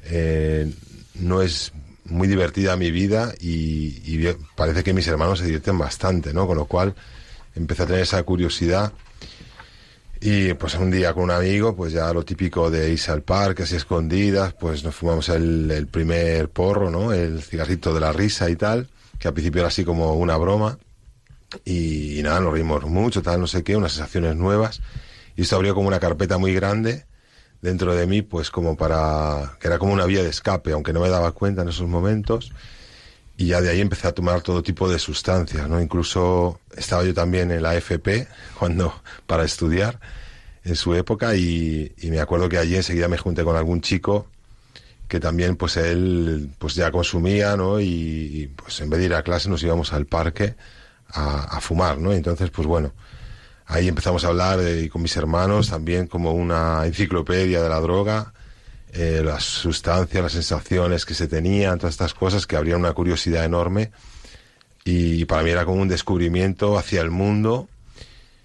eh, 0.05 0.73
no 1.15 1.43
es 1.43 1.73
muy 2.05 2.29
divertida 2.29 2.77
mi 2.77 2.91
vida 2.91 3.33
y, 3.41 4.27
parece 4.57 4.83
que 4.83 4.93
mis 4.93 5.07
hermanos 5.07 5.39
se 5.39 5.45
divierten 5.45 5.79
bastante, 5.79 6.33
¿no? 6.35 6.47
Con 6.47 6.57
lo 6.57 6.67
cual 6.67 6.95
empecé 7.55 7.83
a 7.83 7.87
tener 7.87 8.03
esa 8.03 8.23
curiosidad 8.23 8.93
y 10.21 10.55
pues 10.55 10.75
un 10.77 10.91
día 10.91 11.13
con 11.15 11.25
un 11.25 11.31
amigo, 11.33 11.75
pues 11.75 11.93
ya 11.93 12.13
lo 12.13 12.25
típico 12.25 12.71
de 12.71 12.93
irse 12.93 13.11
al 13.11 13.23
parque, 13.23 13.65
así 13.65 13.75
escondidas, 13.75 14.55
pues 14.55 14.85
nos 14.85 14.95
fumamos 14.95 15.29
el, 15.29 15.89
primer 15.91 16.49
porro, 16.49 16.91
¿no? 16.91 17.13
El 17.13 17.43
cigarrito 17.43 17.93
de 17.93 18.01
la 18.01 18.13
risa 18.13 18.49
y 18.49 18.55
tal, 18.55 18.89
que 19.19 19.27
al 19.27 19.35
principio 19.35 19.61
era 19.61 19.69
así 19.69 19.85
como 19.85 20.15
una 20.15 20.37
broma. 20.37 20.79
Y, 21.65 22.21
y 22.21 22.23
nada, 22.23 22.39
nos 22.41 22.53
reímos 22.53 22.85
mucho, 22.85 23.21
tal, 23.21 23.41
no 23.41 23.49
sé 23.49 23.65
qué, 23.65 23.77
unas 23.77 23.93
sensaciones 23.93 24.37
nuevas. 24.37 24.81
Y 25.35 25.43
esto 25.43 25.57
abrió 25.57 25.75
como 25.75 25.89
una 25.89 25.99
carpeta 25.99 26.39
muy 26.39 26.55
grande 26.55 27.05
dentro 27.63 27.95
de 27.95 28.07
mí, 28.07 28.23
pues 28.23 28.51
como 28.51 28.77
para, 28.77 29.57
que 29.61 29.69
era 29.69 29.79
como 29.79 29.93
una 29.93 30.05
vía 30.05 30.23
de 30.23 30.29
escape, 30.29 30.73
aunque 30.73 30.93
no 30.93 31.01
me 31.01 31.09
daba 31.09 31.33
cuenta 31.33 31.63
en 31.63 31.69
esos 31.69 31.89
momentos. 31.89 32.53
y 33.39 33.47
ya 33.47 33.61
de 33.61 33.71
ahí 33.71 33.81
empecé 33.81 34.09
a 34.09 34.13
tomar 34.13 34.43
todo 34.43 34.63
tipo 34.63 34.89
de 34.91 34.99
sustancias, 34.99 35.69
¿no? 35.69 35.81
Incluso 35.81 36.61
estaba 36.77 37.05
yo 37.05 37.15
también 37.15 37.51
en 37.51 37.63
la 37.63 37.75
FP 37.77 38.29
cuando 38.59 38.95
para 39.27 39.45
estudiar 39.45 39.99
en 40.65 40.77
su 40.77 40.95
época 40.95 41.35
y, 41.37 41.93
me 42.03 42.21
acuerdo 42.21 42.49
que 42.49 42.59
allí 42.59 42.77
enseguida 42.77 43.09
me 43.09 43.19
junté 43.19 43.45
con 43.45 43.57
algún 43.57 43.81
chico 43.81 44.27
que 45.09 45.21
también 45.21 45.57
pues 45.57 45.77
él 45.77 46.51
pues 46.59 46.75
ya 46.75 46.91
consumía, 46.91 47.57
¿no? 47.57 47.81
Y, 47.81 48.51
pues 48.57 48.81
en 48.81 48.91
vez 48.91 49.01
de 49.01 49.07
ir 49.07 49.15
a 49.15 49.23
clase 49.23 49.49
nos 49.49 49.63
íbamos 49.63 49.93
al 49.93 50.07
parque 50.07 50.55
a, 51.09 51.61
fumar, 51.61 51.99
¿no? 51.99 52.13
Entonces 52.13 52.51
pues 52.51 52.67
bueno, 52.67 52.93
ahí 53.73 53.89
empezamos 53.89 54.25
a 54.25 54.29
hablar 54.29 54.61
y 54.61 54.89
con 54.89 55.03
mis 55.03 55.17
hermanos 55.17 55.71
también 55.71 56.07
como 56.07 56.33
una 56.33 56.87
enciclopedia 56.87 57.63
de 57.63 57.69
la 57.69 57.81
droga 57.81 58.33
eh, 58.95 59.23
las 59.25 59.45
sustancias, 59.45 60.23
las 60.23 60.33
sensaciones 60.33 61.07
que 61.07 61.15
se 61.15 61.27
tenían, 61.27 61.79
todas 61.79 61.95
estas 61.95 62.13
cosas 62.13 62.47
que 62.47 62.57
abrían 62.57 62.81
una 62.81 62.93
curiosidad 62.93 63.45
enorme. 63.45 63.91
Y 64.85 65.25
para 65.25 65.43
mí 65.43 65.51
era 65.51 65.65
como 65.65 65.81
un 65.81 65.89
descubrimiento 65.89 66.77
hacia 66.77 67.01
el 67.01 67.11
mundo 67.11 67.69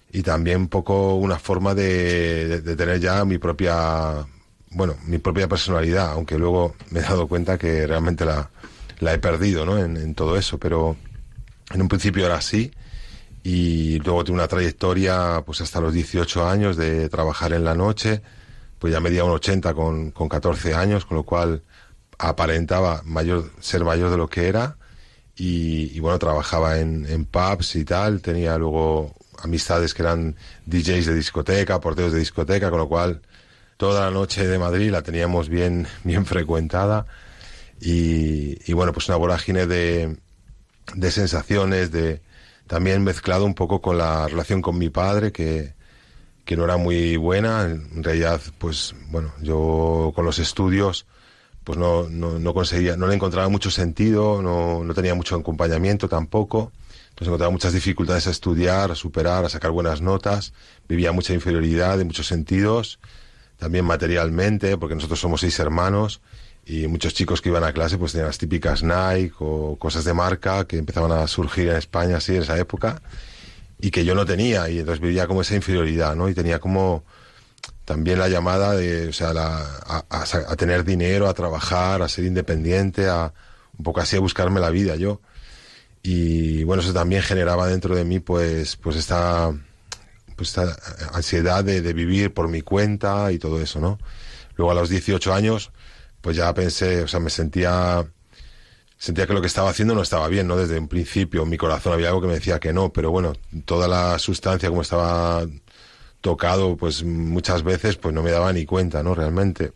y 0.10 0.24
también 0.24 0.62
un 0.62 0.68
poco 0.70 1.16
una 1.16 1.38
forma 1.38 1.76
de, 1.76 2.62
tener 2.78 3.00
ya 3.02 3.26
mi 3.26 3.40
propia, 3.40 4.26
bueno, 4.70 4.96
mi 5.06 5.18
propia 5.18 5.50
personalidad, 5.50 6.12
aunque 6.12 6.38
luego 6.38 6.76
me 6.92 7.00
he 7.00 7.04
dado 7.04 7.28
cuenta 7.28 7.58
que 7.58 7.86
realmente 7.86 8.24
la, 8.24 8.50
la 9.00 9.14
he 9.14 9.20
perdido, 9.20 9.66
¿no? 9.66 9.78
En, 9.78 10.16
todo 10.16 10.38
eso, 10.38 10.58
pero 10.58 10.96
en 11.74 11.82
un 11.82 11.90
principio 11.90 12.26
era 12.26 12.36
así 12.36 12.72
y 13.50 14.00
luego 14.00 14.26
tuve 14.26 14.36
una 14.36 14.50
trayectoria 14.50 15.42
pues 15.46 15.62
hasta 15.62 15.80
los 15.80 15.94
18 15.94 16.50
años 16.50 16.76
de 16.76 17.08
trabajar 17.08 17.54
en 17.54 17.64
la 17.64 17.76
noche, 17.76 18.22
pues 18.78 18.92
ya 18.92 19.00
medía 19.00 19.24
un 19.24 19.32
80 19.32 19.74
con, 19.74 20.12
con 20.12 20.28
14 20.28 20.74
años, 20.74 21.06
con 21.06 21.16
lo 21.16 21.24
cual 21.24 21.64
aparentaba 22.18 23.04
mayor, 23.06 23.50
ser 23.62 23.86
mayor 23.86 24.12
de 24.12 24.18
lo 24.18 24.28
que 24.28 24.50
era. 24.50 24.76
Y, 25.38 25.98
bueno, 26.02 26.20
trabajaba 26.20 26.80
en, 26.80 27.06
en, 27.06 27.24
pubs 27.24 27.78
y 27.78 27.86
tal, 27.86 28.22
tenía 28.22 28.58
luego 28.58 29.16
amistades 29.42 29.94
que 29.94 30.02
eran 30.02 30.36
DJs 30.66 31.06
de 31.06 31.14
discoteca, 31.14 31.80
porteros 31.80 32.12
de 32.12 32.20
discoteca, 32.20 32.70
con 32.70 32.80
lo 32.80 32.90
cual 32.90 33.22
toda 33.78 34.02
la 34.02 34.12
noche 34.12 34.46
de 34.46 34.60
Madrid 34.60 34.92
la 34.92 35.04
teníamos 35.04 35.48
bien, 35.48 35.88
bien 36.04 36.26
frecuentada. 36.26 37.06
Y, 37.80 38.60
y 38.70 38.74
bueno, 38.74 38.92
pues 38.92 39.08
una 39.08 39.16
vorágine 39.16 39.68
de, 39.68 40.18
de 40.96 41.12
sensaciones, 41.12 41.92
de 41.94 42.27
también 42.68 43.04
mezclado 43.04 43.46
un 43.46 43.54
poco 43.54 43.82
con 43.82 43.98
la 43.98 44.28
relación 44.28 44.62
con 44.62 44.78
mi 44.78 44.90
padre, 44.90 45.32
que, 45.32 45.74
que 46.46 46.56
no 46.56 46.66
era 46.66 46.78
muy 46.78 47.18
buena. 47.18 47.64
En 47.64 48.04
realidad, 48.04 48.42
pues 48.58 48.96
bueno, 49.10 49.34
yo 49.42 50.12
con 50.16 50.26
los 50.26 50.40
estudios 50.40 51.06
pues 51.64 51.78
no, 51.78 52.08
no, 52.08 52.40
no 52.40 52.54
conseguía, 52.54 52.96
no 52.96 53.08
le 53.08 53.16
encontraba 53.16 53.50
mucho 53.50 53.70
sentido, 53.70 54.42
no, 54.42 54.86
no 54.86 54.94
tenía 54.94 55.14
mucho 55.16 55.36
acompañamiento 55.36 56.08
tampoco. 56.08 56.72
Entonces 57.10 57.28
encontraba 57.28 57.52
muchas 57.52 57.74
dificultades 57.74 58.26
a 58.28 58.32
estudiar, 58.32 58.90
a 58.92 58.96
superar, 58.96 59.44
a 59.44 59.50
sacar 59.50 59.72
buenas 59.72 60.02
notas. 60.02 60.54
Vivía 60.88 61.12
mucha 61.12 61.34
inferioridad 61.34 62.00
en 62.00 62.08
muchos 62.08 62.28
sentidos, 62.28 63.00
también 63.58 63.84
materialmente, 63.84 64.78
porque 64.78 64.96
nosotros 64.96 65.20
somos 65.20 65.42
seis 65.42 65.60
hermanos 65.60 66.22
y 66.68 66.86
muchos 66.88 67.14
chicos 67.14 67.42
que 67.42 67.48
iban 67.48 67.64
a 67.64 67.72
clase 67.72 67.98
pues 67.98 68.12
tenían 68.12 68.28
las 68.28 68.38
típicas 68.38 68.84
Nike 68.84 69.36
o 69.40 69.78
cosas 69.80 70.04
de 70.04 70.14
marca 70.14 70.68
que 70.68 70.78
empezaban 70.78 71.14
a 71.14 71.26
surgir 71.28 71.70
en 71.70 71.78
España 71.78 72.18
así 72.18 72.36
en 72.36 72.42
esa 72.42 72.58
época 72.58 73.02
y 73.80 73.90
que 73.90 74.04
yo 74.04 74.16
no 74.16 74.26
tenía 74.26 74.70
y 74.70 74.80
entonces 74.80 75.00
vivía 75.00 75.28
como 75.28 75.42
esa 75.42 75.56
inferioridad, 75.56 76.16
¿no? 76.16 76.28
Y 76.28 76.34
tenía 76.34 76.60
como 76.60 77.06
también 77.86 78.20
la 78.20 78.28
llamada 78.28 78.76
de, 78.76 79.08
o 79.08 79.14
sea, 79.14 79.30
a, 79.30 80.04
a, 80.10 80.56
tener 80.58 80.84
dinero, 80.84 81.30
a 81.30 81.34
trabajar, 81.34 82.02
a 82.02 82.10
ser 82.10 82.26
independiente, 82.26 83.08
a 83.08 83.32
un 83.78 83.84
poco 83.84 84.02
así 84.02 84.18
a 84.18 84.20
buscarme 84.20 84.60
la 84.60 84.70
vida 84.70 84.98
yo. 84.98 85.22
Y 86.04 86.64
bueno, 86.66 86.84
eso 86.84 86.94
también 86.94 87.22
generaba 87.22 87.68
dentro 87.68 87.96
de 87.96 88.04
mí 88.04 88.20
pues, 88.20 88.76
pues 88.76 88.98
esta, 88.98 89.54
pues 90.36 90.50
esta 90.50 90.76
ansiedad 91.14 91.64
de, 91.64 91.82
de 91.82 91.94
vivir 91.94 92.34
por 92.34 92.50
mi 92.50 92.62
cuenta 92.62 93.32
y 93.32 93.40
todo 93.40 93.62
eso, 93.62 93.80
¿no? 93.80 94.00
Luego 94.58 94.72
a 94.72 94.76
los 94.76 94.90
18 94.90 95.34
años, 95.34 95.72
pues 96.28 96.36
ya 96.36 96.54
pensé, 96.54 97.04
o 97.04 97.08
sea, 97.08 97.22
me 97.22 97.30
sentía 97.30 98.06
sentía 98.98 99.26
que 99.26 99.34
lo 99.34 99.40
que 99.40 99.48
estaba 99.48 99.70
haciendo 99.70 99.96
no 99.96 100.02
estaba 100.02 100.28
bien, 100.28 100.46
¿no? 100.46 100.58
Desde 100.58 100.78
un 100.78 100.90
principio, 100.90 101.44
en 101.44 101.50
mi 101.50 101.56
corazón 101.56 101.94
había 101.94 102.10
algo 102.10 102.20
que 102.20 102.28
me 102.28 102.34
decía 102.34 102.60
que 102.60 102.74
no, 102.74 102.92
pero 102.92 103.12
bueno, 103.12 103.32
toda 103.64 103.88
la 103.88 104.20
sustancia 104.20 104.68
como 104.68 104.82
estaba 104.82 105.46
tocado, 106.20 106.76
pues 106.76 107.06
muchas 107.06 107.64
veces, 107.64 107.96
pues 107.96 108.14
no 108.14 108.24
me 108.24 108.32
daba 108.32 108.52
ni 108.52 108.66
cuenta, 108.66 109.04
¿no? 109.04 109.16
Realmente. 109.16 109.72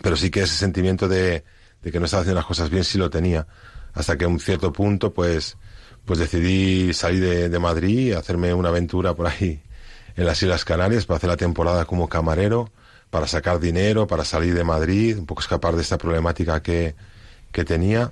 Pero 0.00 0.16
sí 0.16 0.30
que 0.30 0.40
ese 0.40 0.54
sentimiento 0.54 1.08
de, 1.08 1.44
de 1.82 1.92
que 1.92 2.00
no 2.00 2.06
estaba 2.06 2.22
haciendo 2.22 2.40
las 2.40 2.46
cosas 2.46 2.70
bien 2.70 2.84
sí 2.84 2.96
lo 2.96 3.10
tenía. 3.10 3.46
Hasta 3.92 4.16
que 4.16 4.24
a 4.24 4.28
un 4.28 4.40
cierto 4.40 4.72
punto, 4.72 5.12
pues, 5.12 5.58
pues 6.06 6.18
decidí 6.18 6.94
salir 6.94 7.20
de, 7.20 7.48
de 7.50 7.58
Madrid, 7.58 8.14
hacerme 8.14 8.54
una 8.54 8.70
aventura 8.70 9.12
por 9.12 9.26
ahí 9.26 9.62
en 10.16 10.24
las 10.24 10.42
Islas 10.42 10.64
Canarias 10.64 11.04
para 11.04 11.18
hacer 11.18 11.28
la 11.28 11.36
temporada 11.36 11.84
como 11.84 12.08
camarero, 12.08 12.70
para 13.12 13.26
sacar 13.26 13.60
dinero, 13.60 14.06
para 14.06 14.24
salir 14.24 14.54
de 14.54 14.64
Madrid, 14.64 15.18
un 15.18 15.26
poco 15.26 15.42
escapar 15.42 15.76
de 15.76 15.82
esta 15.82 15.98
problemática 15.98 16.62
que, 16.62 16.94
que 17.52 17.62
tenía 17.62 18.10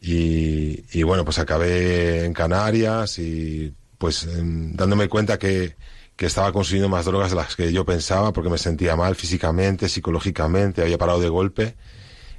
y, 0.00 1.02
bueno, 1.02 1.26
pues 1.26 1.38
acabé 1.38 2.24
en 2.24 2.32
Canarias 2.32 3.18
y 3.18 3.74
pues 3.98 4.26
dándome 4.26 5.10
cuenta 5.10 5.38
que, 5.38 5.76
que 6.16 6.24
estaba 6.24 6.52
consumiendo 6.52 6.88
más 6.88 7.04
drogas 7.04 7.30
de 7.30 7.36
las 7.36 7.54
que 7.54 7.70
yo 7.70 7.84
pensaba 7.84 8.32
porque 8.32 8.48
me 8.48 8.56
sentía 8.56 8.96
mal 8.96 9.14
físicamente, 9.14 9.90
psicológicamente, 9.90 10.80
había 10.80 10.96
parado 10.96 11.20
de 11.20 11.28
golpe 11.28 11.76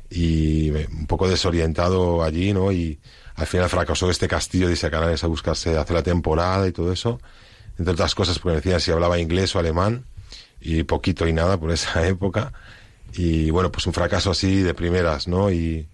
y 0.09 0.71
un 0.71 1.05
poco 1.05 1.29
desorientado 1.29 2.23
allí, 2.23 2.51
¿no? 2.51 2.71
Y 2.71 2.99
al 3.36 3.45
final 3.45 3.69
fracasó 3.69 4.09
este 4.09 4.27
castillo 4.27 4.65
de 4.65 4.71
irse 4.73 4.88
a 4.88 4.91
Canarias 4.91 5.23
a 5.23 5.27
buscarse, 5.27 5.77
hacer 5.77 5.95
la 5.95 6.03
temporada 6.03 6.67
y 6.67 6.71
todo 6.71 6.91
eso. 6.91 7.21
Entre 7.77 7.93
otras 7.93 8.15
cosas 8.15 8.39
porque 8.39 8.55
me 8.55 8.61
decían 8.61 8.79
si 8.79 8.91
hablaba 8.91 9.19
inglés 9.19 9.55
o 9.55 9.59
alemán 9.59 10.05
y 10.66 10.84
poquito 10.84 11.28
y 11.28 11.34
nada 11.34 11.59
por 11.59 11.72
esa 11.72 12.07
época. 12.07 12.51
Y 13.13 13.49
bueno, 13.51 13.72
pues 13.72 13.88
un 13.88 13.93
fracaso 13.93 14.32
así 14.32 14.61
de 14.61 14.74
primeras, 14.74 15.28
¿no? 15.28 15.51
Y, 15.51 15.88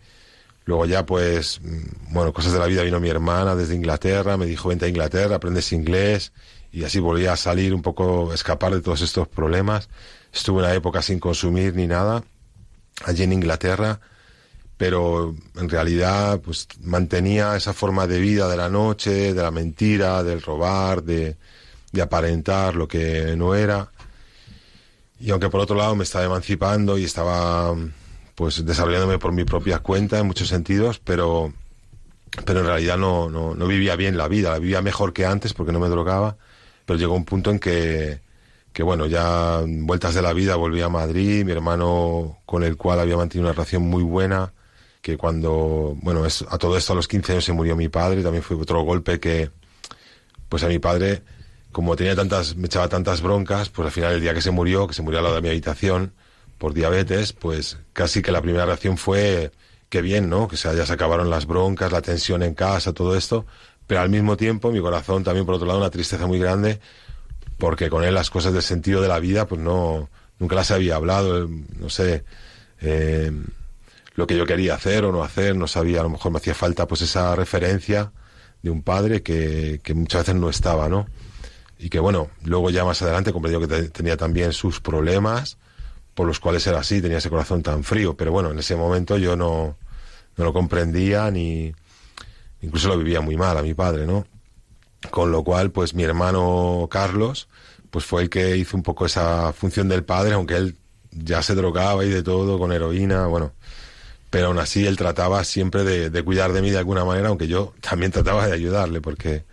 Luego 0.66 0.86
ya, 0.86 1.06
pues, 1.06 1.60
mm, 1.62 2.14
bueno, 2.14 2.34
cosas 2.34 2.54
de 2.54 2.60
la 2.60 2.68
vida 2.68 2.84
vino 2.84 3.00
mi 3.00 3.10
hermana 3.10 3.56
desde 3.56 3.76
Inglaterra, 3.76 4.38
me 4.38 4.46
dijo, 4.46 4.70
vente 4.70 4.86
a 4.86 4.88
Inglaterra, 4.90 5.36
aprendes 5.36 5.72
inglés, 5.74 6.34
y 6.72 6.84
así 6.84 7.00
volví 7.00 7.26
a 7.26 7.36
salir 7.36 7.74
un 7.74 7.82
poco, 7.82 8.34
escapar 8.34 8.74
de 8.74 8.82
todos 8.82 9.02
estos 9.02 9.28
problemas. 9.28 9.90
Estuve 10.34 10.60
una 10.60 10.74
época 10.74 11.02
sin 11.02 11.20
consumir 11.20 11.76
ni 11.76 11.88
nada, 11.88 12.24
allí 13.06 13.24
en 13.24 13.34
Inglaterra, 13.34 14.00
pero 14.78 15.36
en 15.58 15.70
realidad, 15.70 16.40
pues, 16.42 16.68
mantenía 16.82 17.56
esa 17.56 17.74
forma 17.74 18.08
de 18.08 18.20
vida 18.20 18.48
de 18.48 18.58
la 18.58 18.70
noche, 18.70 19.34
de 19.34 19.42
la 19.42 19.52
mentira, 19.52 20.24
del 20.24 20.42
robar, 20.42 21.04
de, 21.04 21.38
de 21.92 22.02
aparentar 22.02 22.76
lo 22.76 22.88
que 22.88 23.36
no 23.36 23.56
era. 23.56 23.92
Y 25.22 25.30
aunque 25.30 25.50
por 25.50 25.60
otro 25.60 25.76
lado 25.76 25.96
me 25.96 26.04
estaba 26.04 26.26
emancipando 26.26 26.98
y 26.98 27.04
estaba 27.04 27.76
pues 28.34 28.66
desarrollándome 28.66 29.20
por 29.20 29.32
mi 29.32 29.44
propia 29.44 29.78
cuenta 29.80 30.18
en 30.18 30.26
muchos 30.26 30.48
sentidos, 30.48 31.00
pero, 31.00 31.54
pero 32.44 32.62
en 32.62 32.66
realidad 32.66 32.98
no, 32.98 33.30
no, 33.30 33.54
no 33.54 33.68
vivía 33.68 33.96
bien 33.96 34.18
la 34.18 34.28
vida, 34.28 34.50
la 34.50 34.58
vivía 34.58 34.82
mejor 34.82 35.14
que 35.14 35.28
antes 35.28 35.54
porque 35.54 35.72
no 35.72 35.80
me 35.80 35.90
drogaba, 35.90 36.38
pero 36.86 36.98
llegó 36.98 37.14
un 37.14 37.26
punto 37.26 37.52
en 37.52 37.60
que, 37.60 38.20
que 38.74 38.82
bueno, 38.82 39.06
ya 39.06 39.62
vueltas 39.64 40.16
de 40.16 40.24
la 40.24 40.34
vida 40.34 40.56
volví 40.56 40.82
a 40.82 40.90
Madrid, 40.90 41.46
mi 41.46 41.52
hermano 41.52 42.40
con 42.48 42.64
el 42.64 42.76
cual 42.76 43.00
había 43.00 43.16
mantenido 43.16 43.48
una 43.48 43.54
relación 43.54 43.84
muy 43.84 44.02
buena, 44.02 44.54
que 45.04 45.18
cuando, 45.18 45.96
bueno, 46.02 46.24
a 46.24 46.58
todo 46.58 46.78
esto 46.78 46.94
a 46.94 46.96
los 46.96 47.08
15 47.08 47.34
años 47.34 47.46
se 47.46 47.54
murió 47.54 47.76
mi 47.76 47.90
padre, 47.90 48.24
también 48.24 48.44
fue 48.44 48.58
otro 48.58 48.82
golpe 48.82 49.20
que, 49.20 49.52
pues 50.50 50.64
a 50.64 50.68
mi 50.68 50.80
padre, 50.80 51.22
como 51.72 51.96
tenía 51.96 52.16
tantas, 52.16 52.56
me 52.56 52.68
echaba 52.68 52.90
tantas 52.90 53.22
broncas, 53.22 53.70
pues 53.70 53.86
al 53.86 53.92
final 53.92 54.14
el 54.14 54.22
día 54.22 54.34
que 54.34 54.42
se 54.42 54.52
murió, 54.52 54.88
que 54.88 54.94
se 54.94 55.02
murió 55.02 55.20
al 55.20 55.24
lado 55.24 55.36
de 55.36 55.42
mi 55.42 55.50
habitación, 55.50 56.14
por 56.62 56.76
diabetes, 56.76 57.34
pues 57.34 57.80
casi 57.92 58.22
que 58.22 58.32
la 58.32 58.42
primera 58.42 58.68
reacción 58.68 58.98
fue 58.98 59.52
que 59.90 60.04
bien, 60.04 60.30
¿no? 60.30 60.48
Que 60.48 60.58
ya 60.58 60.86
se 60.86 60.94
acabaron 60.94 61.30
las 61.30 61.48
broncas, 61.48 61.92
la 61.92 62.04
tensión 62.04 62.44
en 62.44 62.54
casa, 62.54 62.94
todo 62.94 63.16
esto, 63.18 63.48
pero 63.88 64.02
al 64.02 64.10
mismo 64.10 64.38
tiempo 64.38 64.72
mi 64.72 64.80
corazón 64.80 65.24
también 65.24 65.46
por 65.46 65.56
otro 65.56 65.66
lado 65.66 65.80
una 65.80 65.90
tristeza 65.90 66.28
muy 66.28 66.40
grande 66.40 66.80
porque 67.58 67.90
con 67.90 68.04
él 68.04 68.14
las 68.14 68.30
cosas 68.30 68.54
del 68.54 68.62
sentido 68.62 69.02
de 69.02 69.08
la 69.08 69.20
vida 69.20 69.48
pues 69.48 69.60
no 69.60 70.10
nunca 70.40 70.56
las 70.56 70.72
había 70.72 70.96
hablado, 70.96 71.50
no 71.80 71.90
sé 71.90 72.24
eh, 72.80 73.32
lo 74.14 74.28
que 74.28 74.38
yo 74.38 74.46
quería 74.46 74.76
hacer 74.76 75.04
o 75.04 75.12
no 75.12 75.24
hacer, 75.24 75.56
no 75.56 75.68
sabía, 75.68 76.02
a 76.02 76.04
lo 76.04 76.10
mejor 76.10 76.32
me 76.32 76.38
hacía 76.38 76.54
falta 76.54 76.88
pues 76.88 77.02
esa 77.02 77.36
referencia 77.36 78.12
de 78.62 78.70
un 78.70 78.84
padre 78.84 79.24
que 79.24 79.82
muchas 79.96 80.22
veces 80.22 80.36
no 80.36 80.50
estaba, 80.50 80.90
¿no? 80.90 81.08
Y 81.82 81.90
que 81.90 82.00
bueno, 82.00 82.30
luego 82.44 82.70
ya 82.70 82.86
más 82.86 83.02
adelante 83.02 83.34
comprendió 83.34 83.60
que 83.68 83.90
tenía 83.90 84.16
también 84.16 84.54
sus 84.54 84.80
problemas, 84.80 85.58
por 86.14 86.28
los 86.28 86.40
cuales 86.40 86.66
era 86.68 86.80
así, 86.80 87.02
tenía 87.02 87.18
ese 87.18 87.32
corazón 87.32 87.64
tan 87.64 87.84
frío. 87.84 88.16
Pero 88.16 88.32
bueno, 88.32 88.52
en 88.52 88.60
ese 88.60 88.76
momento 88.76 89.18
yo 89.18 89.36
no, 89.36 89.78
no 90.38 90.44
lo 90.46 90.54
comprendía 90.54 91.32
ni 91.32 91.74
incluso 92.62 92.88
lo 92.88 92.98
vivía 93.00 93.20
muy 93.20 93.36
mal 93.36 93.58
a 93.58 93.64
mi 93.64 93.74
padre, 93.74 94.06
¿no? 94.06 94.28
Con 95.10 95.32
lo 95.32 95.44
cual, 95.44 95.72
pues 95.72 95.96
mi 95.96 96.04
hermano 96.04 96.88
Carlos, 96.92 97.50
pues 97.90 98.06
fue 98.06 98.22
el 98.22 98.30
que 98.30 98.56
hizo 98.58 98.78
un 98.78 98.84
poco 98.84 99.08
esa 99.08 99.52
función 99.52 99.90
del 99.90 100.04
padre, 100.04 100.34
aunque 100.34 100.58
él 100.58 100.76
ya 101.10 101.42
se 101.42 101.56
drogaba 101.56 102.06
y 102.06 102.10
de 102.10 102.22
todo 102.22 102.60
con 102.60 102.72
heroína, 102.72 103.26
bueno, 103.26 103.54
pero 104.30 104.48
aún 104.48 104.60
así 104.60 104.86
él 104.86 104.98
trataba 104.98 105.44
siempre 105.44 105.84
de, 105.84 106.12
de, 106.12 106.24
cuidar 106.24 106.54
de 106.54 106.62
mí 106.62 106.70
de 106.70 106.78
alguna 106.78 107.04
manera, 107.04 107.30
aunque 107.30 107.48
yo 107.48 107.74
también 107.82 108.12
trataba 108.12 108.46
de 108.46 108.54
ayudarle, 108.54 109.02
porque 109.02 109.44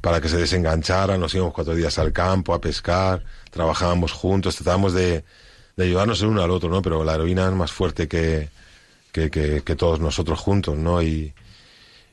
para 0.00 0.20
que 0.20 0.28
se 0.28 0.36
desenganchara, 0.36 1.18
nos 1.18 1.34
íbamos 1.34 1.54
cuatro 1.54 1.74
días 1.74 1.98
al 1.98 2.12
campo 2.12 2.54
a 2.54 2.60
pescar, 2.60 3.24
trabajábamos 3.50 4.12
juntos, 4.12 4.56
tratábamos 4.56 4.92
de, 4.92 5.24
ayudarnos 5.76 6.20
el 6.22 6.28
uno 6.28 6.42
al 6.42 6.50
otro, 6.50 6.68
¿no? 6.68 6.82
Pero 6.82 7.04
la 7.04 7.14
heroína 7.14 7.48
es 7.48 7.54
más 7.54 7.72
fuerte 7.72 8.06
que, 8.08 8.50
que, 9.12 9.76
todos 9.76 10.00
nosotros 10.00 10.38
juntos, 10.38 10.76
¿no? 10.76 11.02
Y, 11.02 11.34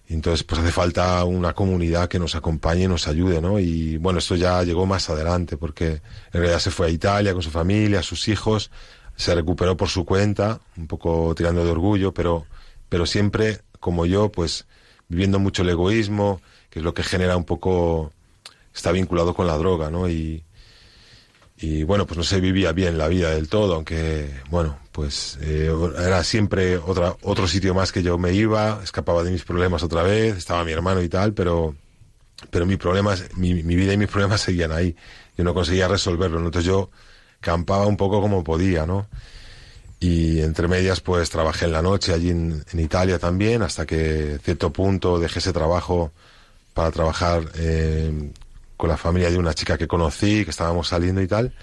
y 0.07 0.13
entonces, 0.13 0.43
pues 0.43 0.61
hace 0.61 0.71
falta 0.71 1.23
una 1.25 1.53
comunidad 1.53 2.07
que 2.07 2.19
nos 2.19 2.35
acompañe 2.35 2.83
y 2.83 2.87
nos 2.87 3.07
ayude, 3.07 3.41
¿no? 3.41 3.59
Y 3.59 3.97
bueno, 3.97 4.19
esto 4.19 4.35
ya 4.35 4.63
llegó 4.63 4.85
más 4.85 5.09
adelante, 5.09 5.57
porque 5.57 5.87
en 5.87 6.01
realidad 6.33 6.59
se 6.59 6.71
fue 6.71 6.87
a 6.87 6.89
Italia 6.89 7.33
con 7.33 7.41
su 7.41 7.51
familia, 7.51 8.01
sus 8.01 8.27
hijos, 8.27 8.71
se 9.15 9.33
recuperó 9.33 9.77
por 9.77 9.89
su 9.89 10.05
cuenta, 10.05 10.59
un 10.75 10.87
poco 10.87 11.33
tirando 11.35 11.63
de 11.63 11.71
orgullo, 11.71 12.13
pero, 12.13 12.45
pero 12.89 13.05
siempre, 13.05 13.61
como 13.79 14.05
yo, 14.05 14.31
pues 14.31 14.65
viviendo 15.07 15.39
mucho 15.39 15.61
el 15.61 15.69
egoísmo, 15.69 16.41
que 16.75 16.79
es 16.79 16.83
lo 16.83 16.93
que 16.93 17.03
genera 17.03 17.37
un 17.37 17.45
poco, 17.45 18.11
está 18.73 18.91
vinculado 18.91 19.33
con 19.33 19.47
la 19.47 19.57
droga, 19.57 19.89
¿no? 19.89 20.09
Y, 20.09 20.43
bueno, 21.85 22.05
pues 22.05 22.17
no 22.17 22.23
se 22.25 22.41
vivía 22.41 22.73
bien 22.73 22.97
la 22.97 23.07
vida 23.07 23.29
del 23.29 23.47
todo, 23.47 23.75
aunque, 23.75 24.29
bueno, 24.49 24.77
pues 24.91 25.39
eh, 25.41 25.71
era 25.97 26.21
siempre 26.25 26.75
otra, 26.77 27.15
otro 27.21 27.47
sitio 27.47 27.73
más 27.73 27.93
que 27.93 28.03
yo 28.03 28.17
me 28.17 28.33
iba, 28.33 28.81
escapaba 28.83 29.23
de 29.23 29.31
mis 29.31 29.45
problemas 29.45 29.83
otra 29.83 30.03
vez, 30.03 30.35
estaba 30.35 30.65
mi 30.65 30.73
hermano 30.73 31.01
y 31.01 31.07
tal, 31.07 31.33
pero, 31.33 31.75
pero 32.49 32.65
mi, 32.65 32.75
problemas, 32.75 33.23
mi, 33.37 33.53
mi 33.63 33.77
vida 33.77 33.93
y 33.93 33.97
mis 33.97 34.09
problemas 34.09 34.41
seguían 34.41 34.73
ahí. 34.73 34.97
Yo 35.37 35.45
no 35.45 35.53
conseguía 35.53 35.87
resolverlo, 35.87 36.39
entonces 36.39 36.65
yo 36.65 36.89
campaba 37.39 37.87
un 37.87 37.95
poco 37.95 38.19
como 38.19 38.43
podía, 38.43 38.85
¿no? 38.85 39.07
Y 40.01 40.41
entre 40.41 40.67
medias, 40.67 40.99
pues 40.99 41.29
trabajé 41.29 41.65
en 41.65 41.71
la 41.71 41.81
noche 41.81 42.13
allí 42.13 42.31
en, 42.31 42.65
en 42.69 42.79
Italia 42.81 43.17
también, 43.17 43.61
hasta 43.61 43.85
que 43.85 44.39
cierto 44.43 44.73
punto 44.73 45.19
dejé 45.19 45.39
ese 45.39 45.53
trabajo 45.53 46.11
para 46.75 46.91
trabajar 46.91 47.41
eh, 47.55 48.31
con 48.75 48.89
la 48.89 48.97
familia 48.97 49.31
de 49.31 49.37
una 49.37 49.53
chica 49.53 49.77
que 49.77 49.87
conocí, 49.87 50.43
que 50.43 50.51
estábamos 50.51 50.89
saliendo 50.89 51.21
y 51.21 51.27
tal. 51.27 51.53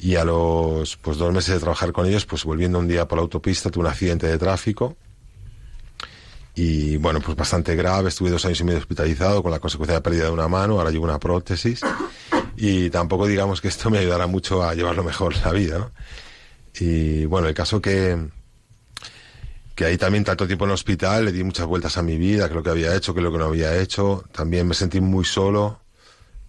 Y 0.00 0.16
a 0.16 0.24
los 0.24 0.96
pues 0.96 1.18
dos 1.18 1.32
meses 1.32 1.54
de 1.54 1.60
trabajar 1.60 1.92
con 1.92 2.04
ellos, 2.04 2.26
pues 2.26 2.44
volviendo 2.44 2.80
un 2.80 2.88
día 2.88 3.06
por 3.06 3.18
la 3.18 3.22
autopista, 3.22 3.70
tuve 3.70 3.84
un 3.84 3.90
accidente 3.90 4.26
de 4.26 4.36
tráfico. 4.38 4.96
Y 6.56 6.96
bueno, 6.96 7.20
pues 7.20 7.36
bastante 7.36 7.76
grave, 7.76 8.08
estuve 8.08 8.30
dos 8.30 8.44
años 8.44 8.60
y 8.60 8.64
medio 8.64 8.80
hospitalizado 8.80 9.40
con 9.40 9.52
la 9.52 9.60
consecuencia 9.60 9.94
de 9.94 10.00
pérdida 10.00 10.24
de 10.24 10.30
una 10.32 10.48
mano, 10.48 10.78
ahora 10.78 10.90
llevo 10.90 11.04
una 11.04 11.20
prótesis. 11.20 11.80
Y 12.56 12.90
tampoco 12.90 13.28
digamos 13.28 13.60
que 13.60 13.68
esto 13.68 13.88
me 13.88 13.98
ayudará 13.98 14.26
mucho 14.26 14.64
a 14.64 14.74
llevarlo 14.74 15.04
mejor 15.04 15.36
la 15.44 15.52
vida. 15.52 15.92
Y 16.80 17.24
bueno, 17.26 17.46
el 17.46 17.54
caso 17.54 17.80
que, 17.80 18.18
que 19.80 19.86
ahí 19.86 19.96
también 19.96 20.24
tanto 20.24 20.46
tiempo 20.46 20.66
en 20.66 20.72
el 20.72 20.74
hospital, 20.74 21.24
le 21.24 21.32
di 21.32 21.42
muchas 21.42 21.64
vueltas 21.64 21.96
a 21.96 22.02
mi 22.02 22.18
vida, 22.18 22.50
que 22.50 22.54
lo 22.54 22.62
que 22.62 22.68
había 22.68 22.94
hecho, 22.94 23.14
que 23.14 23.22
lo 23.22 23.32
que 23.32 23.38
no 23.38 23.46
había 23.46 23.80
hecho. 23.80 24.22
También 24.30 24.68
me 24.68 24.74
sentí 24.74 25.00
muy 25.00 25.24
solo, 25.24 25.80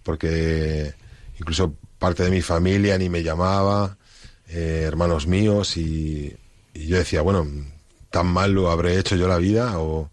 porque 0.02 0.92
incluso 1.40 1.74
parte 1.98 2.24
de 2.24 2.30
mi 2.30 2.42
familia 2.42 2.98
ni 2.98 3.08
me 3.08 3.22
llamaba, 3.22 3.96
eh, 4.48 4.84
hermanos 4.86 5.26
míos, 5.26 5.78
y, 5.78 6.36
yo 6.74 6.98
decía, 6.98 7.22
bueno, 7.22 7.48
tan 8.10 8.26
mal 8.26 8.52
lo 8.52 8.70
habré 8.70 8.98
hecho 8.98 9.16
yo 9.16 9.26
la 9.28 9.38
vida, 9.38 9.78
o 9.78 10.10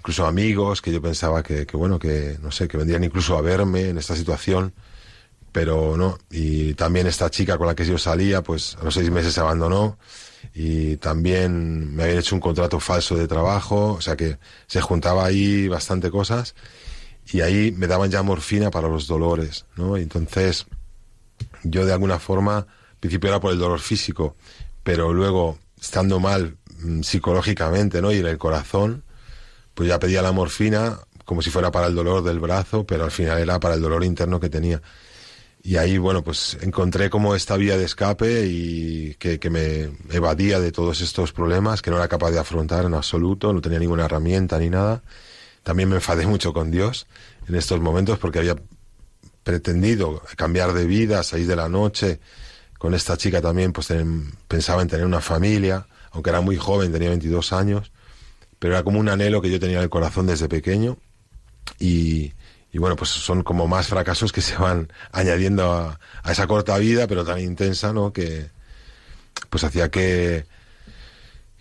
incluso 0.00 0.26
amigos 0.26 0.82
que 0.82 0.92
yo 0.92 1.00
pensaba 1.00 1.42
que, 1.42 1.64
bueno, 1.72 1.98
que 1.98 2.36
no 2.42 2.50
sé, 2.50 2.68
que 2.68 2.76
vendrían 2.76 3.02
incluso 3.02 3.38
a 3.38 3.40
verme 3.40 3.88
en 3.88 3.96
esta 3.96 4.14
situación, 4.14 4.74
pero 5.52 5.96
no. 5.96 6.18
Y 6.30 6.74
también 6.74 7.06
esta 7.06 7.30
chica 7.30 7.56
con 7.56 7.66
la 7.66 7.74
que 7.74 7.86
yo 7.86 7.96
salía, 7.96 8.42
pues 8.42 8.76
a 8.78 8.84
los 8.84 8.92
seis 8.92 9.10
meses 9.10 9.32
se 9.32 9.40
abandonó 9.40 9.96
y 10.54 10.96
también 10.96 11.94
me 11.94 12.04
habían 12.04 12.18
hecho 12.18 12.34
un 12.34 12.40
contrato 12.40 12.80
falso 12.80 13.16
de 13.16 13.28
trabajo, 13.28 13.94
o 13.94 14.00
sea 14.00 14.16
que 14.16 14.38
se 14.66 14.80
juntaba 14.80 15.24
ahí 15.24 15.68
bastante 15.68 16.10
cosas 16.10 16.54
y 17.32 17.40
ahí 17.40 17.72
me 17.72 17.86
daban 17.86 18.10
ya 18.10 18.22
morfina 18.22 18.70
para 18.70 18.88
los 18.88 19.06
dolores, 19.06 19.66
¿no? 19.76 19.96
Entonces 19.96 20.66
yo 21.62 21.84
de 21.84 21.92
alguna 21.92 22.18
forma, 22.18 22.58
al 22.58 22.66
principio 23.00 23.28
era 23.28 23.40
por 23.40 23.52
el 23.52 23.58
dolor 23.58 23.80
físico, 23.80 24.36
pero 24.82 25.12
luego 25.12 25.58
estando 25.80 26.20
mal 26.20 26.56
mm, 26.80 27.02
psicológicamente, 27.02 28.00
¿no? 28.00 28.12
Y 28.12 28.18
en 28.18 28.26
el 28.26 28.38
corazón, 28.38 29.04
pues 29.74 29.88
ya 29.88 29.98
pedía 29.98 30.22
la 30.22 30.32
morfina 30.32 30.98
como 31.24 31.42
si 31.42 31.50
fuera 31.50 31.70
para 31.70 31.88
el 31.88 31.94
dolor 31.94 32.24
del 32.24 32.40
brazo, 32.40 32.86
pero 32.86 33.04
al 33.04 33.10
final 33.10 33.38
era 33.38 33.60
para 33.60 33.74
el 33.74 33.82
dolor 33.82 34.02
interno 34.02 34.40
que 34.40 34.48
tenía. 34.48 34.80
Y 35.62 35.76
ahí, 35.76 35.98
bueno, 35.98 36.22
pues 36.22 36.56
encontré 36.62 37.10
como 37.10 37.34
esta 37.34 37.56
vía 37.56 37.76
de 37.76 37.84
escape 37.84 38.46
y 38.46 39.14
que, 39.16 39.38
que, 39.38 39.50
me 39.50 39.90
evadía 40.10 40.60
de 40.60 40.72
todos 40.72 41.00
estos 41.00 41.32
problemas 41.32 41.82
que 41.82 41.90
no 41.90 41.96
era 41.96 42.08
capaz 42.08 42.30
de 42.30 42.38
afrontar 42.38 42.84
en 42.84 42.94
absoluto, 42.94 43.52
no 43.52 43.60
tenía 43.60 43.78
ninguna 43.78 44.04
herramienta 44.04 44.58
ni 44.58 44.70
nada. 44.70 45.02
También 45.62 45.88
me 45.88 45.96
enfadé 45.96 46.26
mucho 46.28 46.52
con 46.52 46.70
Dios 46.70 47.06
en 47.48 47.54
estos 47.54 47.80
momentos 47.80 48.18
porque 48.18 48.38
había 48.38 48.56
pretendido 49.42 50.22
cambiar 50.36 50.72
de 50.74 50.86
vida, 50.86 51.22
salir 51.22 51.46
de 51.46 51.56
la 51.56 51.68
noche. 51.68 52.20
Con 52.78 52.94
esta 52.94 53.16
chica 53.16 53.40
también 53.40 53.72
pues 53.72 53.92
pensaba 54.46 54.82
en 54.82 54.88
tener 54.88 55.04
una 55.04 55.20
familia, 55.20 55.86
aunque 56.12 56.30
era 56.30 56.40
muy 56.40 56.56
joven, 56.56 56.92
tenía 56.92 57.08
22 57.08 57.52
años, 57.52 57.90
pero 58.58 58.74
era 58.74 58.84
como 58.84 59.00
un 59.00 59.08
anhelo 59.08 59.42
que 59.42 59.50
yo 59.50 59.58
tenía 59.58 59.78
en 59.78 59.82
el 59.82 59.90
corazón 59.90 60.26
desde 60.26 60.48
pequeño 60.48 60.96
y, 61.80 62.32
y 62.72 62.78
bueno, 62.78 62.96
pues 62.96 63.10
son 63.10 63.42
como 63.42 63.66
más 63.66 63.88
fracasos 63.88 64.32
que 64.32 64.40
se 64.40 64.56
van 64.56 64.92
añadiendo 65.12 65.72
a, 65.72 65.98
esa 66.30 66.46
corta 66.46 66.76
vida, 66.78 67.06
pero 67.06 67.24
tan 67.24 67.40
intensa, 67.40 67.92
¿no? 67.92 68.12
Que 68.12 68.50
pues 69.48 69.64
hacía 69.64 69.90
que, 69.90 70.44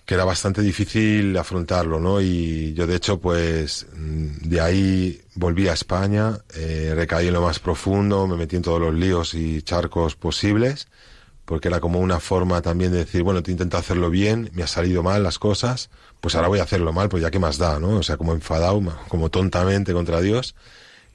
que 0.06 0.14
era 0.14 0.26
bastante 0.26 0.62
difícil 0.62 1.38
afrontarlo, 1.38 2.00
¿no? 2.00 2.20
Y 2.20 2.74
yo 2.74 2.88
de 2.88 2.96
hecho, 2.96 3.20
pues 3.22 3.88
de 3.94 4.60
ahí 4.60 5.22
volví 5.36 5.70
a 5.70 5.74
España, 5.74 6.40
eh, 6.56 6.92
recaí 6.94 7.28
en 7.28 7.34
lo 7.34 7.42
más 7.42 7.60
profundo, 7.60 8.28
me 8.28 8.36
metí 8.36 8.58
en 8.58 8.64
todos 8.64 8.82
los 8.82 8.94
líos 8.94 9.34
y 9.34 9.62
charcos 9.62 10.16
posibles, 10.16 10.90
porque 11.46 11.70
era 11.70 11.80
como 11.80 12.00
una 12.00 12.20
forma 12.20 12.62
también 12.62 12.92
de 12.92 12.98
decir, 13.00 13.24
bueno, 13.24 13.42
te 13.44 13.52
intento 13.52 13.78
hacerlo 13.78 14.10
bien, 14.10 14.50
me 14.54 14.64
ha 14.64 14.68
salido 14.68 15.04
mal 15.04 15.24
las 15.24 15.40
cosas, 15.40 15.90
pues 16.20 16.36
ahora 16.36 16.50
voy 16.50 16.60
a 16.60 16.64
hacerlo 16.64 16.92
mal, 16.92 17.08
pues 17.08 17.24
ya 17.24 17.32
qué 17.32 17.40
más 17.40 17.58
da, 17.58 17.80
¿no? 17.80 17.92
O 17.92 18.04
sea, 18.04 18.18
como 18.18 18.34
enfadado, 18.34 18.82
como 19.08 19.30
tontamente 19.30 19.94
contra 19.94 20.20
Dios 20.20 20.54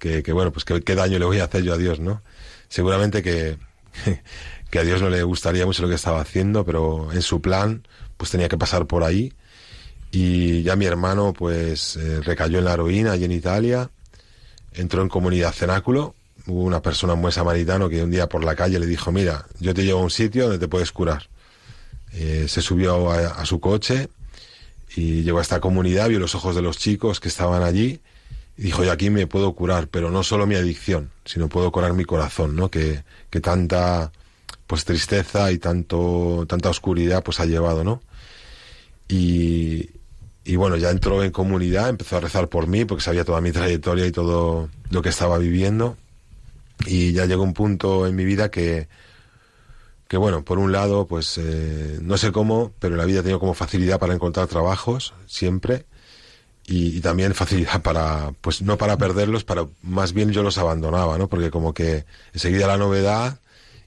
que, 0.03 0.33
bueno, 0.33 0.53
pues 0.53 0.65
¿qué, 0.65 0.81
qué, 0.83 0.97
daño 0.97 1.19
le 1.19 1.25
voy 1.25 1.39
a 1.39 1.45
hacer 1.45 1.63
yo 1.63 1.75
a 1.75 1.79
Dios, 1.79 2.01
¿no? 2.01 2.23
Seguramente 2.69 3.23
que, 3.23 3.57
que 4.71 4.79
a 4.81 4.83
Dios 4.83 5.01
no 5.01 5.09
le 5.09 5.23
gustaría 5.23 5.65
mucho 5.65 5.83
lo 5.83 5.89
que 5.89 5.95
estaba 5.95 6.21
haciendo, 6.21 6.65
pero 6.65 7.13
en 7.13 7.23
su 7.23 7.41
plan, 7.41 7.87
pues 8.17 8.31
tenía 8.31 8.49
que 8.49 8.59
pasar 8.59 8.87
por 8.87 9.05
ahí. 9.05 9.33
Y 10.11 10.63
ya 10.65 10.75
mi 10.75 10.87
hermano, 10.87 11.33
pues, 11.33 11.97
eh, 11.97 12.21
recayó 12.21 12.59
en 12.59 12.65
la 12.65 12.75
heroína 12.75 13.13
allí 13.13 13.25
en 13.25 13.33
Italia, 13.33 13.91
entró 14.73 15.03
en 15.03 15.09
comunidad 15.09 15.53
cenáculo, 15.53 16.17
hubo 16.47 16.65
una 16.65 16.83
persona 16.83 17.15
muy 17.15 17.31
samaritano 17.31 17.89
que 17.89 18.03
un 18.03 18.11
día 18.11 18.29
por 18.29 18.43
la 18.43 18.57
calle 18.57 18.81
le 18.81 18.87
dijo, 18.87 19.13
mira, 19.13 19.47
yo 19.61 19.73
te 19.73 19.85
llevo 19.85 20.01
a 20.01 20.03
un 20.03 20.11
sitio 20.11 20.45
donde 20.45 20.59
te 20.59 20.67
puedes 20.67 20.91
curar. 20.91 21.29
Eh, 22.13 22.47
se 22.49 22.61
subió 22.61 23.11
a, 23.11 23.29
a 23.29 23.47
su 23.47 23.61
coche 23.61 24.09
y 24.97 25.23
llegó 25.23 25.39
a 25.39 25.43
esta 25.43 25.61
comunidad, 25.61 26.09
vio 26.09 26.19
los 26.19 26.35
ojos 26.35 26.57
de 26.57 26.63
los 26.63 26.77
chicos 26.77 27.21
que 27.21 27.29
estaban 27.29 27.63
allí 27.63 28.01
y 28.57 28.65
dijo, 28.65 28.85
yo 28.85 28.93
aquí 28.93 29.11
me 29.11 29.27
puedo 29.27 29.55
curar, 29.55 29.89
pero 29.89 30.11
no 30.11 30.23
solo 30.23 30.47
mi 30.47 30.57
adicción, 30.57 31.11
sino 31.25 31.49
puedo 31.49 31.73
curar 31.73 31.95
mi 31.95 32.05
corazón, 32.05 32.55
¿no? 32.55 32.71
Que, 32.71 33.03
que 33.31 33.41
tanta 33.41 34.13
pues 34.67 34.85
tristeza 34.85 35.53
y 35.53 35.59
tanto, 35.59 36.45
tanta 36.49 36.71
oscuridad 36.71 37.23
pues 37.23 37.41
ha 37.41 37.47
llevado, 37.47 37.83
¿no? 37.85 38.03
Y, 39.09 39.91
y 40.45 40.57
bueno, 40.57 40.77
ya 40.77 40.91
entró 40.91 41.23
en 41.23 41.31
comunidad, 41.31 41.89
empezó 41.89 42.17
a 42.17 42.21
rezar 42.21 42.49
por 42.49 42.67
mí, 42.67 42.85
porque 42.85 43.03
sabía 43.03 43.25
toda 43.25 43.41
mi 43.41 43.53
trayectoria 43.53 44.07
y 44.07 44.13
todo 44.13 44.69
lo 44.91 45.03
que 45.03 45.09
estaba 45.09 45.39
viviendo. 45.39 45.97
Y 46.87 47.13
ya 47.13 47.27
llegó 47.27 47.43
un 47.43 47.55
punto 47.55 48.07
en 48.07 48.17
mi 48.17 48.25
vida 48.25 48.51
que, 48.51 48.89
que 50.09 50.17
bueno, 50.17 50.45
por 50.45 50.59
un 50.59 50.73
lado, 50.73 51.07
pues 51.07 51.39
eh, 51.39 51.99
no 52.03 52.17
sé 52.19 52.33
cómo, 52.33 52.73
pero 52.79 52.97
la 52.97 53.05
vida 53.05 53.21
ha 53.21 53.23
tenido 53.23 53.41
como 53.41 53.55
facilidad 53.55 53.99
para 53.99 54.15
encontrar 54.15 54.47
trabajos, 54.47 55.15
siempre 55.27 55.87
y, 56.67 56.97
y, 56.97 57.01
también 57.01 57.35
facilidad 57.35 57.83
para, 57.83 58.33
pues 58.41 58.63
no 58.63 58.79
para 58.79 58.97
perderlos, 58.97 59.45
para 59.45 59.67
más 59.83 60.13
bien 60.13 60.31
yo 60.31 60.43
los 60.43 60.59
abandonaba, 60.59 61.19
¿no? 61.19 61.29
Porque 61.29 61.51
como 61.51 61.75
que 61.75 62.05
enseguida 62.33 62.67
la 62.67 62.77
novedad 62.77 63.41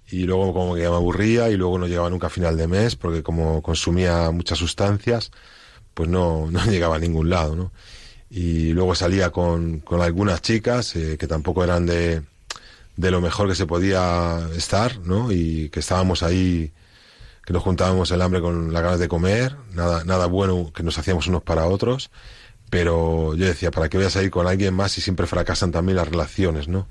y 0.10 0.24
luego 0.24 0.54
como 0.54 0.76
que 0.76 0.82
me 0.82 0.88
aburría 0.88 1.50
y 1.50 1.58
luego 1.58 1.80
no 1.80 1.88
llegaba 1.88 2.10
nunca 2.10 2.28
a 2.28 2.30
final 2.30 2.58
de 2.58 2.68
mes 2.68 2.96
porque 2.96 3.24
como 3.24 3.62
consumía 3.62 4.30
muchas 4.32 4.58
sustancias, 4.60 5.32
pues 5.94 6.10
no, 6.10 6.48
no 6.52 6.66
llegaba 6.66 6.98
a 6.98 7.00
ningún 7.00 7.30
lado, 7.30 7.56
¿no? 7.56 7.72
Y 8.30 8.74
luego 8.74 8.96
salía 8.96 9.32
con, 9.32 9.80
con 9.80 10.02
algunas 10.02 10.42
chicas 10.42 10.96
eh, 10.96 11.18
que 11.18 11.28
tampoco 11.28 11.64
eran 11.64 11.86
de, 11.86 12.24
de 12.98 13.12
lo 13.12 13.22
mejor 13.22 13.48
que 13.48 13.56
se 13.56 13.66
podía 13.66 14.48
estar, 14.56 15.00
¿no? 15.00 15.32
Y 15.32 15.70
que 15.70 15.80
estábamos 15.80 16.24
ahí, 16.24 16.74
que 17.46 17.54
nos 17.54 17.64
juntábamos 17.64 18.12
el 18.12 18.22
hambre 18.22 18.42
con 18.42 18.74
las 18.74 18.84
ganas 18.84 19.00
de 19.00 19.08
comer, 19.08 19.56
nada, 19.74 20.04
nada 20.04 20.26
bueno 20.26 20.72
que 20.74 20.84
nos 20.84 20.98
hacíamos 20.98 21.28
unos 21.28 21.44
para 21.44 21.66
otros 21.66 22.12
pero 22.76 23.34
yo 23.36 23.46
decía, 23.46 23.72
¿para 23.72 23.88
qué 23.88 23.96
voy 23.96 24.06
a 24.06 24.10
salir 24.10 24.30
con 24.30 24.48
alguien 24.48 24.74
más 24.74 24.92
si 24.92 25.00
siempre 25.00 25.28
fracasan 25.28 25.72
también 25.72 25.96
las 25.96 26.10
relaciones, 26.10 26.68
no? 26.68 26.90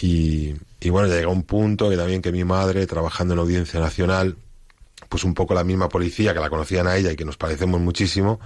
Y, 0.00 0.54
y 0.78 0.88
bueno, 0.88 1.08
ya 1.08 1.16
llegó 1.16 1.32
un 1.32 1.42
punto 1.42 1.90
que 1.90 1.96
también 1.96 2.22
que 2.22 2.30
mi 2.30 2.44
madre, 2.44 2.86
trabajando 2.86 3.34
en 3.34 3.40
Audiencia 3.40 3.80
Nacional, 3.80 4.36
pues 5.08 5.24
un 5.24 5.34
poco 5.34 5.52
la 5.52 5.64
misma 5.64 5.88
policía 5.88 6.32
que 6.32 6.38
la 6.38 6.48
conocían 6.48 6.86
a 6.86 6.96
ella 6.96 7.10
y 7.10 7.16
que 7.16 7.24
nos 7.24 7.36
parecemos 7.36 7.80
muchísimo, 7.80 8.38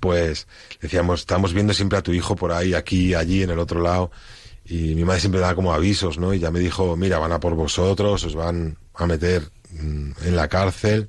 pues 0.00 0.48
decíamos, 0.82 1.20
estamos 1.20 1.54
viendo 1.54 1.72
siempre 1.72 1.96
a 1.96 2.02
tu 2.02 2.12
hijo 2.12 2.36
por 2.36 2.52
ahí, 2.52 2.74
aquí, 2.74 3.14
allí, 3.14 3.42
en 3.42 3.48
el 3.48 3.58
otro 3.58 3.80
lado. 3.80 4.10
Y 4.66 4.94
mi 4.94 5.06
madre 5.06 5.20
siempre 5.20 5.40
daba 5.40 5.54
como 5.54 5.72
avisos, 5.72 6.18
¿no? 6.18 6.34
Y 6.34 6.40
ya 6.40 6.50
me 6.50 6.60
dijo, 6.60 6.94
mira, 6.94 7.18
van 7.18 7.32
a 7.32 7.40
por 7.40 7.54
vosotros, 7.54 8.22
os 8.22 8.34
van 8.34 8.76
a 8.96 9.06
meter 9.06 9.50
mm, 9.70 10.10
en 10.26 10.36
la 10.36 10.46
cárcel. 10.46 11.08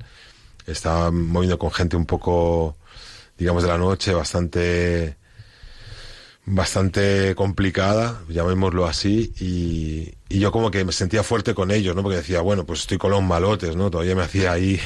Estaba 0.66 1.12
moviendo 1.12 1.60
con 1.60 1.72
gente 1.72 1.98
un 1.98 2.06
poco, 2.06 2.78
digamos, 3.42 3.64
de 3.64 3.70
la 3.70 3.78
noche, 3.80 4.14
bastante 4.14 5.18
bastante 6.46 7.34
complicada, 7.34 8.22
llamémoslo 8.30 8.86
así, 8.86 9.34
y, 9.40 10.14
yo 10.40 10.52
como 10.52 10.70
que 10.70 10.86
me 10.86 10.92
sentía 10.92 11.24
fuerte 11.24 11.56
con 11.56 11.72
ellos, 11.72 11.96
¿no? 11.96 12.04
Porque 12.04 12.18
decía, 12.18 12.42
bueno, 12.42 12.66
pues 12.66 12.82
estoy 12.82 13.00
con 13.00 13.10
los 13.10 13.24
malotes, 13.24 13.76
¿no? 13.76 13.90
Todavía 13.90 14.16
me 14.16 14.22
hacía 14.22 14.52
ahí 14.52 14.80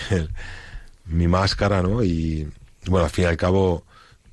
mi 1.06 1.28
máscara, 1.28 1.82
¿no? 1.82 2.02
Y 2.02 2.50
bueno, 2.88 3.04
al 3.06 3.12
fin 3.12 3.26
y 3.26 3.28
al 3.28 3.38
cabo 3.38 3.84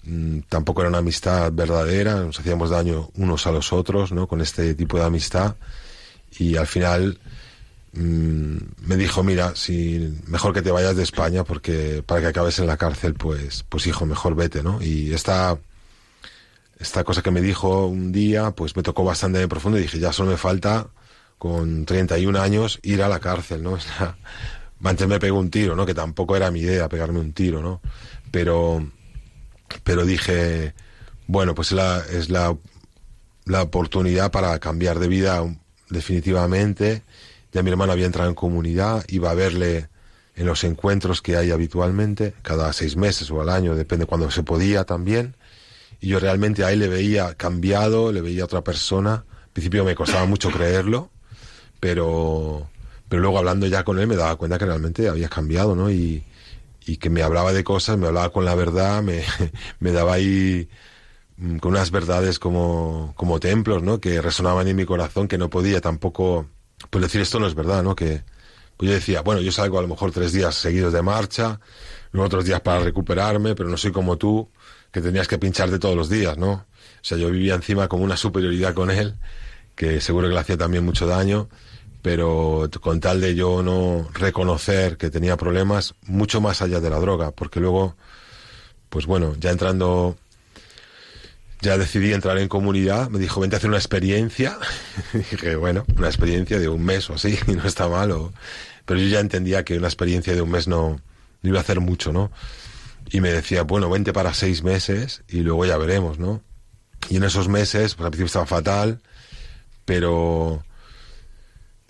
mm, 0.05 0.41
tampoco 0.49 0.83
era 0.83 0.89
una 0.89 0.99
amistad 0.99 1.51
verdadera, 1.53 2.15
nos 2.21 2.39
hacíamos 2.39 2.71
daño 2.71 3.11
unos 3.17 3.47
a 3.49 3.51
los 3.51 3.73
otros, 3.73 4.13
¿no? 4.13 4.29
Con 4.29 4.41
este 4.41 4.75
tipo 4.75 4.99
de 4.99 5.05
amistad. 5.05 5.57
Y 6.39 6.57
al 6.57 6.69
final 6.69 7.19
mm, 7.93 8.57
me 8.87 8.97
dijo, 8.97 9.23
mira, 9.23 9.55
si 9.57 10.19
mejor 10.27 10.53
que 10.53 10.63
te 10.63 10.71
vayas 10.71 10.97
de 10.97 11.03
España 11.03 11.45
porque 11.45 12.03
para 12.05 12.21
que 12.21 12.27
acabes 12.29 12.59
en 12.59 12.67
la 12.67 12.77
cárcel, 12.77 13.15
pues, 13.15 13.65
pues 13.69 13.87
hijo, 13.87 14.07
mejor 14.07 14.35
vete, 14.35 14.63
¿no? 14.63 14.83
Y 14.83 15.13
esta 15.13 15.59
esta 16.83 17.05
cosa 17.05 17.23
que 17.23 17.31
me 17.31 17.41
dijo 17.41 17.87
un 17.87 18.11
día, 18.11 18.51
pues 18.51 18.77
me 18.77 18.83
tocó 18.83 19.05
bastante 19.05 19.39
de 19.39 19.47
profundo 19.47 19.79
y 19.79 19.83
dije, 19.83 20.01
ya 20.01 20.13
solo 20.13 20.33
me 20.33 20.37
falta, 20.37 20.89
con 21.39 21.87
31 21.87 22.41
años, 22.41 22.81
ir 22.83 23.03
a 23.03 23.09
la 23.09 23.21
cárcel, 23.21 23.63
¿no? 23.63 23.79
Antes 24.85 25.07
me 25.07 25.21
pegó 25.21 25.39
un 25.39 25.51
tiro, 25.51 25.77
¿no? 25.77 25.87
Que 25.87 25.95
tampoco 25.95 26.37
era 26.37 26.51
mi 26.51 26.61
idea 26.61 26.89
pegarme 26.89 27.21
un 27.21 27.33
tiro, 27.33 27.63
¿no? 27.63 27.81
Pero, 28.33 28.85
pero 29.85 30.05
dije, 30.05 30.75
bueno, 31.29 31.55
pues 31.55 31.71
es 31.71 32.31
la, 32.31 32.57
la 33.45 33.63
oportunidad 33.63 34.33
para 34.33 34.59
cambiar 34.59 34.99
de 34.99 35.07
vida 35.07 35.45
definitivamente. 35.89 37.03
Ya 37.53 37.63
mi 37.63 37.71
hermano 37.71 37.93
había 37.93 38.07
entrado 38.07 38.29
en 38.29 38.35
comunidad, 38.35 39.05
iba 39.09 39.31
a 39.31 39.35
verle 39.35 39.89
en 40.35 40.47
los 40.47 40.65
encuentros 40.65 41.21
que 41.21 41.37
hay 41.37 41.51
habitualmente, 41.51 42.35
cada 42.43 42.73
seis 42.73 42.97
meses 42.97 43.31
o 43.31 43.41
al 43.41 43.51
año, 43.51 43.75
depende 43.75 44.07
cuando 44.07 44.31
se 44.31 44.43
podía 44.43 44.85
también 44.85 45.37
y 46.03 46.09
yo 46.09 46.19
realmente 46.19 46.65
a 46.65 46.73
él 46.73 46.81
le 46.81 46.89
veía 46.89 47.35
cambiado, 47.35 48.11
le 48.11 48.21
veía 48.21 48.45
otra 48.45 48.63
persona. 48.63 49.25
Al 49.45 49.51
principio 49.53 49.85
me 49.85 49.95
costaba 49.95 50.27
mucho 50.27 50.51
creerlo, 50.51 51.11
pero, 51.79 52.69
pero 53.09 53.23
luego 53.23 53.39
hablando 53.39 53.69
ya 53.69 53.85
con 53.85 54.01
él 54.01 54.09
me 54.09 54.17
daba 54.17 54.35
cuenta 54.35 54.59
que 54.59 54.67
realmente 54.67 55.09
había 55.09 55.29
cambiado, 55.29 55.77
¿no? 55.77 55.93
Y, 55.93 56.25
y 56.85 56.97
que 56.97 57.09
me 57.09 57.23
hablaba 57.23 57.53
de 57.53 57.63
cosas, 57.63 57.99
me 57.99 58.09
hablaba 58.09 58.31
con 58.33 58.45
la 58.45 58.57
verdad, 58.57 59.01
me, 59.01 59.23
me 59.79 59.93
daba 59.93 60.15
ahí 60.15 60.69
mm, 61.37 61.59
con 61.59 61.71
unas 61.71 61.93
verdades 61.93 62.41
como, 62.41 63.13
como 63.17 63.39
templos, 63.39 63.85
¿no? 63.85 64.01
Que 64.01 64.21
resonaban 64.21 64.67
en 64.67 64.75
mi 64.75 64.85
corazón, 64.85 65.29
que 65.29 65.39
no 65.39 65.51
podía 65.51 65.81
tampoco, 65.81 66.49
pues 66.91 67.03
decir 67.03 67.21
esto 67.21 67.41
no 67.41 67.47
es 67.47 67.55
verdad, 67.55 67.83
¿no? 67.83 67.95
Que, 67.95 68.23
pues 68.77 68.89
yo 68.89 68.95
decía, 68.95 69.23
bueno, 69.23 69.41
yo 69.41 69.53
salgo 69.53 69.79
a 69.79 69.83
lo 69.83 69.89
mejor 69.89 70.13
tres 70.13 70.33
días 70.33 70.55
seguidos 70.55 70.93
de 70.93 71.03
marcha, 71.03 71.61
luego 72.13 72.27
otros 72.27 72.45
días 72.45 72.61
para 72.61 72.81
recuperarme, 72.81 73.55
pero 73.55 73.69
no 73.69 73.77
soy 73.77 73.93
como 73.93 74.19
tú, 74.19 74.49
que 74.91 75.01
tenías 75.01 75.29
que 75.29 75.39
pincharte 75.39 75.79
todos 75.79 75.97
los 75.97 76.09
días, 76.09 76.37
¿no? 76.37 76.53
O 76.53 77.05
sea, 77.05 77.19
yo 77.19 77.31
vivía 77.31 77.55
encima 77.55 77.89
con 77.89 78.03
una 78.03 78.17
superioridad 78.17 78.75
con 78.75 78.91
él, 78.91 79.15
que 79.75 80.01
seguro 80.01 80.29
que 80.29 80.35
le 80.35 80.41
hacía 80.41 80.59
también 80.59 80.85
mucho 80.85 81.07
daño, 81.07 81.49
pero 82.03 82.69
con 82.81 83.01
tal 83.01 83.21
de 83.21 83.35
yo 83.35 83.63
no 83.63 84.09
reconocer 84.13 84.97
que 84.97 85.11
tenía 85.11 85.37
problemas, 85.37 85.95
mucho 86.03 86.41
más 86.41 86.61
allá 86.61 86.81
de 86.81 86.91
la 86.91 86.99
droga, 86.99 87.31
porque 87.31 87.61
luego, 87.61 87.97
pues 88.89 89.07
bueno, 89.07 89.35
ya 89.39 89.51
entrando, 89.51 90.17
ya 91.63 91.79
decidí 91.79 92.13
entrar 92.13 92.37
en 92.39 92.49
comunidad, 92.49 93.09
me 93.09 93.19
dijo, 93.19 93.41
vente 93.41 93.57
a 93.57 93.59
hacer 93.59 93.71
una 93.71 93.79
experiencia, 93.79 94.59
dije, 95.15 95.57
bueno, 95.57 95.85
una 95.97 96.09
experiencia 96.09 96.59
de 96.59 96.69
un 96.69 96.85
mes 96.85 97.09
o 97.09 97.15
así, 97.15 97.39
y 97.47 97.53
no 97.57 97.65
está 97.65 97.89
mal, 97.89 98.13
pero 98.85 99.01
yo 99.01 99.09
ya 99.09 99.21
entendía 99.21 99.65
que 99.65 99.79
una 99.79 99.89
experiencia 99.89 100.35
de 100.35 100.43
un 100.43 100.51
mes 100.51 100.69
no, 100.69 101.01
iba 101.43 101.59
a 101.59 101.63
hacer 101.63 101.81
mucho, 101.81 102.13
¿no? 102.13 102.31
y 103.13 103.21
me 103.21 103.31
decía, 103.31 103.63
bueno, 103.63 103.91
vente 103.91 104.13
para 104.13 104.33
seis 104.33 104.63
meses 104.63 105.23
y 105.29 105.41
luego 105.41 105.67
ya 105.67 105.77
veremos, 105.77 106.19
¿no? 106.19 106.43
Y 107.11 107.17
en 107.17 107.25
esos 107.25 107.49
meses, 107.49 107.95
pues 107.95 108.07
al 108.07 108.11
principio 108.11 108.27
estaba 108.27 108.47
fatal, 108.47 109.03
pero 109.85 110.65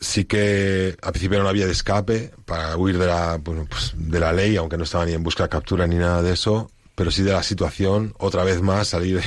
sí 0.00 0.24
que 0.24 0.96
al 1.00 1.12
principio 1.12 1.40
no 1.40 1.48
había 1.48 1.66
de 1.66 1.72
escape 1.72 2.32
para 2.44 2.76
huir 2.76 2.98
de 2.98 3.06
la, 3.06 3.38
pues 3.42 3.92
de 3.94 4.18
la 4.18 4.32
ley, 4.32 4.56
aunque 4.56 4.76
no 4.76 4.84
estaba 4.84 5.06
ni 5.06 5.12
en 5.12 5.22
busca 5.22 5.44
de 5.44 5.48
captura 5.48 5.86
ni 5.86 5.96
nada 5.96 6.22
de 6.22 6.32
eso, 6.32 6.70
pero 6.94 7.10
sí 7.10 7.22
de 7.22 7.32
la 7.32 7.42
situación, 7.42 8.14
otra 8.18 8.44
vez 8.44 8.60
más 8.62 8.88
salir 8.88 9.20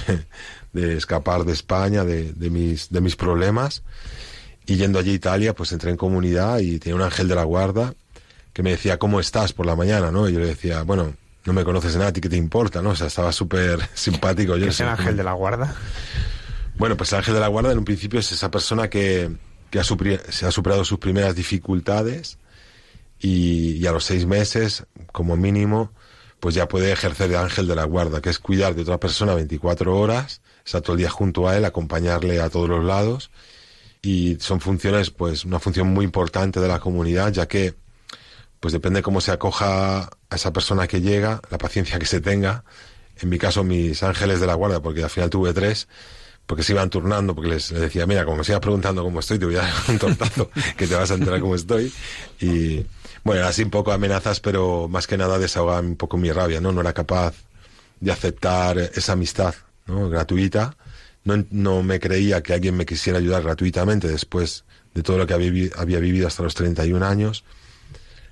de, 0.73 0.97
escapar 0.97 1.43
de 1.45 1.53
España, 1.53 2.03
de, 2.03 2.33
de, 2.33 2.49
mis, 2.49 2.89
de 2.89 3.01
mis 3.01 3.15
problemas. 3.15 3.83
Y 4.65 4.77
yendo 4.77 4.99
allí 4.99 5.11
a 5.11 5.15
Italia, 5.15 5.53
pues 5.53 5.71
entré 5.71 5.91
en 5.91 5.97
comunidad 5.97 6.59
y 6.59 6.79
tenía 6.79 6.95
un 6.95 7.01
ángel 7.01 7.27
de 7.27 7.35
la 7.35 7.43
guarda 7.43 7.93
que 8.53 8.63
me 8.63 8.71
decía, 8.71 8.97
¿cómo 8.97 9.19
estás 9.19 9.51
por 9.51 9.65
la 9.65 9.75
mañana? 9.75 10.11
¿no? 10.11 10.29
Y 10.29 10.33
yo 10.33 10.39
le 10.39 10.47
decía, 10.47 10.83
bueno, 10.83 11.13
no 11.43 11.53
me 11.53 11.63
conoces 11.63 11.95
nada, 11.95 12.09
¿a 12.09 12.13
ti 12.13 12.21
qué 12.21 12.29
te 12.29 12.37
importa? 12.37 12.81
¿no? 12.81 12.91
O 12.91 12.95
sea, 12.95 13.07
estaba 13.07 13.31
súper 13.31 13.79
simpático. 13.93 14.55
¿Qué 14.55 14.67
es 14.67 14.79
el 14.79 14.87
ángel 14.87 15.17
de 15.17 15.23
la 15.23 15.33
guarda? 15.33 15.75
Bueno, 16.77 16.97
pues 16.97 17.11
el 17.11 17.19
ángel 17.19 17.33
de 17.33 17.39
la 17.41 17.47
guarda 17.47 17.71
en 17.71 17.77
un 17.77 17.85
principio 17.85 18.19
es 18.19 18.31
esa 18.31 18.49
persona 18.49 18.89
que, 18.89 19.29
que 19.69 19.79
ha 19.79 19.83
se 19.83 20.45
ha 20.45 20.51
superado 20.51 20.85
sus 20.85 20.99
primeras 20.99 21.35
dificultades 21.35 22.37
y, 23.19 23.85
a 23.85 23.91
los 23.91 24.05
seis 24.05 24.25
meses, 24.25 24.85
como 25.11 25.35
mínimo, 25.35 25.91
pues 26.45 26.53
ya 26.53 26.67
puede 26.67 26.91
ejercer 26.91 27.27
de 27.27 27.37
ángel 27.37 27.65
de 27.65 27.73
la 27.73 27.85
guarda, 27.85 28.21
que 28.21 28.29
es 28.29 28.37
cuidar 28.37 28.75
de 28.75 28.83
otra 28.83 28.99
persona 28.99 29.33
24 29.33 29.97
horas, 29.97 30.41
estar 30.63 30.79
todo 30.79 30.93
el 30.93 30.99
día 30.99 31.09
junto 31.09 31.47
a 31.47 31.57
él, 31.57 31.65
acompañarle 31.65 32.39
a 32.39 32.51
todos 32.51 32.69
los 32.69 32.85
lados. 32.85 33.31
Y 34.03 34.37
son 34.39 34.61
funciones, 34.61 35.09
pues, 35.09 35.43
una 35.43 35.57
función 35.57 35.87
muy 35.87 36.05
importante 36.05 36.59
de 36.59 36.67
la 36.67 36.79
comunidad, 36.79 37.33
ya 37.33 37.47
que 37.47 37.73
pues 38.59 38.73
depende 38.73 39.01
cómo 39.01 39.21
se 39.21 39.31
acoja 39.31 40.01
a 40.29 40.35
esa 40.35 40.53
persona 40.53 40.85
que 40.87 41.01
llega, 41.01 41.41
la 41.49 41.57
paciencia 41.57 41.97
que 41.97 42.05
se 42.05 42.21
tenga. 42.21 42.63
En 43.19 43.29
mi 43.29 43.39
caso, 43.39 43.63
mis 43.63 44.03
ángeles 44.03 44.39
de 44.39 44.45
la 44.45 44.53
guardia, 44.53 44.81
porque 44.81 45.01
al 45.01 45.09
final 45.09 45.31
tuve 45.31 45.51
tres, 45.51 45.87
porque 46.45 46.61
se 46.61 46.73
iban 46.73 46.91
turnando, 46.91 47.33
porque 47.33 47.49
les, 47.49 47.69
decía, 47.71 48.05
mira, 48.05 48.23
como 48.23 48.37
me 48.37 48.43
sigas 48.43 48.61
preguntando 48.61 49.03
cómo 49.03 49.19
estoy, 49.19 49.39
te 49.39 49.45
voy 49.45 49.55
a 49.55 49.63
dar 49.63 49.73
un 49.87 49.97
tortazo, 49.97 50.51
que 50.77 50.85
te 50.85 50.93
vas 50.93 51.09
a 51.09 51.15
enterar 51.15 51.39
cómo 51.39 51.55
estoy. 51.55 51.91
Y 52.39 52.85
bueno, 53.25 53.47
así 53.47 53.63
un 53.63 53.71
poco 53.71 53.91
amenazas, 53.91 54.39
pero 54.39 54.87
más 54.87 55.07
que 55.07 55.17
nada 55.17 55.39
desahogar 55.39 55.83
un 55.83 55.95
poco 55.95 56.15
mi 56.15 56.31
rabia, 56.31 56.61
¿no? 56.61 56.71
No 56.71 56.81
era 56.81 56.93
capaz 56.93 57.33
de 57.99 58.11
aceptar 58.11 58.77
esa 58.77 59.13
amistad, 59.13 59.55
¿no? 59.87 60.07
Gratuita. 60.09 60.77
No, 61.23 61.43
no 61.49 61.81
me 61.81 61.99
creía 61.99 62.43
que 62.43 62.53
alguien 62.53 62.77
me 62.77 62.85
quisiera 62.85 63.17
ayudar 63.17 63.41
gratuitamente 63.41 64.07
después 64.07 64.63
de 64.93 65.01
todo 65.01 65.17
lo 65.17 65.25
que 65.25 65.33
había, 65.33 65.99
vivido 65.99 66.27
hasta 66.27 66.43
los 66.43 66.53
31 66.53 67.03
años. 67.03 67.43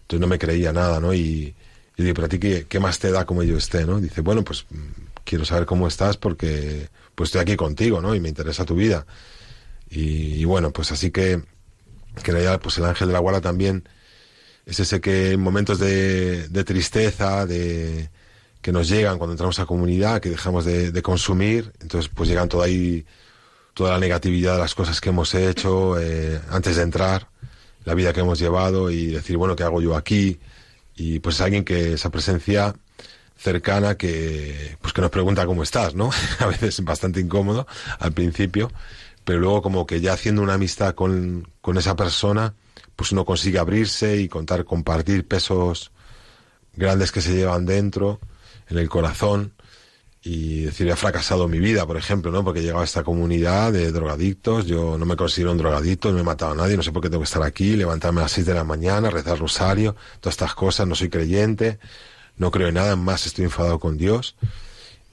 Entonces 0.01 0.21
no 0.21 0.27
me 0.27 0.37
creía 0.37 0.71
nada, 0.71 0.99
¿no? 0.99 1.11
Y 1.11 1.55
yo 1.97 2.03
digo, 2.03 2.13
pero 2.13 2.27
a 2.27 2.29
ti 2.29 2.37
qué, 2.37 2.79
más 2.79 2.99
te 2.99 3.11
da 3.11 3.25
como 3.25 3.41
yo 3.41 3.57
esté, 3.57 3.87
¿no? 3.87 3.99
Dice, 3.99 4.21
bueno, 4.21 4.43
pues 4.43 4.67
mm, 4.69 5.23
quiero 5.23 5.43
saber 5.43 5.65
cómo 5.65 5.87
estás 5.87 6.17
porque 6.17 6.89
pues 7.15 7.29
estoy 7.29 7.41
aquí 7.41 7.55
contigo, 7.55 7.99
¿no? 7.99 8.13
Y 8.13 8.19
me 8.19 8.29
interesa 8.29 8.63
tu 8.63 8.75
vida. 8.75 9.07
Y, 9.89 10.45
bueno, 10.45 10.71
pues 10.71 10.91
así 10.91 11.09
que, 11.09 11.41
que 12.23 12.59
pues 12.61 12.77
el 12.77 12.85
ángel 12.85 13.07
de 13.07 13.13
la 13.13 13.19
guarda 13.19 13.41
también 13.41 13.89
es 14.65 14.79
ese 14.79 15.01
que 15.01 15.31
en 15.31 15.41
momentos 15.41 15.79
de, 15.79 16.47
de 16.47 16.63
tristeza, 16.63 17.45
de 17.45 18.09
que 18.61 18.71
nos 18.71 18.87
llegan 18.87 19.17
cuando 19.17 19.33
entramos 19.33 19.59
a 19.59 19.65
comunidad, 19.65 20.21
que 20.21 20.29
dejamos 20.29 20.63
de, 20.65 20.91
de, 20.91 21.01
consumir, 21.01 21.73
entonces 21.81 22.09
pues 22.13 22.29
llegan 22.29 22.47
toda 22.47 22.65
ahí, 22.65 23.05
toda 23.73 23.91
la 23.91 23.99
negatividad 23.99 24.53
de 24.53 24.59
las 24.59 24.73
cosas 24.73 25.01
que 25.01 25.09
hemos 25.09 25.35
hecho 25.35 25.99
eh, 25.99 26.39
antes 26.49 26.77
de 26.77 26.83
entrar 26.83 27.27
la 27.83 27.93
vida 27.93 28.13
que 28.13 28.21
hemos 28.21 28.39
llevado 28.39 28.89
y 28.89 29.07
decir, 29.07 29.35
bueno, 29.35 29.55
¿qué 29.55 29.63
hago 29.63 29.81
yo 29.81 29.95
aquí? 29.97 30.39
Y 30.95 31.19
pues 31.19 31.41
alguien 31.41 31.65
que 31.65 31.93
esa 31.93 32.09
presencia 32.09 32.73
cercana 33.37 33.97
que 33.97 34.77
pues 34.81 34.93
que 34.93 35.01
nos 35.01 35.11
pregunta 35.11 35.45
cómo 35.45 35.63
estás, 35.63 35.95
¿no? 35.95 36.11
A 36.39 36.45
veces 36.45 36.83
bastante 36.83 37.19
incómodo 37.19 37.67
al 37.99 38.13
principio, 38.13 38.71
pero 39.25 39.39
luego 39.39 39.61
como 39.61 39.85
que 39.85 39.99
ya 39.99 40.13
haciendo 40.13 40.41
una 40.41 40.53
amistad 40.53 40.95
con, 40.95 41.49
con 41.61 41.77
esa 41.77 41.95
persona, 41.95 42.53
pues 42.95 43.11
uno 43.11 43.25
consigue 43.25 43.59
abrirse 43.59 44.17
y 44.17 44.27
contar, 44.27 44.65
compartir 44.65 45.27
pesos 45.27 45.91
grandes 46.75 47.11
que 47.11 47.21
se 47.21 47.35
llevan 47.35 47.65
dentro, 47.65 48.19
en 48.69 48.77
el 48.77 48.89
corazón, 48.89 49.53
y 50.25 50.61
decir, 50.61 50.87
he 50.87 50.95
fracasado 50.95 51.49
mi 51.49 51.59
vida, 51.59 51.85
por 51.85 51.97
ejemplo, 51.97 52.31
¿no? 52.31 52.45
Porque 52.45 52.61
he 52.61 52.63
llegado 52.63 52.81
a 52.81 52.85
esta 52.85 53.03
comunidad 53.03 53.73
de 53.73 53.91
drogadictos, 53.91 54.65
yo 54.65 54.97
no 54.97 55.05
me 55.05 55.17
considero 55.17 55.51
un 55.51 55.57
drogadicto, 55.57 56.11
no 56.13 56.19
he 56.19 56.23
matado 56.23 56.53
a 56.53 56.55
nadie, 56.55 56.77
no 56.77 56.83
sé 56.83 56.93
por 56.93 57.01
qué 57.01 57.09
tengo 57.09 57.21
que 57.21 57.25
estar 57.25 57.43
aquí, 57.43 57.75
levantarme 57.75 58.21
a 58.21 58.23
las 58.23 58.31
seis 58.31 58.47
de 58.47 58.53
la 58.53 58.63
mañana, 58.63 59.09
rezar 59.09 59.37
rosario, 59.37 59.97
todas 60.21 60.35
estas 60.35 60.55
cosas, 60.55 60.87
no 60.87 60.95
soy 60.95 61.09
creyente, 61.09 61.77
no 62.37 62.51
creo 62.51 62.69
en 62.69 62.75
nada, 62.75 62.95
más 62.95 63.25
estoy 63.25 63.45
enfadado 63.45 63.79
con 63.79 63.97
Dios 63.97 64.37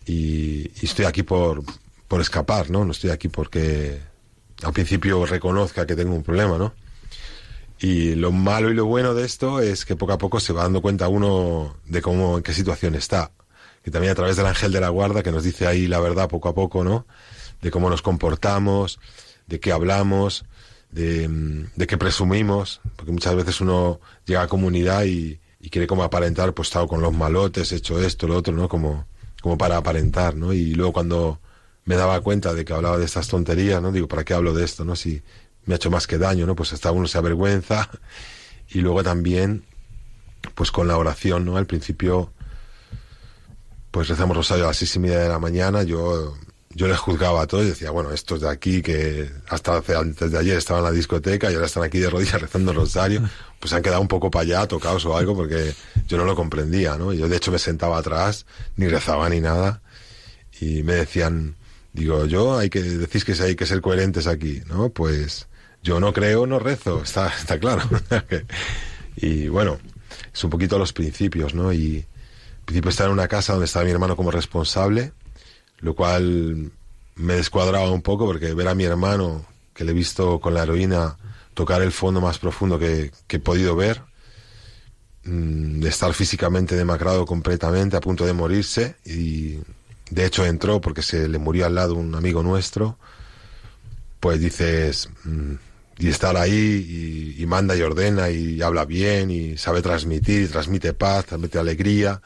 y, 0.06 0.70
y 0.80 0.84
estoy 0.84 1.06
aquí 1.06 1.24
por, 1.24 1.64
por 2.06 2.20
escapar, 2.20 2.70
¿no? 2.70 2.84
No 2.84 2.92
estoy 2.92 3.10
aquí 3.10 3.28
porque 3.28 4.00
al 4.62 4.72
principio 4.72 5.26
reconozca 5.26 5.86
que 5.86 5.96
tengo 5.96 6.14
un 6.14 6.22
problema, 6.22 6.56
¿no? 6.56 6.72
Y 7.80 8.14
lo 8.14 8.30
malo 8.30 8.70
y 8.70 8.74
lo 8.74 8.84
bueno 8.84 9.14
de 9.14 9.24
esto 9.24 9.60
es 9.60 9.86
que 9.86 9.96
poco 9.96 10.12
a 10.12 10.18
poco 10.18 10.38
se 10.38 10.52
va 10.52 10.64
dando 10.64 10.82
cuenta 10.82 11.08
uno 11.08 11.76
de 11.86 12.02
cómo, 12.02 12.36
en 12.36 12.42
qué 12.42 12.52
situación 12.52 12.94
está. 12.94 13.32
Que 13.82 13.90
también 13.90 14.12
a 14.12 14.14
través 14.14 14.36
del 14.36 14.44
ángel 14.44 14.70
de 14.70 14.80
la 14.80 14.90
guarda, 14.90 15.22
que 15.22 15.32
nos 15.32 15.44
dice 15.44 15.66
ahí 15.66 15.86
la 15.86 15.98
verdad 15.98 16.28
poco 16.28 16.50
a 16.50 16.54
poco, 16.54 16.84
¿no? 16.84 17.06
De 17.62 17.70
cómo 17.70 17.88
nos 17.88 18.02
comportamos, 18.02 19.00
de 19.46 19.60
qué 19.60 19.72
hablamos, 19.72 20.44
de, 20.90 21.66
de 21.74 21.86
qué 21.86 21.96
presumimos. 21.96 22.82
Porque 22.96 23.12
muchas 23.12 23.34
veces 23.34 23.62
uno 23.62 24.00
llega 24.26 24.42
a 24.42 24.48
comunidad 24.48 25.04
y, 25.04 25.40
y 25.58 25.70
quiere 25.70 25.86
como 25.86 26.04
aparentar, 26.04 26.52
pues 26.52 26.68
estado 26.68 26.86
con 26.86 27.00
los 27.00 27.14
malotes, 27.14 27.72
hecho 27.72 27.98
esto, 28.02 28.28
lo 28.28 28.36
otro, 28.36 28.52
¿no? 28.54 28.68
Como, 28.68 29.06
como 29.40 29.56
para 29.56 29.78
aparentar, 29.78 30.36
¿no? 30.36 30.52
Y 30.52 30.74
luego 30.74 30.92
cuando 30.92 31.40
me 31.86 31.96
daba 31.96 32.20
cuenta 32.20 32.52
de 32.52 32.66
que 32.66 32.74
hablaba 32.74 32.98
de 32.98 33.06
estas 33.06 33.28
tonterías, 33.28 33.80
¿no? 33.80 33.90
Digo, 33.90 34.06
¿para 34.06 34.22
qué 34.24 34.34
hablo 34.34 34.52
de 34.52 34.64
esto, 34.64 34.84
no? 34.84 34.96
Si 34.96 35.22
me 35.64 35.74
ha 35.74 35.76
hecho 35.76 35.90
más 35.90 36.06
que 36.06 36.18
daño, 36.18 36.46
¿no? 36.46 36.54
Pues 36.54 36.72
hasta 36.72 36.90
uno 36.92 37.06
se 37.06 37.18
avergüenza. 37.18 37.88
Y 38.68 38.80
luego 38.80 39.02
también, 39.02 39.64
pues 40.54 40.70
con 40.70 40.88
la 40.88 40.96
oración, 40.96 41.44
¿no? 41.44 41.56
Al 41.56 41.66
principio, 41.66 42.32
pues 43.90 44.08
rezamos 44.08 44.36
rosario 44.36 44.64
a 44.64 44.68
las 44.68 44.76
seis 44.76 44.94
y 44.96 44.98
media 44.98 45.18
de 45.18 45.28
la 45.28 45.38
mañana. 45.38 45.82
Yo, 45.82 46.36
yo 46.72 46.86
les 46.86 46.98
juzgaba 46.98 47.42
a 47.42 47.46
todos 47.46 47.66
decía, 47.66 47.90
bueno, 47.90 48.12
estos 48.12 48.40
de 48.40 48.48
aquí 48.48 48.80
que 48.80 49.28
hasta 49.48 49.76
hace, 49.76 49.96
antes 49.96 50.30
de 50.30 50.38
ayer 50.38 50.56
estaban 50.56 50.84
en 50.84 50.90
la 50.90 50.96
discoteca 50.96 51.50
y 51.50 51.54
ahora 51.54 51.66
están 51.66 51.82
aquí 51.82 51.98
de 51.98 52.08
rodillas 52.08 52.40
rezando 52.40 52.72
rosario, 52.72 53.28
pues 53.58 53.72
han 53.72 53.82
quedado 53.82 54.00
un 54.00 54.08
poco 54.08 54.30
para 54.30 54.42
allá, 54.44 54.68
tocados 54.68 55.04
o 55.04 55.16
algo, 55.16 55.34
porque 55.34 55.74
yo 56.06 56.16
no 56.16 56.24
lo 56.24 56.36
comprendía, 56.36 56.96
¿no? 56.96 57.12
Yo 57.12 57.28
de 57.28 57.36
hecho 57.36 57.50
me 57.50 57.58
sentaba 57.58 57.98
atrás, 57.98 58.46
ni 58.76 58.86
rezaba 58.86 59.28
ni 59.28 59.40
nada, 59.40 59.82
y 60.60 60.84
me 60.84 60.94
decían, 60.94 61.56
digo, 61.92 62.26
yo 62.26 62.56
hay 62.56 62.70
que, 62.70 62.82
decís 62.82 63.24
que 63.24 63.32
hay 63.32 63.56
que 63.56 63.66
ser 63.66 63.80
coherentes 63.80 64.28
aquí, 64.28 64.62
¿no? 64.68 64.90
Pues 64.90 65.48
yo 65.82 66.00
no 66.00 66.12
creo, 66.12 66.46
no 66.46 66.58
rezo, 66.58 67.02
está, 67.02 67.28
está 67.28 67.58
claro. 67.58 67.82
y 69.16 69.48
bueno, 69.48 69.78
es 70.32 70.44
un 70.44 70.50
poquito 70.50 70.78
los 70.78 70.92
principios, 70.92 71.54
¿no? 71.54 71.72
Y 71.72 71.98
al 72.58 72.64
principio 72.64 72.90
estaba 72.90 73.08
en 73.08 73.14
una 73.14 73.28
casa 73.28 73.52
donde 73.52 73.66
estaba 73.66 73.84
mi 73.84 73.90
hermano 73.90 74.16
como 74.16 74.30
responsable, 74.30 75.12
lo 75.78 75.94
cual 75.94 76.70
me 77.16 77.34
descuadraba 77.34 77.90
un 77.90 78.02
poco 78.02 78.26
porque 78.26 78.54
ver 78.54 78.68
a 78.68 78.74
mi 78.74 78.84
hermano, 78.84 79.44
que 79.74 79.84
le 79.84 79.92
he 79.92 79.94
visto 79.94 80.40
con 80.40 80.54
la 80.54 80.62
heroína, 80.62 81.16
tocar 81.54 81.82
el 81.82 81.92
fondo 81.92 82.20
más 82.20 82.38
profundo 82.38 82.78
que, 82.78 83.10
que 83.26 83.36
he 83.36 83.40
podido 83.40 83.74
ver, 83.74 84.02
mm, 85.24 85.80
de 85.80 85.88
estar 85.88 86.12
físicamente 86.14 86.76
demacrado 86.76 87.24
completamente, 87.26 87.96
a 87.96 88.00
punto 88.00 88.26
de 88.26 88.32
morirse, 88.32 88.96
y 89.04 89.58
de 90.10 90.26
hecho 90.26 90.44
entró 90.44 90.80
porque 90.80 91.02
se 91.02 91.28
le 91.28 91.38
murió 91.38 91.66
al 91.66 91.74
lado 91.74 91.94
un 91.94 92.14
amigo 92.14 92.42
nuestro, 92.42 92.98
pues 94.20 94.38
dices, 94.38 95.08
mm, 95.24 95.54
y 96.00 96.08
estar 96.08 96.36
ahí 96.36 97.36
y, 97.38 97.46
manda 97.46 97.76
y 97.76 97.82
ordena 97.82 98.30
y 98.30 98.62
habla 98.62 98.84
bien 98.84 99.30
y 99.30 99.56
sabe 99.56 99.82
transmitir, 99.82 100.42
y 100.42 100.46
transmite 100.46 100.94
paz, 100.94 101.26
transmite 101.26 101.58
alegría. 101.58 102.22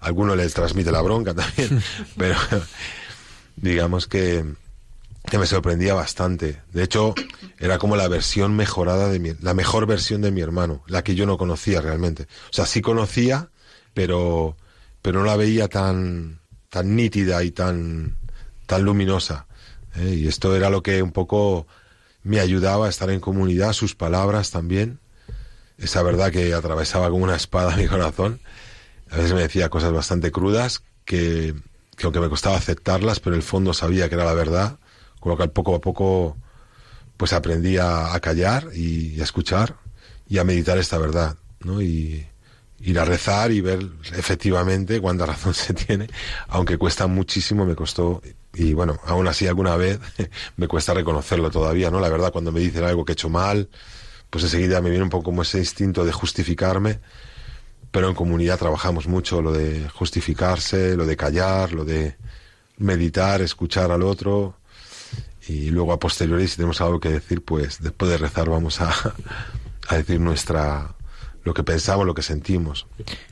A 0.00 0.06
algunos 0.06 0.36
les 0.36 0.54
transmite 0.54 0.90
la 0.90 1.02
bronca 1.02 1.34
también, 1.34 1.82
pero 2.16 2.36
digamos 3.56 4.06
que, 4.06 4.44
que 5.28 5.38
me 5.38 5.46
sorprendía 5.46 5.92
bastante. 5.92 6.62
De 6.72 6.82
hecho, 6.82 7.14
era 7.58 7.78
como 7.78 7.96
la 7.96 8.08
versión 8.08 8.56
mejorada 8.56 9.10
de 9.10 9.18
mi, 9.18 9.32
la 9.42 9.52
mejor 9.52 9.86
versión 9.86 10.22
de 10.22 10.30
mi 10.30 10.40
hermano, 10.40 10.82
la 10.86 11.04
que 11.04 11.14
yo 11.14 11.26
no 11.26 11.36
conocía 11.36 11.82
realmente. 11.82 12.22
O 12.22 12.52
sea, 12.52 12.64
sí 12.64 12.80
conocía, 12.80 13.50
pero, 13.92 14.56
pero 15.02 15.20
no 15.20 15.26
la 15.26 15.36
veía 15.36 15.68
tan, 15.68 16.40
tan 16.70 16.96
nítida 16.96 17.44
y 17.44 17.50
tan, 17.50 18.16
tan 18.64 18.82
luminosa. 18.82 19.46
¿eh? 19.96 20.14
Y 20.20 20.28
esto 20.28 20.56
era 20.56 20.70
lo 20.70 20.82
que 20.82 21.02
un 21.02 21.12
poco 21.12 21.66
me 22.22 22.40
ayudaba 22.40 22.86
a 22.86 22.90
estar 22.90 23.10
en 23.10 23.20
comunidad, 23.20 23.72
sus 23.72 23.94
palabras 23.94 24.50
también, 24.50 25.00
esa 25.78 26.02
verdad 26.02 26.30
que 26.30 26.52
atravesaba 26.54 27.10
como 27.10 27.24
una 27.24 27.36
espada 27.36 27.76
mi 27.76 27.86
corazón. 27.86 28.40
A 29.10 29.16
veces 29.16 29.32
me 29.32 29.40
decía 29.40 29.70
cosas 29.70 29.92
bastante 29.92 30.30
crudas 30.30 30.82
que, 31.04 31.54
que 31.96 32.04
aunque 32.04 32.20
me 32.20 32.28
costaba 32.28 32.56
aceptarlas, 32.56 33.20
pero 33.20 33.34
en 33.34 33.40
el 33.40 33.46
fondo 33.46 33.72
sabía 33.74 34.08
que 34.08 34.14
era 34.14 34.24
la 34.24 34.34
verdad, 34.34 34.78
con 35.18 35.30
lo 35.30 35.36
cual 35.36 35.50
poco 35.50 35.74
a 35.74 35.80
poco 35.80 36.36
pues 37.16 37.32
aprendí 37.32 37.76
a, 37.76 38.14
a 38.14 38.20
callar 38.20 38.68
y, 38.74 39.14
y, 39.14 39.20
a 39.20 39.24
escuchar 39.24 39.76
y 40.28 40.38
a 40.38 40.44
meditar 40.44 40.78
esta 40.78 40.96
verdad, 40.96 41.36
¿no? 41.60 41.82
Y 41.82 42.26
ir 42.78 42.98
a 42.98 43.04
rezar 43.04 43.52
y 43.52 43.60
ver 43.60 43.86
efectivamente 44.12 45.00
cuánta 45.00 45.26
razón 45.32 45.54
se 45.54 45.74
tiene, 45.74 46.08
aunque 46.48 46.78
cuesta 46.78 47.06
muchísimo, 47.06 47.66
me 47.66 47.74
costó 47.74 48.22
y 48.54 48.72
bueno, 48.72 48.98
aún 49.06 49.28
así 49.28 49.46
alguna 49.46 49.76
vez 49.76 50.00
me 50.56 50.68
cuesta 50.68 50.94
reconocerlo 50.94 51.50
todavía, 51.50 51.90
¿no? 51.90 52.00
La 52.00 52.08
verdad, 52.08 52.32
cuando 52.32 52.52
me 52.52 52.60
dicen 52.60 52.84
algo 52.84 53.04
que 53.04 53.12
he 53.12 53.14
hecho 53.14 53.28
mal, 53.28 53.68
pues 54.28 54.44
enseguida 54.44 54.80
me 54.80 54.90
viene 54.90 55.04
un 55.04 55.10
poco 55.10 55.24
como 55.24 55.42
ese 55.42 55.58
instinto 55.58 56.04
de 56.04 56.12
justificarme, 56.12 57.00
pero 57.90 58.08
en 58.08 58.14
comunidad 58.14 58.58
trabajamos 58.58 59.06
mucho 59.06 59.42
lo 59.42 59.52
de 59.52 59.88
justificarse, 59.88 60.96
lo 60.96 61.06
de 61.06 61.16
callar, 61.16 61.72
lo 61.72 61.84
de 61.84 62.16
meditar, 62.78 63.42
escuchar 63.42 63.90
al 63.90 64.02
otro, 64.02 64.56
y 65.48 65.70
luego 65.70 65.92
a 65.92 65.98
posteriori, 65.98 66.46
si 66.46 66.56
tenemos 66.56 66.80
algo 66.80 67.00
que 67.00 67.10
decir, 67.10 67.44
pues 67.44 67.82
después 67.82 68.10
de 68.10 68.18
rezar 68.18 68.48
vamos 68.48 68.80
a, 68.80 68.92
a 69.88 69.96
decir 69.96 70.20
nuestra 70.20 70.94
lo 71.42 71.54
que 71.54 71.62
pensamos, 71.62 72.06
lo 72.06 72.14
que 72.14 72.22
sentimos. 72.22 72.86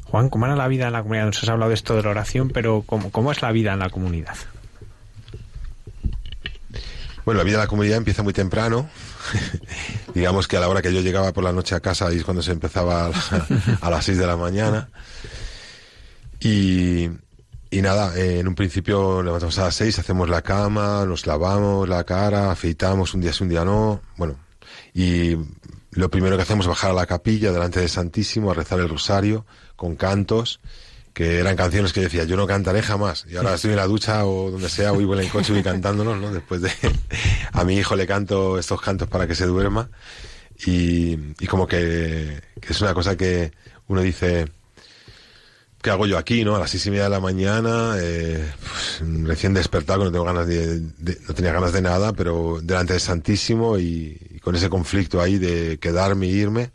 Juan, 0.04 0.30
¿cómo 0.30 0.46
era 0.46 0.56
la 0.56 0.68
vida 0.68 0.86
en 0.86 0.94
la 0.94 1.02
comunidad? 1.02 1.26
Nos 1.26 1.42
has 1.42 1.48
hablado 1.48 1.68
de 1.68 1.74
esto 1.74 1.94
de 1.94 2.02
la 2.02 2.10
oración, 2.10 2.50
pero 2.50 2.82
¿cómo, 2.86 3.10
cómo 3.10 3.30
es 3.30 3.42
la 3.42 3.52
vida 3.52 3.72
en 3.74 3.80
la 3.80 3.90
comunidad? 3.90 4.36
Bueno, 7.28 7.40
la 7.40 7.44
vida 7.44 7.56
en 7.56 7.60
la 7.60 7.66
comunidad 7.66 7.98
empieza 7.98 8.22
muy 8.22 8.32
temprano. 8.32 8.88
Digamos 10.14 10.48
que 10.48 10.56
a 10.56 10.60
la 10.60 10.68
hora 10.70 10.80
que 10.80 10.94
yo 10.94 11.02
llegaba 11.02 11.30
por 11.34 11.44
la 11.44 11.52
noche 11.52 11.74
a 11.74 11.80
casa, 11.80 12.06
ahí 12.06 12.16
es 12.16 12.24
cuando 12.24 12.42
se 12.42 12.52
empezaba 12.52 13.08
a, 13.08 13.12
a 13.82 13.90
las 13.90 14.06
6 14.06 14.16
de 14.16 14.26
la 14.26 14.38
mañana. 14.38 14.88
Y, 16.40 17.10
y 17.70 17.82
nada, 17.82 18.18
eh, 18.18 18.38
en 18.38 18.48
un 18.48 18.54
principio 18.54 19.22
levantamos 19.22 19.58
a 19.58 19.64
las 19.64 19.74
6, 19.74 19.98
hacemos 19.98 20.30
la 20.30 20.40
cama, 20.40 21.04
nos 21.04 21.26
lavamos 21.26 21.86
la 21.86 22.02
cara, 22.04 22.50
afeitamos, 22.50 23.12
un 23.12 23.20
día 23.20 23.34
sí, 23.34 23.42
un 23.42 23.50
día 23.50 23.62
no. 23.62 24.00
Bueno, 24.16 24.36
y 24.94 25.36
lo 25.90 26.10
primero 26.10 26.34
que 26.36 26.44
hacemos 26.44 26.64
es 26.64 26.70
bajar 26.70 26.92
a 26.92 26.94
la 26.94 27.04
capilla 27.04 27.52
delante 27.52 27.80
del 27.80 27.90
Santísimo 27.90 28.52
a 28.52 28.54
rezar 28.54 28.80
el 28.80 28.88
rosario 28.88 29.44
con 29.76 29.96
cantos 29.96 30.60
que 31.18 31.40
eran 31.40 31.56
canciones 31.56 31.92
que 31.92 32.02
decía, 32.02 32.22
yo 32.22 32.36
no 32.36 32.46
cantaré 32.46 32.80
jamás. 32.80 33.26
Y 33.28 33.34
ahora 33.34 33.54
estoy 33.54 33.72
en 33.72 33.78
la 33.78 33.88
ducha 33.88 34.24
o 34.24 34.52
donde 34.52 34.68
sea, 34.68 34.92
voy 34.92 35.02
en 35.02 35.24
el 35.24 35.28
coche 35.28 35.50
y 35.50 35.54
voy 35.54 35.64
cantándolos, 35.64 36.16
¿no? 36.16 36.30
Después 36.30 36.62
de... 36.62 36.70
a 37.52 37.64
mi 37.64 37.76
hijo 37.76 37.96
le 37.96 38.06
canto 38.06 38.56
estos 38.56 38.80
cantos 38.80 39.08
para 39.08 39.26
que 39.26 39.34
se 39.34 39.44
duerma. 39.44 39.90
Y, 40.64 41.18
y 41.40 41.46
como 41.48 41.66
que, 41.66 42.40
que, 42.60 42.72
es 42.72 42.80
una 42.82 42.94
cosa 42.94 43.16
que 43.16 43.50
uno 43.88 44.00
dice, 44.00 44.46
¿qué 45.82 45.90
hago 45.90 46.06
yo 46.06 46.18
aquí, 46.18 46.44
no? 46.44 46.54
A 46.54 46.60
las 46.60 46.70
seis 46.70 46.86
y 46.86 46.90
media 46.92 47.02
de 47.02 47.10
la 47.10 47.18
mañana, 47.18 47.96
eh, 47.98 48.52
pues, 48.60 49.02
recién 49.24 49.54
despertado, 49.54 50.04
no 50.04 50.12
tengo 50.12 50.24
ganas 50.24 50.46
de, 50.46 50.80
no 51.26 51.34
tenía 51.34 51.50
ganas 51.50 51.72
de 51.72 51.82
nada, 51.82 52.12
pero 52.12 52.60
delante 52.62 52.92
del 52.92 53.02
Santísimo 53.02 53.76
y, 53.76 54.38
con 54.40 54.54
ese 54.54 54.70
conflicto 54.70 55.20
ahí 55.20 55.36
de 55.36 55.78
quedarme 55.80 56.26
e 56.26 56.30
irme. 56.30 56.70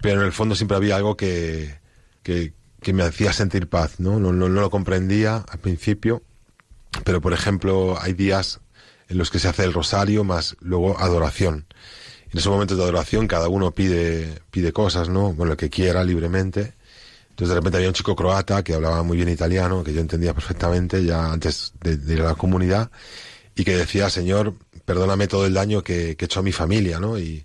Pero 0.00 0.22
en 0.22 0.26
el 0.26 0.32
fondo 0.32 0.56
siempre 0.56 0.76
había 0.76 0.96
algo 0.96 1.16
que, 1.16 1.78
que, 2.24 2.52
que 2.84 2.92
me 2.92 3.02
hacía 3.02 3.32
sentir 3.32 3.68
paz, 3.68 3.98
¿no? 3.98 4.20
No, 4.20 4.32
¿no? 4.32 4.48
lo 4.48 4.70
comprendía 4.70 5.44
al 5.48 5.58
principio, 5.58 6.22
pero 7.02 7.20
por 7.20 7.32
ejemplo 7.32 7.98
hay 8.00 8.12
días 8.12 8.60
en 9.08 9.18
los 9.18 9.30
que 9.30 9.40
se 9.40 9.48
hace 9.48 9.64
el 9.64 9.72
rosario 9.72 10.22
más 10.22 10.56
luego 10.60 10.98
adoración. 11.00 11.66
En 12.30 12.38
esos 12.38 12.52
momentos 12.52 12.76
de 12.76 12.84
adoración 12.84 13.26
cada 13.26 13.48
uno 13.48 13.72
pide, 13.72 14.40
pide 14.50 14.72
cosas, 14.72 15.08
¿no? 15.08 15.32
Bueno, 15.32 15.52
lo 15.52 15.56
que 15.56 15.70
quiera 15.70 16.04
libremente. 16.04 16.74
Entonces 17.30 17.48
de 17.48 17.54
repente 17.56 17.78
había 17.78 17.88
un 17.88 17.94
chico 17.94 18.14
croata 18.14 18.62
que 18.62 18.74
hablaba 18.74 19.02
muy 19.02 19.16
bien 19.16 19.28
italiano, 19.28 19.82
que 19.82 19.92
yo 19.92 20.00
entendía 20.00 20.34
perfectamente 20.34 21.04
ya 21.04 21.32
antes 21.32 21.72
de, 21.82 21.96
de 21.96 22.14
ir 22.14 22.20
a 22.20 22.26
la 22.26 22.34
comunidad, 22.36 22.90
y 23.56 23.64
que 23.64 23.76
decía, 23.76 24.08
Señor, 24.10 24.54
perdóname 24.84 25.26
todo 25.26 25.46
el 25.46 25.54
daño 25.54 25.82
que, 25.82 26.16
que 26.16 26.24
he 26.24 26.26
hecho 26.26 26.40
a 26.40 26.44
mi 26.44 26.52
familia, 26.52 27.00
¿no? 27.00 27.18
Y, 27.18 27.44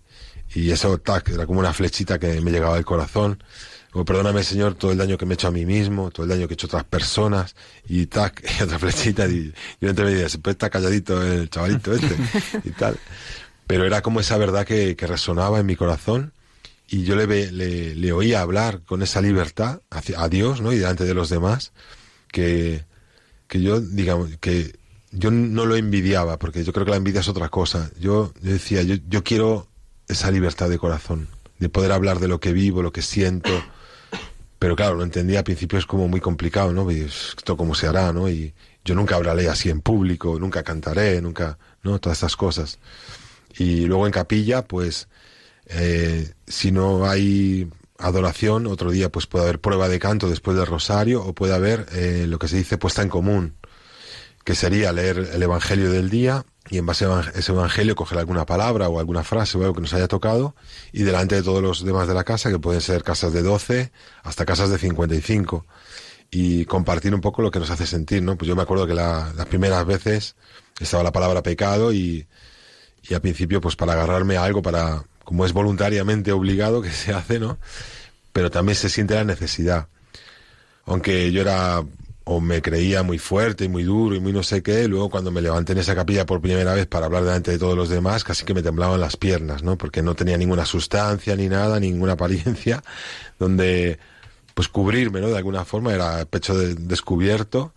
y 0.53 0.71
eso, 0.71 0.97
tac, 0.99 1.29
era 1.29 1.45
como 1.45 1.59
una 1.59 1.73
flechita 1.73 2.19
que 2.19 2.41
me 2.41 2.51
llegaba 2.51 2.75
al 2.75 2.85
corazón. 2.85 3.43
Como, 3.91 4.05
perdóname, 4.05 4.43
Señor, 4.43 4.75
todo 4.75 4.91
el 4.91 4.97
daño 4.97 5.17
que 5.17 5.25
me 5.25 5.33
he 5.33 5.35
hecho 5.35 5.47
a 5.47 5.51
mí 5.51 5.65
mismo, 5.65 6.11
todo 6.11 6.23
el 6.23 6.29
daño 6.29 6.47
que 6.47 6.53
he 6.53 6.55
hecho 6.55 6.67
a 6.67 6.69
otras 6.69 6.83
personas, 6.83 7.55
y 7.87 8.05
tac, 8.05 8.43
y 8.59 8.63
otra 8.63 8.77
flechita, 8.77 9.27
y 9.27 9.53
yo 9.81 9.89
entre 9.89 10.05
me 10.05 10.11
decía, 10.11 10.29
siempre 10.29 10.51
está 10.51 10.69
calladito 10.69 11.21
el 11.21 11.49
chavalito 11.49 11.93
este, 11.93 12.15
y 12.63 12.71
tal. 12.71 12.97
Pero 13.65 13.85
era 13.85 14.01
como 14.01 14.19
esa 14.19 14.37
verdad 14.37 14.65
que, 14.65 14.95
que 14.95 15.07
resonaba 15.07 15.59
en 15.59 15.65
mi 15.65 15.75
corazón, 15.75 16.33
y 16.87 17.03
yo 17.03 17.15
le, 17.15 17.51
le, 17.51 17.95
le, 17.95 18.11
oía 18.11 18.41
hablar 18.41 18.81
con 18.81 19.03
esa 19.03 19.21
libertad 19.21 19.81
hacia, 19.91 20.21
a 20.21 20.29
Dios, 20.29 20.59
¿no? 20.61 20.73
Y 20.73 20.77
delante 20.77 21.05
de 21.05 21.13
los 21.13 21.29
demás, 21.29 21.71
que, 22.31 22.85
que 23.47 23.61
yo, 23.61 23.79
digamos, 23.79 24.29
que 24.39 24.75
yo 25.11 25.29
no 25.29 25.65
lo 25.65 25.75
envidiaba, 25.75 26.37
porque 26.39 26.63
yo 26.63 26.73
creo 26.73 26.85
que 26.85 26.91
la 26.91 26.97
envidia 26.97 27.21
es 27.21 27.27
otra 27.27 27.49
cosa. 27.49 27.91
Yo, 27.99 28.33
yo 28.41 28.51
decía, 28.51 28.81
yo, 28.81 28.95
yo 29.07 29.23
quiero 29.23 29.67
esa 30.07 30.31
libertad 30.31 30.69
de 30.69 30.79
corazón, 30.79 31.27
de 31.59 31.69
poder 31.69 31.91
hablar 31.91 32.19
de 32.19 32.27
lo 32.27 32.39
que 32.39 32.53
vivo, 32.53 32.81
lo 32.81 32.91
que 32.91 33.03
siento, 33.03 33.51
pero 34.59 34.75
claro, 34.75 34.95
lo 34.95 35.03
entendía 35.03 35.39
al 35.39 35.45
principio 35.45 35.79
es 35.79 35.85
como 35.85 36.07
muy 36.07 36.19
complicado, 36.21 36.73
¿no? 36.73 36.89
Esto 36.91 37.57
cómo 37.57 37.73
se 37.75 37.87
hará, 37.87 38.13
¿no? 38.13 38.29
Y 38.29 38.53
yo 38.85 38.93
nunca 38.95 39.15
hablaré 39.15 39.49
así 39.49 39.69
en 39.69 39.81
público, 39.81 40.37
nunca 40.39 40.63
cantaré, 40.63 41.21
nunca, 41.21 41.57
¿no? 41.83 41.99
Todas 41.99 42.17
estas 42.19 42.35
cosas. 42.35 42.79
Y 43.57 43.85
luego 43.85 44.05
en 44.05 44.11
capilla, 44.11 44.63
pues, 44.63 45.07
Eh, 45.71 46.33
si 46.47 46.71
no 46.71 47.05
hay 47.05 47.69
adoración, 47.99 48.65
otro 48.65 48.89
día 48.91 49.09
pues 49.09 49.27
puede 49.27 49.45
haber 49.45 49.59
prueba 49.59 49.87
de 49.87 49.99
canto 49.99 50.27
después 50.29 50.57
del 50.57 50.65
rosario 50.65 51.23
o 51.23 51.33
puede 51.33 51.53
haber 51.53 51.85
eh, 51.93 52.25
lo 52.27 52.39
que 52.39 52.47
se 52.47 52.57
dice 52.57 52.77
puesta 52.79 53.03
en 53.03 53.09
común, 53.09 53.53
que 54.43 54.55
sería 54.55 54.91
leer 54.91 55.29
el 55.33 55.43
Evangelio 55.43 55.91
del 55.91 56.09
día 56.09 56.43
y 56.69 56.77
en 56.77 56.85
base 56.85 57.05
a 57.05 57.31
ese 57.33 57.51
Evangelio 57.51 57.95
coger 57.95 58.19
alguna 58.19 58.45
palabra 58.45 58.89
o 58.89 58.99
alguna 58.99 59.23
frase 59.23 59.57
o 59.57 59.61
algo 59.61 59.73
que 59.73 59.81
nos 59.81 59.93
haya 59.93 60.07
tocado 60.07 60.55
y 60.91 61.03
delante 61.03 61.35
de 61.35 61.41
todos 61.41 61.61
los 61.63 61.83
demás 61.83 62.07
de 62.07 62.13
la 62.13 62.23
casa, 62.23 62.51
que 62.51 62.59
pueden 62.59 62.81
ser 62.81 63.03
casas 63.03 63.33
de 63.33 63.41
12 63.41 63.91
hasta 64.23 64.45
casas 64.45 64.69
de 64.69 64.77
55 64.77 65.65
y 66.31 66.65
compartir 66.65 67.15
un 67.15 67.21
poco 67.21 67.41
lo 67.41 67.49
que 67.49 67.59
nos 67.59 67.71
hace 67.71 67.87
sentir, 67.87 68.21
¿no? 68.21 68.37
Pues 68.37 68.47
yo 68.47 68.55
me 68.55 68.61
acuerdo 68.61 68.85
que 68.85 68.93
las 68.93 69.33
primeras 69.47 69.83
veces 69.85 70.35
estaba 70.79 71.01
la 71.01 71.11
palabra 71.11 71.41
pecado 71.41 71.91
y, 71.91 72.27
y 73.01 73.13
al 73.15 73.21
principio 73.21 73.61
pues 73.61 73.75
para 73.75 73.93
agarrarme 73.93 74.37
a 74.37 74.43
algo, 74.43 74.61
para, 74.61 75.03
como 75.23 75.45
es 75.45 75.53
voluntariamente 75.53 76.31
obligado 76.31 76.83
que 76.83 76.91
se 76.91 77.13
hace, 77.13 77.39
¿no? 77.39 77.57
Pero 78.31 78.51
también 78.51 78.75
se 78.75 78.89
siente 78.89 79.15
la 79.15 79.23
necesidad. 79.23 79.87
Aunque 80.85 81.31
yo 81.31 81.41
era 81.41 81.83
o 82.23 82.39
me 82.41 82.61
creía 82.61 83.01
muy 83.03 83.17
fuerte 83.17 83.65
y 83.65 83.69
muy 83.69 83.83
duro 83.83 84.15
y 84.15 84.19
muy 84.19 84.31
no 84.31 84.43
sé 84.43 84.61
qué, 84.61 84.87
luego 84.87 85.09
cuando 85.09 85.31
me 85.31 85.41
levanté 85.41 85.73
en 85.73 85.79
esa 85.79 85.95
capilla 85.95 86.25
por 86.25 86.41
primera 86.41 86.73
vez 86.73 86.85
para 86.85 87.07
hablar 87.07 87.23
delante 87.23 87.51
de 87.51 87.57
todos 87.57 87.75
los 87.75 87.89
demás, 87.89 88.23
casi 88.23 88.45
que 88.45 88.53
me 88.53 88.61
temblaban 88.61 88.99
las 88.99 89.17
piernas, 89.17 89.63
¿no? 89.63 89.77
Porque 89.77 90.01
no 90.03 90.15
tenía 90.15 90.37
ninguna 90.37 90.65
sustancia 90.65 91.35
ni 91.35 91.49
nada, 91.49 91.79
ninguna 91.79 92.13
apariencia, 92.13 92.83
donde 93.39 93.99
pues 94.53 94.67
cubrirme, 94.67 95.21
¿no? 95.21 95.29
De 95.29 95.37
alguna 95.37 95.65
forma 95.65 95.93
era 95.93 96.25
pecho 96.25 96.57
descubierto 96.57 97.73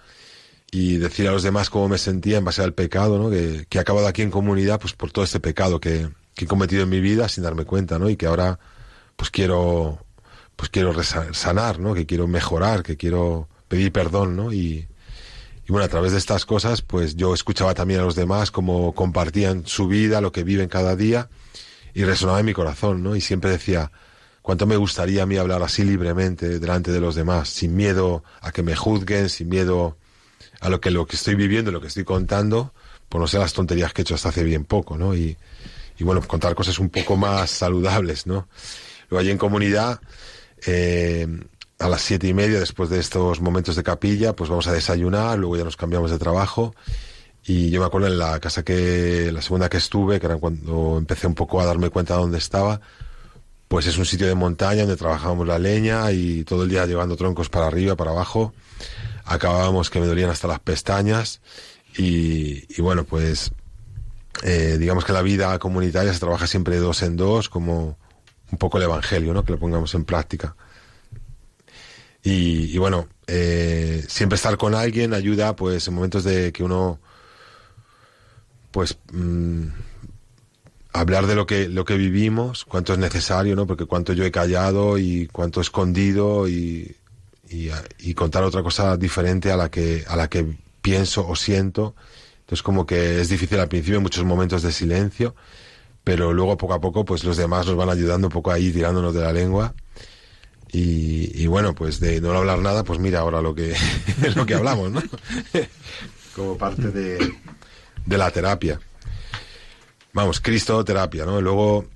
y 0.70 0.96
decir 0.96 1.28
a 1.28 1.32
los 1.32 1.42
demás 1.42 1.70
cómo 1.70 1.88
me 1.88 1.98
sentía 1.98 2.38
en 2.38 2.44
base 2.44 2.62
al 2.62 2.74
pecado, 2.74 3.18
¿no? 3.18 3.30
Que, 3.30 3.66
que 3.68 3.78
he 3.78 3.80
acabado 3.80 4.06
aquí 4.06 4.22
en 4.22 4.30
comunidad 4.30 4.80
pues 4.80 4.92
por 4.92 5.12
todo 5.12 5.24
este 5.24 5.40
pecado 5.40 5.80
que, 5.80 6.08
que 6.34 6.44
he 6.44 6.48
cometido 6.48 6.82
en 6.82 6.88
mi 6.90 7.00
vida 7.00 7.28
sin 7.28 7.44
darme 7.44 7.64
cuenta, 7.64 7.98
¿no? 7.98 8.10
Y 8.10 8.16
que 8.16 8.26
ahora 8.26 8.58
pues 9.16 9.30
quiero 9.30 10.04
pues 10.56 10.70
quiero 10.70 10.94
sanar, 11.02 11.78
¿no? 11.78 11.94
Que 11.94 12.06
quiero 12.06 12.26
mejorar, 12.26 12.82
que 12.82 12.96
quiero 12.96 13.48
pedir 13.72 13.90
perdón, 13.90 14.36
¿no? 14.36 14.52
Y, 14.52 14.86
y 15.66 15.68
bueno, 15.68 15.86
a 15.86 15.88
través 15.88 16.12
de 16.12 16.18
estas 16.18 16.44
cosas, 16.44 16.82
pues 16.82 17.16
yo 17.16 17.32
escuchaba 17.32 17.72
también 17.72 18.00
a 18.00 18.02
los 18.02 18.14
demás 18.14 18.50
cómo 18.50 18.94
compartían 18.94 19.64
su 19.64 19.88
vida, 19.88 20.20
lo 20.20 20.30
que 20.30 20.44
viven 20.44 20.68
cada 20.68 20.94
día, 20.94 21.30
y 21.94 22.04
resonaba 22.04 22.40
en 22.40 22.44
mi 22.44 22.52
corazón, 22.52 23.02
¿no? 23.02 23.16
Y 23.16 23.22
siempre 23.22 23.48
decía, 23.48 23.90
cuánto 24.42 24.66
me 24.66 24.76
gustaría 24.76 25.22
a 25.22 25.26
mí 25.26 25.38
hablar 25.38 25.62
así 25.62 25.84
libremente 25.84 26.58
delante 26.58 26.92
de 26.92 27.00
los 27.00 27.14
demás, 27.14 27.48
sin 27.48 27.74
miedo 27.74 28.22
a 28.42 28.52
que 28.52 28.62
me 28.62 28.76
juzguen, 28.76 29.30
sin 29.30 29.48
miedo 29.48 29.96
a 30.60 30.68
lo 30.68 30.78
que 30.82 30.90
lo 30.90 31.06
que 31.06 31.16
estoy 31.16 31.34
viviendo, 31.34 31.72
lo 31.72 31.80
que 31.80 31.86
estoy 31.86 32.04
contando, 32.04 32.74
por 33.08 33.22
no 33.22 33.26
ser 33.26 33.40
las 33.40 33.54
tonterías 33.54 33.94
que 33.94 34.02
he 34.02 34.04
hecho 34.04 34.16
hasta 34.16 34.28
hace 34.28 34.44
bien 34.44 34.66
poco, 34.66 34.98
¿no? 34.98 35.14
Y, 35.14 35.38
bueno, 36.00 36.20
contar 36.20 36.54
cosas 36.54 36.78
un 36.78 36.90
poco 36.90 37.16
más 37.16 37.50
saludables, 37.50 38.26
¿no? 38.26 38.48
Luego 39.08 39.20
allí 39.20 39.30
en 39.30 39.38
comunidad, 39.38 39.98
eh, 40.66 41.26
a 41.82 41.88
las 41.88 42.02
siete 42.02 42.28
y 42.28 42.34
media, 42.34 42.60
después 42.60 42.90
de 42.90 43.00
estos 43.00 43.40
momentos 43.40 43.74
de 43.74 43.82
capilla, 43.82 44.34
pues 44.34 44.48
vamos 44.48 44.68
a 44.68 44.72
desayunar, 44.72 45.36
luego 45.38 45.56
ya 45.56 45.64
nos 45.64 45.76
cambiamos 45.76 46.10
de 46.10 46.18
trabajo. 46.18 46.74
Y 47.44 47.70
yo 47.70 47.80
me 47.80 47.86
acuerdo 47.86 48.06
en 48.06 48.18
la 48.18 48.38
casa 48.38 48.62
que, 48.62 49.32
la 49.32 49.42
segunda 49.42 49.68
que 49.68 49.78
estuve, 49.78 50.20
que 50.20 50.26
era 50.26 50.36
cuando 50.36 50.96
empecé 50.96 51.26
un 51.26 51.34
poco 51.34 51.60
a 51.60 51.66
darme 51.66 51.90
cuenta 51.90 52.14
de 52.14 52.20
dónde 52.20 52.38
estaba, 52.38 52.80
pues 53.66 53.86
es 53.86 53.98
un 53.98 54.04
sitio 54.04 54.28
de 54.28 54.36
montaña 54.36 54.82
donde 54.82 54.96
trabajábamos 54.96 55.46
la 55.46 55.58
leña 55.58 56.12
y 56.12 56.44
todo 56.44 56.62
el 56.62 56.68
día 56.68 56.86
llevando 56.86 57.16
troncos 57.16 57.48
para 57.48 57.66
arriba, 57.66 57.96
para 57.96 58.12
abajo. 58.12 58.54
Acabábamos 59.24 59.90
que 59.90 59.98
me 59.98 60.06
dolían 60.06 60.30
hasta 60.30 60.46
las 60.46 60.60
pestañas 60.60 61.40
y, 61.96 62.80
bueno, 62.80 63.04
pues 63.04 63.50
eh, 64.44 64.76
digamos 64.78 65.04
que 65.04 65.12
la 65.12 65.22
vida 65.22 65.58
comunitaria 65.58 66.12
se 66.12 66.20
trabaja 66.20 66.46
siempre 66.46 66.76
dos 66.76 67.02
en 67.02 67.16
dos, 67.16 67.48
como 67.48 67.98
un 68.52 68.58
poco 68.58 68.78
el 68.78 68.84
Evangelio, 68.84 69.34
¿no? 69.34 69.44
Que 69.44 69.52
lo 69.52 69.58
pongamos 69.58 69.94
en 69.94 70.04
práctica. 70.04 70.54
Y, 72.22 72.74
y 72.74 72.78
bueno, 72.78 73.08
eh, 73.26 74.04
siempre 74.08 74.36
estar 74.36 74.56
con 74.56 74.74
alguien 74.74 75.14
ayuda, 75.14 75.56
pues, 75.56 75.88
en 75.88 75.94
momentos 75.94 76.24
de 76.24 76.52
que 76.52 76.62
uno, 76.62 77.00
pues, 78.70 78.98
mmm, 79.12 79.66
hablar 80.92 81.26
de 81.26 81.34
lo 81.34 81.46
que, 81.46 81.68
lo 81.68 81.84
que 81.84 81.96
vivimos, 81.96 82.64
cuánto 82.64 82.92
es 82.92 82.98
necesario, 82.98 83.56
¿no? 83.56 83.66
Porque 83.66 83.86
cuánto 83.86 84.12
yo 84.12 84.24
he 84.24 84.30
callado 84.30 84.98
y 84.98 85.28
cuánto 85.32 85.60
he 85.60 85.62
escondido 85.62 86.48
y, 86.48 86.96
y, 87.48 87.70
y, 87.98 88.14
contar 88.14 88.44
otra 88.44 88.62
cosa 88.62 88.96
diferente 88.96 89.50
a 89.50 89.56
la 89.56 89.70
que, 89.70 90.04
a 90.06 90.16
la 90.16 90.28
que 90.28 90.46
pienso 90.82 91.26
o 91.26 91.36
siento. 91.36 91.94
Entonces 92.40 92.62
como 92.62 92.86
que 92.86 93.20
es 93.20 93.28
difícil 93.28 93.58
al 93.60 93.68
principio, 93.68 94.00
muchos 94.00 94.24
momentos 94.24 94.62
de 94.62 94.72
silencio, 94.72 95.34
pero 96.04 96.32
luego 96.32 96.56
poco 96.56 96.74
a 96.74 96.80
poco 96.80 97.04
pues 97.04 97.24
los 97.24 97.36
demás 97.36 97.66
nos 97.66 97.76
van 97.76 97.88
ayudando 97.88 98.26
un 98.28 98.32
poco 98.32 98.50
ahí 98.50 98.70
tirándonos 98.72 99.14
de 99.14 99.20
la 99.22 99.32
lengua. 99.32 99.74
Y, 100.72 101.42
y 101.42 101.46
bueno, 101.46 101.74
pues 101.74 102.00
de 102.00 102.20
no 102.20 102.32
hablar 102.32 102.58
nada, 102.60 102.82
pues 102.82 102.98
mira 102.98 103.20
ahora 103.20 103.42
lo 103.42 103.54
que, 103.54 103.76
lo 104.34 104.46
que 104.46 104.54
hablamos, 104.54 104.90
¿no? 104.90 105.02
como 106.34 106.56
parte 106.56 106.90
de, 106.90 107.34
de 108.06 108.18
la 108.18 108.30
terapia 108.30 108.80
vamos, 110.12 110.40
Cristo 110.40 110.84
terapia, 110.84 111.24
¿no? 111.24 111.40
Luego 111.40 111.86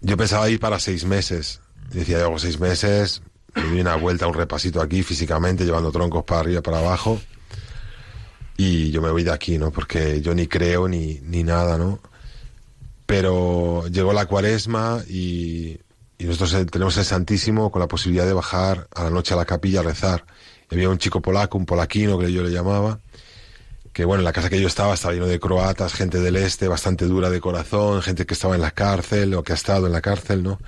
yo 0.00 0.16
pensaba 0.16 0.48
ir 0.48 0.60
para 0.60 0.78
seis 0.78 1.04
meses. 1.04 1.60
Y 1.92 1.98
decía, 1.98 2.18
yo 2.18 2.26
hago 2.26 2.38
seis 2.38 2.60
meses, 2.60 3.22
me 3.54 3.62
doy 3.62 3.80
una 3.80 3.96
vuelta, 3.96 4.26
un 4.26 4.34
repasito 4.34 4.80
aquí 4.80 5.02
físicamente, 5.02 5.64
llevando 5.64 5.90
troncos 5.90 6.24
para 6.24 6.40
arriba, 6.40 6.62
para 6.62 6.78
abajo. 6.78 7.20
Y 8.56 8.90
yo 8.90 9.00
me 9.00 9.10
voy 9.10 9.22
de 9.22 9.32
aquí, 9.32 9.56
¿no? 9.56 9.70
Porque 9.70 10.20
yo 10.20 10.34
ni 10.34 10.46
creo 10.46 10.88
ni, 10.88 11.20
ni 11.22 11.44
nada, 11.44 11.78
¿no? 11.78 12.00
Pero 13.06 13.86
llegó 13.88 14.12
la 14.12 14.26
cuaresma 14.26 15.02
y, 15.08 15.78
y 16.18 16.24
nosotros 16.24 16.66
tenemos 16.70 16.96
el 16.96 17.04
Santísimo 17.04 17.70
con 17.70 17.80
la 17.80 17.86
posibilidad 17.86 18.26
de 18.26 18.32
bajar 18.32 18.88
a 18.94 19.04
la 19.04 19.10
noche 19.10 19.34
a 19.34 19.36
la 19.36 19.44
capilla 19.44 19.80
a 19.80 19.84
rezar. 19.84 20.24
Y 20.68 20.74
había 20.74 20.90
un 20.90 20.98
chico 20.98 21.22
polaco, 21.22 21.56
un 21.56 21.64
polaquino 21.64 22.18
que 22.18 22.32
yo 22.32 22.42
le 22.42 22.50
llamaba, 22.50 22.98
que 23.92 24.04
bueno, 24.04 24.20
en 24.20 24.24
la 24.24 24.32
casa 24.32 24.50
que 24.50 24.60
yo 24.60 24.66
estaba 24.66 24.94
estaba 24.94 25.14
lleno 25.14 25.26
de 25.26 25.38
croatas, 25.38 25.94
gente 25.94 26.20
del 26.20 26.36
este, 26.36 26.66
bastante 26.66 27.04
dura 27.06 27.30
de 27.30 27.40
corazón, 27.40 28.02
gente 28.02 28.26
que 28.26 28.34
estaba 28.34 28.56
en 28.56 28.62
la 28.62 28.72
cárcel 28.72 29.32
o 29.34 29.44
que 29.44 29.52
ha 29.52 29.54
estado 29.54 29.86
en 29.86 29.92
la 29.92 30.00
cárcel, 30.00 30.42
¿no? 30.42 30.58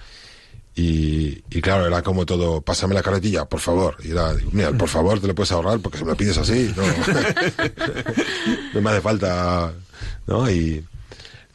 Y, 0.76 1.42
y 1.50 1.60
claro, 1.60 1.86
era 1.86 2.02
como 2.02 2.24
todo, 2.24 2.60
pásame 2.60 2.94
la 2.94 3.02
carretilla, 3.02 3.44
por 3.44 3.58
favor. 3.58 3.96
Y 4.04 4.12
era, 4.12 4.34
mira, 4.52 4.70
por 4.72 4.88
favor, 4.88 5.20
te 5.20 5.26
lo 5.26 5.34
puedes 5.34 5.50
ahorrar 5.50 5.80
porque 5.80 5.98
si 5.98 6.04
me 6.04 6.10
lo 6.10 6.16
pides 6.16 6.38
así, 6.38 6.72
no, 6.76 6.82
no 8.74 8.80
me 8.80 8.90
hace 8.90 9.00
falta, 9.00 9.72
¿no? 10.28 10.48
Y 10.48 10.84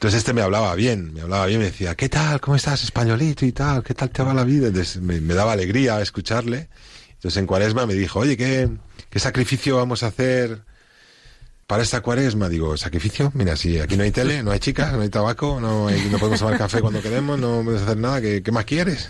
entonces 0.06 0.19
este 0.19 0.34
me 0.34 0.44
hablaba 0.44 0.76
bien, 0.76 1.15
me 1.15 1.22
hablaba 1.22 1.48
bien, 1.48 1.57
me 1.57 1.65
decía, 1.65 1.95
¿qué 1.95 2.10
tal? 2.10 2.40
¿Cómo 2.40 2.56
estás, 2.56 2.84
españolito 2.84 3.44
y 3.44 3.52
tal? 3.52 3.82
¿Qué 3.82 3.95
tal 3.95 4.11
te 4.11 4.22
va 4.22 4.36
la 4.36 4.44
vida? 4.44 4.68
Entonces 4.68 5.02
me, 5.02 5.19
daba 5.19 5.53
alegría 5.53 5.99
escucharle. 5.99 6.69
Entonces 7.14 7.38
en 7.38 7.48
cuaresma 7.48 7.88
me 7.88 7.95
dijo, 7.95 8.19
oye, 8.19 8.38
¿qué, 8.38 8.69
qué 9.10 9.18
sacrificio 9.18 9.77
vamos 9.77 10.03
a 10.03 10.07
hacer? 10.07 10.61
para 11.65 11.82
esta 11.82 12.02
cuaresma, 12.02 12.48
digo, 12.49 12.77
sacrificio, 12.77 13.32
mira, 13.34 13.56
si 13.56 13.80
aquí 13.80 13.98
no 13.98 14.03
hay 14.03 14.11
tele, 14.11 14.44
no 14.44 14.52
hay 14.52 14.60
chicas, 14.60 14.94
no 14.94 15.02
hay 15.02 15.10
tabaco, 15.10 15.60
no, 15.60 15.88
podemos 16.19 16.40
tomar 16.40 16.60
café 16.60 16.80
cuando 16.80 17.02
queremos, 17.02 17.40
no 17.40 17.64
podemos 17.64 17.82
hacer 17.82 17.98
nada, 17.98 18.22
¿qué, 18.22 18.44
qué 18.44 18.52
más 18.52 18.65
quieres? 18.65 19.10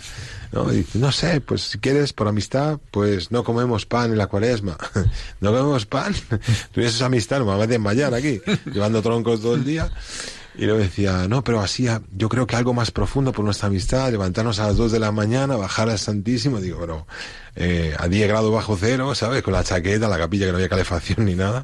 ¿No? 0.52 0.66
No 0.94 1.12
sé, 1.12 1.42
pues 1.42 1.60
si 1.60 1.78
quieres, 1.78 2.14
por 2.14 2.28
amistad, 2.28 2.78
pues 2.90 3.30
no 3.30 3.44
comemos 3.44 3.84
pan 3.84 4.12
en 4.12 4.16
la 4.16 4.28
cuaresma. 4.28 4.78
no 5.40 5.50
comemos 5.50 5.84
pan. 5.84 6.14
Tuvieses 6.72 7.02
amistad, 7.02 7.40
no 7.40 7.44
me 7.44 7.50
vas 7.52 7.60
a 7.60 7.66
desmayar 7.66 8.14
aquí, 8.14 8.40
llevando 8.72 9.02
troncos 9.02 9.42
todo 9.42 9.54
el 9.54 9.64
día. 9.64 9.90
Y 10.58 10.64
luego 10.64 10.80
decía, 10.80 11.28
no, 11.28 11.44
pero 11.44 11.60
así, 11.60 11.86
yo 12.16 12.28
creo 12.28 12.46
que 12.46 12.56
algo 12.56 12.72
más 12.72 12.90
profundo 12.90 13.32
por 13.32 13.44
nuestra 13.44 13.68
amistad, 13.68 14.10
levantarnos 14.10 14.58
a 14.58 14.68
las 14.68 14.76
dos 14.76 14.90
de 14.90 14.98
la 14.98 15.12
mañana, 15.12 15.56
bajar 15.56 15.90
al 15.90 15.98
Santísimo, 15.98 16.60
digo, 16.60 16.78
pero 16.80 17.06
eh, 17.56 17.94
a 17.98 18.08
10 18.08 18.28
grados 18.28 18.52
bajo 18.52 18.76
cero, 18.80 19.14
¿sabes? 19.14 19.42
Con 19.42 19.52
la 19.52 19.62
chaqueta, 19.64 20.08
la 20.08 20.18
capilla 20.18 20.46
que 20.46 20.52
no 20.52 20.56
había 20.58 20.68
calefacción 20.68 21.26
ni 21.26 21.34
nada 21.34 21.62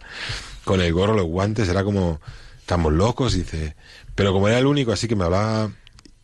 con 0.64 0.80
el 0.80 0.92
gorro, 0.92 1.14
los 1.14 1.26
guantes, 1.26 1.68
era 1.68 1.84
como, 1.84 2.20
estamos 2.60 2.92
locos, 2.92 3.34
dice. 3.34 3.76
Pero 4.14 4.32
como 4.32 4.48
era 4.48 4.58
el 4.58 4.66
único, 4.66 4.92
así 4.92 5.08
que 5.08 5.16
me 5.16 5.24
hablaba 5.24 5.70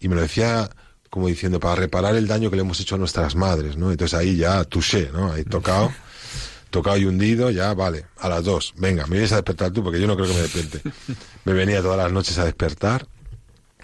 y 0.00 0.08
me 0.08 0.14
lo 0.14 0.22
decía 0.22 0.70
como 1.10 1.26
diciendo, 1.26 1.58
para 1.58 1.74
reparar 1.74 2.14
el 2.16 2.26
daño 2.26 2.50
que 2.50 2.56
le 2.56 2.62
hemos 2.62 2.78
hecho 2.80 2.96
a 2.96 2.98
nuestras 2.98 3.34
madres, 3.34 3.78
¿no? 3.78 3.90
Entonces 3.90 4.18
ahí 4.18 4.36
ya 4.36 4.62
touché, 4.64 5.10
¿no? 5.10 5.32
Ahí 5.32 5.42
tocado, 5.42 5.90
tocado 6.70 6.96
y 6.96 7.06
hundido, 7.06 7.50
ya 7.50 7.74
vale, 7.74 8.06
a 8.18 8.28
las 8.28 8.44
dos, 8.44 8.74
venga, 8.76 9.06
me 9.06 9.12
vienes 9.12 9.32
a 9.32 9.36
despertar 9.36 9.70
tú, 9.70 9.82
porque 9.82 10.00
yo 10.00 10.06
no 10.06 10.16
creo 10.16 10.28
que 10.28 10.34
me 10.34 10.42
despierte. 10.42 10.82
Me 11.44 11.54
venía 11.54 11.80
todas 11.80 11.96
las 11.96 12.12
noches 12.12 12.36
a 12.36 12.44
despertar 12.44 13.06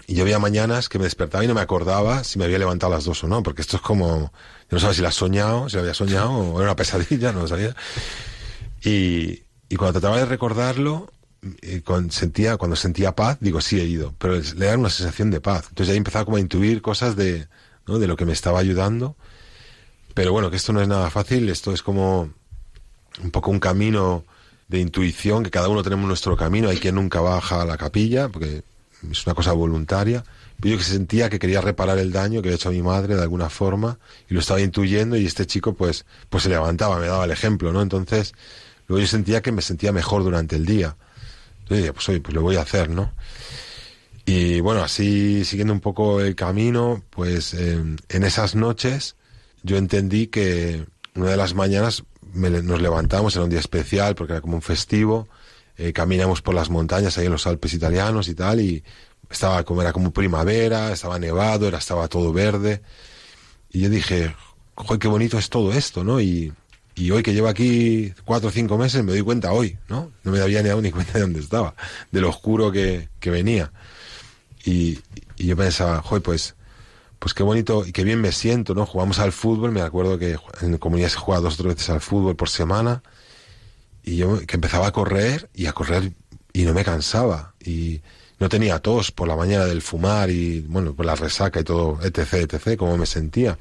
y 0.07 0.13
yo 0.13 0.23
había 0.23 0.37
mañanas 0.37 0.87
que 0.87 0.99
me 0.99 1.05
despertaba 1.05 1.43
y 1.43 1.47
no 1.47 1.55
me 1.55 1.61
acordaba 1.61 2.23
si 2.23 2.37
me 2.37 2.45
había 2.45 2.59
levantado 2.59 2.93
a 2.93 2.97
las 2.97 3.05
dos 3.05 3.23
o 3.23 3.27
no, 3.27 3.41
porque 3.41 3.61
esto 3.61 3.77
es 3.77 3.81
como, 3.81 4.31
yo 4.69 4.69
no 4.69 4.79
sabía 4.79 4.93
si 4.93 5.01
lo 5.01 5.07
has 5.07 5.15
soñado, 5.15 5.67
si 5.67 5.77
lo 5.77 5.81
había 5.81 5.95
soñado 5.95 6.31
o 6.31 6.59
era 6.59 6.69
una 6.69 6.75
pesadilla, 6.75 7.31
no 7.31 7.41
lo 7.41 7.47
sabía. 7.47 7.75
Y, 8.83 9.41
y 9.67 9.75
cuando 9.77 9.99
trataba 9.99 10.19
de 10.19 10.25
recordarlo, 10.25 11.11
eh, 11.61 11.81
con, 11.83 12.11
sentía, 12.11 12.57
cuando 12.57 12.75
sentía 12.75 13.15
paz, 13.15 13.37
digo, 13.39 13.61
sí 13.61 13.79
he 13.79 13.83
ido, 13.83 14.13
pero 14.17 14.35
le 14.35 14.65
da 14.65 14.77
una 14.77 14.89
sensación 14.89 15.31
de 15.31 15.41
paz. 15.41 15.65
Entonces 15.69 15.91
ahí 15.91 15.97
empezaba 15.97 16.25
como 16.25 16.37
a 16.37 16.39
intuir 16.39 16.81
cosas 16.81 17.15
de, 17.15 17.47
¿no? 17.87 17.97
de 17.97 18.07
lo 18.07 18.15
que 18.15 18.25
me 18.25 18.33
estaba 18.33 18.59
ayudando. 18.59 19.15
Pero 20.13 20.31
bueno, 20.31 20.49
que 20.49 20.57
esto 20.57 20.71
no 20.71 20.81
es 20.81 20.87
nada 20.87 21.09
fácil, 21.09 21.49
esto 21.49 21.71
es 21.73 21.81
como 21.81 22.31
un 23.23 23.31
poco 23.31 23.51
un 23.51 23.59
camino 23.59 24.23
de 24.67 24.79
intuición, 24.79 25.43
que 25.43 25.51
cada 25.51 25.69
uno 25.69 25.83
tenemos 25.83 26.07
nuestro 26.07 26.35
camino, 26.35 26.69
hay 26.69 26.77
quien 26.77 26.95
nunca 26.95 27.21
baja 27.21 27.61
a 27.61 27.65
la 27.65 27.77
capilla, 27.77 28.29
porque 28.29 28.63
es 29.09 29.25
una 29.25 29.35
cosa 29.35 29.51
voluntaria, 29.51 30.23
yo 30.59 30.77
que 30.77 30.83
sentía 30.83 31.29
que 31.29 31.37
quería 31.37 31.61
reparar 31.61 31.97
el 31.99 32.11
daño 32.11 32.41
que 32.41 32.47
había 32.49 32.55
hecho 32.55 32.69
a 32.69 32.71
mi 32.71 32.81
madre 32.81 33.15
de 33.15 33.21
alguna 33.21 33.49
forma 33.49 33.99
y 34.29 34.33
lo 34.33 34.39
estaba 34.39 34.61
intuyendo 34.61 35.17
y 35.17 35.25
este 35.25 35.45
chico 35.45 35.73
pues, 35.73 36.05
pues 36.29 36.43
se 36.43 36.49
levantaba, 36.49 36.97
me 36.97 37.07
daba 37.07 37.25
el 37.25 37.31
ejemplo, 37.31 37.71
¿no? 37.71 37.81
Entonces, 37.81 38.33
luego 38.87 39.01
yo 39.01 39.07
sentía 39.07 39.41
que 39.41 39.51
me 39.51 39.61
sentía 39.61 39.91
mejor 39.91 40.23
durante 40.23 40.55
el 40.55 40.65
día. 40.65 40.95
Entonces 41.59 41.83
dije, 41.83 41.93
pues 41.93 42.09
oye, 42.09 42.21
pues 42.21 42.33
lo 42.33 42.41
voy 42.41 42.55
a 42.55 42.61
hacer, 42.61 42.89
¿no? 42.89 43.11
Y 44.25 44.59
bueno, 44.61 44.81
así 44.81 45.45
siguiendo 45.45 45.73
un 45.73 45.81
poco 45.81 46.21
el 46.21 46.35
camino, 46.35 47.03
pues 47.11 47.53
en 47.53 47.97
esas 48.09 48.55
noches 48.55 49.15
yo 49.61 49.77
entendí 49.77 50.27
que 50.27 50.85
una 51.15 51.29
de 51.29 51.37
las 51.37 51.53
mañanas 51.53 52.03
nos 52.35 52.81
levantamos, 52.81 53.35
era 53.35 53.43
un 53.43 53.49
día 53.49 53.59
especial 53.59 54.15
porque 54.15 54.33
era 54.33 54.41
como 54.41 54.55
un 54.55 54.61
festivo, 54.61 55.27
eh, 55.77 55.93
caminamos 55.93 56.41
por 56.41 56.53
las 56.53 56.69
montañas 56.69 57.17
ahí 57.17 57.25
en 57.25 57.31
los 57.31 57.47
Alpes 57.47 57.73
italianos 57.73 58.27
y 58.27 58.35
tal, 58.35 58.61
y 58.61 58.83
estaba 59.29 59.63
como, 59.63 59.81
era 59.81 59.93
como 59.93 60.11
primavera, 60.11 60.91
estaba 60.91 61.19
nevado, 61.19 61.67
era, 61.67 61.77
estaba 61.77 62.07
todo 62.07 62.31
verde. 62.31 62.81
Y 63.71 63.81
yo 63.81 63.89
dije, 63.89 64.35
joder, 64.75 64.99
qué 64.99 65.07
bonito 65.07 65.37
es 65.37 65.49
todo 65.49 65.73
esto, 65.73 66.03
¿no? 66.03 66.21
Y, 66.21 66.53
y 66.95 67.11
hoy 67.11 67.23
que 67.23 67.33
llevo 67.33 67.47
aquí 67.49 68.13
cuatro 68.23 68.49
o 68.49 68.51
cinco 68.51 68.77
meses 68.77 69.03
me 69.03 69.11
doy 69.11 69.21
cuenta 69.21 69.51
hoy, 69.51 69.77
¿no? 69.89 70.11
No 70.23 70.31
me 70.31 70.39
había 70.39 70.61
ni 70.61 70.69
dado 70.69 70.81
ni 70.81 70.91
cuenta 70.91 71.13
de 71.13 71.21
dónde 71.21 71.39
estaba, 71.39 71.75
de 72.11 72.21
lo 72.21 72.29
oscuro 72.29 72.71
que, 72.71 73.09
que 73.19 73.31
venía. 73.31 73.71
Y, 74.63 74.99
y, 75.35 75.47
yo 75.47 75.57
pensaba, 75.57 76.01
joder, 76.01 76.23
pues, 76.23 76.55
pues 77.19 77.33
qué 77.33 77.43
bonito 77.43 77.85
y 77.85 77.91
qué 77.91 78.03
bien 78.03 78.21
me 78.21 78.31
siento, 78.31 78.73
¿no? 78.75 78.85
Jugamos 78.85 79.19
al 79.19 79.31
fútbol, 79.31 79.71
me 79.71 79.81
acuerdo 79.81 80.17
que 80.17 80.37
en 80.61 80.77
comunidad 80.77 81.09
se 81.09 81.17
juega 81.17 81.41
dos 81.41 81.55
o 81.55 81.57
tres 81.57 81.75
veces 81.75 81.89
al 81.89 82.01
fútbol 82.01 82.35
por 82.35 82.49
semana, 82.49 83.03
y 84.03 84.17
yo 84.17 84.39
que 84.45 84.55
empezaba 84.55 84.87
a 84.87 84.91
correr 84.91 85.49
y 85.53 85.65
a 85.65 85.73
correr 85.73 86.11
y 86.53 86.63
no 86.63 86.73
me 86.73 86.83
cansaba, 86.83 87.53
y 87.59 88.01
no 88.39 88.49
tenía 88.49 88.79
tos 88.79 89.11
por 89.11 89.27
la 89.27 89.35
mañana 89.35 89.65
del 89.65 89.81
fumar 89.81 90.29
y, 90.29 90.61
bueno, 90.61 90.93
por 90.93 91.05
la 91.05 91.15
resaca 91.15 91.59
y 91.61 91.63
todo, 91.63 91.99
etc., 92.03 92.33
etc., 92.51 92.77
como 92.77 92.97
me 92.97 93.05
sentía. 93.05 93.57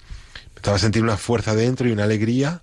Empezaba 0.48 0.76
a 0.76 0.80
sentir 0.80 1.02
una 1.02 1.16
fuerza 1.16 1.54
dentro 1.54 1.88
y 1.88 1.92
una 1.92 2.04
alegría 2.04 2.62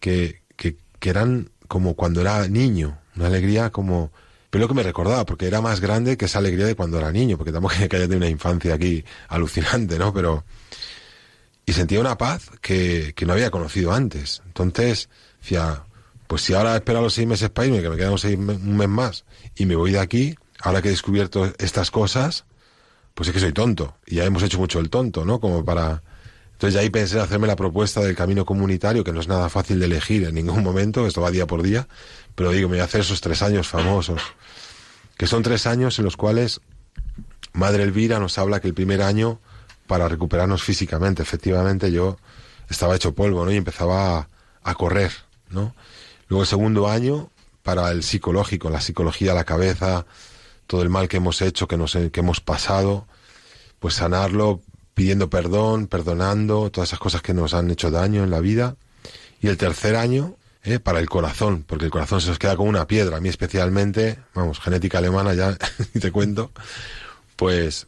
que, 0.00 0.42
que, 0.56 0.76
que 0.98 1.10
eran 1.10 1.50
como 1.66 1.94
cuando 1.94 2.20
era 2.20 2.48
niño, 2.48 2.98
una 3.16 3.26
alegría 3.26 3.70
como 3.70 4.10
pero 4.50 4.62
lo 4.62 4.68
que 4.68 4.74
me 4.74 4.82
recordaba, 4.82 5.26
porque 5.26 5.46
era 5.46 5.60
más 5.60 5.80
grande 5.80 6.16
que 6.16 6.24
esa 6.24 6.38
alegría 6.38 6.66
de 6.66 6.74
cuando 6.74 6.98
era 6.98 7.12
niño, 7.12 7.36
porque 7.36 7.52
tampoco 7.52 7.74
que 7.76 7.96
haya 7.96 8.06
tenido 8.06 8.18
una 8.18 8.28
infancia 8.28 8.74
aquí 8.74 9.04
alucinante, 9.28 9.98
¿no? 9.98 10.12
Pero... 10.12 10.44
Y 11.66 11.74
sentía 11.74 12.00
una 12.00 12.16
paz 12.16 12.50
que, 12.62 13.12
que 13.14 13.26
no 13.26 13.34
había 13.34 13.50
conocido 13.50 13.92
antes. 13.92 14.40
Entonces, 14.46 15.10
decía, 15.42 15.84
pues 16.26 16.40
si 16.40 16.54
ahora 16.54 16.76
espero 16.76 17.02
los 17.02 17.12
seis 17.12 17.28
meses 17.28 17.50
para 17.50 17.66
irme, 17.66 17.82
que 17.82 17.90
me 17.90 17.96
quedan 17.96 18.16
seis, 18.16 18.38
un 18.38 18.76
mes 18.76 18.88
más, 18.88 19.26
y 19.54 19.66
me 19.66 19.76
voy 19.76 19.92
de 19.92 19.98
aquí, 19.98 20.34
ahora 20.60 20.80
que 20.80 20.88
he 20.88 20.90
descubierto 20.92 21.52
estas 21.58 21.90
cosas, 21.90 22.46
pues 23.14 23.28
es 23.28 23.34
que 23.34 23.40
soy 23.40 23.52
tonto. 23.52 23.96
Y 24.06 24.16
ya 24.16 24.24
hemos 24.24 24.42
hecho 24.42 24.58
mucho 24.58 24.78
el 24.78 24.88
tonto, 24.90 25.24
¿no? 25.24 25.40
Como 25.40 25.64
para... 25.64 26.02
Entonces 26.52 26.74
ya 26.74 26.80
ahí 26.80 26.90
pensé 26.90 27.16
en 27.16 27.22
hacerme 27.22 27.46
la 27.46 27.54
propuesta 27.54 28.00
del 28.00 28.16
camino 28.16 28.44
comunitario, 28.44 29.04
que 29.04 29.12
no 29.12 29.20
es 29.20 29.28
nada 29.28 29.48
fácil 29.48 29.78
de 29.78 29.86
elegir 29.86 30.24
en 30.24 30.34
ningún 30.34 30.62
momento, 30.62 31.06
esto 31.06 31.20
va 31.20 31.30
día 31.30 31.46
por 31.46 31.62
día, 31.62 31.86
pero 32.38 32.52
digo, 32.52 32.68
me 32.68 32.76
voy 32.76 32.82
a 32.82 32.84
hacer 32.84 33.00
esos 33.00 33.20
tres 33.20 33.42
años 33.42 33.66
famosos, 33.66 34.22
que 35.16 35.26
son 35.26 35.42
tres 35.42 35.66
años 35.66 35.98
en 35.98 36.04
los 36.04 36.16
cuales 36.16 36.60
Madre 37.52 37.82
Elvira 37.82 38.20
nos 38.20 38.38
habla 38.38 38.60
que 38.60 38.68
el 38.68 38.74
primer 38.74 39.02
año 39.02 39.40
para 39.88 40.06
recuperarnos 40.06 40.62
físicamente, 40.62 41.20
efectivamente 41.20 41.90
yo 41.90 42.16
estaba 42.70 42.94
hecho 42.94 43.12
polvo, 43.12 43.44
¿no? 43.44 43.50
Y 43.50 43.56
empezaba 43.56 44.28
a, 44.62 44.74
correr, 44.76 45.10
¿no? 45.50 45.74
Luego 46.28 46.42
el 46.42 46.46
segundo 46.46 46.88
año 46.88 47.28
para 47.64 47.90
el 47.90 48.04
psicológico, 48.04 48.70
la 48.70 48.80
psicología, 48.80 49.34
la 49.34 49.42
cabeza, 49.42 50.06
todo 50.68 50.82
el 50.82 50.90
mal 50.90 51.08
que 51.08 51.16
hemos 51.16 51.42
hecho, 51.42 51.66
que, 51.66 51.76
nos, 51.76 51.94
que 51.94 52.20
hemos 52.20 52.40
pasado, 52.40 53.08
pues 53.80 53.94
sanarlo 53.94 54.60
pidiendo 54.94 55.28
perdón, 55.28 55.88
perdonando, 55.88 56.70
todas 56.70 56.90
esas 56.90 57.00
cosas 57.00 57.20
que 57.20 57.34
nos 57.34 57.52
han 57.52 57.68
hecho 57.72 57.90
daño 57.90 58.22
en 58.22 58.30
la 58.30 58.38
vida. 58.38 58.76
Y 59.40 59.48
el 59.48 59.56
tercer 59.56 59.96
año 59.96 60.37
¿eh? 60.72 60.80
para 60.80 61.00
el 61.00 61.08
corazón, 61.08 61.64
porque 61.66 61.86
el 61.86 61.90
corazón 61.90 62.20
se 62.20 62.28
nos 62.28 62.38
queda 62.38 62.56
como 62.56 62.68
una 62.68 62.86
piedra. 62.86 63.16
A 63.16 63.20
mí 63.20 63.28
especialmente, 63.28 64.18
vamos, 64.34 64.60
genética 64.60 64.98
alemana 64.98 65.34
ya, 65.34 65.56
te 66.00 66.12
cuento, 66.12 66.50
pues 67.36 67.86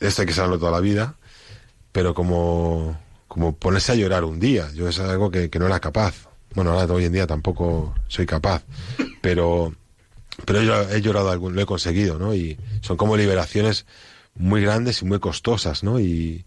esto 0.00 0.22
hay 0.22 0.26
que 0.26 0.34
saberlo 0.34 0.58
toda 0.58 0.72
la 0.72 0.80
vida, 0.80 1.16
pero 1.92 2.14
como, 2.14 2.98
como 3.28 3.54
ponerse 3.56 3.92
a 3.92 3.94
llorar 3.94 4.24
un 4.24 4.40
día, 4.40 4.70
yo 4.74 4.88
es 4.88 4.98
algo 4.98 5.30
que, 5.30 5.50
no 5.58 5.66
era 5.66 5.80
capaz. 5.80 6.28
Bueno, 6.54 6.72
ahora 6.72 6.92
hoy 6.92 7.06
en 7.06 7.12
día 7.12 7.26
tampoco 7.26 7.94
soy 8.08 8.26
capaz, 8.26 8.62
pero, 9.22 9.74
pero 10.44 10.62
yo 10.62 10.82
he 10.90 11.00
llorado 11.00 11.30
algo, 11.30 11.50
lo 11.50 11.60
he 11.60 11.66
conseguido, 11.66 12.18
¿no? 12.18 12.34
Y 12.34 12.58
son 12.82 12.96
como 12.96 13.16
liberaciones 13.16 13.86
muy 14.34 14.60
grandes 14.62 15.00
y 15.02 15.06
muy 15.06 15.18
costosas, 15.18 15.82
¿no? 15.82 15.98
Y, 15.98 16.44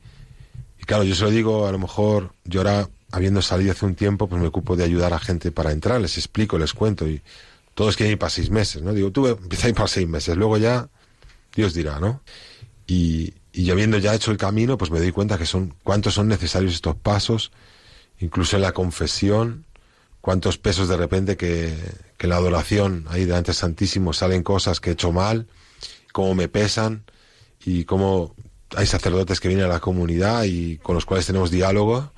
y 0.79 0.83
claro, 0.85 1.03
yo 1.03 1.15
se 1.15 1.23
lo 1.23 1.31
digo, 1.31 1.67
a 1.67 1.71
lo 1.71 1.79
mejor 1.79 2.33
llorar 2.43 2.87
habiendo 3.15 3.41
salido 3.41 3.71
hace 3.71 3.85
un 3.85 3.95
tiempo, 3.95 4.27
pues 4.27 4.41
me 4.41 4.47
ocupo 4.47 4.75
de 4.75 4.83
ayudar 4.83 5.13
a 5.13 5.19
gente 5.19 5.49
para 5.49 5.71
entrar, 5.71 6.01
les 6.01 6.17
explico, 6.17 6.57
les 6.57 6.73
cuento 6.73 7.07
y 7.07 7.21
todos 7.73 7.95
quieren 7.95 8.11
ir 8.11 8.19
para 8.19 8.29
seis 8.29 8.49
meses, 8.49 8.81
¿no? 8.81 8.93
Digo, 8.93 9.11
tú 9.11 9.25
empieza 9.27 9.67
a 9.67 9.69
ir 9.69 9.75
para 9.75 9.87
seis 9.87 10.07
meses, 10.07 10.35
luego 10.35 10.57
ya 10.57 10.89
Dios 11.55 11.73
dirá, 11.73 11.99
¿no? 12.01 12.21
Y, 12.87 13.33
y 13.53 13.63
yo 13.63 13.73
habiendo 13.73 13.97
ya 13.99 14.13
hecho 14.13 14.31
el 14.31 14.37
camino, 14.37 14.77
pues 14.77 14.91
me 14.91 14.99
doy 14.99 15.13
cuenta 15.13 15.37
que 15.37 15.45
son, 15.45 15.73
cuántos 15.83 16.13
son 16.13 16.27
necesarios 16.27 16.73
estos 16.73 16.97
pasos, 16.97 17.53
incluso 18.19 18.57
en 18.57 18.63
la 18.63 18.73
confesión, 18.73 19.65
cuántos 20.19 20.57
pesos 20.57 20.89
de 20.89 20.97
repente 20.97 21.37
que, 21.37 21.73
que 22.17 22.27
la 22.27 22.35
adoración 22.35 23.05
ahí 23.09 23.23
delante 23.23 23.53
Santísimo 23.53 24.11
salen 24.11 24.43
cosas 24.43 24.81
que 24.81 24.89
he 24.89 24.93
hecho 24.93 25.13
mal, 25.13 25.47
cómo 26.11 26.35
me 26.35 26.49
pesan 26.49 27.05
y 27.63 27.85
cómo 27.85 28.35
hay 28.75 28.87
sacerdotes 28.87 29.39
que 29.39 29.47
vienen 29.47 29.67
a 29.67 29.69
la 29.69 29.79
comunidad 29.79 30.43
y 30.43 30.79
con 30.79 30.95
los 30.95 31.05
cuales 31.05 31.25
tenemos 31.25 31.49
diálogo 31.49 32.11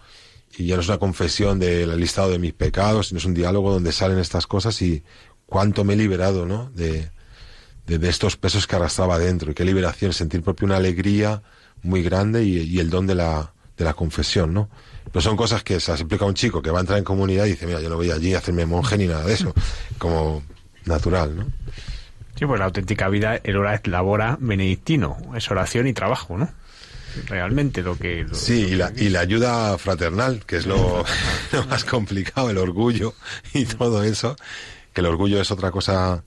y 0.57 0.65
ya 0.65 0.75
no 0.75 0.81
es 0.81 0.87
una 0.87 0.97
confesión 0.97 1.59
del 1.59 1.99
listado 1.99 2.31
de 2.31 2.39
mis 2.39 2.53
pecados, 2.53 3.09
sino 3.09 3.19
es 3.19 3.25
un 3.25 3.35
diálogo 3.35 3.71
donde 3.71 3.91
salen 3.91 4.17
estas 4.17 4.47
cosas 4.47 4.81
y 4.81 5.03
cuánto 5.45 5.83
me 5.83 5.93
he 5.93 5.97
liberado, 5.97 6.47
¿no? 6.47 6.71
De, 6.71 7.11
de, 7.85 8.09
estos 8.09 8.37
pesos 8.37 8.65
que 8.65 8.75
arrastraba 8.75 9.19
dentro 9.19 9.51
y 9.51 9.53
qué 9.53 9.63
liberación, 9.63 10.13
sentir 10.13 10.41
propio 10.41 10.65
una 10.65 10.77
alegría 10.77 11.43
muy 11.83 12.01
grande 12.01 12.43
y, 12.43 12.79
el 12.79 12.89
don 12.89 13.05
de 13.05 13.13
la, 13.13 13.53
de 13.77 13.85
la 13.85 13.93
confesión, 13.93 14.53
¿no? 14.53 14.69
No 15.13 15.21
son 15.21 15.37
cosas 15.37 15.63
que 15.63 15.79
se 15.79 15.91
las 15.91 16.01
explica 16.01 16.25
a 16.25 16.27
un 16.27 16.33
chico 16.33 16.61
que 16.61 16.71
va 16.71 16.79
a 16.79 16.81
entrar 16.81 16.97
en 16.97 17.05
comunidad 17.05 17.45
y 17.45 17.51
dice, 17.51 17.67
mira, 17.67 17.79
yo 17.79 17.89
no 17.89 17.95
voy 17.95 18.09
allí 18.09 18.33
a 18.33 18.39
hacerme 18.39 18.65
monje 18.65 18.97
ni 18.97 19.05
nada 19.05 19.25
de 19.25 19.33
eso, 19.33 19.53
como 19.99 20.43
natural, 20.85 21.37
¿no? 21.37 21.45
Sí, 22.35 22.45
pues 22.45 22.59
la 22.59 22.65
auténtica 22.65 23.09
vida, 23.09 23.39
el 23.43 23.57
hora 23.57 23.75
es 23.75 23.87
labora 23.87 24.37
benedictino, 24.39 25.17
es 25.35 25.49
oración 25.49 25.87
y 25.87 25.93
trabajo, 25.93 26.37
¿no? 26.37 26.49
Realmente 27.25 27.81
lo 27.81 27.97
que... 27.97 28.25
sí, 28.31 28.67
y, 28.69 28.75
la, 28.75 28.91
y 28.95 29.09
la 29.09 29.21
ayuda 29.21 29.77
fraternal, 29.77 30.43
que 30.45 30.57
es 30.57 30.65
lo, 30.65 31.03
más 31.69 31.83
complicado, 31.83 32.49
el 32.49 32.57
orgullo 32.57 33.13
y 33.53 33.65
todo 33.65 34.03
eso, 34.03 34.35
que 34.93 35.01
el 35.01 35.07
orgullo 35.07 35.41
es 35.41 35.51
otra 35.51 35.71
cosa, 35.71 36.23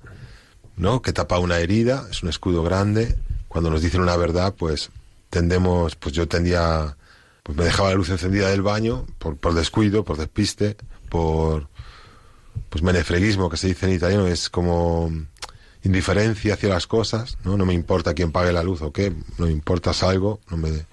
¿no? 0.76 1.02
Que 1.02 1.12
tapa 1.12 1.38
una 1.38 1.58
herida, 1.58 2.06
es 2.10 2.22
un 2.22 2.28
escudo 2.28 2.62
grande. 2.62 3.16
Cuando 3.48 3.70
nos 3.70 3.82
dicen 3.82 4.00
una 4.00 4.16
verdad, 4.16 4.54
pues 4.56 4.90
tendemos, 5.28 5.96
pues 5.96 6.14
yo 6.14 6.28
tendía, 6.28 6.96
pues 7.42 7.56
me 7.56 7.64
dejaba 7.64 7.90
la 7.90 7.96
luz 7.96 8.10
encendida 8.10 8.48
del 8.48 8.62
baño 8.62 9.06
por, 9.18 9.36
por 9.36 9.54
descuido, 9.54 10.04
por 10.04 10.16
despiste, 10.16 10.76
por, 11.08 11.68
pues 12.68 12.82
menefreguismo, 12.82 13.50
que 13.50 13.56
se 13.56 13.68
dice 13.68 13.86
en 13.86 13.92
italiano, 13.92 14.26
es 14.26 14.50
como 14.50 15.10
indiferencia 15.82 16.54
hacia 16.54 16.68
las 16.68 16.86
cosas, 16.86 17.38
¿no? 17.44 17.56
No 17.56 17.66
me 17.66 17.74
importa 17.74 18.14
quién 18.14 18.32
pague 18.32 18.52
la 18.52 18.62
luz 18.62 18.82
o 18.82 18.92
qué, 18.92 19.12
no 19.38 19.46
me 19.46 19.52
importa 19.52 19.92
algo, 20.02 20.40
no 20.50 20.56
me... 20.56 20.86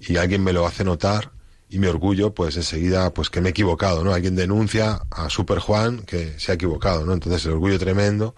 y 0.00 0.16
alguien 0.16 0.42
me 0.42 0.52
lo 0.52 0.66
hace 0.66 0.84
notar 0.84 1.32
y 1.68 1.78
mi 1.78 1.86
orgullo, 1.86 2.34
pues 2.34 2.56
enseguida, 2.56 3.12
pues 3.12 3.30
que 3.30 3.40
me 3.40 3.48
he 3.48 3.50
equivocado, 3.50 4.04
¿no? 4.04 4.14
Alguien 4.14 4.36
denuncia 4.36 5.02
a 5.10 5.28
Super 5.28 5.58
Juan 5.58 6.02
que 6.02 6.38
se 6.38 6.52
ha 6.52 6.54
equivocado, 6.54 7.04
¿no? 7.04 7.12
Entonces 7.12 7.44
el 7.46 7.52
orgullo 7.52 7.78
tremendo 7.78 8.34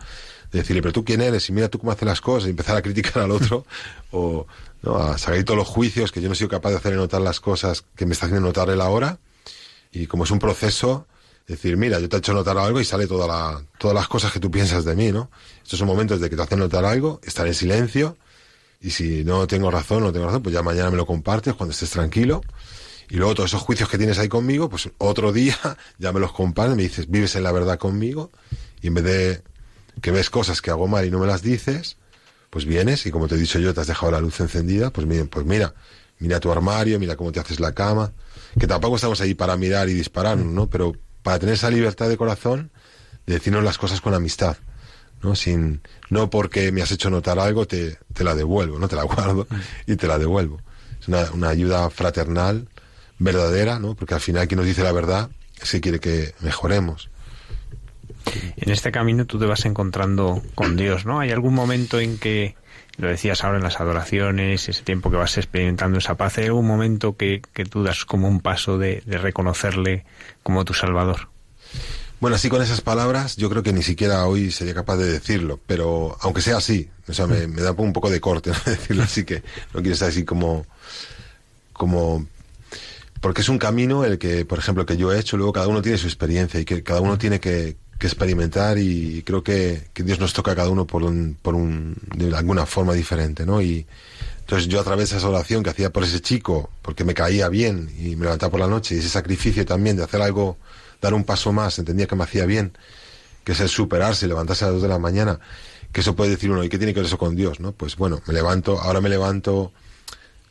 de 0.51 0.61
decirle, 0.61 0.81
pero 0.81 0.93
tú 0.93 1.05
quién 1.05 1.21
eres 1.21 1.49
y 1.49 1.53
mira 1.53 1.69
tú 1.69 1.79
cómo 1.79 1.93
haces 1.93 2.07
las 2.07 2.21
cosas 2.21 2.47
y 2.47 2.51
empezar 2.51 2.77
a 2.77 2.83
criticar 2.83 3.23
al 3.23 3.31
otro 3.31 3.67
o 4.11 4.47
¿no? 4.83 4.97
a 4.97 5.19
sacar 5.19 5.43
todos 5.45 5.59
los 5.59 5.69
juicios 5.69 6.13
que 6.13 6.21
yo 6.21 6.29
no 6.29 6.35
he 6.35 6.37
sido 6.37 6.49
capaz 6.51 6.71
de 6.71 6.77
hacerle 6.77 6.99
notar 6.99 7.21
las 7.21 7.41
cosas 7.41 7.85
que 7.97 8.07
me 8.07 8.13
está 8.13 8.27
haciendo 8.27 8.47
notar 8.47 8.71
él 8.71 8.81
ahora 8.81 9.19
y 9.93 10.07
como 10.07 10.25
es 10.25 10.31
un 10.31 10.39
proceso, 10.39 11.07
decir, 11.47 11.77
mira, 11.77 12.01
yo 12.01 12.09
te 12.09 12.17
he 12.17 12.19
hecho 12.19 12.33
notar 12.33 12.59
algo 12.59 12.81
y 12.81 12.85
sale 12.85 13.07
toda 13.07 13.27
la, 13.27 13.63
todas 13.79 13.95
las 13.95 14.09
cosas 14.09 14.33
que 14.33 14.41
tú 14.41 14.51
piensas 14.51 14.85
de 14.85 14.97
mí, 14.97 15.13
¿no? 15.13 15.31
Estos 15.63 15.79
son 15.79 15.89
momentos 15.89 16.21
de 16.21 16.29
que 16.29 16.37
te 16.37 16.43
hacen 16.43 16.59
notar 16.59 16.85
algo, 16.85 17.21
estar 17.23 17.47
en 17.47 17.55
silencio, 17.55 18.17
y 18.81 18.91
si 18.91 19.25
no 19.25 19.47
tengo 19.47 19.71
razón, 19.71 20.03
no 20.03 20.13
tengo 20.13 20.27
razón, 20.27 20.43
pues 20.43 20.55
ya 20.55 20.63
mañana 20.63 20.91
me 20.91 20.97
lo 20.97 21.07
compartes 21.07 21.55
cuando 21.55 21.73
estés 21.73 21.91
tranquilo. 21.91 22.43
Y 23.09 23.17
luego 23.17 23.35
todos 23.35 23.51
esos 23.51 23.63
juicios 23.63 23.89
que 23.89 23.99
tienes 23.99 24.19
ahí 24.19 24.29
conmigo, 24.29 24.69
pues 24.69 24.91
otro 24.99 25.33
día 25.41 25.57
ya 25.99 26.13
me 26.13 26.21
los 26.21 26.33
compartes, 26.33 26.77
me 26.77 26.83
dices, 26.83 27.09
vives 27.09 27.37
en 27.37 27.45
la 27.45 27.53
verdad 27.53 27.79
conmigo, 27.79 28.31
y 28.83 28.89
en 28.89 28.95
vez 28.95 29.05
de 29.05 29.43
que 30.03 30.11
ves 30.11 30.29
cosas 30.29 30.61
que 30.61 30.71
hago 30.71 30.89
mal 30.89 31.07
y 31.07 31.11
no 31.11 31.19
me 31.19 31.27
las 31.27 31.43
dices, 31.43 31.97
pues 32.51 32.65
vienes 32.65 33.07
y 33.07 33.11
como 33.11 33.29
te 33.29 33.37
he 33.37 33.39
dicho 33.39 33.59
yo, 33.59 33.73
te 33.73 33.81
has 33.81 33.87
dejado 33.87 34.13
la 34.13 34.21
luz 34.21 34.41
encendida, 34.41 34.91
pues, 34.91 35.07
pues 35.31 35.47
mira, 35.47 35.75
mira 36.19 36.41
tu 36.41 36.53
armario, 36.53 36.99
mira 36.99 37.17
cómo 37.17 37.33
te 37.33 37.41
haces 37.41 37.61
la 37.61 37.73
cama, 37.73 38.13
que 38.59 38.67
tampoco 38.67 38.97
estamos 38.97 39.21
ahí 39.21 39.35
para 39.35 39.57
mirar 39.57 39.89
y 39.89 39.95
disparar, 39.95 40.37
¿no? 40.37 40.69
Pero 40.69 40.93
para 41.27 41.41
tener 41.41 41.57
esa 41.57 41.71
libertad 41.71 42.09
de 42.09 42.17
corazón 42.17 42.71
de 43.27 43.35
decirnos 43.35 43.65
las 43.65 43.79
cosas 43.79 44.01
con 44.01 44.15
amistad, 44.15 44.59
¿no? 45.25 45.35
Sin, 45.35 45.81
no 46.09 46.31
porque 46.31 46.71
me 46.71 46.83
has 46.83 46.93
hecho 46.93 47.11
notar 47.11 47.41
algo 47.41 47.67
te, 47.67 47.99
te 48.15 48.23
la 48.23 48.37
devuelvo, 48.37 48.79
¿no? 48.79 48.87
Te 48.87 48.95
la 48.95 49.03
guardo 49.03 49.49
y 49.89 49.97
te 49.97 50.07
la 50.07 50.21
devuelvo. 50.21 50.61
Es 51.01 51.09
una, 51.09 51.29
una 51.33 51.49
ayuda 51.49 51.91
fraternal, 51.91 52.69
verdadera, 53.19 53.81
¿no? 53.81 53.97
Porque 53.97 54.15
al 54.15 54.21
final 54.21 54.47
quien 54.47 54.59
nos 54.59 54.69
dice 54.69 54.85
la 54.85 54.93
verdad 54.93 55.29
es 55.61 55.69
que 55.69 55.81
quiere 55.81 55.99
que 55.99 56.33
mejoremos. 56.43 57.11
En 58.57 58.71
este 58.71 58.93
camino 58.93 59.25
tú 59.25 59.41
te 59.41 59.47
vas 59.47 59.65
encontrando 59.65 60.45
con 60.55 60.77
Dios, 60.77 61.07
¿no? 61.07 61.19
¿Hay 61.19 61.33
algún 61.33 61.55
momento 61.55 61.99
en 61.99 62.19
que, 62.19 62.55
lo 62.99 63.09
decías 63.09 63.45
ahora 63.45 63.59
en 63.59 63.65
las 63.65 63.81
adoraciones, 63.81 64.69
ese 64.69 64.83
tiempo 64.83 65.11
que 65.11 65.17
vas 65.17 65.37
experimentando 65.37 65.99
esa 65.99 66.17
paz, 66.17 66.39
¿hay 66.39 66.47
algún 66.47 66.67
momento 66.67 67.17
que, 67.17 67.43
que 67.53 67.65
tú 67.65 67.83
das 67.83 68.05
como 68.05 68.29
un 68.29 68.41
paso 68.41 68.79
de, 68.79 69.03
de 69.07 69.19
reconocerle 69.19 70.05
como 70.43 70.65
tu 70.65 70.75
Salvador? 70.75 71.29
Bueno, 72.19 72.37
así 72.37 72.49
con 72.49 72.63
esas 72.63 72.81
palabras, 72.81 73.37
yo 73.37 73.51
creo 73.51 73.63
que 73.63 73.75
ni 73.75 73.83
siquiera 73.83 74.25
hoy 74.27 74.51
sería 74.51 74.75
capaz 74.75 74.97
de 74.97 75.07
decirlo, 75.07 75.61
pero 75.67 76.17
aunque 76.21 76.41
sea 76.41 76.57
así, 76.57 76.89
o 77.07 77.13
sea, 77.13 77.27
me, 77.27 77.47
da 77.47 77.73
un 77.73 77.93
poco 77.93 78.09
de 78.09 78.21
corte 78.21 78.51
¿no? 78.53 78.57
decirlo 78.65 79.03
así 79.03 79.25
que 79.25 79.43
no 79.75 79.81
quiero 79.81 79.93
estar 79.93 80.09
así 80.09 80.25
como, 80.25 80.65
como, 81.75 82.27
porque 83.21 83.43
es 83.43 83.51
un 83.51 83.59
camino 83.59 84.05
el 84.05 84.19
que, 84.19 84.47
por 84.47 84.59
ejemplo, 84.59 84.87
que 84.87 84.97
yo 84.97 85.13
he 85.13 85.19
hecho, 85.19 85.37
luego 85.37 85.53
cada 85.53 85.69
uno 85.69 85.83
tiene 85.83 85.99
su 85.99 86.07
experiencia 86.07 86.59
y 86.59 86.65
que 86.65 86.83
cada 86.83 87.03
uno 87.03 87.19
tiene 87.19 87.39
que, 87.39 87.77
que 87.99 88.07
experimentar 88.07 88.79
y 88.79 89.23
creo 89.23 89.43
que, 89.43 89.89
Dios 89.95 90.21
nos 90.21 90.33
toca 90.33 90.53
a 90.53 90.57
cada 90.57 90.69
uno 90.69 90.87
por 90.87 91.03
un, 91.03 91.37
por 91.41 91.55
un, 91.55 91.97
de 92.15 92.37
alguna 92.37 92.67
forma 92.67 92.93
diferente, 92.93 93.47
¿no? 93.47 93.63
Y 93.63 93.87
entonces 94.41 94.69
yo 94.69 94.81
a 94.81 94.85
través 94.85 95.11
de 95.11 95.17
esa 95.17 95.29
oración 95.29 95.63
que 95.63 95.71
hacía 95.71 95.91
por 95.91 96.05
ese 96.05 96.21
chico, 96.21 96.71
porque 96.83 97.05
me 97.05 97.15
caía 97.15 97.49
bien 97.49 97.91
y 97.99 98.17
me 98.17 98.25
levantaba 98.25 98.51
por 98.51 98.61
la 98.61 98.69
noche 98.69 98.95
y 98.95 98.99
ese 98.99 99.09
sacrificio 99.09 99.65
también 99.65 99.97
de 99.97 100.05
hacer 100.05 100.23
algo 100.23 100.57
dar 101.01 101.15
un 101.15 101.25
paso 101.25 101.53
más, 101.53 101.79
entendía 101.79 102.07
que 102.07 102.17
me 102.17 102.25
hacía 102.25 102.47
bien, 102.47 102.77
que 103.45 103.53
es 103.53 103.61
el 103.61 103.69
superarse, 103.69 104.27
levantarse 104.27 104.65
a 104.65 104.69
las 104.69 104.75
dos 104.75 104.83
de 104.83 104.89
la 104.89 104.99
mañana, 104.99 105.41
que 105.93 106.01
eso 106.01 106.15
puede 106.15 106.31
decir 106.31 106.51
uno, 106.51 106.65
¿y 106.65 106.69
qué 106.69 106.79
tiene 106.79 106.93
que 106.93 107.01
ver 107.01 107.07
eso 107.07 107.19
con 107.19 107.35
Dios? 107.35 107.61
¿no? 107.61 107.73
Pues 107.73 107.97
bueno, 107.97 108.21
me 108.27 108.35
levanto, 108.35 108.79
ahora 108.81 109.01
me 109.01 109.09
levanto 109.09 109.73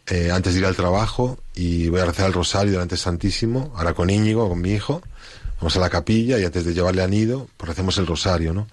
eh, 0.08 0.32
antes 0.32 0.54
de 0.54 0.60
ir 0.60 0.66
al 0.66 0.76
trabajo 0.76 1.40
y 1.56 1.90
voy 1.90 2.00
a 2.00 2.06
rezar 2.06 2.28
el 2.28 2.34
rosario 2.34 2.74
delante 2.74 2.96
del 2.96 3.00
Santísimo, 3.00 3.74
ahora 3.76 3.94
con 3.94 4.10
Íñigo, 4.10 4.48
con 4.48 4.62
mi 4.62 4.72
hijo, 4.72 5.02
vamos 5.58 5.76
a 5.78 5.80
la 5.80 5.90
capilla 5.90 6.40
y 6.40 6.46
antes 6.46 6.66
de 6.66 6.74
llevarle 6.74 7.04
a 7.04 7.08
nido, 7.08 7.48
pues 7.58 7.72
hacemos 7.72 7.98
el 7.98 8.08
rosario, 8.08 8.54
¿no? 8.54 8.68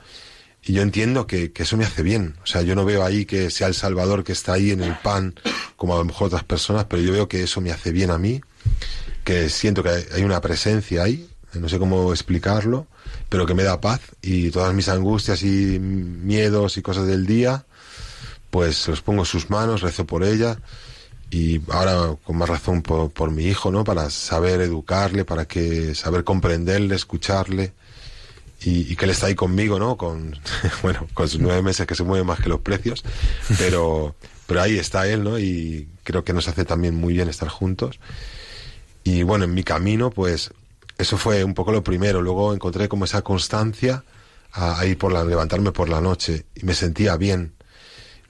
Y 0.65 0.75
yo 0.75 0.83
entiendo 0.83 1.27
que, 1.27 1.53
que, 1.53 1.65
eso 1.65 1.77
me 1.77 1.85
hace 1.85 2.03
bien. 2.03 2.37
O 2.43 2.47
sea, 2.47 2.63
yo 2.63 2.77
no 2.77 2.85
veo 2.85 3.05
ahí 3.05 3.25
que 3.25 3.51
sea 3.51 3.67
el 3.67 3.75
Salvador 3.75 4.23
que 4.23 4.33
está 4.33 4.53
ahí 4.53 4.71
en 4.71 4.83
el 4.83 4.97
pan, 4.99 5.35
como 5.77 5.95
a 5.95 5.99
lo 5.99 6.05
mejor 6.05 6.29
otras 6.29 6.45
personas, 6.45 6.85
pero 6.85 7.03
yo 7.03 7.13
veo 7.13 7.29
que 7.29 7.43
eso 7.43 7.61
me 7.61 7.73
hace 7.73 7.91
bien 7.91 8.11
a 8.11 8.19
mí, 8.19 8.41
que 9.25 9.49
siento 9.49 9.83
que 9.83 9.91
hay 10.13 10.23
una 10.23 10.41
presencia 10.41 11.03
ahí, 11.03 11.29
no 11.55 11.69
sé 11.69 11.79
cómo 11.79 12.13
explicarlo, 12.13 12.87
pero 13.29 13.47
que 13.47 13.55
me 13.55 13.65
da 13.65 13.81
paz 13.81 14.01
y 14.21 14.51
todas 14.51 14.73
mis 14.75 14.89
angustias 14.89 15.43
y 15.43 15.79
miedos 15.81 16.77
y 16.77 16.83
cosas 16.83 17.07
del 17.07 17.27
día, 17.27 17.65
pues 18.51 18.87
los 18.87 19.03
pongo 19.03 19.23
en 19.23 19.27
sus 19.27 19.51
manos, 19.51 19.81
rezo 19.81 20.07
por 20.07 20.23
ella 20.23 20.59
y 21.33 21.63
ahora 21.71 22.15
con 22.23 22.37
más 22.37 22.47
razón 22.47 22.83
por, 22.83 23.11
por 23.11 23.31
mi 23.31 23.47
hijo, 23.47 23.71
¿no? 23.71 23.85
Para 23.85 24.11
saber 24.11 24.61
educarle, 24.61 25.25
para 25.25 25.47
que 25.47 25.95
saber 25.95 26.25
comprenderle, 26.25 26.95
escucharle 26.95 27.73
y, 28.61 28.93
y, 28.93 28.97
que 28.97 29.07
él 29.07 29.13
está 29.13 29.29
ahí 29.29 29.35
conmigo, 29.35 29.79
¿no? 29.79 29.97
Con, 29.97 30.39
bueno, 30.83 31.09
con 31.15 31.31
sus 31.31 31.41
nueve 31.41 31.63
meses 31.63 31.87
que 31.87 31.95
se 31.95 32.05
mueven 32.05 32.27
más 32.27 32.39
que 32.39 32.51
los 32.51 32.61
precios, 32.61 33.03
pero, 33.57 34.15
pero 34.47 34.61
ahí 34.61 34.79
está 34.79 35.09
él, 35.09 35.25
¿no? 35.25 35.39
Y 35.39 35.89
creo 36.05 36.23
que 36.23 36.35
nos 36.35 36.49
hace 36.49 36.67
también 36.67 36.95
muy 36.95 37.15
bien 37.15 37.31
estar 37.31 37.49
juntos. 37.49 37.99
Y 39.03 39.23
bueno, 39.23 39.47
en 39.47 39.55
mi 39.55 39.65
camino, 39.65 40.11
pues 40.11 40.53
eso 40.99 41.17
fue 41.17 41.45
un 41.45 41.55
poco 41.55 41.73
lo 41.73 41.83
primero. 41.83 42.21
Luego 42.21 42.53
encontré 42.53 42.91
como 42.91 43.07
esa 43.07 43.23
constancia 43.23 44.05
a, 44.53 44.79
a 44.79 44.85
ir 44.85 44.99
por 44.99 45.11
la, 45.11 45.25
levantarme 45.25 45.73
por 45.73 45.89
la 45.89 46.03
noche 46.03 46.45
y 46.55 46.67
me 46.67 46.75
sentía 46.75 47.17
bien. 47.17 47.55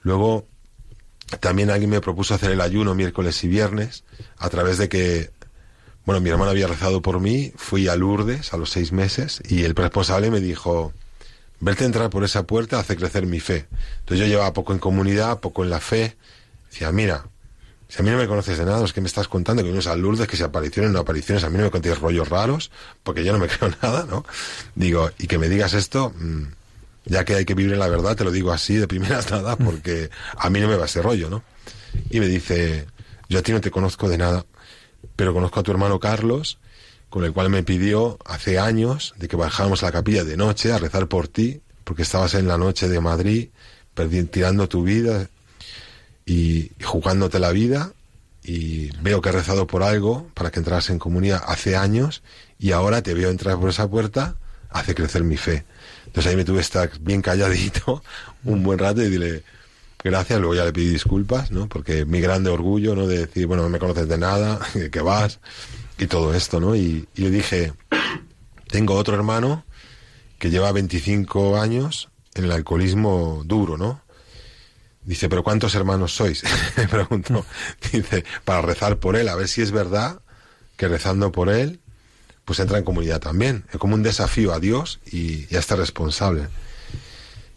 Luego 0.03 0.47
también 1.39 1.69
alguien 1.69 1.89
me 1.89 2.01
propuso 2.01 2.33
hacer 2.33 2.51
el 2.51 2.61
ayuno 2.61 2.95
miércoles 2.95 3.43
y 3.43 3.47
viernes 3.47 4.03
a 4.37 4.49
través 4.49 4.77
de 4.77 4.89
que, 4.89 5.31
bueno, 6.05 6.21
mi 6.21 6.29
hermana 6.29 6.51
había 6.51 6.67
rezado 6.67 7.01
por 7.01 7.19
mí, 7.19 7.53
fui 7.55 7.87
a 7.87 7.95
Lourdes 7.95 8.53
a 8.53 8.57
los 8.57 8.69
seis 8.69 8.91
meses 8.91 9.41
y 9.47 9.63
el 9.63 9.75
responsable 9.75 10.29
me 10.29 10.39
dijo, 10.39 10.93
verte 11.59 11.85
entrar 11.85 12.09
por 12.09 12.23
esa 12.23 12.43
puerta 12.43 12.79
hace 12.79 12.95
crecer 12.95 13.25
mi 13.25 13.39
fe. 13.39 13.67
Entonces 13.99 14.19
yo 14.19 14.27
llevaba 14.27 14.53
poco 14.53 14.73
en 14.73 14.79
comunidad, 14.79 15.39
poco 15.39 15.63
en 15.63 15.69
la 15.69 15.79
fe. 15.79 16.15
Decía, 16.69 16.91
mira, 16.91 17.25
si 17.87 18.01
a 18.01 18.03
mí 18.03 18.09
no 18.09 18.17
me 18.17 18.27
conoces 18.27 18.57
de 18.57 18.65
nada, 18.65 18.83
es 18.83 18.91
que 18.91 19.01
me 19.01 19.07
estás 19.07 19.27
contando 19.27 19.61
que 19.61 19.69
vienes 19.69 19.87
a 19.87 19.95
Lourdes, 19.95 20.27
que 20.27 20.35
si 20.35 20.43
apariciones 20.43 20.91
no 20.91 20.99
apariciones, 20.99 21.43
a 21.43 21.49
mí 21.49 21.57
no 21.57 21.65
me 21.65 21.71
contéis 21.71 21.99
rollos 21.99 22.27
raros, 22.27 22.71
porque 23.03 23.23
yo 23.23 23.31
no 23.33 23.39
me 23.39 23.47
creo 23.49 23.71
nada, 23.81 24.05
¿no? 24.09 24.25
Digo, 24.75 25.11
y 25.19 25.27
que 25.27 25.37
me 25.37 25.47
digas 25.47 25.73
esto, 25.73 26.11
mmm, 26.17 26.43
ya 27.05 27.25
que 27.25 27.35
hay 27.35 27.45
que 27.45 27.53
vivir 27.53 27.77
la 27.77 27.87
verdad, 27.87 28.15
te 28.15 28.23
lo 28.23 28.31
digo 28.31 28.51
así 28.51 28.75
de 28.75 28.87
primeras 28.87 29.31
nada, 29.31 29.55
porque 29.55 30.09
a 30.37 30.49
mí 30.49 30.59
no 30.59 30.67
me 30.67 30.75
va 30.75 30.85
ese 30.85 31.01
rollo, 31.01 31.29
¿no? 31.29 31.43
Y 32.09 32.19
me 32.19 32.27
dice, 32.27 32.87
yo 33.29 33.39
a 33.39 33.41
ti 33.41 33.51
no 33.51 33.61
te 33.61 33.71
conozco 33.71 34.09
de 34.09 34.17
nada, 34.17 34.45
pero 35.15 35.33
conozco 35.33 35.59
a 35.59 35.63
tu 35.63 35.71
hermano 35.71 35.99
Carlos, 35.99 36.59
con 37.09 37.23
el 37.23 37.33
cual 37.33 37.49
me 37.49 37.63
pidió 37.63 38.17
hace 38.25 38.57
años 38.57 39.13
de 39.17 39.27
que 39.27 39.35
bajáramos 39.35 39.83
a 39.83 39.87
la 39.87 39.91
capilla 39.91 40.23
de 40.23 40.35
noche 40.37 40.71
a 40.71 40.79
rezar 40.79 41.07
por 41.07 41.27
ti, 41.27 41.61
porque 41.83 42.01
estabas 42.01 42.33
en 42.33 42.47
la 42.47 42.57
noche 42.57 42.87
de 42.87 42.99
Madrid, 42.99 43.49
tirando 44.31 44.67
tu 44.67 44.83
vida, 44.83 45.29
y 46.25 46.71
jugándote 46.83 47.39
la 47.39 47.51
vida 47.51 47.91
y 48.43 48.89
veo 49.01 49.21
que 49.21 49.29
has 49.29 49.35
rezado 49.35 49.67
por 49.67 49.83
algo 49.83 50.29
para 50.33 50.51
que 50.51 50.59
entras 50.59 50.89
en 50.89 50.99
comunidad 50.99 51.43
hace 51.45 51.75
años 51.75 52.23
y 52.59 52.71
ahora 52.71 53.01
te 53.01 53.13
veo 53.13 53.29
entrar 53.29 53.57
por 53.59 53.69
esa 53.69 53.89
puerta, 53.89 54.35
hace 54.69 54.95
crecer 54.95 55.23
mi 55.23 55.37
fe. 55.37 55.65
Entonces 56.13 56.29
ahí 56.29 56.35
me 56.35 56.45
tuve 56.45 56.57
que 56.57 56.61
estar 56.61 56.91
bien 56.99 57.23
calladito 57.23 58.03
un 58.43 58.61
buen 58.61 58.77
rato 58.77 59.01
y 59.01 59.09
dile 59.09 59.41
gracias, 60.03 60.39
luego 60.39 60.53
ya 60.53 60.63
le 60.63 60.71
pedí 60.71 60.89
disculpas, 60.89 61.49
¿no? 61.49 61.67
Porque 61.67 62.05
mi 62.05 62.21
grande 62.21 62.51
orgullo, 62.51 62.93
¿no? 62.93 63.07
De 63.07 63.25
decir, 63.25 63.47
bueno, 63.47 63.63
no 63.63 63.69
me 63.69 63.79
conoces 63.79 64.07
de 64.07 64.19
nada, 64.19 64.59
que 64.91 65.01
vas 65.01 65.39
y 65.97 66.05
todo 66.05 66.35
esto, 66.35 66.59
¿no? 66.59 66.75
Y, 66.75 67.07
y 67.15 67.21
le 67.23 67.31
dije, 67.31 67.73
tengo 68.67 68.93
otro 68.93 69.15
hermano 69.15 69.65
que 70.37 70.51
lleva 70.51 70.71
25 70.71 71.59
años 71.59 72.09
en 72.35 72.43
el 72.43 72.51
alcoholismo 72.51 73.41
duro, 73.43 73.75
¿no? 73.75 74.03
Dice, 75.01 75.29
pero 75.29 75.43
¿cuántos 75.43 75.73
hermanos 75.73 76.13
sois? 76.13 76.43
Me 76.77 76.87
preguntó. 76.87 77.43
Dice, 77.91 78.23
para 78.45 78.61
rezar 78.61 78.99
por 78.99 79.15
él, 79.15 79.29
a 79.29 79.35
ver 79.35 79.47
si 79.47 79.63
es 79.63 79.71
verdad 79.71 80.21
que 80.77 80.87
rezando 80.87 81.31
por 81.31 81.49
él, 81.49 81.81
pues 82.45 82.59
entra 82.59 82.77
en 82.77 82.83
comunidad 82.83 83.19
también. 83.19 83.65
Es 83.71 83.77
como 83.77 83.95
un 83.95 84.03
desafío 84.03 84.53
a 84.53 84.59
Dios 84.59 84.99
y, 85.11 85.47
y 85.49 85.55
a 85.55 85.59
este 85.59 85.75
responsable. 85.75 86.47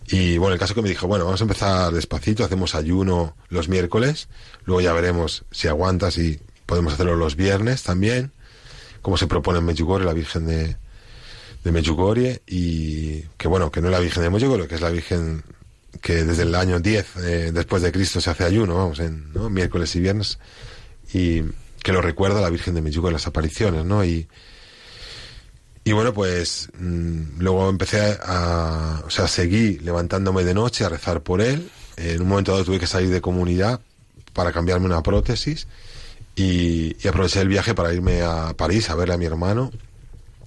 Y 0.09 0.39
bueno, 0.39 0.55
el 0.55 0.61
caso 0.61 0.75
que 0.75 0.83
me 0.83 0.89
dijo, 0.89 1.09
bueno, 1.09 1.25
vamos 1.25 1.41
a 1.41 1.45
empezar 1.45 1.93
despacito, 1.93 2.45
hacemos 2.45 2.75
ayuno 2.75 3.37
los 3.49 3.69
miércoles, 3.69 4.29
luego 4.65 4.81
ya 4.81 4.93
veremos 4.93 5.45
si 5.51 5.67
aguantas 5.67 6.17
y 6.19 6.41
podemos 6.65 6.93
hacerlo 6.95 7.17
los 7.17 7.35
viernes 7.35 7.83
también, 7.83 8.31
como 9.03 9.17
se 9.17 9.27
propone 9.27 9.59
en 9.59 9.65
Medjugorje, 9.65 10.07
la 10.07 10.13
Virgen 10.13 10.47
de, 10.47 10.77
de 11.65 11.73
Medjugorje, 11.73 12.43
y 12.47 13.23
que 13.37 13.49
bueno, 13.49 13.73
que 13.73 13.81
no 13.81 13.89
es 13.89 13.93
la 13.93 14.01
Virgen 14.01 14.23
de 14.23 14.31
Medjugorje, 14.31 14.69
que 14.69 14.75
es 14.77 14.81
la 14.81 14.91
Virgen 14.91 15.43
que 16.01 16.25
desde 16.25 16.43
el 16.43 16.55
año 16.55 16.79
10 16.79 17.17
eh, 17.17 17.51
después 17.53 17.83
de 17.83 17.91
Cristo 17.91 18.21
se 18.21 18.31
hace 18.31 18.45
ayuno, 18.45 18.77
vamos, 18.77 19.01
en 19.01 19.33
¿no? 19.33 19.51
miércoles 19.51 19.95
y 19.97 20.01
viernes, 20.01 20.39
y 21.13 21.43
que 21.83 21.93
lo 21.93 22.01
recuerda 22.01 22.41
la 22.41 22.51
Virgen 22.51 22.75
de 22.75 22.83
Medjugorje 22.83 23.15
las 23.15 23.27
apariciones, 23.27 23.85
¿no? 23.85 24.05
Y, 24.05 24.29
y 25.87 25.93
bueno, 25.93 26.13
pues 26.13 26.69
mmm, 26.81 27.39
luego 27.39 27.69
empecé 27.71 28.19
a, 28.21 29.05
o 29.07 29.11
sea, 29.11 29.29
seguí 29.29 29.79
levantándome 29.79 30.43
de 30.43 30.53
noche 30.53 30.85
a 30.85 30.89
rezar 30.89 31.23
por 31.23 31.41
él. 31.41 31.71
En 31.97 32.23
un 32.23 32.29
momento 32.29 32.51
dado 32.51 32.65
tuve 32.65 32.81
que 32.81 32.89
salir 32.89 33.09
de 33.11 33.21
comunidad 33.21 33.81
para 34.33 34.51
cambiarme 34.51 34.87
una 34.87 35.01
prótesis 35.05 35.69
y, 36.35 36.97
y 37.01 37.09
aproveché 37.09 37.41
el 37.41 37.47
viaje 37.47 37.73
para 37.73 37.95
irme 37.95 38.23
a 38.23 38.53
París 38.55 38.91
a 38.91 38.97
verle 38.97 39.15
a 39.15 39.17
mi 39.17 39.27
hermano 39.27 39.71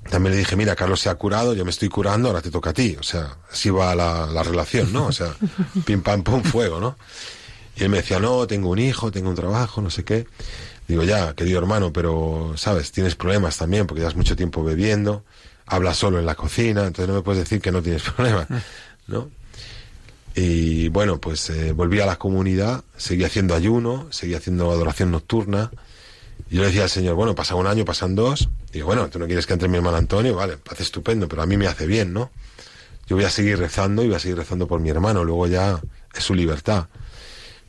también 0.10 0.34
le 0.34 0.40
dije, 0.40 0.56
mira, 0.56 0.76
Carlos 0.76 0.99
se 0.99 1.10
ha 1.10 1.16
curado, 1.16 1.53
yo 1.53 1.64
me 1.64 1.72
estoy 1.72 1.88
curando, 1.88 2.30
ahora 2.30 2.41
te 2.41 2.52
toca 2.52 2.72
a 2.72 2.74
ti. 2.74 2.98
O 2.99 3.03
sea, 3.03 3.38
así 3.52 3.70
va 3.70 3.95
la, 3.95 4.26
la 4.28 4.44
relación, 4.44 4.91
¿no? 4.91 5.07
O 5.07 5.11
sea, 5.11 5.36
pim, 5.86 6.02
pam, 6.02 6.24
pum, 6.24 6.44
fuego, 6.44 6.80
¿no? 6.80 6.98
Y 7.78 7.84
él 7.84 7.90
me 7.90 7.98
decía, 7.98 8.20
no, 8.20 8.45
tengo 8.48 8.70
un 8.70 8.80
hijo, 8.80 9.11
tengo 9.11 9.30
un 9.30 9.36
trabajo, 9.36 9.82
no 9.82 9.90
sé 9.90 10.03
qué. 10.03 10.28
Digo, 10.90 11.03
ya, 11.03 11.36
querido 11.36 11.60
hermano, 11.60 11.94
pero, 11.94 12.53
¿sabes? 12.56 12.91
Tienes 12.91 13.14
problemas 13.14 13.56
también 13.57 13.86
porque 13.86 13.99
llevas 14.02 14.16
mucho 14.16 14.36
tiempo 14.36 14.64
bebiendo, 14.64 15.24
hablas 15.68 15.98
solo 15.98 16.18
en 16.18 16.26
la 16.26 16.34
cocina, 16.34 16.88
entonces 16.88 17.07
no 17.07 17.14
me 17.14 17.22
puedes 17.22 17.44
decir 17.44 17.61
que 17.61 17.72
no 17.72 17.84
tienes 17.84 18.02
problemas, 18.16 18.48
¿no? 19.06 19.30
Y 20.34 20.88
bueno, 20.88 21.22
pues 21.22 21.48
eh, 21.52 21.74
volví 21.74 21.99
a 21.99 22.07
la 22.07 22.16
comunidad, 22.16 22.84
seguí 22.98 23.24
haciendo 23.24 23.53
ayuno, 23.53 24.07
seguí 24.10 24.34
haciendo 24.34 24.72
adoración 24.72 25.11
nocturna, 25.11 25.70
y 26.49 26.56
yo 26.56 26.61
le 26.61 26.70
decía 26.70 26.84
al 26.84 26.90
Señor, 26.90 27.14
bueno, 27.14 27.36
pasa 27.36 27.53
un 27.53 27.68
año, 27.68 27.86
pasan 27.86 28.16
dos. 28.16 28.49
Digo, 28.74 28.88
bueno, 28.88 29.10
tú 29.10 29.20
no 29.20 29.28
quieres 29.28 29.45
que 29.45 29.53
entre 29.53 29.70
mi 29.70 29.78
hermano 29.78 29.98
Antonio, 29.98 30.38
vale, 30.38 30.57
hace 30.72 30.82
estupendo, 30.82 31.28
pero 31.30 31.44
a 31.44 31.45
mí 31.45 31.56
me 31.56 31.68
hace 31.68 31.86
bien, 31.86 32.14
¿no? 32.14 32.32
Yo 33.06 33.16
voy 33.16 33.26
a 33.26 33.30
seguir 33.30 33.60
rezando 33.60 34.02
y 34.02 34.07
voy 34.07 34.16
a 34.16 34.20
seguir 34.20 34.38
rezando 34.38 34.68
por 34.68 34.80
mi 34.80 34.90
hermano, 34.90 35.24
luego 35.24 35.45
ya 35.45 35.80
es 36.16 36.24
su 36.24 36.34
libertad. 36.34 36.88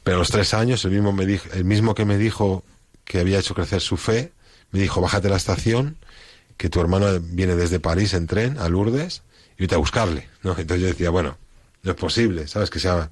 Pero 0.03 0.17
a 0.17 0.19
los 0.21 0.31
tres 0.31 0.55
años, 0.55 0.83
el 0.87 0.93
mismo, 0.93 1.13
me 1.13 1.25
el 1.53 1.65
mismo 1.67 1.95
que 1.95 2.07
me 2.07 2.17
dijo 2.17 2.65
que 3.11 3.19
había 3.19 3.41
hecho 3.41 3.57
crecer 3.57 3.81
su 3.81 3.97
fe, 3.97 4.31
me 4.71 4.79
dijo, 4.79 5.01
bájate 5.01 5.27
a 5.27 5.31
la 5.31 5.37
estación, 5.37 5.97
que 6.57 6.69
tu 6.69 6.81
hermano 6.81 7.09
viene 7.21 7.57
desde 7.57 7.81
París 7.81 8.15
en 8.15 8.29
tren 8.29 8.57
a 8.57 8.69
Lourdes 8.69 9.23
y 9.59 9.63
vete 9.63 9.75
a 9.75 9.79
buscarle, 9.79 10.29
¿no? 10.45 10.51
Entonces 10.57 10.81
yo 10.81 10.87
decía, 10.87 11.11
bueno, 11.11 11.37
no 11.83 11.91
es 11.91 11.97
posible, 11.97 12.47
¿sabes? 12.47 12.71
Que 12.71 12.79
sea, 12.79 13.11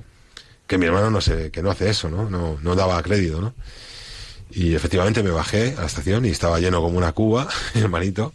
que 0.69 0.79
mi 0.79 0.87
hermano 0.87 1.11
no 1.11 1.21
sé, 1.21 1.51
que 1.51 1.65
no 1.65 1.73
hace 1.73 1.91
eso, 1.91 2.09
¿no? 2.09 2.31
No, 2.31 2.61
no 2.63 2.77
daba 2.77 3.03
crédito, 3.03 3.41
¿no? 3.41 3.55
Y 4.53 4.77
efectivamente 4.77 5.25
me 5.25 5.31
bajé 5.31 5.75
a 5.77 5.81
la 5.81 5.87
estación 5.89 6.25
y 6.27 6.29
estaba 6.29 6.61
lleno 6.61 6.81
como 6.81 6.97
una 6.97 7.11
cuba, 7.11 7.49
mi 7.75 7.81
hermanito. 7.81 8.33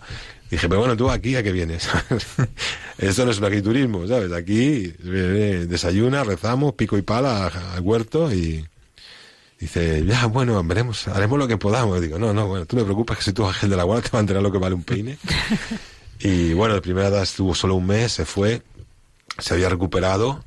Dije, 0.51 0.67
pero 0.67 0.81
bueno, 0.81 0.97
tú 0.97 1.09
aquí 1.09 1.37
a 1.37 1.43
qué 1.43 1.53
vienes. 1.53 1.87
Esto 2.97 3.23
no 3.23 3.31
es 3.31 3.37
un 3.37 3.45
agriturismo, 3.45 4.05
¿sabes? 4.05 4.33
Aquí 4.33 4.93
eh, 5.01 5.65
desayuna, 5.69 6.25
rezamos, 6.25 6.73
pico 6.73 6.97
y 6.97 7.03
pala 7.03 7.47
al 7.47 7.79
huerto 7.79 8.33
y 8.33 8.67
dice, 9.63 10.05
ya, 10.05 10.25
bueno, 10.25 10.61
veremos, 10.63 11.07
haremos 11.07 11.39
lo 11.39 11.47
que 11.47 11.57
podamos. 11.57 12.01
Digo, 12.01 12.19
no, 12.19 12.33
no, 12.33 12.47
bueno, 12.47 12.65
tú 12.65 12.75
me 12.75 12.83
preocupas 12.83 13.17
que 13.17 13.23
si 13.23 13.33
tú 13.33 13.45
ángel 13.45 13.69
de 13.69 13.77
la 13.77 13.83
guardia 13.83 14.09
te 14.09 14.11
va 14.11 14.19
a 14.19 14.21
enterar 14.21 14.43
lo 14.43 14.51
que 14.51 14.57
vale 14.57 14.75
un 14.75 14.83
peine. 14.83 15.17
y 16.19 16.53
bueno, 16.53 16.75
la 16.75 16.81
primera 16.81 17.07
edad 17.07 17.23
estuvo 17.23 17.55
solo 17.55 17.75
un 17.75 17.87
mes, 17.87 18.11
se 18.11 18.25
fue, 18.25 18.61
se 19.37 19.53
había 19.53 19.69
recuperado 19.69 20.43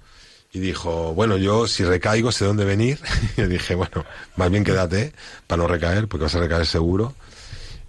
y 0.52 0.58
dijo, 0.58 1.14
bueno, 1.14 1.36
yo 1.38 1.66
si 1.66 1.84
recaigo 1.84 2.30
sé 2.30 2.44
dónde 2.44 2.64
venir. 2.64 2.98
y 3.36 3.40
yo 3.40 3.48
dije, 3.48 3.74
bueno, 3.74 4.04
más 4.36 4.50
bien 4.50 4.64
quédate 4.64 5.12
para 5.46 5.62
no 5.62 5.68
recaer, 5.68 6.08
porque 6.08 6.24
vas 6.24 6.34
a 6.34 6.40
recaer 6.40 6.66
seguro. 6.66 7.14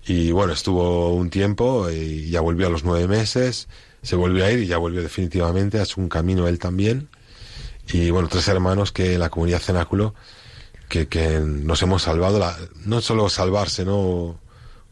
Y 0.06 0.32
bueno, 0.32 0.54
estuvo 0.54 1.14
un 1.14 1.30
tiempo 1.30 1.90
y 1.90 2.30
ya 2.30 2.40
volvió 2.40 2.68
a 2.68 2.70
los 2.70 2.86
nueve 2.86 3.08
meses, 3.10 3.68
se 4.02 4.16
volvió 4.16 4.46
a 4.46 4.52
ir 4.52 4.60
y 4.60 4.68
ya 4.68 4.78
volvió 4.78 5.02
definitivamente, 5.02 5.80
ha 5.80 5.84
hecho 5.84 6.00
un 6.00 6.08
camino 6.08 6.48
él 6.48 6.58
también. 6.58 7.10
Y 7.92 8.10
bueno, 8.12 8.30
tres 8.30 8.48
hermanos 8.48 8.94
que 8.94 9.18
la 9.18 9.30
comunidad 9.30 9.60
cenáculo, 9.60 10.16
que, 10.90 11.08
que 11.08 11.40
nos 11.40 11.82
hemos 11.82 12.04
salvado, 12.04 12.40
la, 12.40 12.58
no 12.86 13.02
solo 13.02 13.30
salvarse, 13.30 13.86
¿no? 13.86 14.40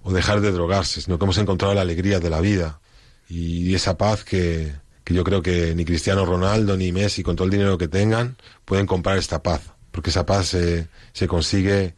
O 0.03 0.13
dejar 0.13 0.41
de 0.41 0.51
drogarse, 0.51 1.01
sino 1.01 1.17
que 1.17 1.25
hemos 1.25 1.37
encontrado 1.37 1.73
la 1.73 1.81
alegría 1.81 2.19
de 2.19 2.29
la 2.29 2.41
vida 2.41 2.79
y 3.27 3.73
esa 3.73 3.97
paz 3.97 4.23
que, 4.23 4.71
que 5.05 5.13
yo 5.13 5.23
creo 5.23 5.41
que 5.41 5.73
ni 5.75 5.85
Cristiano 5.85 6.25
Ronaldo 6.25 6.75
ni 6.75 6.91
Messi, 6.91 7.23
con 7.23 7.35
todo 7.35 7.45
el 7.45 7.51
dinero 7.51 7.77
que 7.77 7.87
tengan, 7.87 8.37
pueden 8.65 8.87
comprar 8.87 9.17
esta 9.17 9.41
paz, 9.41 9.61
porque 9.91 10.09
esa 10.09 10.25
paz 10.25 10.47
se, 10.47 10.87
se 11.13 11.27
consigue 11.27 11.93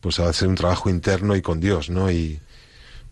pues 0.00 0.18
hacer 0.18 0.48
un 0.48 0.54
trabajo 0.54 0.88
interno 0.88 1.36
y 1.36 1.42
con 1.42 1.60
Dios, 1.60 1.90
¿no? 1.90 2.10
Y, 2.10 2.40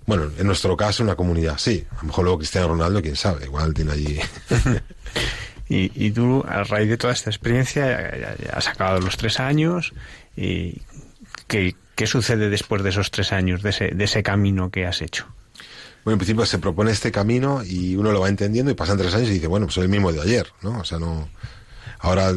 bueno, 0.06 0.30
en 0.38 0.46
nuestro 0.46 0.76
caso, 0.76 1.02
una 1.02 1.14
comunidad, 1.14 1.58
sí. 1.58 1.86
A 1.90 1.96
lo 1.96 2.04
mejor 2.04 2.24
luego 2.24 2.38
Cristiano 2.38 2.68
Ronaldo, 2.68 3.02
quién 3.02 3.16
sabe, 3.16 3.44
igual 3.44 3.74
tiene 3.74 3.92
allí. 3.92 4.18
y, 5.68 5.90
y, 5.94 6.10
tú, 6.10 6.44
a 6.46 6.64
raíz 6.64 6.88
de 6.88 6.96
toda 6.96 7.12
esta 7.12 7.30
experiencia, 7.30 8.36
has 8.52 8.68
acabado 8.68 9.00
los 9.00 9.16
tres 9.16 9.40
años. 9.40 9.92
y 10.36 10.82
¿qué, 11.46 11.74
¿Qué 11.94 12.06
sucede 12.06 12.50
después 12.50 12.82
de 12.82 12.90
esos 12.90 13.10
tres 13.10 13.32
años, 13.32 13.62
de 13.62 13.70
ese, 13.70 13.88
de 13.88 14.04
ese 14.04 14.22
camino 14.22 14.70
que 14.70 14.86
has 14.86 15.00
hecho? 15.00 15.26
Bueno, 16.04 16.14
en 16.14 16.18
principio 16.18 16.44
se 16.44 16.58
propone 16.58 16.90
este 16.90 17.10
camino 17.10 17.62
y 17.64 17.96
uno 17.96 18.12
lo 18.12 18.20
va 18.20 18.28
entendiendo 18.28 18.70
y 18.70 18.74
pasan 18.74 18.98
tres 18.98 19.14
años 19.14 19.30
y 19.30 19.34
dice, 19.34 19.46
bueno, 19.46 19.66
pues 19.66 19.78
es 19.78 19.84
el 19.84 19.88
mismo 19.88 20.12
de 20.12 20.20
ayer, 20.20 20.48
¿no? 20.60 20.80
O 20.80 20.84
sea, 20.84 20.98
no. 20.98 21.28
Ahora 22.00 22.32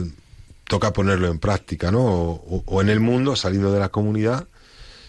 toca 0.67 0.93
ponerlo 0.93 1.27
en 1.27 1.39
práctica, 1.39 1.91
¿no? 1.91 2.01
O, 2.01 2.63
o 2.65 2.81
en 2.81 2.89
el 2.89 2.99
mundo, 2.99 3.35
saliendo 3.35 3.73
de 3.73 3.79
la 3.79 3.89
comunidad 3.89 4.47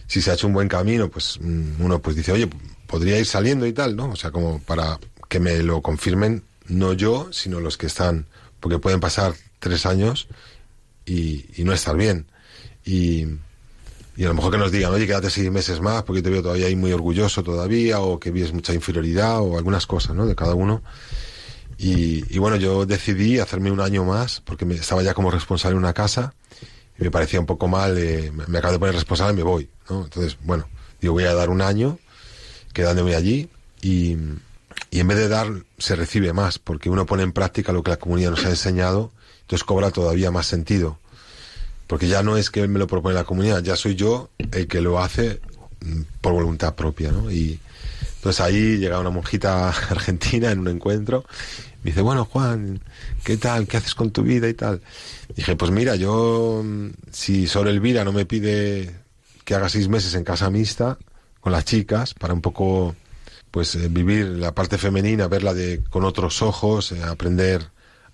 si 0.09 0.23
se 0.23 0.31
ha 0.31 0.35
hecho 0.35 0.49
un 0.49 0.55
buen 0.55 0.69
camino, 0.69 1.09
pues 1.09 1.39
mm, 1.41 1.81
uno 1.81 2.01
pues 2.01 2.17
dice, 2.17 2.33
oye, 2.33 2.49
podría 2.87 3.19
ir 3.19 3.27
saliendo 3.27 3.67
y 3.67 3.73
tal, 3.73 3.95
¿no? 3.95 4.11
O 4.11 4.17
sea, 4.17 4.33
como 4.33 4.59
para 4.61 4.99
que 5.29 5.39
me 5.39 5.63
lo 5.63 5.83
confirmen, 5.83 6.43
no 6.69 6.93
yo, 6.93 7.29
sino 7.33 7.61
los 7.61 7.77
que 7.77 7.87
están, 7.87 8.27
porque 8.61 8.79
pueden 8.79 9.01
pasar 9.01 9.35
tres 9.59 9.87
años 9.87 10.29
y, 11.05 11.47
no 11.59 11.73
estar 11.73 11.97
bien. 11.97 12.27
Y, 12.85 13.27
y, 14.17 14.25
a 14.25 14.29
lo 14.29 14.35
mejor 14.35 14.53
que 14.53 14.59
nos 14.59 14.73
digan, 14.73 14.93
oye, 14.93 15.07
quédate 15.07 15.31
seis 15.31 15.51
meses 15.51 15.81
más 15.81 16.03
porque 16.03 16.23
te 16.23 16.31
veo 16.31 16.43
todavía 16.43 16.67
ahí 16.67 16.77
muy 16.77 16.93
orgulloso 16.93 17.43
todavía, 17.43 18.01
o 18.01 18.19
que 18.19 18.31
vives 18.31 18.53
mucha 18.53 18.75
inferioridad, 18.75 19.41
o 19.41 19.57
algunas 19.57 19.87
cosas, 19.87 20.15
¿no? 20.15 20.27
De 20.27 20.35
cada 20.35 20.55
uno. 20.55 20.83
Y, 21.81 22.39
bueno, 22.39 22.57
yo 22.57 22.87
decidí 22.87 23.39
hacerme 23.39 23.71
un 23.71 23.81
año 23.81 24.05
más, 24.05 24.41
porque 24.41 24.65
me, 24.65 24.75
estaba 24.75 25.03
ya 25.03 25.15
como 25.15 25.31
responsable 25.31 25.75
en 25.75 25.79
una 25.79 25.93
casa, 25.93 26.35
y 26.99 27.05
me 27.05 27.11
parecía 27.13 27.39
un 27.39 27.47
poco 27.47 27.69
mal, 27.69 27.97
eh, 27.97 28.33
me 28.49 28.59
acabo 28.59 28.73
de 28.73 28.79
poner 28.81 28.95
responsable 28.97 29.35
y 29.35 29.37
me 29.37 29.43
voy, 29.45 29.71
¿no? 29.89 30.03
Entonces, 30.03 30.37
bueno, 30.43 30.67
digo, 31.01 31.15
voy 31.15 31.25
a 31.25 31.35
dar 31.35 31.51
un 31.51 31.63
año 31.63 31.99
quedándome 32.73 33.15
allí 33.15 33.49
y, 33.81 34.17
y 34.91 35.01
en 35.01 35.09
vez 35.09 35.19
de 35.19 35.29
dar, 35.29 35.49
se 35.79 35.97
recibe 35.97 36.33
más, 36.33 36.59
porque 36.59 36.91
uno 36.91 37.07
pone 37.07 37.23
en 37.23 37.33
práctica 37.33 37.73
lo 37.73 37.83
que 37.83 37.91
la 37.91 37.99
comunidad 37.99 38.31
nos 38.31 38.45
ha 38.45 38.51
enseñado, 38.51 39.13
entonces 39.43 39.65
cobra 39.65 39.91
todavía 39.91 40.31
más 40.31 40.47
sentido. 40.47 40.99
Porque 41.87 42.09
ya 42.09 42.23
no 42.23 42.37
es 42.37 42.51
que 42.51 42.67
me 42.69 42.79
lo 42.79 42.87
propone 42.87 43.15
la 43.15 43.25
comunidad, 43.25 43.63
ya 43.63 43.77
soy 43.77 43.95
yo 43.95 44.31
el 44.53 44.69
que 44.69 44.81
lo 44.81 45.01
hace 45.01 45.41
por 46.21 46.33
voluntad 46.33 46.75
propia, 46.75 47.13
¿no? 47.13 47.31
Y 47.31 47.59
entonces 48.17 48.41
ahí 48.41 48.79
llega 48.79 48.99
una 48.99 49.11
monjita 49.11 49.69
argentina 49.91 50.51
en 50.51 50.61
un 50.61 50.69
encuentro, 50.69 51.25
dice, 51.83 52.01
bueno, 52.01 52.25
Juan, 52.25 52.81
¿qué 53.25 53.37
tal? 53.37 53.67
¿Qué 53.67 53.77
haces 53.77 53.95
con 53.95 54.11
tu 54.11 54.23
vida 54.23 54.49
y 54.49 54.55
tal? 54.55 54.83
Dije, 55.35 55.57
pues 55.57 55.71
mira, 55.71 55.97
yo, 55.97 56.65
si 57.13 57.47
Sor 57.47 57.69
Elvira 57.69 58.05
no 58.05 58.13
me 58.13 58.27
pide 58.27 58.95
que 59.45 59.55
haga 59.55 59.69
seis 59.69 59.89
meses 59.89 60.15
en 60.15 60.25
casa 60.25 60.51
mixta 60.51 60.99
con 61.41 61.53
las 61.53 61.65
chicas 61.65 62.13
para 62.15 62.35
un 62.35 62.41
poco, 62.41 62.95
pues, 63.51 63.75
eh, 63.75 63.89
vivir 63.89 64.27
la 64.27 64.55
parte 64.55 64.79
femenina, 64.79 65.29
verla 65.29 65.55
de, 65.55 65.83
con 65.85 66.05
otros 66.05 66.43
ojos, 66.43 66.93
eh, 66.93 67.03
aprender 67.03 67.71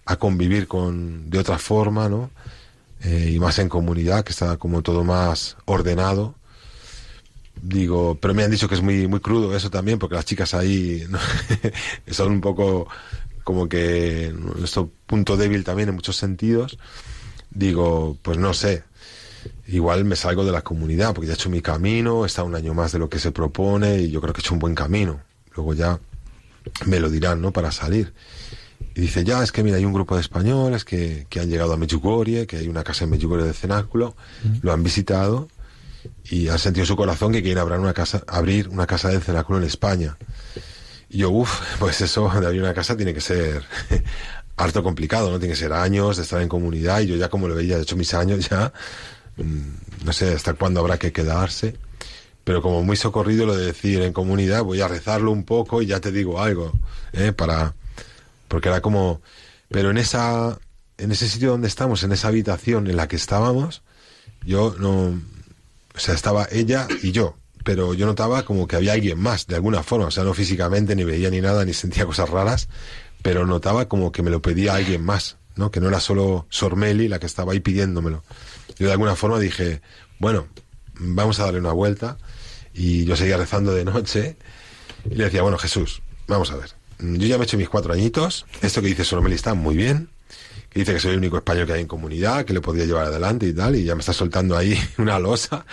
a 0.07 0.17
convivir 0.17 0.69
con, 0.69 1.31
de 1.31 1.39
otra 1.39 1.59
forma, 1.59 2.09
¿no? 2.09 2.31
Eh, 3.03 3.33
y 3.35 3.39
más 3.39 3.59
en 3.59 3.69
comunidad, 3.69 4.25
que 4.25 4.33
está 4.33 4.57
como 4.57 4.83
todo 4.83 5.05
más 5.05 5.57
ordenado. 5.67 6.35
Digo, 7.61 8.19
pero 8.21 8.35
me 8.35 8.45
han 8.45 8.51
dicho 8.51 8.69
que 8.69 8.75
es 8.75 8.83
muy, 8.83 9.07
muy 9.07 9.21
crudo 9.21 9.57
eso 9.57 9.71
también, 9.71 9.99
porque 9.99 10.17
las 10.17 10.25
chicas 10.25 10.55
ahí 10.55 11.07
son 12.11 12.33
un 12.33 12.41
poco 12.41 12.89
como 13.45 13.69
que 13.69 14.35
nuestro 14.35 14.91
punto 15.07 15.37
débil 15.37 15.65
también 15.65 15.91
en 15.91 15.95
muchos 15.95 16.17
sentidos, 16.17 16.79
digo, 17.51 18.17
pues 18.23 18.39
no 18.39 18.55
sé, 18.55 18.85
igual 19.67 20.05
me 20.05 20.17
salgo 20.17 20.45
de 20.45 20.53
la 20.53 20.63
comunidad, 20.63 21.15
porque 21.15 21.27
ya 21.27 21.33
he 21.33 21.37
hecho 21.37 21.51
mi 21.51 21.63
camino, 21.63 22.25
estado 22.25 22.47
un 22.49 22.55
año 22.55 22.75
más 22.75 22.93
de 22.93 22.99
lo 22.99 23.09
que 23.09 23.19
se 23.19 23.33
propone 23.33 23.99
y 23.99 24.11
yo 24.11 24.21
creo 24.21 24.33
que 24.33 24.41
he 24.41 24.43
hecho 24.43 24.55
un 24.55 24.61
buen 24.61 24.75
camino. 24.75 25.21
Luego 25.55 25.75
ya 25.75 25.99
me 26.87 27.01
lo 27.01 27.11
dirán, 27.11 27.41
¿no? 27.41 27.53
Para 27.53 27.73
salir. 27.73 28.13
Y 28.95 29.03
dice, 29.03 29.25
ya, 29.25 29.43
es 29.43 29.51
que 29.51 29.63
mira, 29.63 29.77
hay 29.77 29.85
un 29.85 29.93
grupo 29.93 30.15
de 30.15 30.21
españoles 30.21 30.85
que, 30.85 31.27
que 31.29 31.41
han 31.41 31.49
llegado 31.49 31.73
a 31.73 31.77
Medjugorje, 31.77 32.47
que 32.47 32.59
hay 32.59 32.69
una 32.69 32.85
casa 32.85 33.05
en 33.05 33.11
Medjugorje 33.11 33.47
de 33.47 33.53
cenáculo, 33.53 34.15
lo 34.63 34.73
han 34.73 34.83
visitado 34.83 35.49
y 36.25 36.49
han 36.49 36.59
sentido 36.59 36.83
en 36.83 36.87
su 36.87 36.97
corazón 36.97 37.33
que 37.33 37.43
quieren 37.43 37.59
abrir 37.59 37.79
una 37.79 37.93
casa, 37.93 38.23
abrir 38.27 38.69
una 38.69 38.87
casa 38.87 39.09
de 39.09 39.21
cenáculo 39.21 39.59
en 39.59 39.65
España. 39.65 40.17
Y 41.09 41.19
yo, 41.19 41.31
uff, 41.31 41.61
pues 41.79 42.01
eso 42.01 42.29
de 42.29 42.47
abrir 42.47 42.63
una 42.63 42.75
casa 42.75 42.97
tiene 42.97 43.15
que 43.15 43.21
ser 43.21 43.65
harto 44.57 44.83
complicado, 44.83 45.31
¿no? 45.31 45.39
Tiene 45.39 45.55
que 45.55 45.61
ser 45.61 45.73
años 45.73 46.17
de 46.17 46.23
estar 46.23 46.41
en 46.41 46.49
comunidad 46.49 47.01
y 47.01 47.07
yo 47.07 47.17
ya 47.17 47.29
como 47.29 47.49
lo 47.49 47.55
veía, 47.55 47.77
de 47.77 47.83
hecho 47.83 47.97
mis 47.97 48.15
años 48.15 48.49
ya, 48.49 48.73
no 49.37 50.13
sé 50.13 50.35
hasta 50.35 50.55
cuándo 50.55 50.81
habrá 50.81 50.99
que 50.99 51.13
quedarse, 51.13 51.77
pero 52.45 52.61
como 52.63 52.83
muy 52.83 52.97
socorrido 52.97 53.47
lo 53.47 53.57
de 53.57 53.67
decir 53.67 54.03
en 54.03 54.13
comunidad, 54.13 54.63
voy 54.63 54.81
a 54.81 54.89
rezarlo 54.89 55.33
un 55.33 55.45
poco 55.45 55.83
y 55.83 55.87
ya 55.87 56.01
te 56.01 56.13
digo 56.13 56.41
algo, 56.41 56.73
¿eh? 57.13 57.33
Para, 57.33 57.75
porque 58.49 58.69
era 58.69 58.81
como, 58.81 59.23
pero 59.69 59.91
en 59.91 59.99
esa, 59.99 60.59
en 60.99 61.11
ese 61.11 61.29
sitio 61.29 61.51
donde 61.51 61.69
estamos, 61.69 62.03
en 62.03 62.13
esa 62.13 62.29
habitación 62.29 62.87
en 62.87 62.97
la 62.97 63.09
que 63.09 63.17
estábamos, 63.17 63.83
yo 64.45 64.75
no, 64.79 65.21
o 65.95 65.99
sea, 65.99 66.15
estaba 66.15 66.47
ella 66.53 66.87
y 67.03 67.13
yo, 67.13 67.37
pero 67.65 67.95
yo 67.95 68.05
notaba 68.07 68.45
como 68.45 68.69
que 68.69 68.77
había 68.77 68.93
alguien 68.93 69.19
más, 69.19 69.47
de 69.47 69.57
alguna 69.57 69.83
forma, 69.83 70.07
o 70.07 70.11
sea, 70.11 70.25
no 70.25 70.35
físicamente, 70.35 70.95
ni 70.95 71.05
veía 71.05 71.31
ni 71.31 71.41
nada, 71.41 71.65
ni 71.65 71.73
sentía 71.73 72.05
cosas 72.05 72.29
raras, 72.29 72.69
pero 73.23 73.47
notaba 73.47 73.89
como 73.89 74.13
que 74.13 74.23
me 74.23 74.31
lo 74.31 74.43
pedía 74.43 74.75
alguien 74.75 75.03
más, 75.03 75.39
¿no? 75.57 75.71
Que 75.71 75.81
no 75.81 75.89
era 75.89 75.99
solo 75.99 76.47
Sormeli 76.51 77.09
la 77.09 77.19
que 77.19 77.27
estaba 77.27 77.53
ahí 77.53 77.61
pidiéndomelo. 77.61 78.23
Yo 78.79 78.87
de 78.87 78.93
alguna 78.93 79.17
forma 79.17 79.39
dije, 79.39 79.81
bueno, 80.19 80.47
vamos 80.95 81.41
a 81.41 81.45
darle 81.45 81.61
una 81.61 81.73
vuelta, 81.73 82.19
y 82.73 83.05
yo 83.05 83.17
seguía 83.17 83.37
rezando 83.37 83.73
de 83.73 83.85
noche, 83.85 84.37
y 85.09 85.15
le 85.15 85.25
decía, 85.25 85.43
bueno, 85.43 85.59
Jesús, 85.59 86.03
vamos 86.27 86.51
a 86.51 86.57
ver, 86.57 86.71
yo 86.99 87.27
ya 87.27 87.37
me 87.37 87.45
he 87.45 87.47
hecho 87.47 87.59
mis 87.59 87.69
cuatro 87.69 87.93
añitos, 87.93 88.47
esto 88.63 88.81
que 88.81 88.89
dice 88.89 89.05
Sormeli 89.05 89.35
está 89.35 89.55
muy 89.55 89.77
bien, 89.77 90.09
que 90.71 90.81
dice 90.81 90.93
que 90.93 91.01
soy 91.01 91.13
el 91.13 91.19
único 91.19 91.37
español 91.37 91.67
que 91.67 91.75
hay 91.75 91.81
en 91.83 91.87
comunidad, 91.87 92.45
que 92.45 92.53
le 92.53 92.61
podía 92.61 92.85
llevar 92.85 93.07
adelante 93.07 93.47
y 93.47 93.53
tal, 93.53 93.77
y 93.77 93.85
ya 93.85 93.95
me 93.95 94.01
está 94.01 94.13
soltando 94.13 94.57
ahí 94.57 94.79
una 94.99 95.19
losa, 95.19 95.65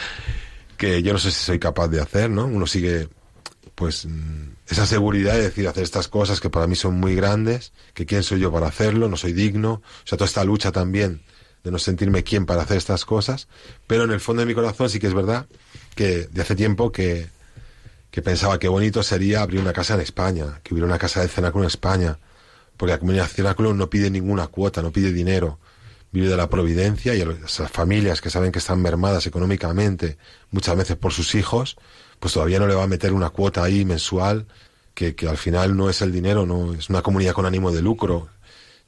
que 0.77 1.01
yo 1.01 1.13
no 1.13 1.19
sé 1.19 1.31
si 1.31 1.43
soy 1.43 1.59
capaz 1.59 1.87
de 1.87 2.01
hacer, 2.01 2.29
¿no? 2.29 2.45
Uno 2.45 2.65
sigue, 2.65 3.07
pues, 3.75 4.07
esa 4.67 4.85
seguridad 4.85 5.33
de 5.33 5.43
decir, 5.43 5.67
hacer 5.67 5.83
estas 5.83 6.07
cosas 6.07 6.39
que 6.39 6.49
para 6.49 6.67
mí 6.67 6.75
son 6.75 6.99
muy 6.99 7.15
grandes, 7.15 7.71
que 7.93 8.05
quién 8.05 8.23
soy 8.23 8.39
yo 8.39 8.51
para 8.51 8.67
hacerlo, 8.67 9.07
no 9.07 9.17
soy 9.17 9.33
digno, 9.33 9.73
o 9.73 10.07
sea, 10.07 10.17
toda 10.17 10.27
esta 10.27 10.43
lucha 10.43 10.71
también 10.71 11.21
de 11.63 11.71
no 11.71 11.79
sentirme 11.79 12.23
quién 12.23 12.45
para 12.45 12.63
hacer 12.63 12.77
estas 12.77 13.05
cosas, 13.05 13.47
pero 13.87 14.03
en 14.03 14.11
el 14.11 14.19
fondo 14.19 14.41
de 14.41 14.45
mi 14.45 14.53
corazón 14.53 14.89
sí 14.89 14.99
que 14.99 15.07
es 15.07 15.13
verdad 15.13 15.45
que 15.95 16.27
de 16.31 16.41
hace 16.41 16.55
tiempo 16.55 16.91
que, 16.91 17.27
que 18.09 18.21
pensaba 18.21 18.59
que 18.59 18.67
bonito 18.67 19.03
sería 19.03 19.41
abrir 19.41 19.61
una 19.61 19.73
casa 19.73 19.93
en 19.93 20.01
España, 20.01 20.59
que 20.63 20.73
hubiera 20.73 20.87
una 20.87 20.97
casa 20.97 21.21
de 21.21 21.27
cenáculo 21.27 21.63
en 21.63 21.67
España, 21.67 22.17
porque 22.77 22.93
la 22.93 22.99
comunidad 22.99 23.23
de 23.23 23.29
cenáculo 23.29 23.73
no 23.73 23.89
pide 23.89 24.09
ninguna 24.09 24.47
cuota, 24.47 24.81
no 24.81 24.91
pide 24.91 25.13
dinero, 25.13 25.59
vive 26.11 26.27
de 26.27 26.37
la 26.37 26.49
providencia 26.49 27.15
y 27.15 27.21
a 27.21 27.25
las 27.25 27.71
familias 27.71 28.21
que 28.21 28.29
saben 28.29 28.51
que 28.51 28.59
están 28.59 28.81
mermadas 28.81 29.27
económicamente, 29.27 30.17
muchas 30.49 30.75
veces 30.75 30.97
por 30.97 31.13
sus 31.13 31.35
hijos, 31.35 31.77
pues 32.19 32.33
todavía 32.33 32.59
no 32.59 32.67
le 32.67 32.75
va 32.75 32.83
a 32.83 32.87
meter 32.87 33.13
una 33.13 33.29
cuota 33.29 33.63
ahí 33.63 33.85
mensual, 33.85 34.45
que, 34.93 35.15
que 35.15 35.27
al 35.27 35.37
final 35.37 35.77
no 35.77 35.89
es 35.89 36.01
el 36.01 36.11
dinero, 36.11 36.45
no 36.45 36.73
es 36.73 36.89
una 36.89 37.01
comunidad 37.01 37.33
con 37.33 37.45
ánimo 37.45 37.71
de 37.71 37.81
lucro, 37.81 38.27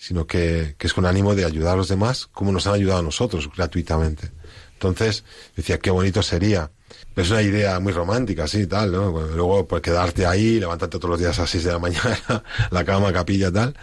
sino 0.03 0.27
que, 0.27 0.75
que 0.77 0.87
es 0.87 0.93
con 0.93 1.05
ánimo 1.05 1.33
de 1.33 1.45
ayudar 1.45 1.75
a 1.75 1.77
los 1.77 1.87
demás 1.87 2.27
como 2.33 2.51
nos 2.51 2.67
han 2.67 2.73
ayudado 2.73 2.99
a 2.99 3.03
nosotros 3.03 3.49
gratuitamente. 3.55 4.31
Entonces, 4.73 5.23
decía, 5.55 5.79
qué 5.79 5.91
bonito 5.91 6.21
sería. 6.21 6.71
Es 7.15 7.31
una 7.31 7.41
idea 7.41 7.79
muy 7.79 7.93
romántica, 7.93 8.45
sí, 8.49 8.67
tal, 8.67 8.91
¿no? 8.91 9.11
Luego, 9.33 9.65
pues 9.65 9.81
quedarte 9.81 10.25
ahí, 10.25 10.59
levantarte 10.59 10.97
todos 10.97 11.11
los 11.11 11.19
días 11.21 11.39
a 11.39 11.43
las 11.43 11.51
6 11.51 11.63
de 11.63 11.71
la 11.71 11.79
mañana, 11.79 12.19
la 12.71 12.83
cama, 12.83 13.13
capilla, 13.13 13.49
tal. 13.49 13.77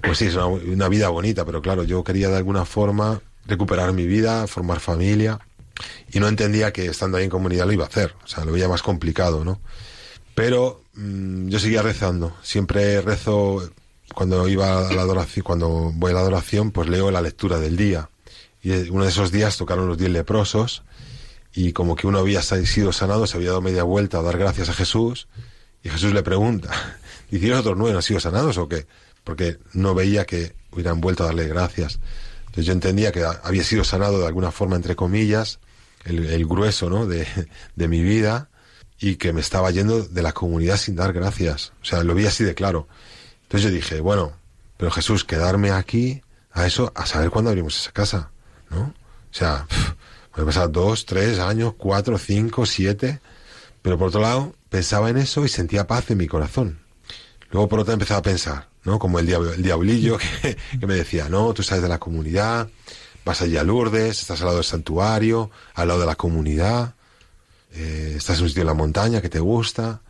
Pues 0.00 0.18
sí, 0.18 0.26
es 0.26 0.36
una, 0.36 0.46
una 0.46 0.88
vida 0.88 1.08
bonita, 1.08 1.44
pero 1.44 1.60
claro, 1.60 1.82
yo 1.82 2.04
quería 2.04 2.28
de 2.28 2.36
alguna 2.36 2.64
forma 2.64 3.20
recuperar 3.46 3.92
mi 3.92 4.06
vida, 4.06 4.46
formar 4.46 4.78
familia, 4.78 5.40
y 6.12 6.20
no 6.20 6.28
entendía 6.28 6.72
que 6.72 6.86
estando 6.86 7.18
ahí 7.18 7.24
en 7.24 7.30
comunidad 7.30 7.66
lo 7.66 7.72
iba 7.72 7.86
a 7.86 7.88
hacer, 7.88 8.14
o 8.22 8.28
sea, 8.28 8.44
lo 8.44 8.52
veía 8.52 8.68
más 8.68 8.82
complicado, 8.82 9.44
¿no? 9.44 9.60
Pero 10.36 10.84
mm, 10.94 11.48
yo 11.48 11.58
seguía 11.58 11.82
rezando, 11.82 12.36
siempre 12.40 13.00
rezo 13.00 13.68
cuando 14.14 14.48
iba 14.48 14.88
a 14.88 14.92
la 14.92 15.02
adoración, 15.02 15.44
cuando 15.44 15.92
voy 15.94 16.10
a 16.10 16.14
la 16.14 16.20
adoración, 16.20 16.70
pues 16.70 16.88
leo 16.88 17.10
la 17.10 17.20
lectura 17.20 17.58
del 17.58 17.76
día. 17.76 18.10
Y 18.62 18.72
uno 18.90 19.04
de 19.04 19.10
esos 19.10 19.32
días 19.32 19.56
tocaron 19.56 19.88
los 19.88 19.98
diez 19.98 20.10
leprosos 20.10 20.82
y 21.54 21.72
como 21.72 21.96
que 21.96 22.06
uno 22.06 22.18
había 22.18 22.42
sido 22.42 22.92
sanado, 22.92 23.26
se 23.26 23.36
había 23.36 23.48
dado 23.48 23.62
media 23.62 23.82
vuelta 23.82 24.18
a 24.18 24.22
dar 24.22 24.38
gracias 24.38 24.68
a 24.68 24.74
Jesús 24.74 25.28
y 25.82 25.88
Jesús 25.88 26.12
le 26.12 26.22
pregunta, 26.22 26.70
¿y 27.30 27.38
si 27.38 27.46
los 27.46 27.60
otros 27.60 27.76
nueve 27.76 27.96
han 27.96 28.02
sido 28.02 28.20
sanados 28.20 28.58
o 28.58 28.68
qué? 28.68 28.86
Porque 29.24 29.58
no 29.72 29.94
veía 29.94 30.26
que 30.26 30.54
hubieran 30.72 31.00
vuelto 31.00 31.24
a 31.24 31.26
darle 31.26 31.48
gracias. 31.48 31.98
Entonces 32.40 32.66
yo 32.66 32.72
entendía 32.72 33.12
que 33.12 33.24
había 33.24 33.64
sido 33.64 33.84
sanado 33.84 34.18
de 34.18 34.26
alguna 34.26 34.50
forma, 34.50 34.76
entre 34.76 34.96
comillas, 34.96 35.60
el, 36.04 36.46
grueso 36.46 36.90
¿no? 36.90 37.06
de, 37.06 37.26
de 37.76 37.88
mi 37.88 38.02
vida 38.02 38.50
y 38.98 39.16
que 39.16 39.32
me 39.32 39.40
estaba 39.40 39.70
yendo 39.70 40.02
de 40.02 40.22
la 40.22 40.32
comunidad 40.32 40.76
sin 40.76 40.96
dar 40.96 41.12
gracias. 41.12 41.72
O 41.80 41.84
sea, 41.84 42.04
lo 42.04 42.14
vi 42.14 42.26
así 42.26 42.44
de 42.44 42.54
claro. 42.54 42.88
Entonces 43.50 43.68
yo 43.68 43.74
dije, 43.74 44.00
bueno, 44.00 44.32
pero 44.76 44.92
Jesús, 44.92 45.24
quedarme 45.24 45.72
aquí 45.72 46.22
a 46.52 46.68
eso, 46.68 46.92
a 46.94 47.04
saber 47.04 47.30
cuándo 47.30 47.50
abrimos 47.50 47.80
esa 47.80 47.90
casa, 47.90 48.30
¿no? 48.70 48.82
O 48.82 49.32
sea, 49.32 49.66
puede 50.32 50.46
pasar 50.46 50.70
dos, 50.70 51.04
tres 51.04 51.40
años, 51.40 51.74
cuatro, 51.76 52.16
cinco, 52.16 52.64
siete, 52.64 53.18
pero 53.82 53.98
por 53.98 54.06
otro 54.06 54.20
lado, 54.20 54.54
pensaba 54.68 55.10
en 55.10 55.16
eso 55.16 55.44
y 55.44 55.48
sentía 55.48 55.88
paz 55.88 56.08
en 56.12 56.18
mi 56.18 56.28
corazón. 56.28 56.78
Luego 57.50 57.68
por 57.68 57.80
otro 57.80 57.92
empezaba 57.92 58.20
a 58.20 58.22
pensar, 58.22 58.68
¿no? 58.84 59.00
Como 59.00 59.18
el, 59.18 59.28
el 59.28 59.62
diablillo 59.64 60.16
que, 60.16 60.56
que, 60.78 60.86
me 60.86 60.94
decía, 60.94 61.28
no, 61.28 61.52
tú 61.52 61.64
sales 61.64 61.82
de 61.82 61.88
la 61.88 61.98
comunidad, 61.98 62.68
vas 63.24 63.42
allí 63.42 63.56
a 63.56 63.64
Lourdes, 63.64 64.20
estás 64.20 64.38
al 64.42 64.46
lado 64.46 64.58
del 64.58 64.64
santuario, 64.64 65.50
al 65.74 65.88
lado 65.88 65.98
de 65.98 66.06
la 66.06 66.14
comunidad, 66.14 66.94
eh, 67.72 68.14
estás 68.16 68.38
en 68.38 68.44
un 68.44 68.48
sitio 68.50 68.60
en 68.60 68.68
la 68.68 68.74
montaña 68.74 69.20
que 69.20 69.28
te 69.28 69.40
gusta, 69.40 70.02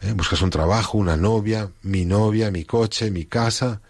eh, 0.00 0.12
buscas 0.12 0.42
un 0.42 0.50
trabajo, 0.50 0.98
una 0.98 1.16
novia, 1.16 1.70
mi 1.82 2.04
novia, 2.04 2.50
mi 2.50 2.64
coche, 2.64 3.10
mi 3.10 3.24
casa. 3.24 3.80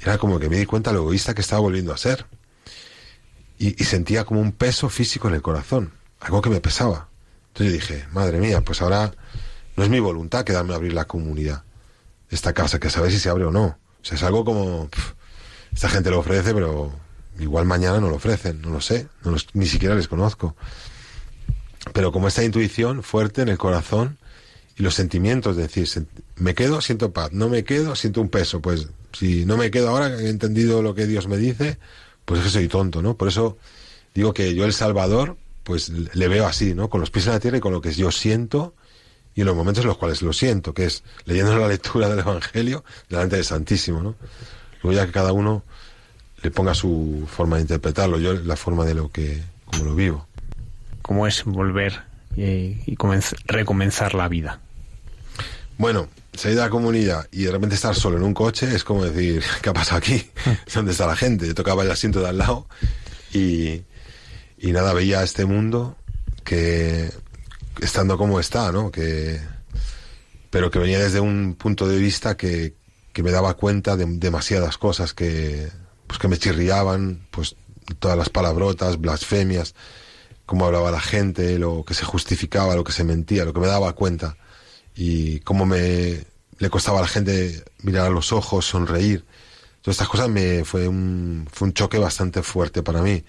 Era 0.00 0.18
como 0.18 0.38
que 0.38 0.48
me 0.48 0.56
di 0.56 0.66
cuenta 0.66 0.92
lo 0.92 1.00
egoísta 1.00 1.34
que 1.34 1.40
estaba 1.40 1.60
volviendo 1.60 1.92
a 1.92 1.96
ser. 1.96 2.26
Y, 3.58 3.72
sentía 3.84 4.24
como 4.24 4.40
un 4.40 4.52
peso 4.52 4.88
físico 4.88 5.28
en 5.28 5.34
el 5.34 5.42
corazón, 5.42 5.92
algo 6.20 6.42
que 6.42 6.50
me 6.50 6.60
pesaba. 6.60 7.08
Entonces 7.48 7.72
dije, 7.72 8.06
madre 8.12 8.38
mía, 8.38 8.60
pues 8.60 8.82
ahora 8.82 9.12
no 9.76 9.84
es 9.84 9.90
mi 9.90 10.00
voluntad 10.00 10.44
quedarme 10.44 10.72
a 10.72 10.76
abrir 10.76 10.92
la 10.92 11.06
comunidad 11.06 11.62
esta 12.30 12.52
casa, 12.52 12.80
que 12.80 12.90
saber 12.90 13.12
si 13.12 13.18
se 13.18 13.30
abre 13.30 13.44
o 13.44 13.52
no. 13.52 13.64
O 13.66 14.04
sea, 14.04 14.16
es 14.16 14.22
algo 14.24 14.44
como, 14.44 14.88
pff, 14.88 15.12
esta 15.72 15.88
gente 15.88 16.10
lo 16.10 16.18
ofrece, 16.18 16.52
pero 16.52 16.92
igual 17.38 17.64
mañana 17.64 18.00
no 18.00 18.10
lo 18.10 18.16
ofrecen, 18.16 18.60
no 18.60 18.70
lo 18.70 18.80
sé, 18.80 19.08
ni 19.52 19.66
siquiera 19.66 19.94
les 19.94 20.08
conozco. 20.08 20.56
Pero 21.92 22.12
como 22.12 22.28
esta 22.28 22.42
intuición 22.42 23.02
fuerte 23.02 23.42
en 23.42 23.48
el 23.48 23.58
corazón 23.58 24.18
y 24.76 24.82
los 24.82 24.94
sentimientos, 24.94 25.56
es 25.56 25.72
decir, 25.72 26.06
me 26.36 26.54
quedo, 26.54 26.80
siento 26.80 27.12
paz, 27.12 27.32
no 27.32 27.48
me 27.48 27.64
quedo, 27.64 27.94
siento 27.94 28.20
un 28.20 28.28
peso. 28.28 28.60
Pues 28.60 28.88
si 29.12 29.44
no 29.44 29.56
me 29.56 29.70
quedo 29.70 29.90
ahora, 29.90 30.08
he 30.20 30.28
entendido 30.28 30.82
lo 30.82 30.94
que 30.94 31.06
Dios 31.06 31.28
me 31.28 31.36
dice, 31.36 31.78
pues 32.24 32.40
es 32.40 32.46
que 32.46 32.52
soy 32.52 32.68
tonto, 32.68 33.00
¿no? 33.02 33.16
Por 33.16 33.28
eso 33.28 33.56
digo 34.14 34.34
que 34.34 34.54
yo 34.54 34.64
el 34.64 34.72
Salvador, 34.72 35.36
pues 35.62 35.90
le 35.90 36.28
veo 36.28 36.46
así, 36.46 36.74
¿no? 36.74 36.90
Con 36.90 37.00
los 37.00 37.10
pies 37.10 37.26
en 37.26 37.32
la 37.32 37.40
tierra 37.40 37.58
y 37.58 37.60
con 37.60 37.72
lo 37.72 37.80
que 37.80 37.92
yo 37.92 38.10
siento 38.10 38.74
y 39.36 39.40
en 39.40 39.46
los 39.46 39.56
momentos 39.56 39.82
en 39.82 39.88
los 39.88 39.98
cuales 39.98 40.22
lo 40.22 40.32
siento, 40.32 40.74
que 40.74 40.86
es 40.86 41.04
leyendo 41.24 41.56
la 41.56 41.68
lectura 41.68 42.08
del 42.08 42.20
Evangelio 42.20 42.84
delante 43.08 43.36
del 43.36 43.44
Santísimo, 43.44 44.02
¿no? 44.02 44.16
Luego 44.82 44.98
ya 44.98 45.06
que 45.06 45.12
cada 45.12 45.32
uno 45.32 45.62
le 46.42 46.50
ponga 46.50 46.74
su 46.74 47.26
forma 47.28 47.56
de 47.56 47.62
interpretarlo, 47.62 48.18
yo 48.18 48.34
la 48.34 48.56
forma 48.56 48.84
de 48.84 48.94
lo 48.94 49.08
que, 49.10 49.42
como 49.64 49.84
lo 49.84 49.94
vivo. 49.94 50.26
¿Cómo 51.02 51.26
es 51.26 51.44
volver 51.44 52.02
y, 52.36 52.78
y 52.86 52.96
recomenzar 53.46 54.14
la 54.14 54.28
vida? 54.28 54.60
Bueno, 55.76 56.08
salir 56.34 56.56
de 56.56 56.62
la 56.62 56.70
comunidad 56.70 57.28
y 57.32 57.44
de 57.44 57.50
repente 57.50 57.74
estar 57.74 57.94
solo 57.94 58.16
en 58.16 58.22
un 58.22 58.34
coche 58.34 58.74
es 58.74 58.84
como 58.84 59.04
decir, 59.04 59.42
¿qué 59.62 59.70
ha 59.70 59.72
pasado 59.72 59.98
aquí? 59.98 60.30
¿Dónde 60.74 60.92
está 60.92 61.06
la 61.06 61.16
gente? 61.16 61.46
Yo 61.46 61.54
tocaba 61.54 61.82
el 61.82 61.90
asiento 61.90 62.20
de 62.20 62.28
al 62.28 62.38
lado 62.38 62.66
y, 63.32 63.82
y 64.58 64.72
nada, 64.72 64.92
veía 64.92 65.22
este 65.22 65.44
mundo 65.44 65.96
que 66.44 67.10
estando 67.80 68.16
como 68.16 68.38
está, 68.38 68.70
¿no? 68.70 68.92
Que, 68.92 69.40
pero 70.50 70.70
que 70.70 70.78
venía 70.78 71.00
desde 71.00 71.20
un 71.20 71.56
punto 71.56 71.88
de 71.88 71.98
vista 71.98 72.36
que, 72.36 72.74
que 73.12 73.22
me 73.22 73.32
daba 73.32 73.54
cuenta 73.54 73.96
de 73.96 74.06
demasiadas 74.06 74.78
cosas 74.78 75.12
que, 75.12 75.68
pues 76.06 76.20
que 76.20 76.28
me 76.28 76.38
chirriaban, 76.38 77.26
pues 77.32 77.56
todas 77.98 78.16
las 78.16 78.28
palabrotas, 78.28 79.00
blasfemias, 79.00 79.74
cómo 80.46 80.66
hablaba 80.66 80.92
la 80.92 81.00
gente, 81.00 81.58
lo 81.58 81.84
que 81.84 81.94
se 81.94 82.04
justificaba, 82.04 82.76
lo 82.76 82.84
que 82.84 82.92
se 82.92 83.02
mentía, 83.02 83.44
lo 83.44 83.52
que 83.52 83.60
me 83.60 83.66
daba 83.66 83.92
cuenta 83.94 84.36
y 84.94 85.40
cómo 85.40 85.66
me 85.66 86.24
le 86.58 86.70
costaba 86.70 86.98
a 86.98 87.02
la 87.02 87.08
gente 87.08 87.64
mirar 87.82 88.06
a 88.06 88.10
los 88.10 88.32
ojos, 88.32 88.66
sonreír. 88.66 89.24
Todas 89.82 89.96
estas 89.96 90.08
cosas 90.08 90.28
me 90.28 90.64
fue 90.64 90.88
un, 90.88 91.48
fue 91.52 91.68
un 91.68 91.74
choque 91.74 91.98
bastante 91.98 92.42
fuerte 92.42 92.82
para 92.82 93.02
mí. 93.02 93.24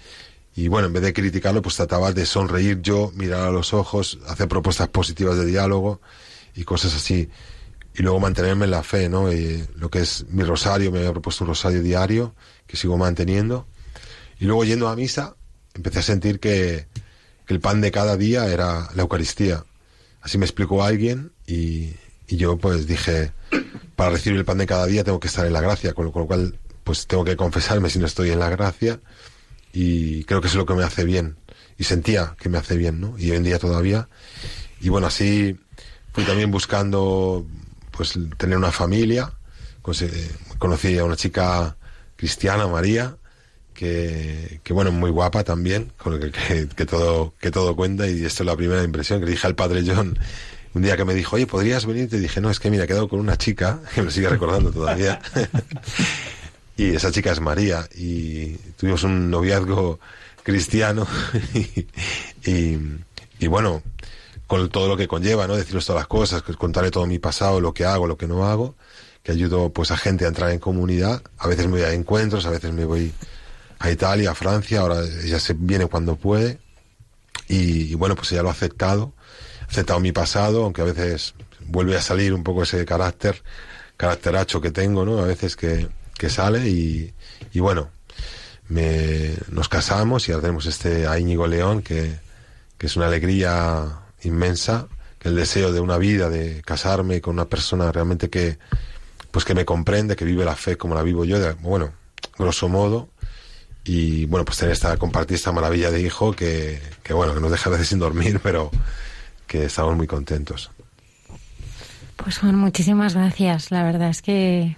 Y 0.55 0.69
bueno, 0.69 0.87
en 0.87 0.93
vez 0.93 1.03
de 1.03 1.13
criticarlo, 1.13 1.61
pues 1.61 1.75
trataba 1.75 2.13
de 2.13 2.25
sonreír 2.25 2.81
yo, 2.81 3.11
mirar 3.15 3.41
a 3.41 3.51
los 3.51 3.73
ojos, 3.73 4.19
hacer 4.27 4.47
propuestas 4.47 4.87
positivas 4.87 5.37
de 5.37 5.45
diálogo 5.45 5.99
y 6.55 6.63
cosas 6.63 6.95
así. 6.95 7.29
Y 7.93 8.03
luego 8.03 8.19
mantenerme 8.19 8.65
en 8.65 8.71
la 8.71 8.83
fe, 8.83 9.09
¿no? 9.09 9.33
Y 9.33 9.67
lo 9.75 9.89
que 9.89 9.99
es 9.99 10.25
mi 10.29 10.43
rosario, 10.43 10.91
me 10.91 10.99
había 10.99 11.11
propuesto 11.11 11.43
un 11.43 11.49
rosario 11.49 11.81
diario 11.81 12.35
que 12.67 12.77
sigo 12.77 12.97
manteniendo. 12.97 13.67
Y 14.39 14.45
luego 14.45 14.63
yendo 14.63 14.87
a 14.87 14.95
misa, 14.95 15.35
empecé 15.73 15.99
a 15.99 16.03
sentir 16.03 16.39
que 16.39 16.87
el 17.47 17.59
pan 17.59 17.81
de 17.81 17.91
cada 17.91 18.15
día 18.15 18.47
era 18.47 18.89
la 18.95 19.01
Eucaristía. 19.01 19.65
Así 20.25 20.39
me 20.39 20.45
explicó 20.45 20.83
alguien 20.83 21.33
y, 21.45 21.91
yo 22.27 22.57
pues 22.57 22.87
dije, 22.87 23.31
para 23.95 24.09
recibir 24.09 24.39
el 24.39 24.43
pan 24.43 24.57
de 24.57 24.65
cada 24.65 24.87
día 24.87 25.03
tengo 25.03 25.19
que 25.19 25.27
estar 25.27 25.45
en 25.45 25.53
la 25.53 25.61
gracia, 25.61 25.93
con 25.93 26.05
lo, 26.05 26.11
con 26.11 26.23
lo 26.23 26.27
cual 26.27 26.57
pues 26.83 27.05
tengo 27.05 27.23
que 27.23 27.37
confesarme 27.37 27.91
si 27.91 27.99
no 27.99 28.07
estoy 28.07 28.31
en 28.31 28.39
la 28.39 28.49
gracia 28.49 28.99
y 29.71 30.23
creo 30.23 30.41
que 30.41 30.47
es 30.47 30.55
lo 30.55 30.65
que 30.65 30.73
me 30.73 30.83
hace 30.83 31.03
bien 31.03 31.37
y 31.77 31.83
sentía 31.83 32.35
que 32.39 32.49
me 32.49 32.57
hace 32.57 32.75
bien, 32.75 32.99
¿no? 32.99 33.15
Y 33.19 33.29
hoy 33.29 33.37
en 33.37 33.43
día 33.43 33.59
todavía. 33.59 34.09
Y 34.81 34.89
bueno, 34.89 35.05
así 35.05 35.59
fui 36.11 36.23
también 36.23 36.49
buscando 36.49 37.45
pues 37.91 38.17
tener 38.37 38.57
una 38.57 38.71
familia. 38.71 39.31
Conocí 40.57 40.97
a 40.97 41.05
una 41.05 41.17
chica 41.17 41.77
cristiana, 42.15 42.67
María, 42.67 43.15
que, 43.75 44.59
que 44.63 44.73
bueno, 44.73 44.91
muy 44.91 45.11
guapa 45.11 45.43
también, 45.43 45.91
con 45.97 46.19
que, 46.19 46.31
que, 46.31 46.67
que, 46.67 46.85
todo, 46.87 47.35
que 47.39 47.51
todo 47.51 47.75
cuenta 47.75 48.07
y 48.07 48.25
esto 48.25 48.41
es 48.41 48.47
la 48.47 48.55
primera 48.55 48.83
impresión 48.83 49.19
que 49.19 49.27
dije 49.27 49.45
al 49.45 49.53
padre 49.53 49.83
John 49.85 50.17
un 50.75 50.81
día 50.81 50.97
que 50.97 51.05
me 51.05 51.13
dijo, 51.13 51.37
oye, 51.37 51.47
¿podrías 51.47 51.85
venir? 51.85 52.09
Te 52.09 52.19
dije, 52.19 52.41
no, 52.41 52.49
es 52.49 52.59
que 52.59 52.69
mira, 52.69 52.83
he 52.83 52.87
quedado 52.87 53.07
con 53.07 53.19
una 53.19 53.37
chica, 53.37 53.79
que 53.95 54.01
me 54.01 54.11
sigue 54.11 54.27
recordando 54.29 54.71
todavía. 54.71 55.21
y 56.77 56.95
esa 56.95 57.11
chica 57.11 57.31
es 57.31 57.39
María 57.39 57.87
y 57.95 58.57
tuvimos 58.77 59.03
un 59.03 59.31
noviazgo 59.31 59.99
cristiano 60.43 61.07
y, 61.53 61.87
y, 62.45 62.77
y, 63.39 63.47
bueno, 63.47 63.81
con 64.47 64.69
todo 64.69 64.89
lo 64.89 64.97
que 64.97 65.07
conlleva, 65.07 65.47
¿no? 65.47 65.55
Deciros 65.55 65.85
todas 65.85 66.01
las 66.01 66.07
cosas, 66.07 66.41
contarle 66.41 66.91
todo 66.91 67.07
mi 67.07 67.19
pasado, 67.19 67.61
lo 67.61 67.73
que 67.73 67.85
hago, 67.85 68.05
lo 68.05 68.17
que 68.17 68.27
no 68.27 68.45
hago, 68.45 68.75
que 69.23 69.31
ayudo 69.31 69.69
pues 69.69 69.91
a 69.91 69.97
gente 69.97 70.25
a 70.25 70.27
entrar 70.27 70.51
en 70.51 70.59
comunidad. 70.59 71.23
A 71.37 71.47
veces 71.47 71.67
me 71.67 71.73
voy 71.73 71.81
a 71.83 71.93
encuentros, 71.93 72.45
a 72.45 72.49
veces 72.49 72.73
me 72.73 72.83
voy 72.83 73.13
a 73.85 73.91
Italia, 73.91 74.31
a 74.31 74.35
Francia, 74.35 74.81
ahora 74.81 75.01
ella 75.23 75.39
se 75.39 75.53
viene 75.53 75.85
cuando 75.87 76.15
puede. 76.15 76.59
Y, 77.47 77.93
bueno, 77.95 78.15
pues 78.15 78.31
ella 78.31 78.41
lo 78.41 78.49
ha 78.49 78.53
aceptado, 78.53 79.13
ha 79.61 79.65
aceptado 79.65 79.99
mi 79.99 80.11
pasado, 80.11 80.63
aunque 80.63 80.81
a 80.81 80.85
veces 80.85 81.35
vuelve 81.67 81.95
a 81.95 82.01
salir 82.01 82.33
un 82.33 82.43
poco 82.43 82.63
ese 82.63 82.83
carácter, 82.85 83.43
caracteracho 83.97 84.61
que 84.61 84.71
tengo, 84.71 85.05
¿no? 85.05 85.19
A 85.19 85.27
veces 85.27 85.55
que, 85.55 85.87
que 86.17 86.29
sale 86.29 86.67
y, 86.67 87.13
y 87.53 87.59
bueno, 87.59 87.89
me, 88.67 89.33
nos 89.49 89.69
casamos 89.69 90.27
y 90.27 90.31
ahora 90.31 90.41
tenemos 90.41 90.65
este 90.65 91.05
a 91.07 91.19
Íñigo 91.19 91.45
León 91.45 91.81
que, 91.81 92.17
que 92.77 92.87
es 92.87 92.95
una 92.95 93.07
alegría 93.07 93.99
inmensa, 94.23 94.87
que 95.19 95.29
el 95.29 95.35
deseo 95.35 95.71
de 95.71 95.79
una 95.79 95.97
vida, 95.97 96.29
de 96.29 96.61
casarme 96.63 97.21
con 97.21 97.35
una 97.35 97.45
persona 97.45 97.91
realmente 97.91 98.29
que, 98.29 98.57
pues 99.29 99.45
que 99.45 99.53
me 99.53 99.65
comprende, 99.65 100.15
que 100.15 100.25
vive 100.25 100.45
la 100.45 100.55
fe 100.55 100.77
como 100.77 100.95
la 100.95 101.03
vivo 101.03 101.25
yo, 101.25 101.39
de, 101.39 101.53
bueno, 101.53 101.93
grosso 102.37 102.69
modo, 102.69 103.09
y 103.85 104.25
bueno, 104.25 104.43
pues 104.43 104.57
tener 104.57 104.73
esta, 104.73 104.97
compartir 104.97 105.35
esta 105.35 105.51
maravilla 105.51 105.91
de 105.91 106.01
hijo 106.01 106.33
que, 106.33 106.81
que 107.03 107.13
bueno, 107.13 107.33
que 107.33 107.39
nos 107.39 107.51
deja 107.51 107.69
a 107.69 107.73
veces 107.73 107.87
sin 107.87 107.99
dormir, 107.99 108.39
pero 108.43 108.71
que 109.47 109.65
estamos 109.65 109.95
muy 109.95 110.07
contentos. 110.07 110.71
Pues 112.17 112.39
Juan, 112.39 112.55
muchísimas 112.55 113.13
gracias. 113.13 113.71
La 113.71 113.83
verdad 113.83 114.09
es 114.09 114.21
que 114.21 114.75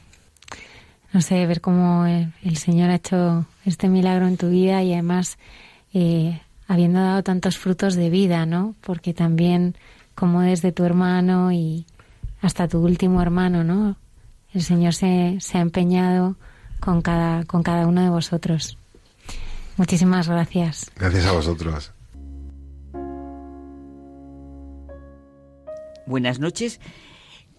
no 1.13 1.21
sé, 1.21 1.45
ver 1.47 1.61
cómo 1.61 2.05
el, 2.05 2.57
Señor 2.57 2.89
ha 2.89 2.95
hecho 2.95 3.45
este 3.65 3.87
milagro 3.87 4.27
en 4.27 4.37
tu 4.37 4.49
vida 4.49 4.83
y 4.83 4.93
además 4.93 5.37
eh, 5.93 6.41
habiendo 6.67 6.99
dado 6.99 7.23
tantos 7.23 7.57
frutos 7.57 7.95
de 7.95 8.09
vida, 8.09 8.45
¿no? 8.45 8.75
Porque 8.81 9.13
también 9.13 9.75
como 10.15 10.41
desde 10.41 10.71
tu 10.71 10.83
hermano 10.83 11.51
y 11.51 11.85
hasta 12.41 12.67
tu 12.67 12.79
último 12.79 13.21
hermano, 13.21 13.63
¿no? 13.63 13.95
El 14.53 14.61
Señor 14.61 14.93
se, 14.93 15.37
se 15.39 15.57
ha 15.57 15.61
empeñado 15.61 16.35
con 16.79 17.01
cada, 17.01 17.45
con 17.45 17.63
cada 17.63 17.87
uno 17.87 18.01
de 18.01 18.09
vosotros. 18.09 18.77
Muchísimas 19.77 20.27
gracias. 20.27 20.91
Gracias 20.95 21.25
a 21.25 21.31
vosotros. 21.31 21.93
Buenas 26.07 26.39
noches. 26.39 26.79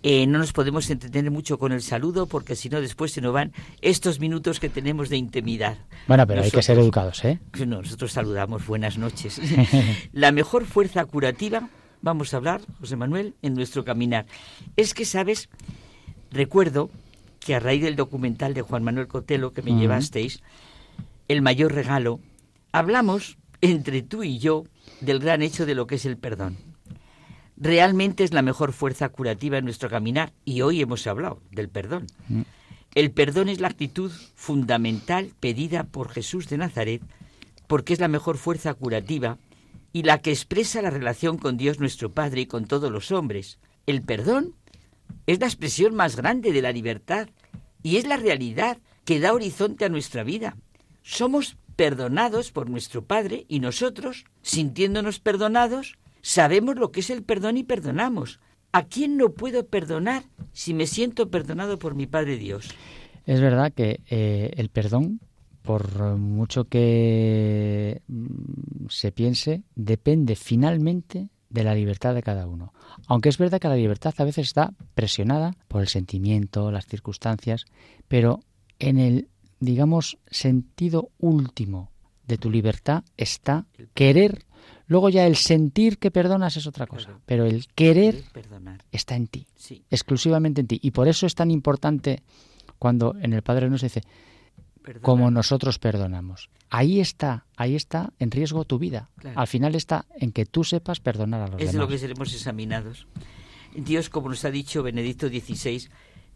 Eh, 0.03 0.27
no 0.27 0.39
nos 0.39 0.53
podemos 0.53 0.89
entretener 0.91 1.31
mucho 1.31 1.59
con 1.59 1.73
el 1.73 1.83
saludo 1.83 2.27
porque 2.27 2.55
si 2.55 2.69
no 2.69 2.81
después 2.81 3.13
se 3.13 3.21
nos 3.21 3.33
van 3.33 3.53
estos 3.83 4.21
minutos 4.21 4.61
que 4.61 4.69
tenemos 4.69 5.09
de 5.09 5.17
intimidad. 5.17 5.77
Bueno, 6.07 6.27
pero 6.27 6.43
hay 6.43 6.51
que 6.51 6.63
ser 6.63 6.79
educados, 6.79 7.25
¿eh? 7.25 7.41
nosotros 7.67 8.13
saludamos, 8.13 8.67
buenas 8.67 8.97
noches. 8.97 9.41
La 10.13 10.31
mejor 10.31 10.67
fuerza 10.67 11.05
curativa, 11.05 11.69
vamos 12.01 12.33
a 12.33 12.37
hablar, 12.37 12.61
José 12.81 12.95
Manuel, 12.95 13.35
en 13.43 13.55
nuestro 13.55 13.85
caminar. 13.85 14.27
Es 14.77 14.95
que, 14.95 15.05
¿sabes? 15.05 15.49
Recuerdo 16.31 16.91
que 17.41 17.57
a 17.57 17.61
raíz 17.61 17.83
del 17.83 17.97
documental 17.97 18.55
de 18.55 18.63
Juan 18.63 18.85
Manuel 18.85 19.09
Cotelo 19.09 19.53
que 19.53 19.63
me 19.63 19.73
llevasteis, 19.73 20.43
El 21.29 21.43
mayor 21.43 21.73
regalo, 21.73 22.21
hablamos 22.73 23.39
entre 23.61 24.03
tú 24.03 24.25
y 24.25 24.39
yo 24.39 24.65
del 25.01 25.21
gran 25.21 25.43
hecho 25.43 25.67
de 25.67 25.75
lo 25.75 25.87
que 25.87 25.97
es 25.97 26.07
el 26.07 26.17
perdón 26.17 26.69
realmente 27.61 28.25
es 28.25 28.33
la 28.33 28.43
mejor 28.43 28.73
fuerza 28.73 29.09
curativa 29.09 29.59
en 29.59 29.65
nuestro 29.65 29.91
caminar 29.91 30.33
y 30.45 30.61
hoy 30.63 30.81
hemos 30.81 31.07
hablado 31.07 31.43
del 31.51 31.69
perdón. 31.69 32.07
Mm. 32.29 32.43
El 32.95 33.11
perdón 33.11 33.49
es 33.49 33.61
la 33.61 33.69
actitud 33.69 34.11
fundamental 34.35 35.33
pedida 35.41 35.85
por 35.85 36.09
Jesús 36.09 36.49
de 36.49 36.59
Nazaret 36.59 37.03
porque 37.67 37.93
es 37.93 38.01
la 38.01 38.09
mejor 38.09 38.39
fuerza 38.39 38.73
curativa 38.75 39.39
y 39.93 40.05
la 40.05 40.19
que 40.19 40.31
expresa 40.31 40.83
la 40.83 40.91
relación 40.91 41.37
con 41.37 41.57
Dios 41.57 41.81
nuestro 41.81 42.13
Padre 42.13 42.43
y 42.43 42.47
con 42.47 42.67
todos 42.67 42.91
los 42.91 43.13
hombres. 43.13 43.59
El 43.87 44.03
perdón 44.03 44.55
es 45.27 45.41
la 45.41 45.47
expresión 45.47 45.95
más 45.95 46.17
grande 46.17 46.53
de 46.53 46.63
la 46.63 46.73
libertad 46.73 47.29
y 47.83 47.97
es 47.97 48.07
la 48.07 48.17
realidad 48.17 48.79
que 49.05 49.21
da 49.21 49.33
horizonte 49.33 49.85
a 49.85 49.89
nuestra 49.89 50.23
vida. 50.25 50.57
Somos 51.09 51.57
perdonados 51.75 52.53
por 52.53 52.69
nuestro 52.69 53.05
Padre 53.05 53.47
y 53.49 53.61
nosotros, 53.61 54.25
sintiéndonos 54.43 55.21
perdonados, 55.21 55.99
Sabemos 56.23 56.77
lo 56.77 56.91
que 56.91 57.01
es 57.01 57.11
el 57.11 57.23
perdón 57.23 57.57
y 57.57 57.65
perdonamos. 57.65 58.41
¿A 58.73 58.85
quién 58.85 59.17
no 59.17 59.33
puedo 59.33 59.67
perdonar 59.67 60.25
si 60.53 60.75
me 60.75 60.87
siento 60.87 61.31
perdonado 61.31 61.79
por 61.79 61.95
mi 61.95 62.07
Padre 62.07 62.37
Dios? 62.37 62.69
Es 63.25 63.41
verdad 63.41 63.73
que 63.73 64.01
eh, 64.11 64.51
el 64.57 64.69
perdón, 64.69 65.21
por 65.63 66.19
mucho 66.19 66.65
que 66.65 68.03
mm, 68.09 68.89
se 68.89 69.13
piense, 69.13 69.63
depende 69.75 70.37
finalmente 70.37 71.31
de 71.49 71.65
la 71.65 71.75
libertad 71.75 72.15
de 72.15 72.23
cada 72.23 72.47
uno. 72.47 72.75
Aunque 73.07 73.31
es 73.31 73.39
verdad 73.39 73.59
que 73.59 73.69
la 73.69 73.77
libertad 73.77 74.15
a 74.19 74.25
veces 74.25 74.49
está 74.49 74.75
presionada 74.95 75.57
por 75.67 75.81
el 75.81 75.89
sentimiento, 75.89 76.71
las 76.71 76.87
circunstancias, 76.87 77.65
pero 78.07 78.41
en 78.79 78.99
el, 78.99 79.29
digamos, 79.61 80.19
sentido 80.31 81.11
último 81.19 81.91
de 82.27 82.39
tu 82.39 82.51
libertad 82.51 83.05
está 83.17 83.67
querer 83.95 84.45
Luego 84.89 85.11
ya 85.11 85.27
el 85.27 85.37
sentir 85.37 85.99
que 85.99 86.11
perdonas 86.11 86.57
es 86.57 86.67
otra 86.67 86.87
cosa, 86.87 87.21
pero 87.27 87.45
el 87.45 87.67
querer 87.75 88.25
está 88.91 89.17
en 89.17 89.27
ti, 89.27 89.47
exclusivamente 89.91 90.63
en 90.63 90.67
ti. 90.67 90.81
Y 90.83 90.93
por 90.93 91.09
eso 91.09 91.27
es 91.27 91.35
tan 91.35 91.51
importante 91.51 92.23
cuando 92.79 93.15
en 93.21 93.35
el 93.35 93.43
Padre 93.43 93.69
nos 93.69 93.83
dice, 93.83 94.01
como 95.03 95.31
nosotros 95.31 95.79
perdonamos. 95.79 96.49
Ahí 96.71 97.01
está, 97.01 97.45
ahí 97.57 97.77
está 97.77 98.15
en 98.19 98.31
riesgo 98.31 98.65
tu 98.65 98.79
vida. 98.79 99.11
Al 99.35 99.47
final 99.47 99.75
está 99.75 100.07
en 100.17 100.33
que 100.33 100.47
tú 100.47 100.65
sepas 100.65 101.01
perdonar 101.01 101.43
a 101.43 101.49
los 101.49 101.59
demás. 101.59 101.75
Es 101.75 101.79
lo 101.79 101.87
que 101.87 101.99
seremos 101.99 102.33
examinados. 102.33 103.07
Dios, 103.75 104.09
como 104.09 104.31
nos 104.31 104.45
ha 104.47 104.51
dicho 104.51 104.83
Benedicto 104.83 105.29
XVI, 105.29 105.89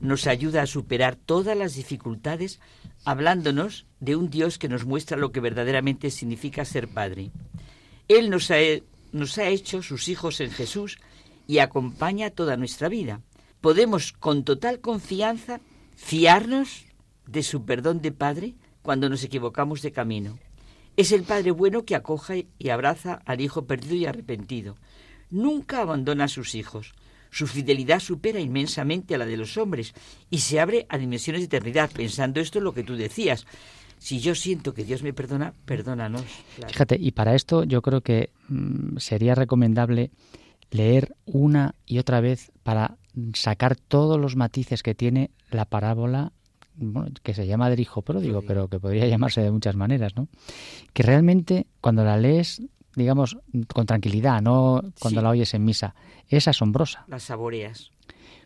nos 0.02 0.26
ayuda 0.26 0.62
a 0.62 0.66
superar 0.66 1.14
todas 1.16 1.56
las 1.56 1.74
dificultades 1.74 2.60
hablándonos 3.04 3.86
de 4.00 4.16
un 4.16 4.30
Dios 4.30 4.58
que 4.58 4.68
nos 4.68 4.84
muestra 4.84 5.16
lo 5.16 5.30
que 5.30 5.40
verdaderamente 5.40 6.10
significa 6.10 6.64
ser 6.64 6.88
Padre. 6.88 7.30
Él 8.08 8.28
nos 8.28 8.50
ha, 8.50 8.56
nos 9.12 9.38
ha 9.38 9.48
hecho 9.48 9.80
sus 9.80 10.08
hijos 10.08 10.40
en 10.40 10.50
Jesús 10.50 10.98
y 11.46 11.58
acompaña 11.58 12.30
toda 12.30 12.56
nuestra 12.56 12.88
vida. 12.88 13.20
Podemos 13.60 14.12
con 14.12 14.42
total 14.42 14.80
confianza 14.80 15.60
fiarnos 15.94 16.84
de 17.28 17.44
su 17.44 17.64
perdón 17.64 18.02
de 18.02 18.10
Padre 18.10 18.54
cuando 18.82 19.08
nos 19.08 19.22
equivocamos 19.22 19.82
de 19.82 19.92
camino. 19.92 20.36
Es 20.96 21.12
el 21.12 21.22
Padre 21.22 21.52
bueno 21.52 21.84
que 21.84 21.94
acoge 21.94 22.48
y 22.58 22.70
abraza 22.70 23.22
al 23.24 23.40
Hijo 23.40 23.66
perdido 23.66 23.94
y 23.94 24.06
arrepentido. 24.06 24.76
Nunca 25.30 25.80
abandona 25.80 26.24
a 26.24 26.28
sus 26.28 26.56
hijos. 26.56 26.92
Su 27.32 27.46
fidelidad 27.46 27.98
supera 27.98 28.38
inmensamente 28.40 29.14
a 29.14 29.18
la 29.18 29.24
de 29.26 29.38
los 29.38 29.56
hombres 29.56 29.94
y 30.30 30.38
se 30.38 30.60
abre 30.60 30.86
a 30.90 30.98
dimensiones 30.98 31.40
de 31.40 31.46
eternidad. 31.46 31.90
Pensando 31.90 32.40
esto 32.40 32.58
en 32.58 32.64
lo 32.64 32.74
que 32.74 32.84
tú 32.84 32.94
decías, 32.94 33.46
si 33.98 34.20
yo 34.20 34.34
siento 34.34 34.74
que 34.74 34.84
Dios 34.84 35.02
me 35.02 35.14
perdona, 35.14 35.54
perdónanos. 35.64 36.24
Fíjate, 36.68 36.98
y 37.00 37.12
para 37.12 37.34
esto 37.34 37.64
yo 37.64 37.80
creo 37.80 38.02
que 38.02 38.30
mm, 38.48 38.98
sería 38.98 39.34
recomendable 39.34 40.10
leer 40.70 41.16
una 41.24 41.74
y 41.86 41.98
otra 41.98 42.20
vez 42.20 42.52
para 42.62 42.98
sacar 43.32 43.76
todos 43.76 44.20
los 44.20 44.36
matices 44.36 44.82
que 44.82 44.94
tiene 44.94 45.30
la 45.50 45.64
parábola 45.64 46.32
que 47.22 47.34
se 47.34 47.46
llama 47.46 47.70
del 47.70 47.80
hijo 47.80 48.02
pródigo, 48.02 48.42
pero 48.42 48.68
que 48.68 48.78
podría 48.78 49.06
llamarse 49.08 49.40
de 49.40 49.50
muchas 49.50 49.76
maneras, 49.76 50.16
¿no? 50.16 50.28
Que 50.92 51.02
realmente 51.02 51.66
cuando 51.80 52.04
la 52.04 52.18
lees, 52.18 52.60
digamos, 52.94 53.38
con 53.72 53.86
tranquilidad, 53.86 54.40
no 54.42 54.82
cuando 54.98 55.22
la 55.22 55.30
oyes 55.30 55.54
en 55.54 55.64
misa, 55.64 55.94
es 56.28 56.48
asombrosa. 56.48 57.04
Las 57.08 57.24
saboreas. 57.24 57.90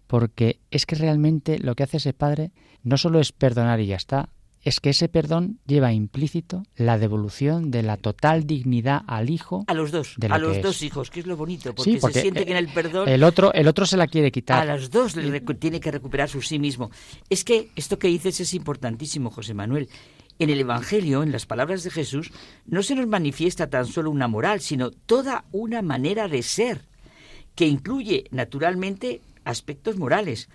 Porque 0.06 0.60
es 0.70 0.86
que 0.86 0.94
realmente 0.94 1.58
lo 1.58 1.74
que 1.74 1.82
hace 1.82 1.96
ese 1.96 2.12
padre 2.12 2.52
no 2.82 2.96
solo 2.96 3.20
es 3.20 3.32
perdonar 3.32 3.80
y 3.80 3.86
ya 3.86 3.96
está, 3.96 4.28
es 4.66 4.80
que 4.80 4.90
ese 4.90 5.08
perdón 5.08 5.60
lleva 5.64 5.92
implícito 5.92 6.64
la 6.74 6.98
devolución 6.98 7.70
de 7.70 7.84
la 7.84 7.96
total 7.96 8.48
dignidad 8.48 9.02
al 9.06 9.30
hijo. 9.30 9.64
A 9.68 9.74
los 9.74 9.92
dos, 9.92 10.16
a 10.28 10.38
los 10.38 10.60
dos 10.60 10.82
hijos, 10.82 11.08
que 11.08 11.20
es 11.20 11.26
lo 11.26 11.36
bonito, 11.36 11.72
porque, 11.72 12.00
se 12.00 12.20
siente 12.20 12.44
que 12.44 12.50
en 12.50 12.56
el 12.56 12.68
perdón. 12.68 13.08
El 13.08 13.22
otro, 13.22 13.52
el 13.52 13.68
otro 13.68 13.86
se 13.86 13.96
la 13.96 14.08
quiere 14.08 14.32
quitar. 14.32 14.68
A 14.68 14.74
los 14.74 14.90
dos 14.90 15.14
le 15.14 15.40
tiene 15.40 15.78
que 15.78 15.92
recuperar 15.92 16.28
su 16.28 16.42
sí 16.42 16.58
mismo. 16.58 16.90
Es 17.30 17.44
que 17.44 17.70
esto 17.76 18.00
que 18.00 18.08
dices 18.08 18.40
es 18.40 18.54
importantísimo, 18.54 19.30
José 19.30 19.54
Manuel. 19.54 19.88
En 20.38 20.50
el 20.50 20.60
Evangelio, 20.60 21.22
en 21.22 21.32
las 21.32 21.46
palabras 21.46 21.82
de 21.82 21.90
Jesús, 21.90 22.30
no 22.66 22.82
se 22.82 22.94
nos 22.94 23.06
manifiesta 23.06 23.68
tan 23.68 23.86
solo 23.86 24.10
una 24.10 24.28
moral, 24.28 24.60
sino 24.60 24.90
toda 24.90 25.44
una 25.52 25.82
manera 25.82 26.28
de 26.28 26.42
ser, 26.42 26.82
que 27.54 27.66
incluye, 27.66 28.24
naturalmente, 28.30 29.22
aspectos 29.44 29.96
morales 29.96 30.48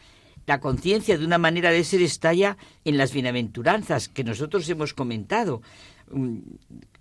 la 0.48 0.60
conciencia 0.60 1.18
de 1.18 1.26
una 1.26 1.38
manera 1.38 1.72
de 1.72 1.84
ser 1.84 2.02
estalla 2.02 2.58
en 2.84 2.98
las 2.98 3.14
bienaventuranzas 3.14 4.10
que 4.10 4.24
nosotros 4.24 4.68
hemos 4.70 4.94
comentado. 4.94 5.62
Mm, 6.12 6.40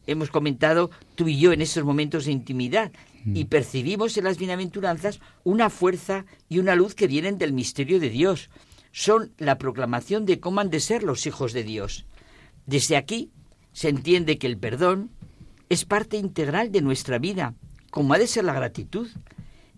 hemos 0.06 0.30
comentado 0.30 0.90
tú 1.14 1.28
y 1.28 1.38
yo 1.38 1.52
en 1.52 1.60
esos 1.60 1.84
momentos 1.84 2.26
de 2.26 2.32
intimidad 2.32 2.92
mm. 3.24 3.36
y 3.36 3.44
percibimos 3.46 4.16
en 4.16 4.24
las 4.24 4.38
bienaventuranzas 4.38 5.20
una 5.42 5.70
fuerza 5.70 6.26
y 6.48 6.58
una 6.58 6.74
luz 6.74 6.94
que 6.94 7.06
vienen 7.06 7.38
del 7.38 7.52
misterio 7.52 7.98
de 7.98 8.10
Dios. 8.10 8.50
Son 8.92 9.32
la 9.38 9.58
proclamación 9.58 10.26
de 10.26 10.40
cómo 10.40 10.60
han 10.60 10.70
de 10.70 10.80
ser 10.80 11.02
los 11.02 11.26
hijos 11.26 11.52
de 11.52 11.64
Dios. 11.64 12.06
Desde 12.66 12.96
aquí 12.96 13.30
se 13.72 13.88
entiende 13.88 14.38
que 14.38 14.46
el 14.46 14.58
perdón 14.58 15.10
es 15.68 15.84
parte 15.84 16.16
integral 16.16 16.72
de 16.72 16.82
nuestra 16.82 17.18
vida, 17.18 17.54
como 17.90 18.14
ha 18.14 18.18
de 18.18 18.26
ser 18.26 18.44
la 18.44 18.54
gratitud. 18.54 19.08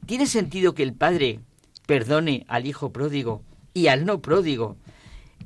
¿Tiene 0.07 0.27
sentido 0.27 0.75
que 0.75 0.83
el 0.83 0.95
Padre 0.95 1.41
perdone 1.87 2.45
al 2.49 2.67
Hijo 2.67 2.93
pródigo 2.93 3.43
y 3.75 3.87
al 3.89 4.05
no 4.05 4.21
pródigo. 4.21 4.77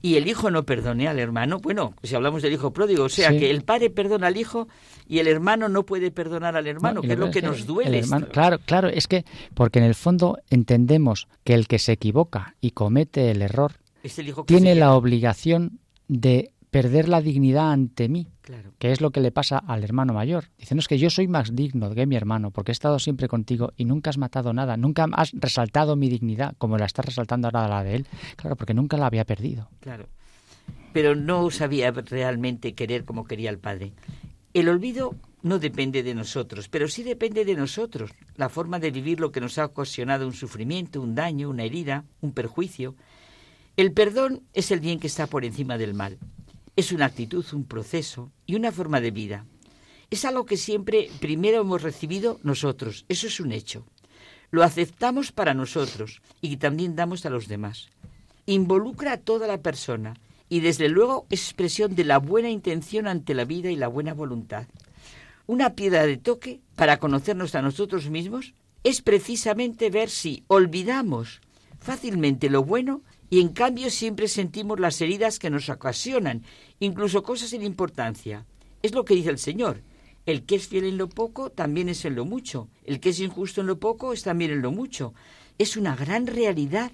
Y 0.03 0.17
el 0.17 0.29
hijo 0.29 0.51
no 0.51 0.65
perdone 0.65 1.09
al 1.09 1.19
hermano. 1.19 1.59
Bueno, 1.59 1.95
si 2.03 2.15
hablamos 2.15 2.43
del 2.43 2.53
hijo 2.53 2.73
pródigo, 2.73 3.05
o 3.05 3.09
sea 3.09 3.31
que 3.31 3.51
el 3.51 3.63
padre 3.63 3.91
perdona 3.91 4.27
al 4.27 4.37
hijo 4.37 4.69
y 5.09 5.19
el 5.19 5.27
hermano 5.27 5.69
no 5.69 5.85
puede 5.85 6.11
perdonar 6.11 6.55
al 6.55 6.67
hermano, 6.67 7.01
que 7.01 7.15
es 7.15 7.19
lo 7.19 7.31
que 7.31 7.43
nos 7.43 7.67
duele. 7.67 8.03
claro, 8.31 8.59
claro, 8.65 8.89
es 8.89 9.09
que 9.09 9.25
porque 9.55 9.79
en 9.79 9.87
el 9.87 9.95
fondo 9.95 10.39
entendemos 10.51 11.29
que 11.45 11.55
el 11.55 11.67
que 11.67 11.79
se 11.79 11.93
equivoca 11.93 12.55
y 12.61 12.73
comete 12.73 13.31
el 13.31 13.43
error 13.43 13.73
tiene 14.47 14.75
la 14.75 14.95
obligación 14.95 15.81
de 16.09 16.53
perder 16.77 17.09
la 17.09 17.23
dignidad 17.23 17.73
ante 17.73 18.07
mí, 18.07 18.29
que 18.79 18.93
es 18.93 19.01
lo 19.01 19.11
que 19.11 19.21
le 19.21 19.33
pasa 19.33 19.57
al 19.57 19.83
hermano 19.83 20.13
mayor. 20.13 20.51
Dicen, 20.59 20.79
es 20.79 20.89
que 20.89 20.99
yo 20.99 21.09
soy 21.09 21.27
más 21.27 21.57
digno 21.57 21.95
que 21.95 22.05
mi 22.05 22.17
hermano, 22.17 22.51
porque 22.51 22.71
he 22.71 22.75
estado 22.75 22.99
siempre 22.99 23.29
contigo 23.29 23.73
y 23.79 23.87
nunca 23.87 24.11
has 24.11 24.19
matado 24.19 24.53
nada, 24.53 24.77
nunca 24.77 25.07
has 25.13 25.33
resaltado 25.33 25.97
mi 25.97 26.11
dignidad, 26.11 26.55
como 26.59 26.77
la 26.77 26.85
estás 26.85 27.07
resaltando 27.07 27.49
ahora 27.49 27.67
la 27.67 27.83
de 27.83 27.95
él. 27.95 28.07
Claro, 28.37 28.57
porque 28.57 28.75
nunca 28.75 28.99
la 28.99 29.07
había 29.07 29.25
perdido. 29.25 29.71
Claro. 29.81 30.07
Pero 30.93 31.15
no 31.15 31.51
sabía 31.51 31.93
realmente 31.93 32.75
querer 32.75 33.07
como 33.07 33.25
quería 33.25 33.49
el 33.49 33.59
padre. 33.59 33.95
El 34.53 34.69
olvido 34.69 35.15
no 35.41 35.59
depende 35.59 36.03
de 36.03 36.15
nosotros, 36.15 36.69
pero 36.69 36.89
sí 36.89 37.05
depende 37.05 37.47
de 37.47 37.55
nosotros, 37.55 38.11
la 38.35 38.51
forma 38.51 38.79
de 38.81 38.91
vivir 38.91 39.19
lo 39.19 39.33
que 39.33 39.41
nos 39.41 39.57
ha 39.57 39.65
ocasionado 39.65 40.27
un 40.27 40.35
sufrimiento, 40.35 41.01
un 41.01 41.15
daño, 41.15 41.49
una 41.49 41.65
herida, 41.65 42.05
un 42.21 42.33
perjuicio. 42.33 42.97
El 43.79 43.93
perdón 43.93 44.43
es 44.53 44.71
el 44.71 44.81
bien 44.81 45.01
que 45.01 45.07
está 45.07 45.27
por 45.27 45.47
encima 45.47 45.79
del 45.79 45.95
mal. 45.95 46.19
Es 46.77 46.93
una 46.93 47.07
actitud, 47.07 47.45
un 47.55 47.65
proceso 47.65 48.31
y 48.45 48.55
una 48.55 48.71
forma 48.71 49.01
de 49.01 49.11
vida. 49.11 49.47
Es 50.11 50.27
algo 50.27 50.45
que 50.45 50.59
siempre 50.59 51.09
primero 51.21 51.63
hemos 51.63 51.83
recibido 51.83 52.39
nosotros. 52.43 53.07
Eso 53.09 53.27
es 53.27 53.41
un 53.41 53.53
hecho. 53.53 53.87
Lo 54.51 54.63
aceptamos 54.63 55.33
para 55.33 55.55
nosotros 55.55 56.21
y 56.43 56.59
también 56.59 56.95
damos 56.95 57.25
a 57.25 57.31
los 57.31 57.49
demás. 57.49 57.89
Involucra 58.45 59.13
a 59.13 59.17
toda 59.17 59.47
la 59.47 59.63
persona 59.63 60.15
y 60.51 60.61
desde 60.61 60.89
luego 60.91 61.27
es 61.31 61.45
expresión 61.45 61.95
de 61.97 62.05
la 62.05 62.19
buena 62.19 62.51
intención 62.51 63.09
ante 63.09 63.35
la 63.35 63.45
vida 63.45 63.71
y 63.71 63.77
la 63.77 63.89
buena 63.89 64.15
voluntad. 64.15 64.67
Una 65.47 65.75
piedra 65.75 66.07
de 66.07 66.19
toque 66.19 66.61
para 66.77 66.99
conocernos 66.99 67.55
a 67.55 67.63
nosotros 67.63 68.11
mismos 68.11 68.53
es 68.85 69.01
precisamente 69.01 69.91
ver 69.91 70.11
si 70.11 70.45
olvidamos 70.47 71.41
fácilmente 71.81 72.51
lo 72.51 72.63
bueno 72.63 73.03
y 73.31 73.41
en 73.41 73.49
cambio 73.49 73.91
siempre 73.91 74.29
sentimos 74.29 74.81
las 74.81 75.01
heridas 75.01 75.39
que 75.39 75.51
nos 75.51 75.69
ocasionan, 75.69 76.43
incluso 76.81 77.23
cosas 77.23 77.51
sin 77.51 77.63
importancia. 77.63 78.47
Es 78.83 78.95
lo 78.95 79.05
que 79.05 79.15
dice 79.15 79.31
el 79.31 79.39
Señor. 79.39 79.83
El 80.27 80.43
que 80.45 80.57
es 80.57 80.67
fiel 80.67 80.85
en 80.85 80.99
lo 80.99 81.09
poco 81.09 81.51
también 81.51 81.89
es 81.89 82.05
en 82.05 82.17
lo 82.17 82.25
mucho. 82.25 82.69
El 82.85 82.99
que 82.99 83.11
es 83.11 83.21
injusto 83.21 83.61
en 83.61 83.69
lo 83.69 83.79
poco 83.79 84.13
es 84.13 84.23
también 84.25 84.51
en 84.51 84.63
lo 84.63 84.73
mucho. 84.73 85.15
Es 85.59 85.77
una 85.77 85.95
gran 85.95 86.27
realidad 86.27 86.93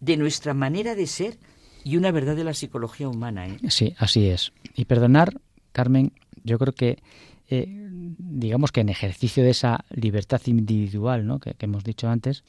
de 0.00 0.16
nuestra 0.16 0.54
manera 0.54 0.94
de 0.94 1.06
ser 1.06 1.38
y 1.84 1.96
una 1.96 2.10
verdad 2.10 2.36
de 2.36 2.44
la 2.44 2.54
psicología 2.54 3.08
humana. 3.08 3.46
¿eh? 3.46 3.58
Sí, 3.68 3.94
así 3.98 4.28
es. 4.28 4.52
Y 4.74 4.86
perdonar, 4.86 5.40
Carmen, 5.72 6.12
yo 6.42 6.58
creo 6.58 6.72
que, 6.72 7.02
eh, 7.48 7.66
digamos 7.68 8.72
que 8.72 8.80
en 8.80 8.88
ejercicio 8.88 9.42
de 9.44 9.50
esa 9.50 9.84
libertad 9.90 10.40
individual 10.46 11.26
¿no? 11.26 11.38
que, 11.38 11.54
hemos 11.58 11.84
dicho 11.84 12.08
antes, 12.08 12.44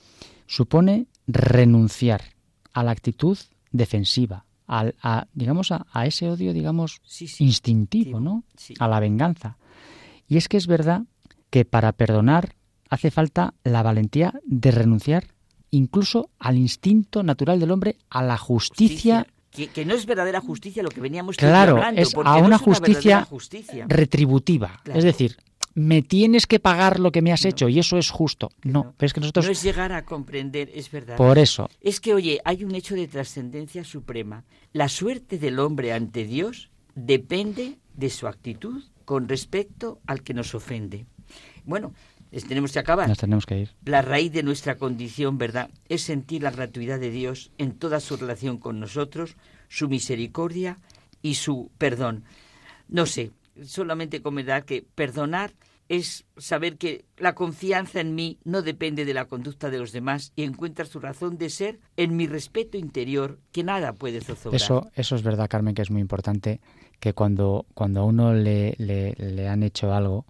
supone 0.48 1.08
renunciar 1.28 2.22
a 2.74 2.84
la 2.84 2.92
actitud 2.92 3.38
defensiva, 3.72 4.46
al, 4.68 4.96
a, 5.02 5.28
digamos, 5.34 5.72
a, 5.72 6.06
ese 6.06 6.30
odio, 6.30 6.54
digamos, 6.54 7.02
instintivo, 7.40 8.20
¿no? 8.20 8.44
A 8.80 8.88
la 8.88 9.00
venganza. 9.00 9.58
Y 10.28 10.38
es 10.38 10.48
que 10.48 10.58
es 10.58 10.68
verdad 10.68 11.04
que 11.50 11.66
para 11.66 11.92
perdonar 11.92 12.56
hace 12.90 13.12
falta 13.12 13.54
la 13.64 13.84
valentía 13.84 14.34
de 14.46 14.72
renunciar 14.72 15.26
incluso 15.72 16.30
al 16.38 16.58
instinto 16.58 17.24
natural 17.24 17.60
del 17.60 17.72
hombre, 17.72 17.98
a 18.10 18.22
la 18.22 18.38
justicia. 18.38 19.26
Que, 19.52 19.86
no 19.86 19.96
es 19.96 20.06
verdadera 20.06 20.40
justicia 20.40 20.84
lo 20.84 20.90
que 20.90 21.02
veníamos 21.02 21.38
claro, 21.38 21.78
hablando. 21.78 22.02
Es 22.02 22.14
a 22.16 22.36
una, 22.38 22.58
justicia, 22.58 23.28
retributiva. 23.88 24.82
Es 24.86 25.04
decir, 25.04 25.38
me 25.74 26.02
tienes 26.02 26.48
que 26.48 26.60
pagar 26.60 27.00
lo 27.00 27.12
que 27.12 27.22
me 27.22 27.32
has 27.32 27.46
hecho 27.46 27.70
y 27.70 27.80
eso 27.80 27.98
es 27.98 28.10
justo. 28.10 28.52
No, 28.64 28.94
pero 28.98 29.08
es 29.08 29.14
que 29.14 29.20
nosotros... 29.20 29.46
No 29.46 29.52
es 29.52 29.64
llegar 29.64 29.92
a 29.92 30.06
comprender, 30.06 30.70
es 30.74 30.92
verdad. 30.92 31.18
Por 31.18 31.38
eso. 31.38 31.70
Es 31.80 32.00
que, 32.00 32.14
oye, 32.14 32.40
hay 32.44 32.64
un 32.64 32.76
hecho 32.76 32.96
de 32.96 33.08
trascendencia 33.08 33.84
suprema. 33.84 34.44
La 34.74 34.90
suerte 34.90 35.38
del 35.38 35.60
hombre 35.60 35.94
ante 35.94 36.26
Dios 36.26 36.70
depende 36.96 37.78
de 37.96 38.10
su 38.10 38.28
actitud 38.28 38.84
con 39.06 39.28
respecto 39.28 40.00
al 40.08 40.24
que 40.24 40.34
nos 40.34 40.56
ofende. 40.56 41.06
Bueno, 41.64 41.94
tenemos 42.48 42.72
que 42.72 42.80
acabar. 42.80 43.08
Nos 43.08 43.18
tenemos 43.18 43.46
que 43.46 43.60
ir. 43.60 43.72
La 43.86 44.02
raíz 44.02 44.32
de 44.32 44.44
nuestra 44.44 44.78
condición, 44.78 45.38
¿verdad?, 45.38 45.70
es 45.90 46.02
sentir 46.02 46.44
la 46.44 46.52
gratuidad 46.52 47.00
de 47.00 47.12
Dios 47.12 47.52
en 47.58 47.74
toda 47.74 48.00
su 48.00 48.18
relación 48.18 48.58
con 48.58 48.80
nosotros, 48.80 49.36
su 49.68 49.90
misericordia 49.90 50.80
y 51.22 51.36
su 51.36 51.72
perdón. 51.78 52.24
No 52.88 53.06
sé, 53.06 53.32
solamente 53.64 54.22
comentar 54.22 54.66
que 54.66 54.86
perdonar 54.96 55.54
es 55.92 56.26
saber 56.38 56.78
que 56.78 57.04
la 57.18 57.36
confianza 57.36 58.00
en 58.00 58.16
mí 58.16 58.40
no 58.46 58.62
depende 58.62 59.04
de 59.04 59.14
la 59.14 59.26
conducta 59.26 59.70
de 59.70 59.78
los 59.78 59.92
demás 59.92 60.32
y 60.38 60.44
encuentra 60.44 60.86
su 60.86 61.02
razón 61.02 61.38
de 61.38 61.50
ser 61.50 61.82
en 61.98 62.16
mi 62.16 62.28
respeto 62.28 62.78
interior, 62.78 63.40
que 63.52 63.66
nada 63.66 63.92
puede 63.92 64.22
zozobrar. 64.22 64.56
Eso, 64.56 64.90
eso 64.96 65.16
es 65.16 65.24
verdad, 65.24 65.50
Carmen, 65.50 65.76
que 65.76 65.82
es 65.82 65.92
muy 65.92 66.00
importante 66.00 66.62
que 67.02 67.14
cuando, 67.14 67.66
cuando 67.74 68.00
a 68.00 68.06
uno 68.06 68.34
le, 68.34 68.74
le, 68.78 69.50
han 69.50 69.64
hecho 69.64 69.94
algo 69.94 70.26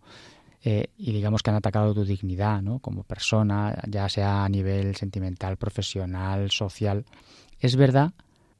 eh, 0.63 0.87
y 0.97 1.11
digamos 1.11 1.43
que 1.43 1.51
han 1.51 1.57
atacado 1.57 1.93
tu 1.93 2.05
dignidad 2.05 2.63
¿no? 2.63 2.79
como 2.79 3.03
persona, 3.03 3.77
ya 3.87 4.09
sea 4.09 4.43
a 4.45 4.49
nivel 4.49 4.95
sentimental, 4.95 5.57
profesional, 5.57 6.49
social, 6.49 7.05
es 7.59 7.75
verdad 7.75 8.13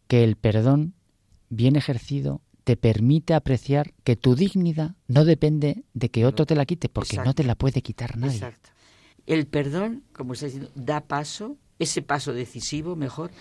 que 0.08 0.24
el 0.24 0.36
perdón 0.36 0.94
bien 1.50 1.76
ejercido 1.76 2.42
te 2.72 2.78
permite 2.78 3.34
apreciar 3.34 3.94
que 4.06 4.16
tu 4.16 4.36
dignidad 4.36 4.96
no 5.08 5.26
depende 5.26 5.84
de 5.94 6.10
que 6.10 6.26
otro 6.26 6.46
te 6.46 6.56
la 6.56 6.66
quite, 6.66 6.88
porque 6.88 7.18
no 7.18 7.34
te 7.34 7.44
la 7.44 7.56
puede 7.56 7.82
quitar 7.82 8.18
nadie. 8.18 8.36
Exacto. 8.36 8.70
El 9.26 9.46
perdón, 9.46 10.04
como 10.14 10.34
está 10.34 10.46
diciendo, 10.46 10.72
da 10.74 11.02
paso, 11.02 11.58
ese 11.80 12.02
paso 12.02 12.34
decisivo, 12.34 12.96
mejor, 12.96 13.32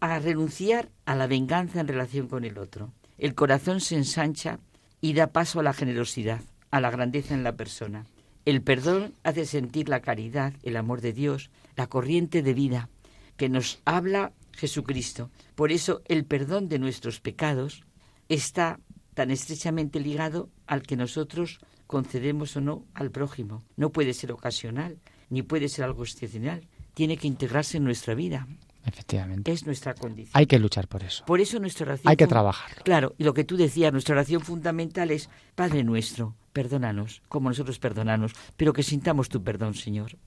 a 0.00 0.18
renunciar 0.18 0.90
a 1.04 1.14
la 1.14 1.28
venganza 1.28 1.78
en 1.80 1.86
relación 1.86 2.26
con 2.26 2.44
el 2.44 2.58
otro 2.58 2.92
el 3.18 3.34
corazón 3.34 3.80
se 3.80 3.96
ensancha 3.96 4.58
y 5.00 5.12
da 5.12 5.28
paso 5.28 5.60
a 5.60 5.62
la 5.62 5.72
generosidad, 5.72 6.40
a 6.70 6.80
la 6.80 6.90
grandeza 6.90 7.34
en 7.34 7.44
la 7.44 7.56
persona. 7.56 8.06
El 8.44 8.62
perdón 8.62 9.14
hace 9.22 9.46
sentir 9.46 9.88
la 9.88 10.00
caridad, 10.00 10.52
el 10.62 10.76
amor 10.76 11.00
de 11.00 11.12
Dios, 11.12 11.50
la 11.76 11.86
corriente 11.86 12.42
de 12.42 12.54
vida 12.54 12.88
que 13.36 13.48
nos 13.48 13.80
habla 13.84 14.32
Jesucristo. 14.52 15.30
Por 15.54 15.72
eso 15.72 16.02
el 16.06 16.24
perdón 16.24 16.68
de 16.68 16.78
nuestros 16.78 17.20
pecados 17.20 17.84
está 18.28 18.80
tan 19.14 19.30
estrechamente 19.30 20.00
ligado 20.00 20.50
al 20.66 20.82
que 20.82 20.96
nosotros 20.96 21.60
concedemos 21.86 22.56
o 22.56 22.60
no 22.60 22.84
al 22.94 23.10
prójimo. 23.10 23.64
No 23.76 23.90
puede 23.90 24.14
ser 24.14 24.32
ocasional, 24.32 24.98
ni 25.30 25.42
puede 25.42 25.68
ser 25.68 25.84
algo 25.84 26.02
excepcional. 26.02 26.66
Tiene 26.94 27.16
que 27.16 27.26
integrarse 27.26 27.78
en 27.78 27.84
nuestra 27.84 28.14
vida. 28.14 28.46
Efectivamente. 28.86 29.50
Es 29.50 29.64
nuestra 29.64 29.94
condición. 29.94 30.32
Hay 30.34 30.46
que 30.46 30.58
luchar 30.58 30.88
por 30.88 31.02
eso. 31.02 31.24
Por 31.24 31.40
eso 31.40 31.58
nuestra 31.58 31.86
oración. 31.86 32.10
Hay 32.10 32.16
que 32.16 32.26
trabajar. 32.26 32.82
Claro, 32.82 33.14
y 33.18 33.24
lo 33.24 33.32
que 33.32 33.44
tú 33.44 33.56
decías, 33.56 33.92
nuestra 33.92 34.14
oración 34.14 34.42
fundamental 34.42 35.10
es, 35.10 35.30
Padre 35.54 35.84
nuestro, 35.84 36.36
perdónanos, 36.52 37.22
como 37.28 37.48
nosotros 37.48 37.78
perdonamos, 37.78 38.32
pero 38.56 38.72
que 38.72 38.82
sintamos 38.82 39.28
tu 39.28 39.42
perdón, 39.42 39.74
Señor. 39.74 40.18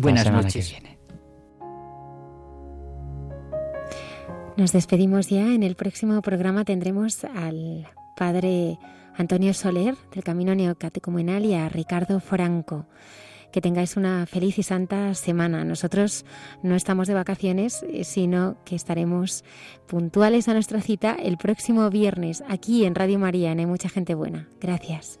Buenas 0.00 0.30
noches. 0.30 0.74
Nos 4.58 4.72
despedimos 4.72 5.28
ya. 5.28 5.54
En 5.54 5.62
el 5.62 5.76
próximo 5.76 6.20
programa 6.20 6.64
tendremos 6.64 7.22
al 7.22 7.86
Padre 8.16 8.76
Antonio 9.16 9.54
Soler 9.54 9.94
del 10.12 10.24
Camino 10.24 10.52
Neocatecumenal 10.52 11.44
y 11.44 11.54
a 11.54 11.68
Ricardo 11.68 12.18
Franco 12.18 12.84
que 13.52 13.60
tengáis 13.60 13.96
una 13.96 14.26
feliz 14.26 14.58
y 14.58 14.64
santa 14.64 15.14
semana. 15.14 15.64
Nosotros 15.64 16.26
no 16.64 16.74
estamos 16.74 17.06
de 17.06 17.14
vacaciones, 17.14 17.84
eh, 17.88 18.02
sino 18.02 18.56
que 18.64 18.74
estaremos 18.74 19.44
puntuales 19.86 20.48
a 20.48 20.54
nuestra 20.54 20.80
cita 20.80 21.14
el 21.14 21.38
próximo 21.38 21.88
viernes 21.88 22.42
aquí 22.48 22.84
en 22.84 22.96
Radio 22.96 23.20
María, 23.20 23.52
Hay 23.52 23.64
Mucha 23.64 23.88
Gente 23.88 24.16
Buena. 24.16 24.48
Gracias. 24.60 25.20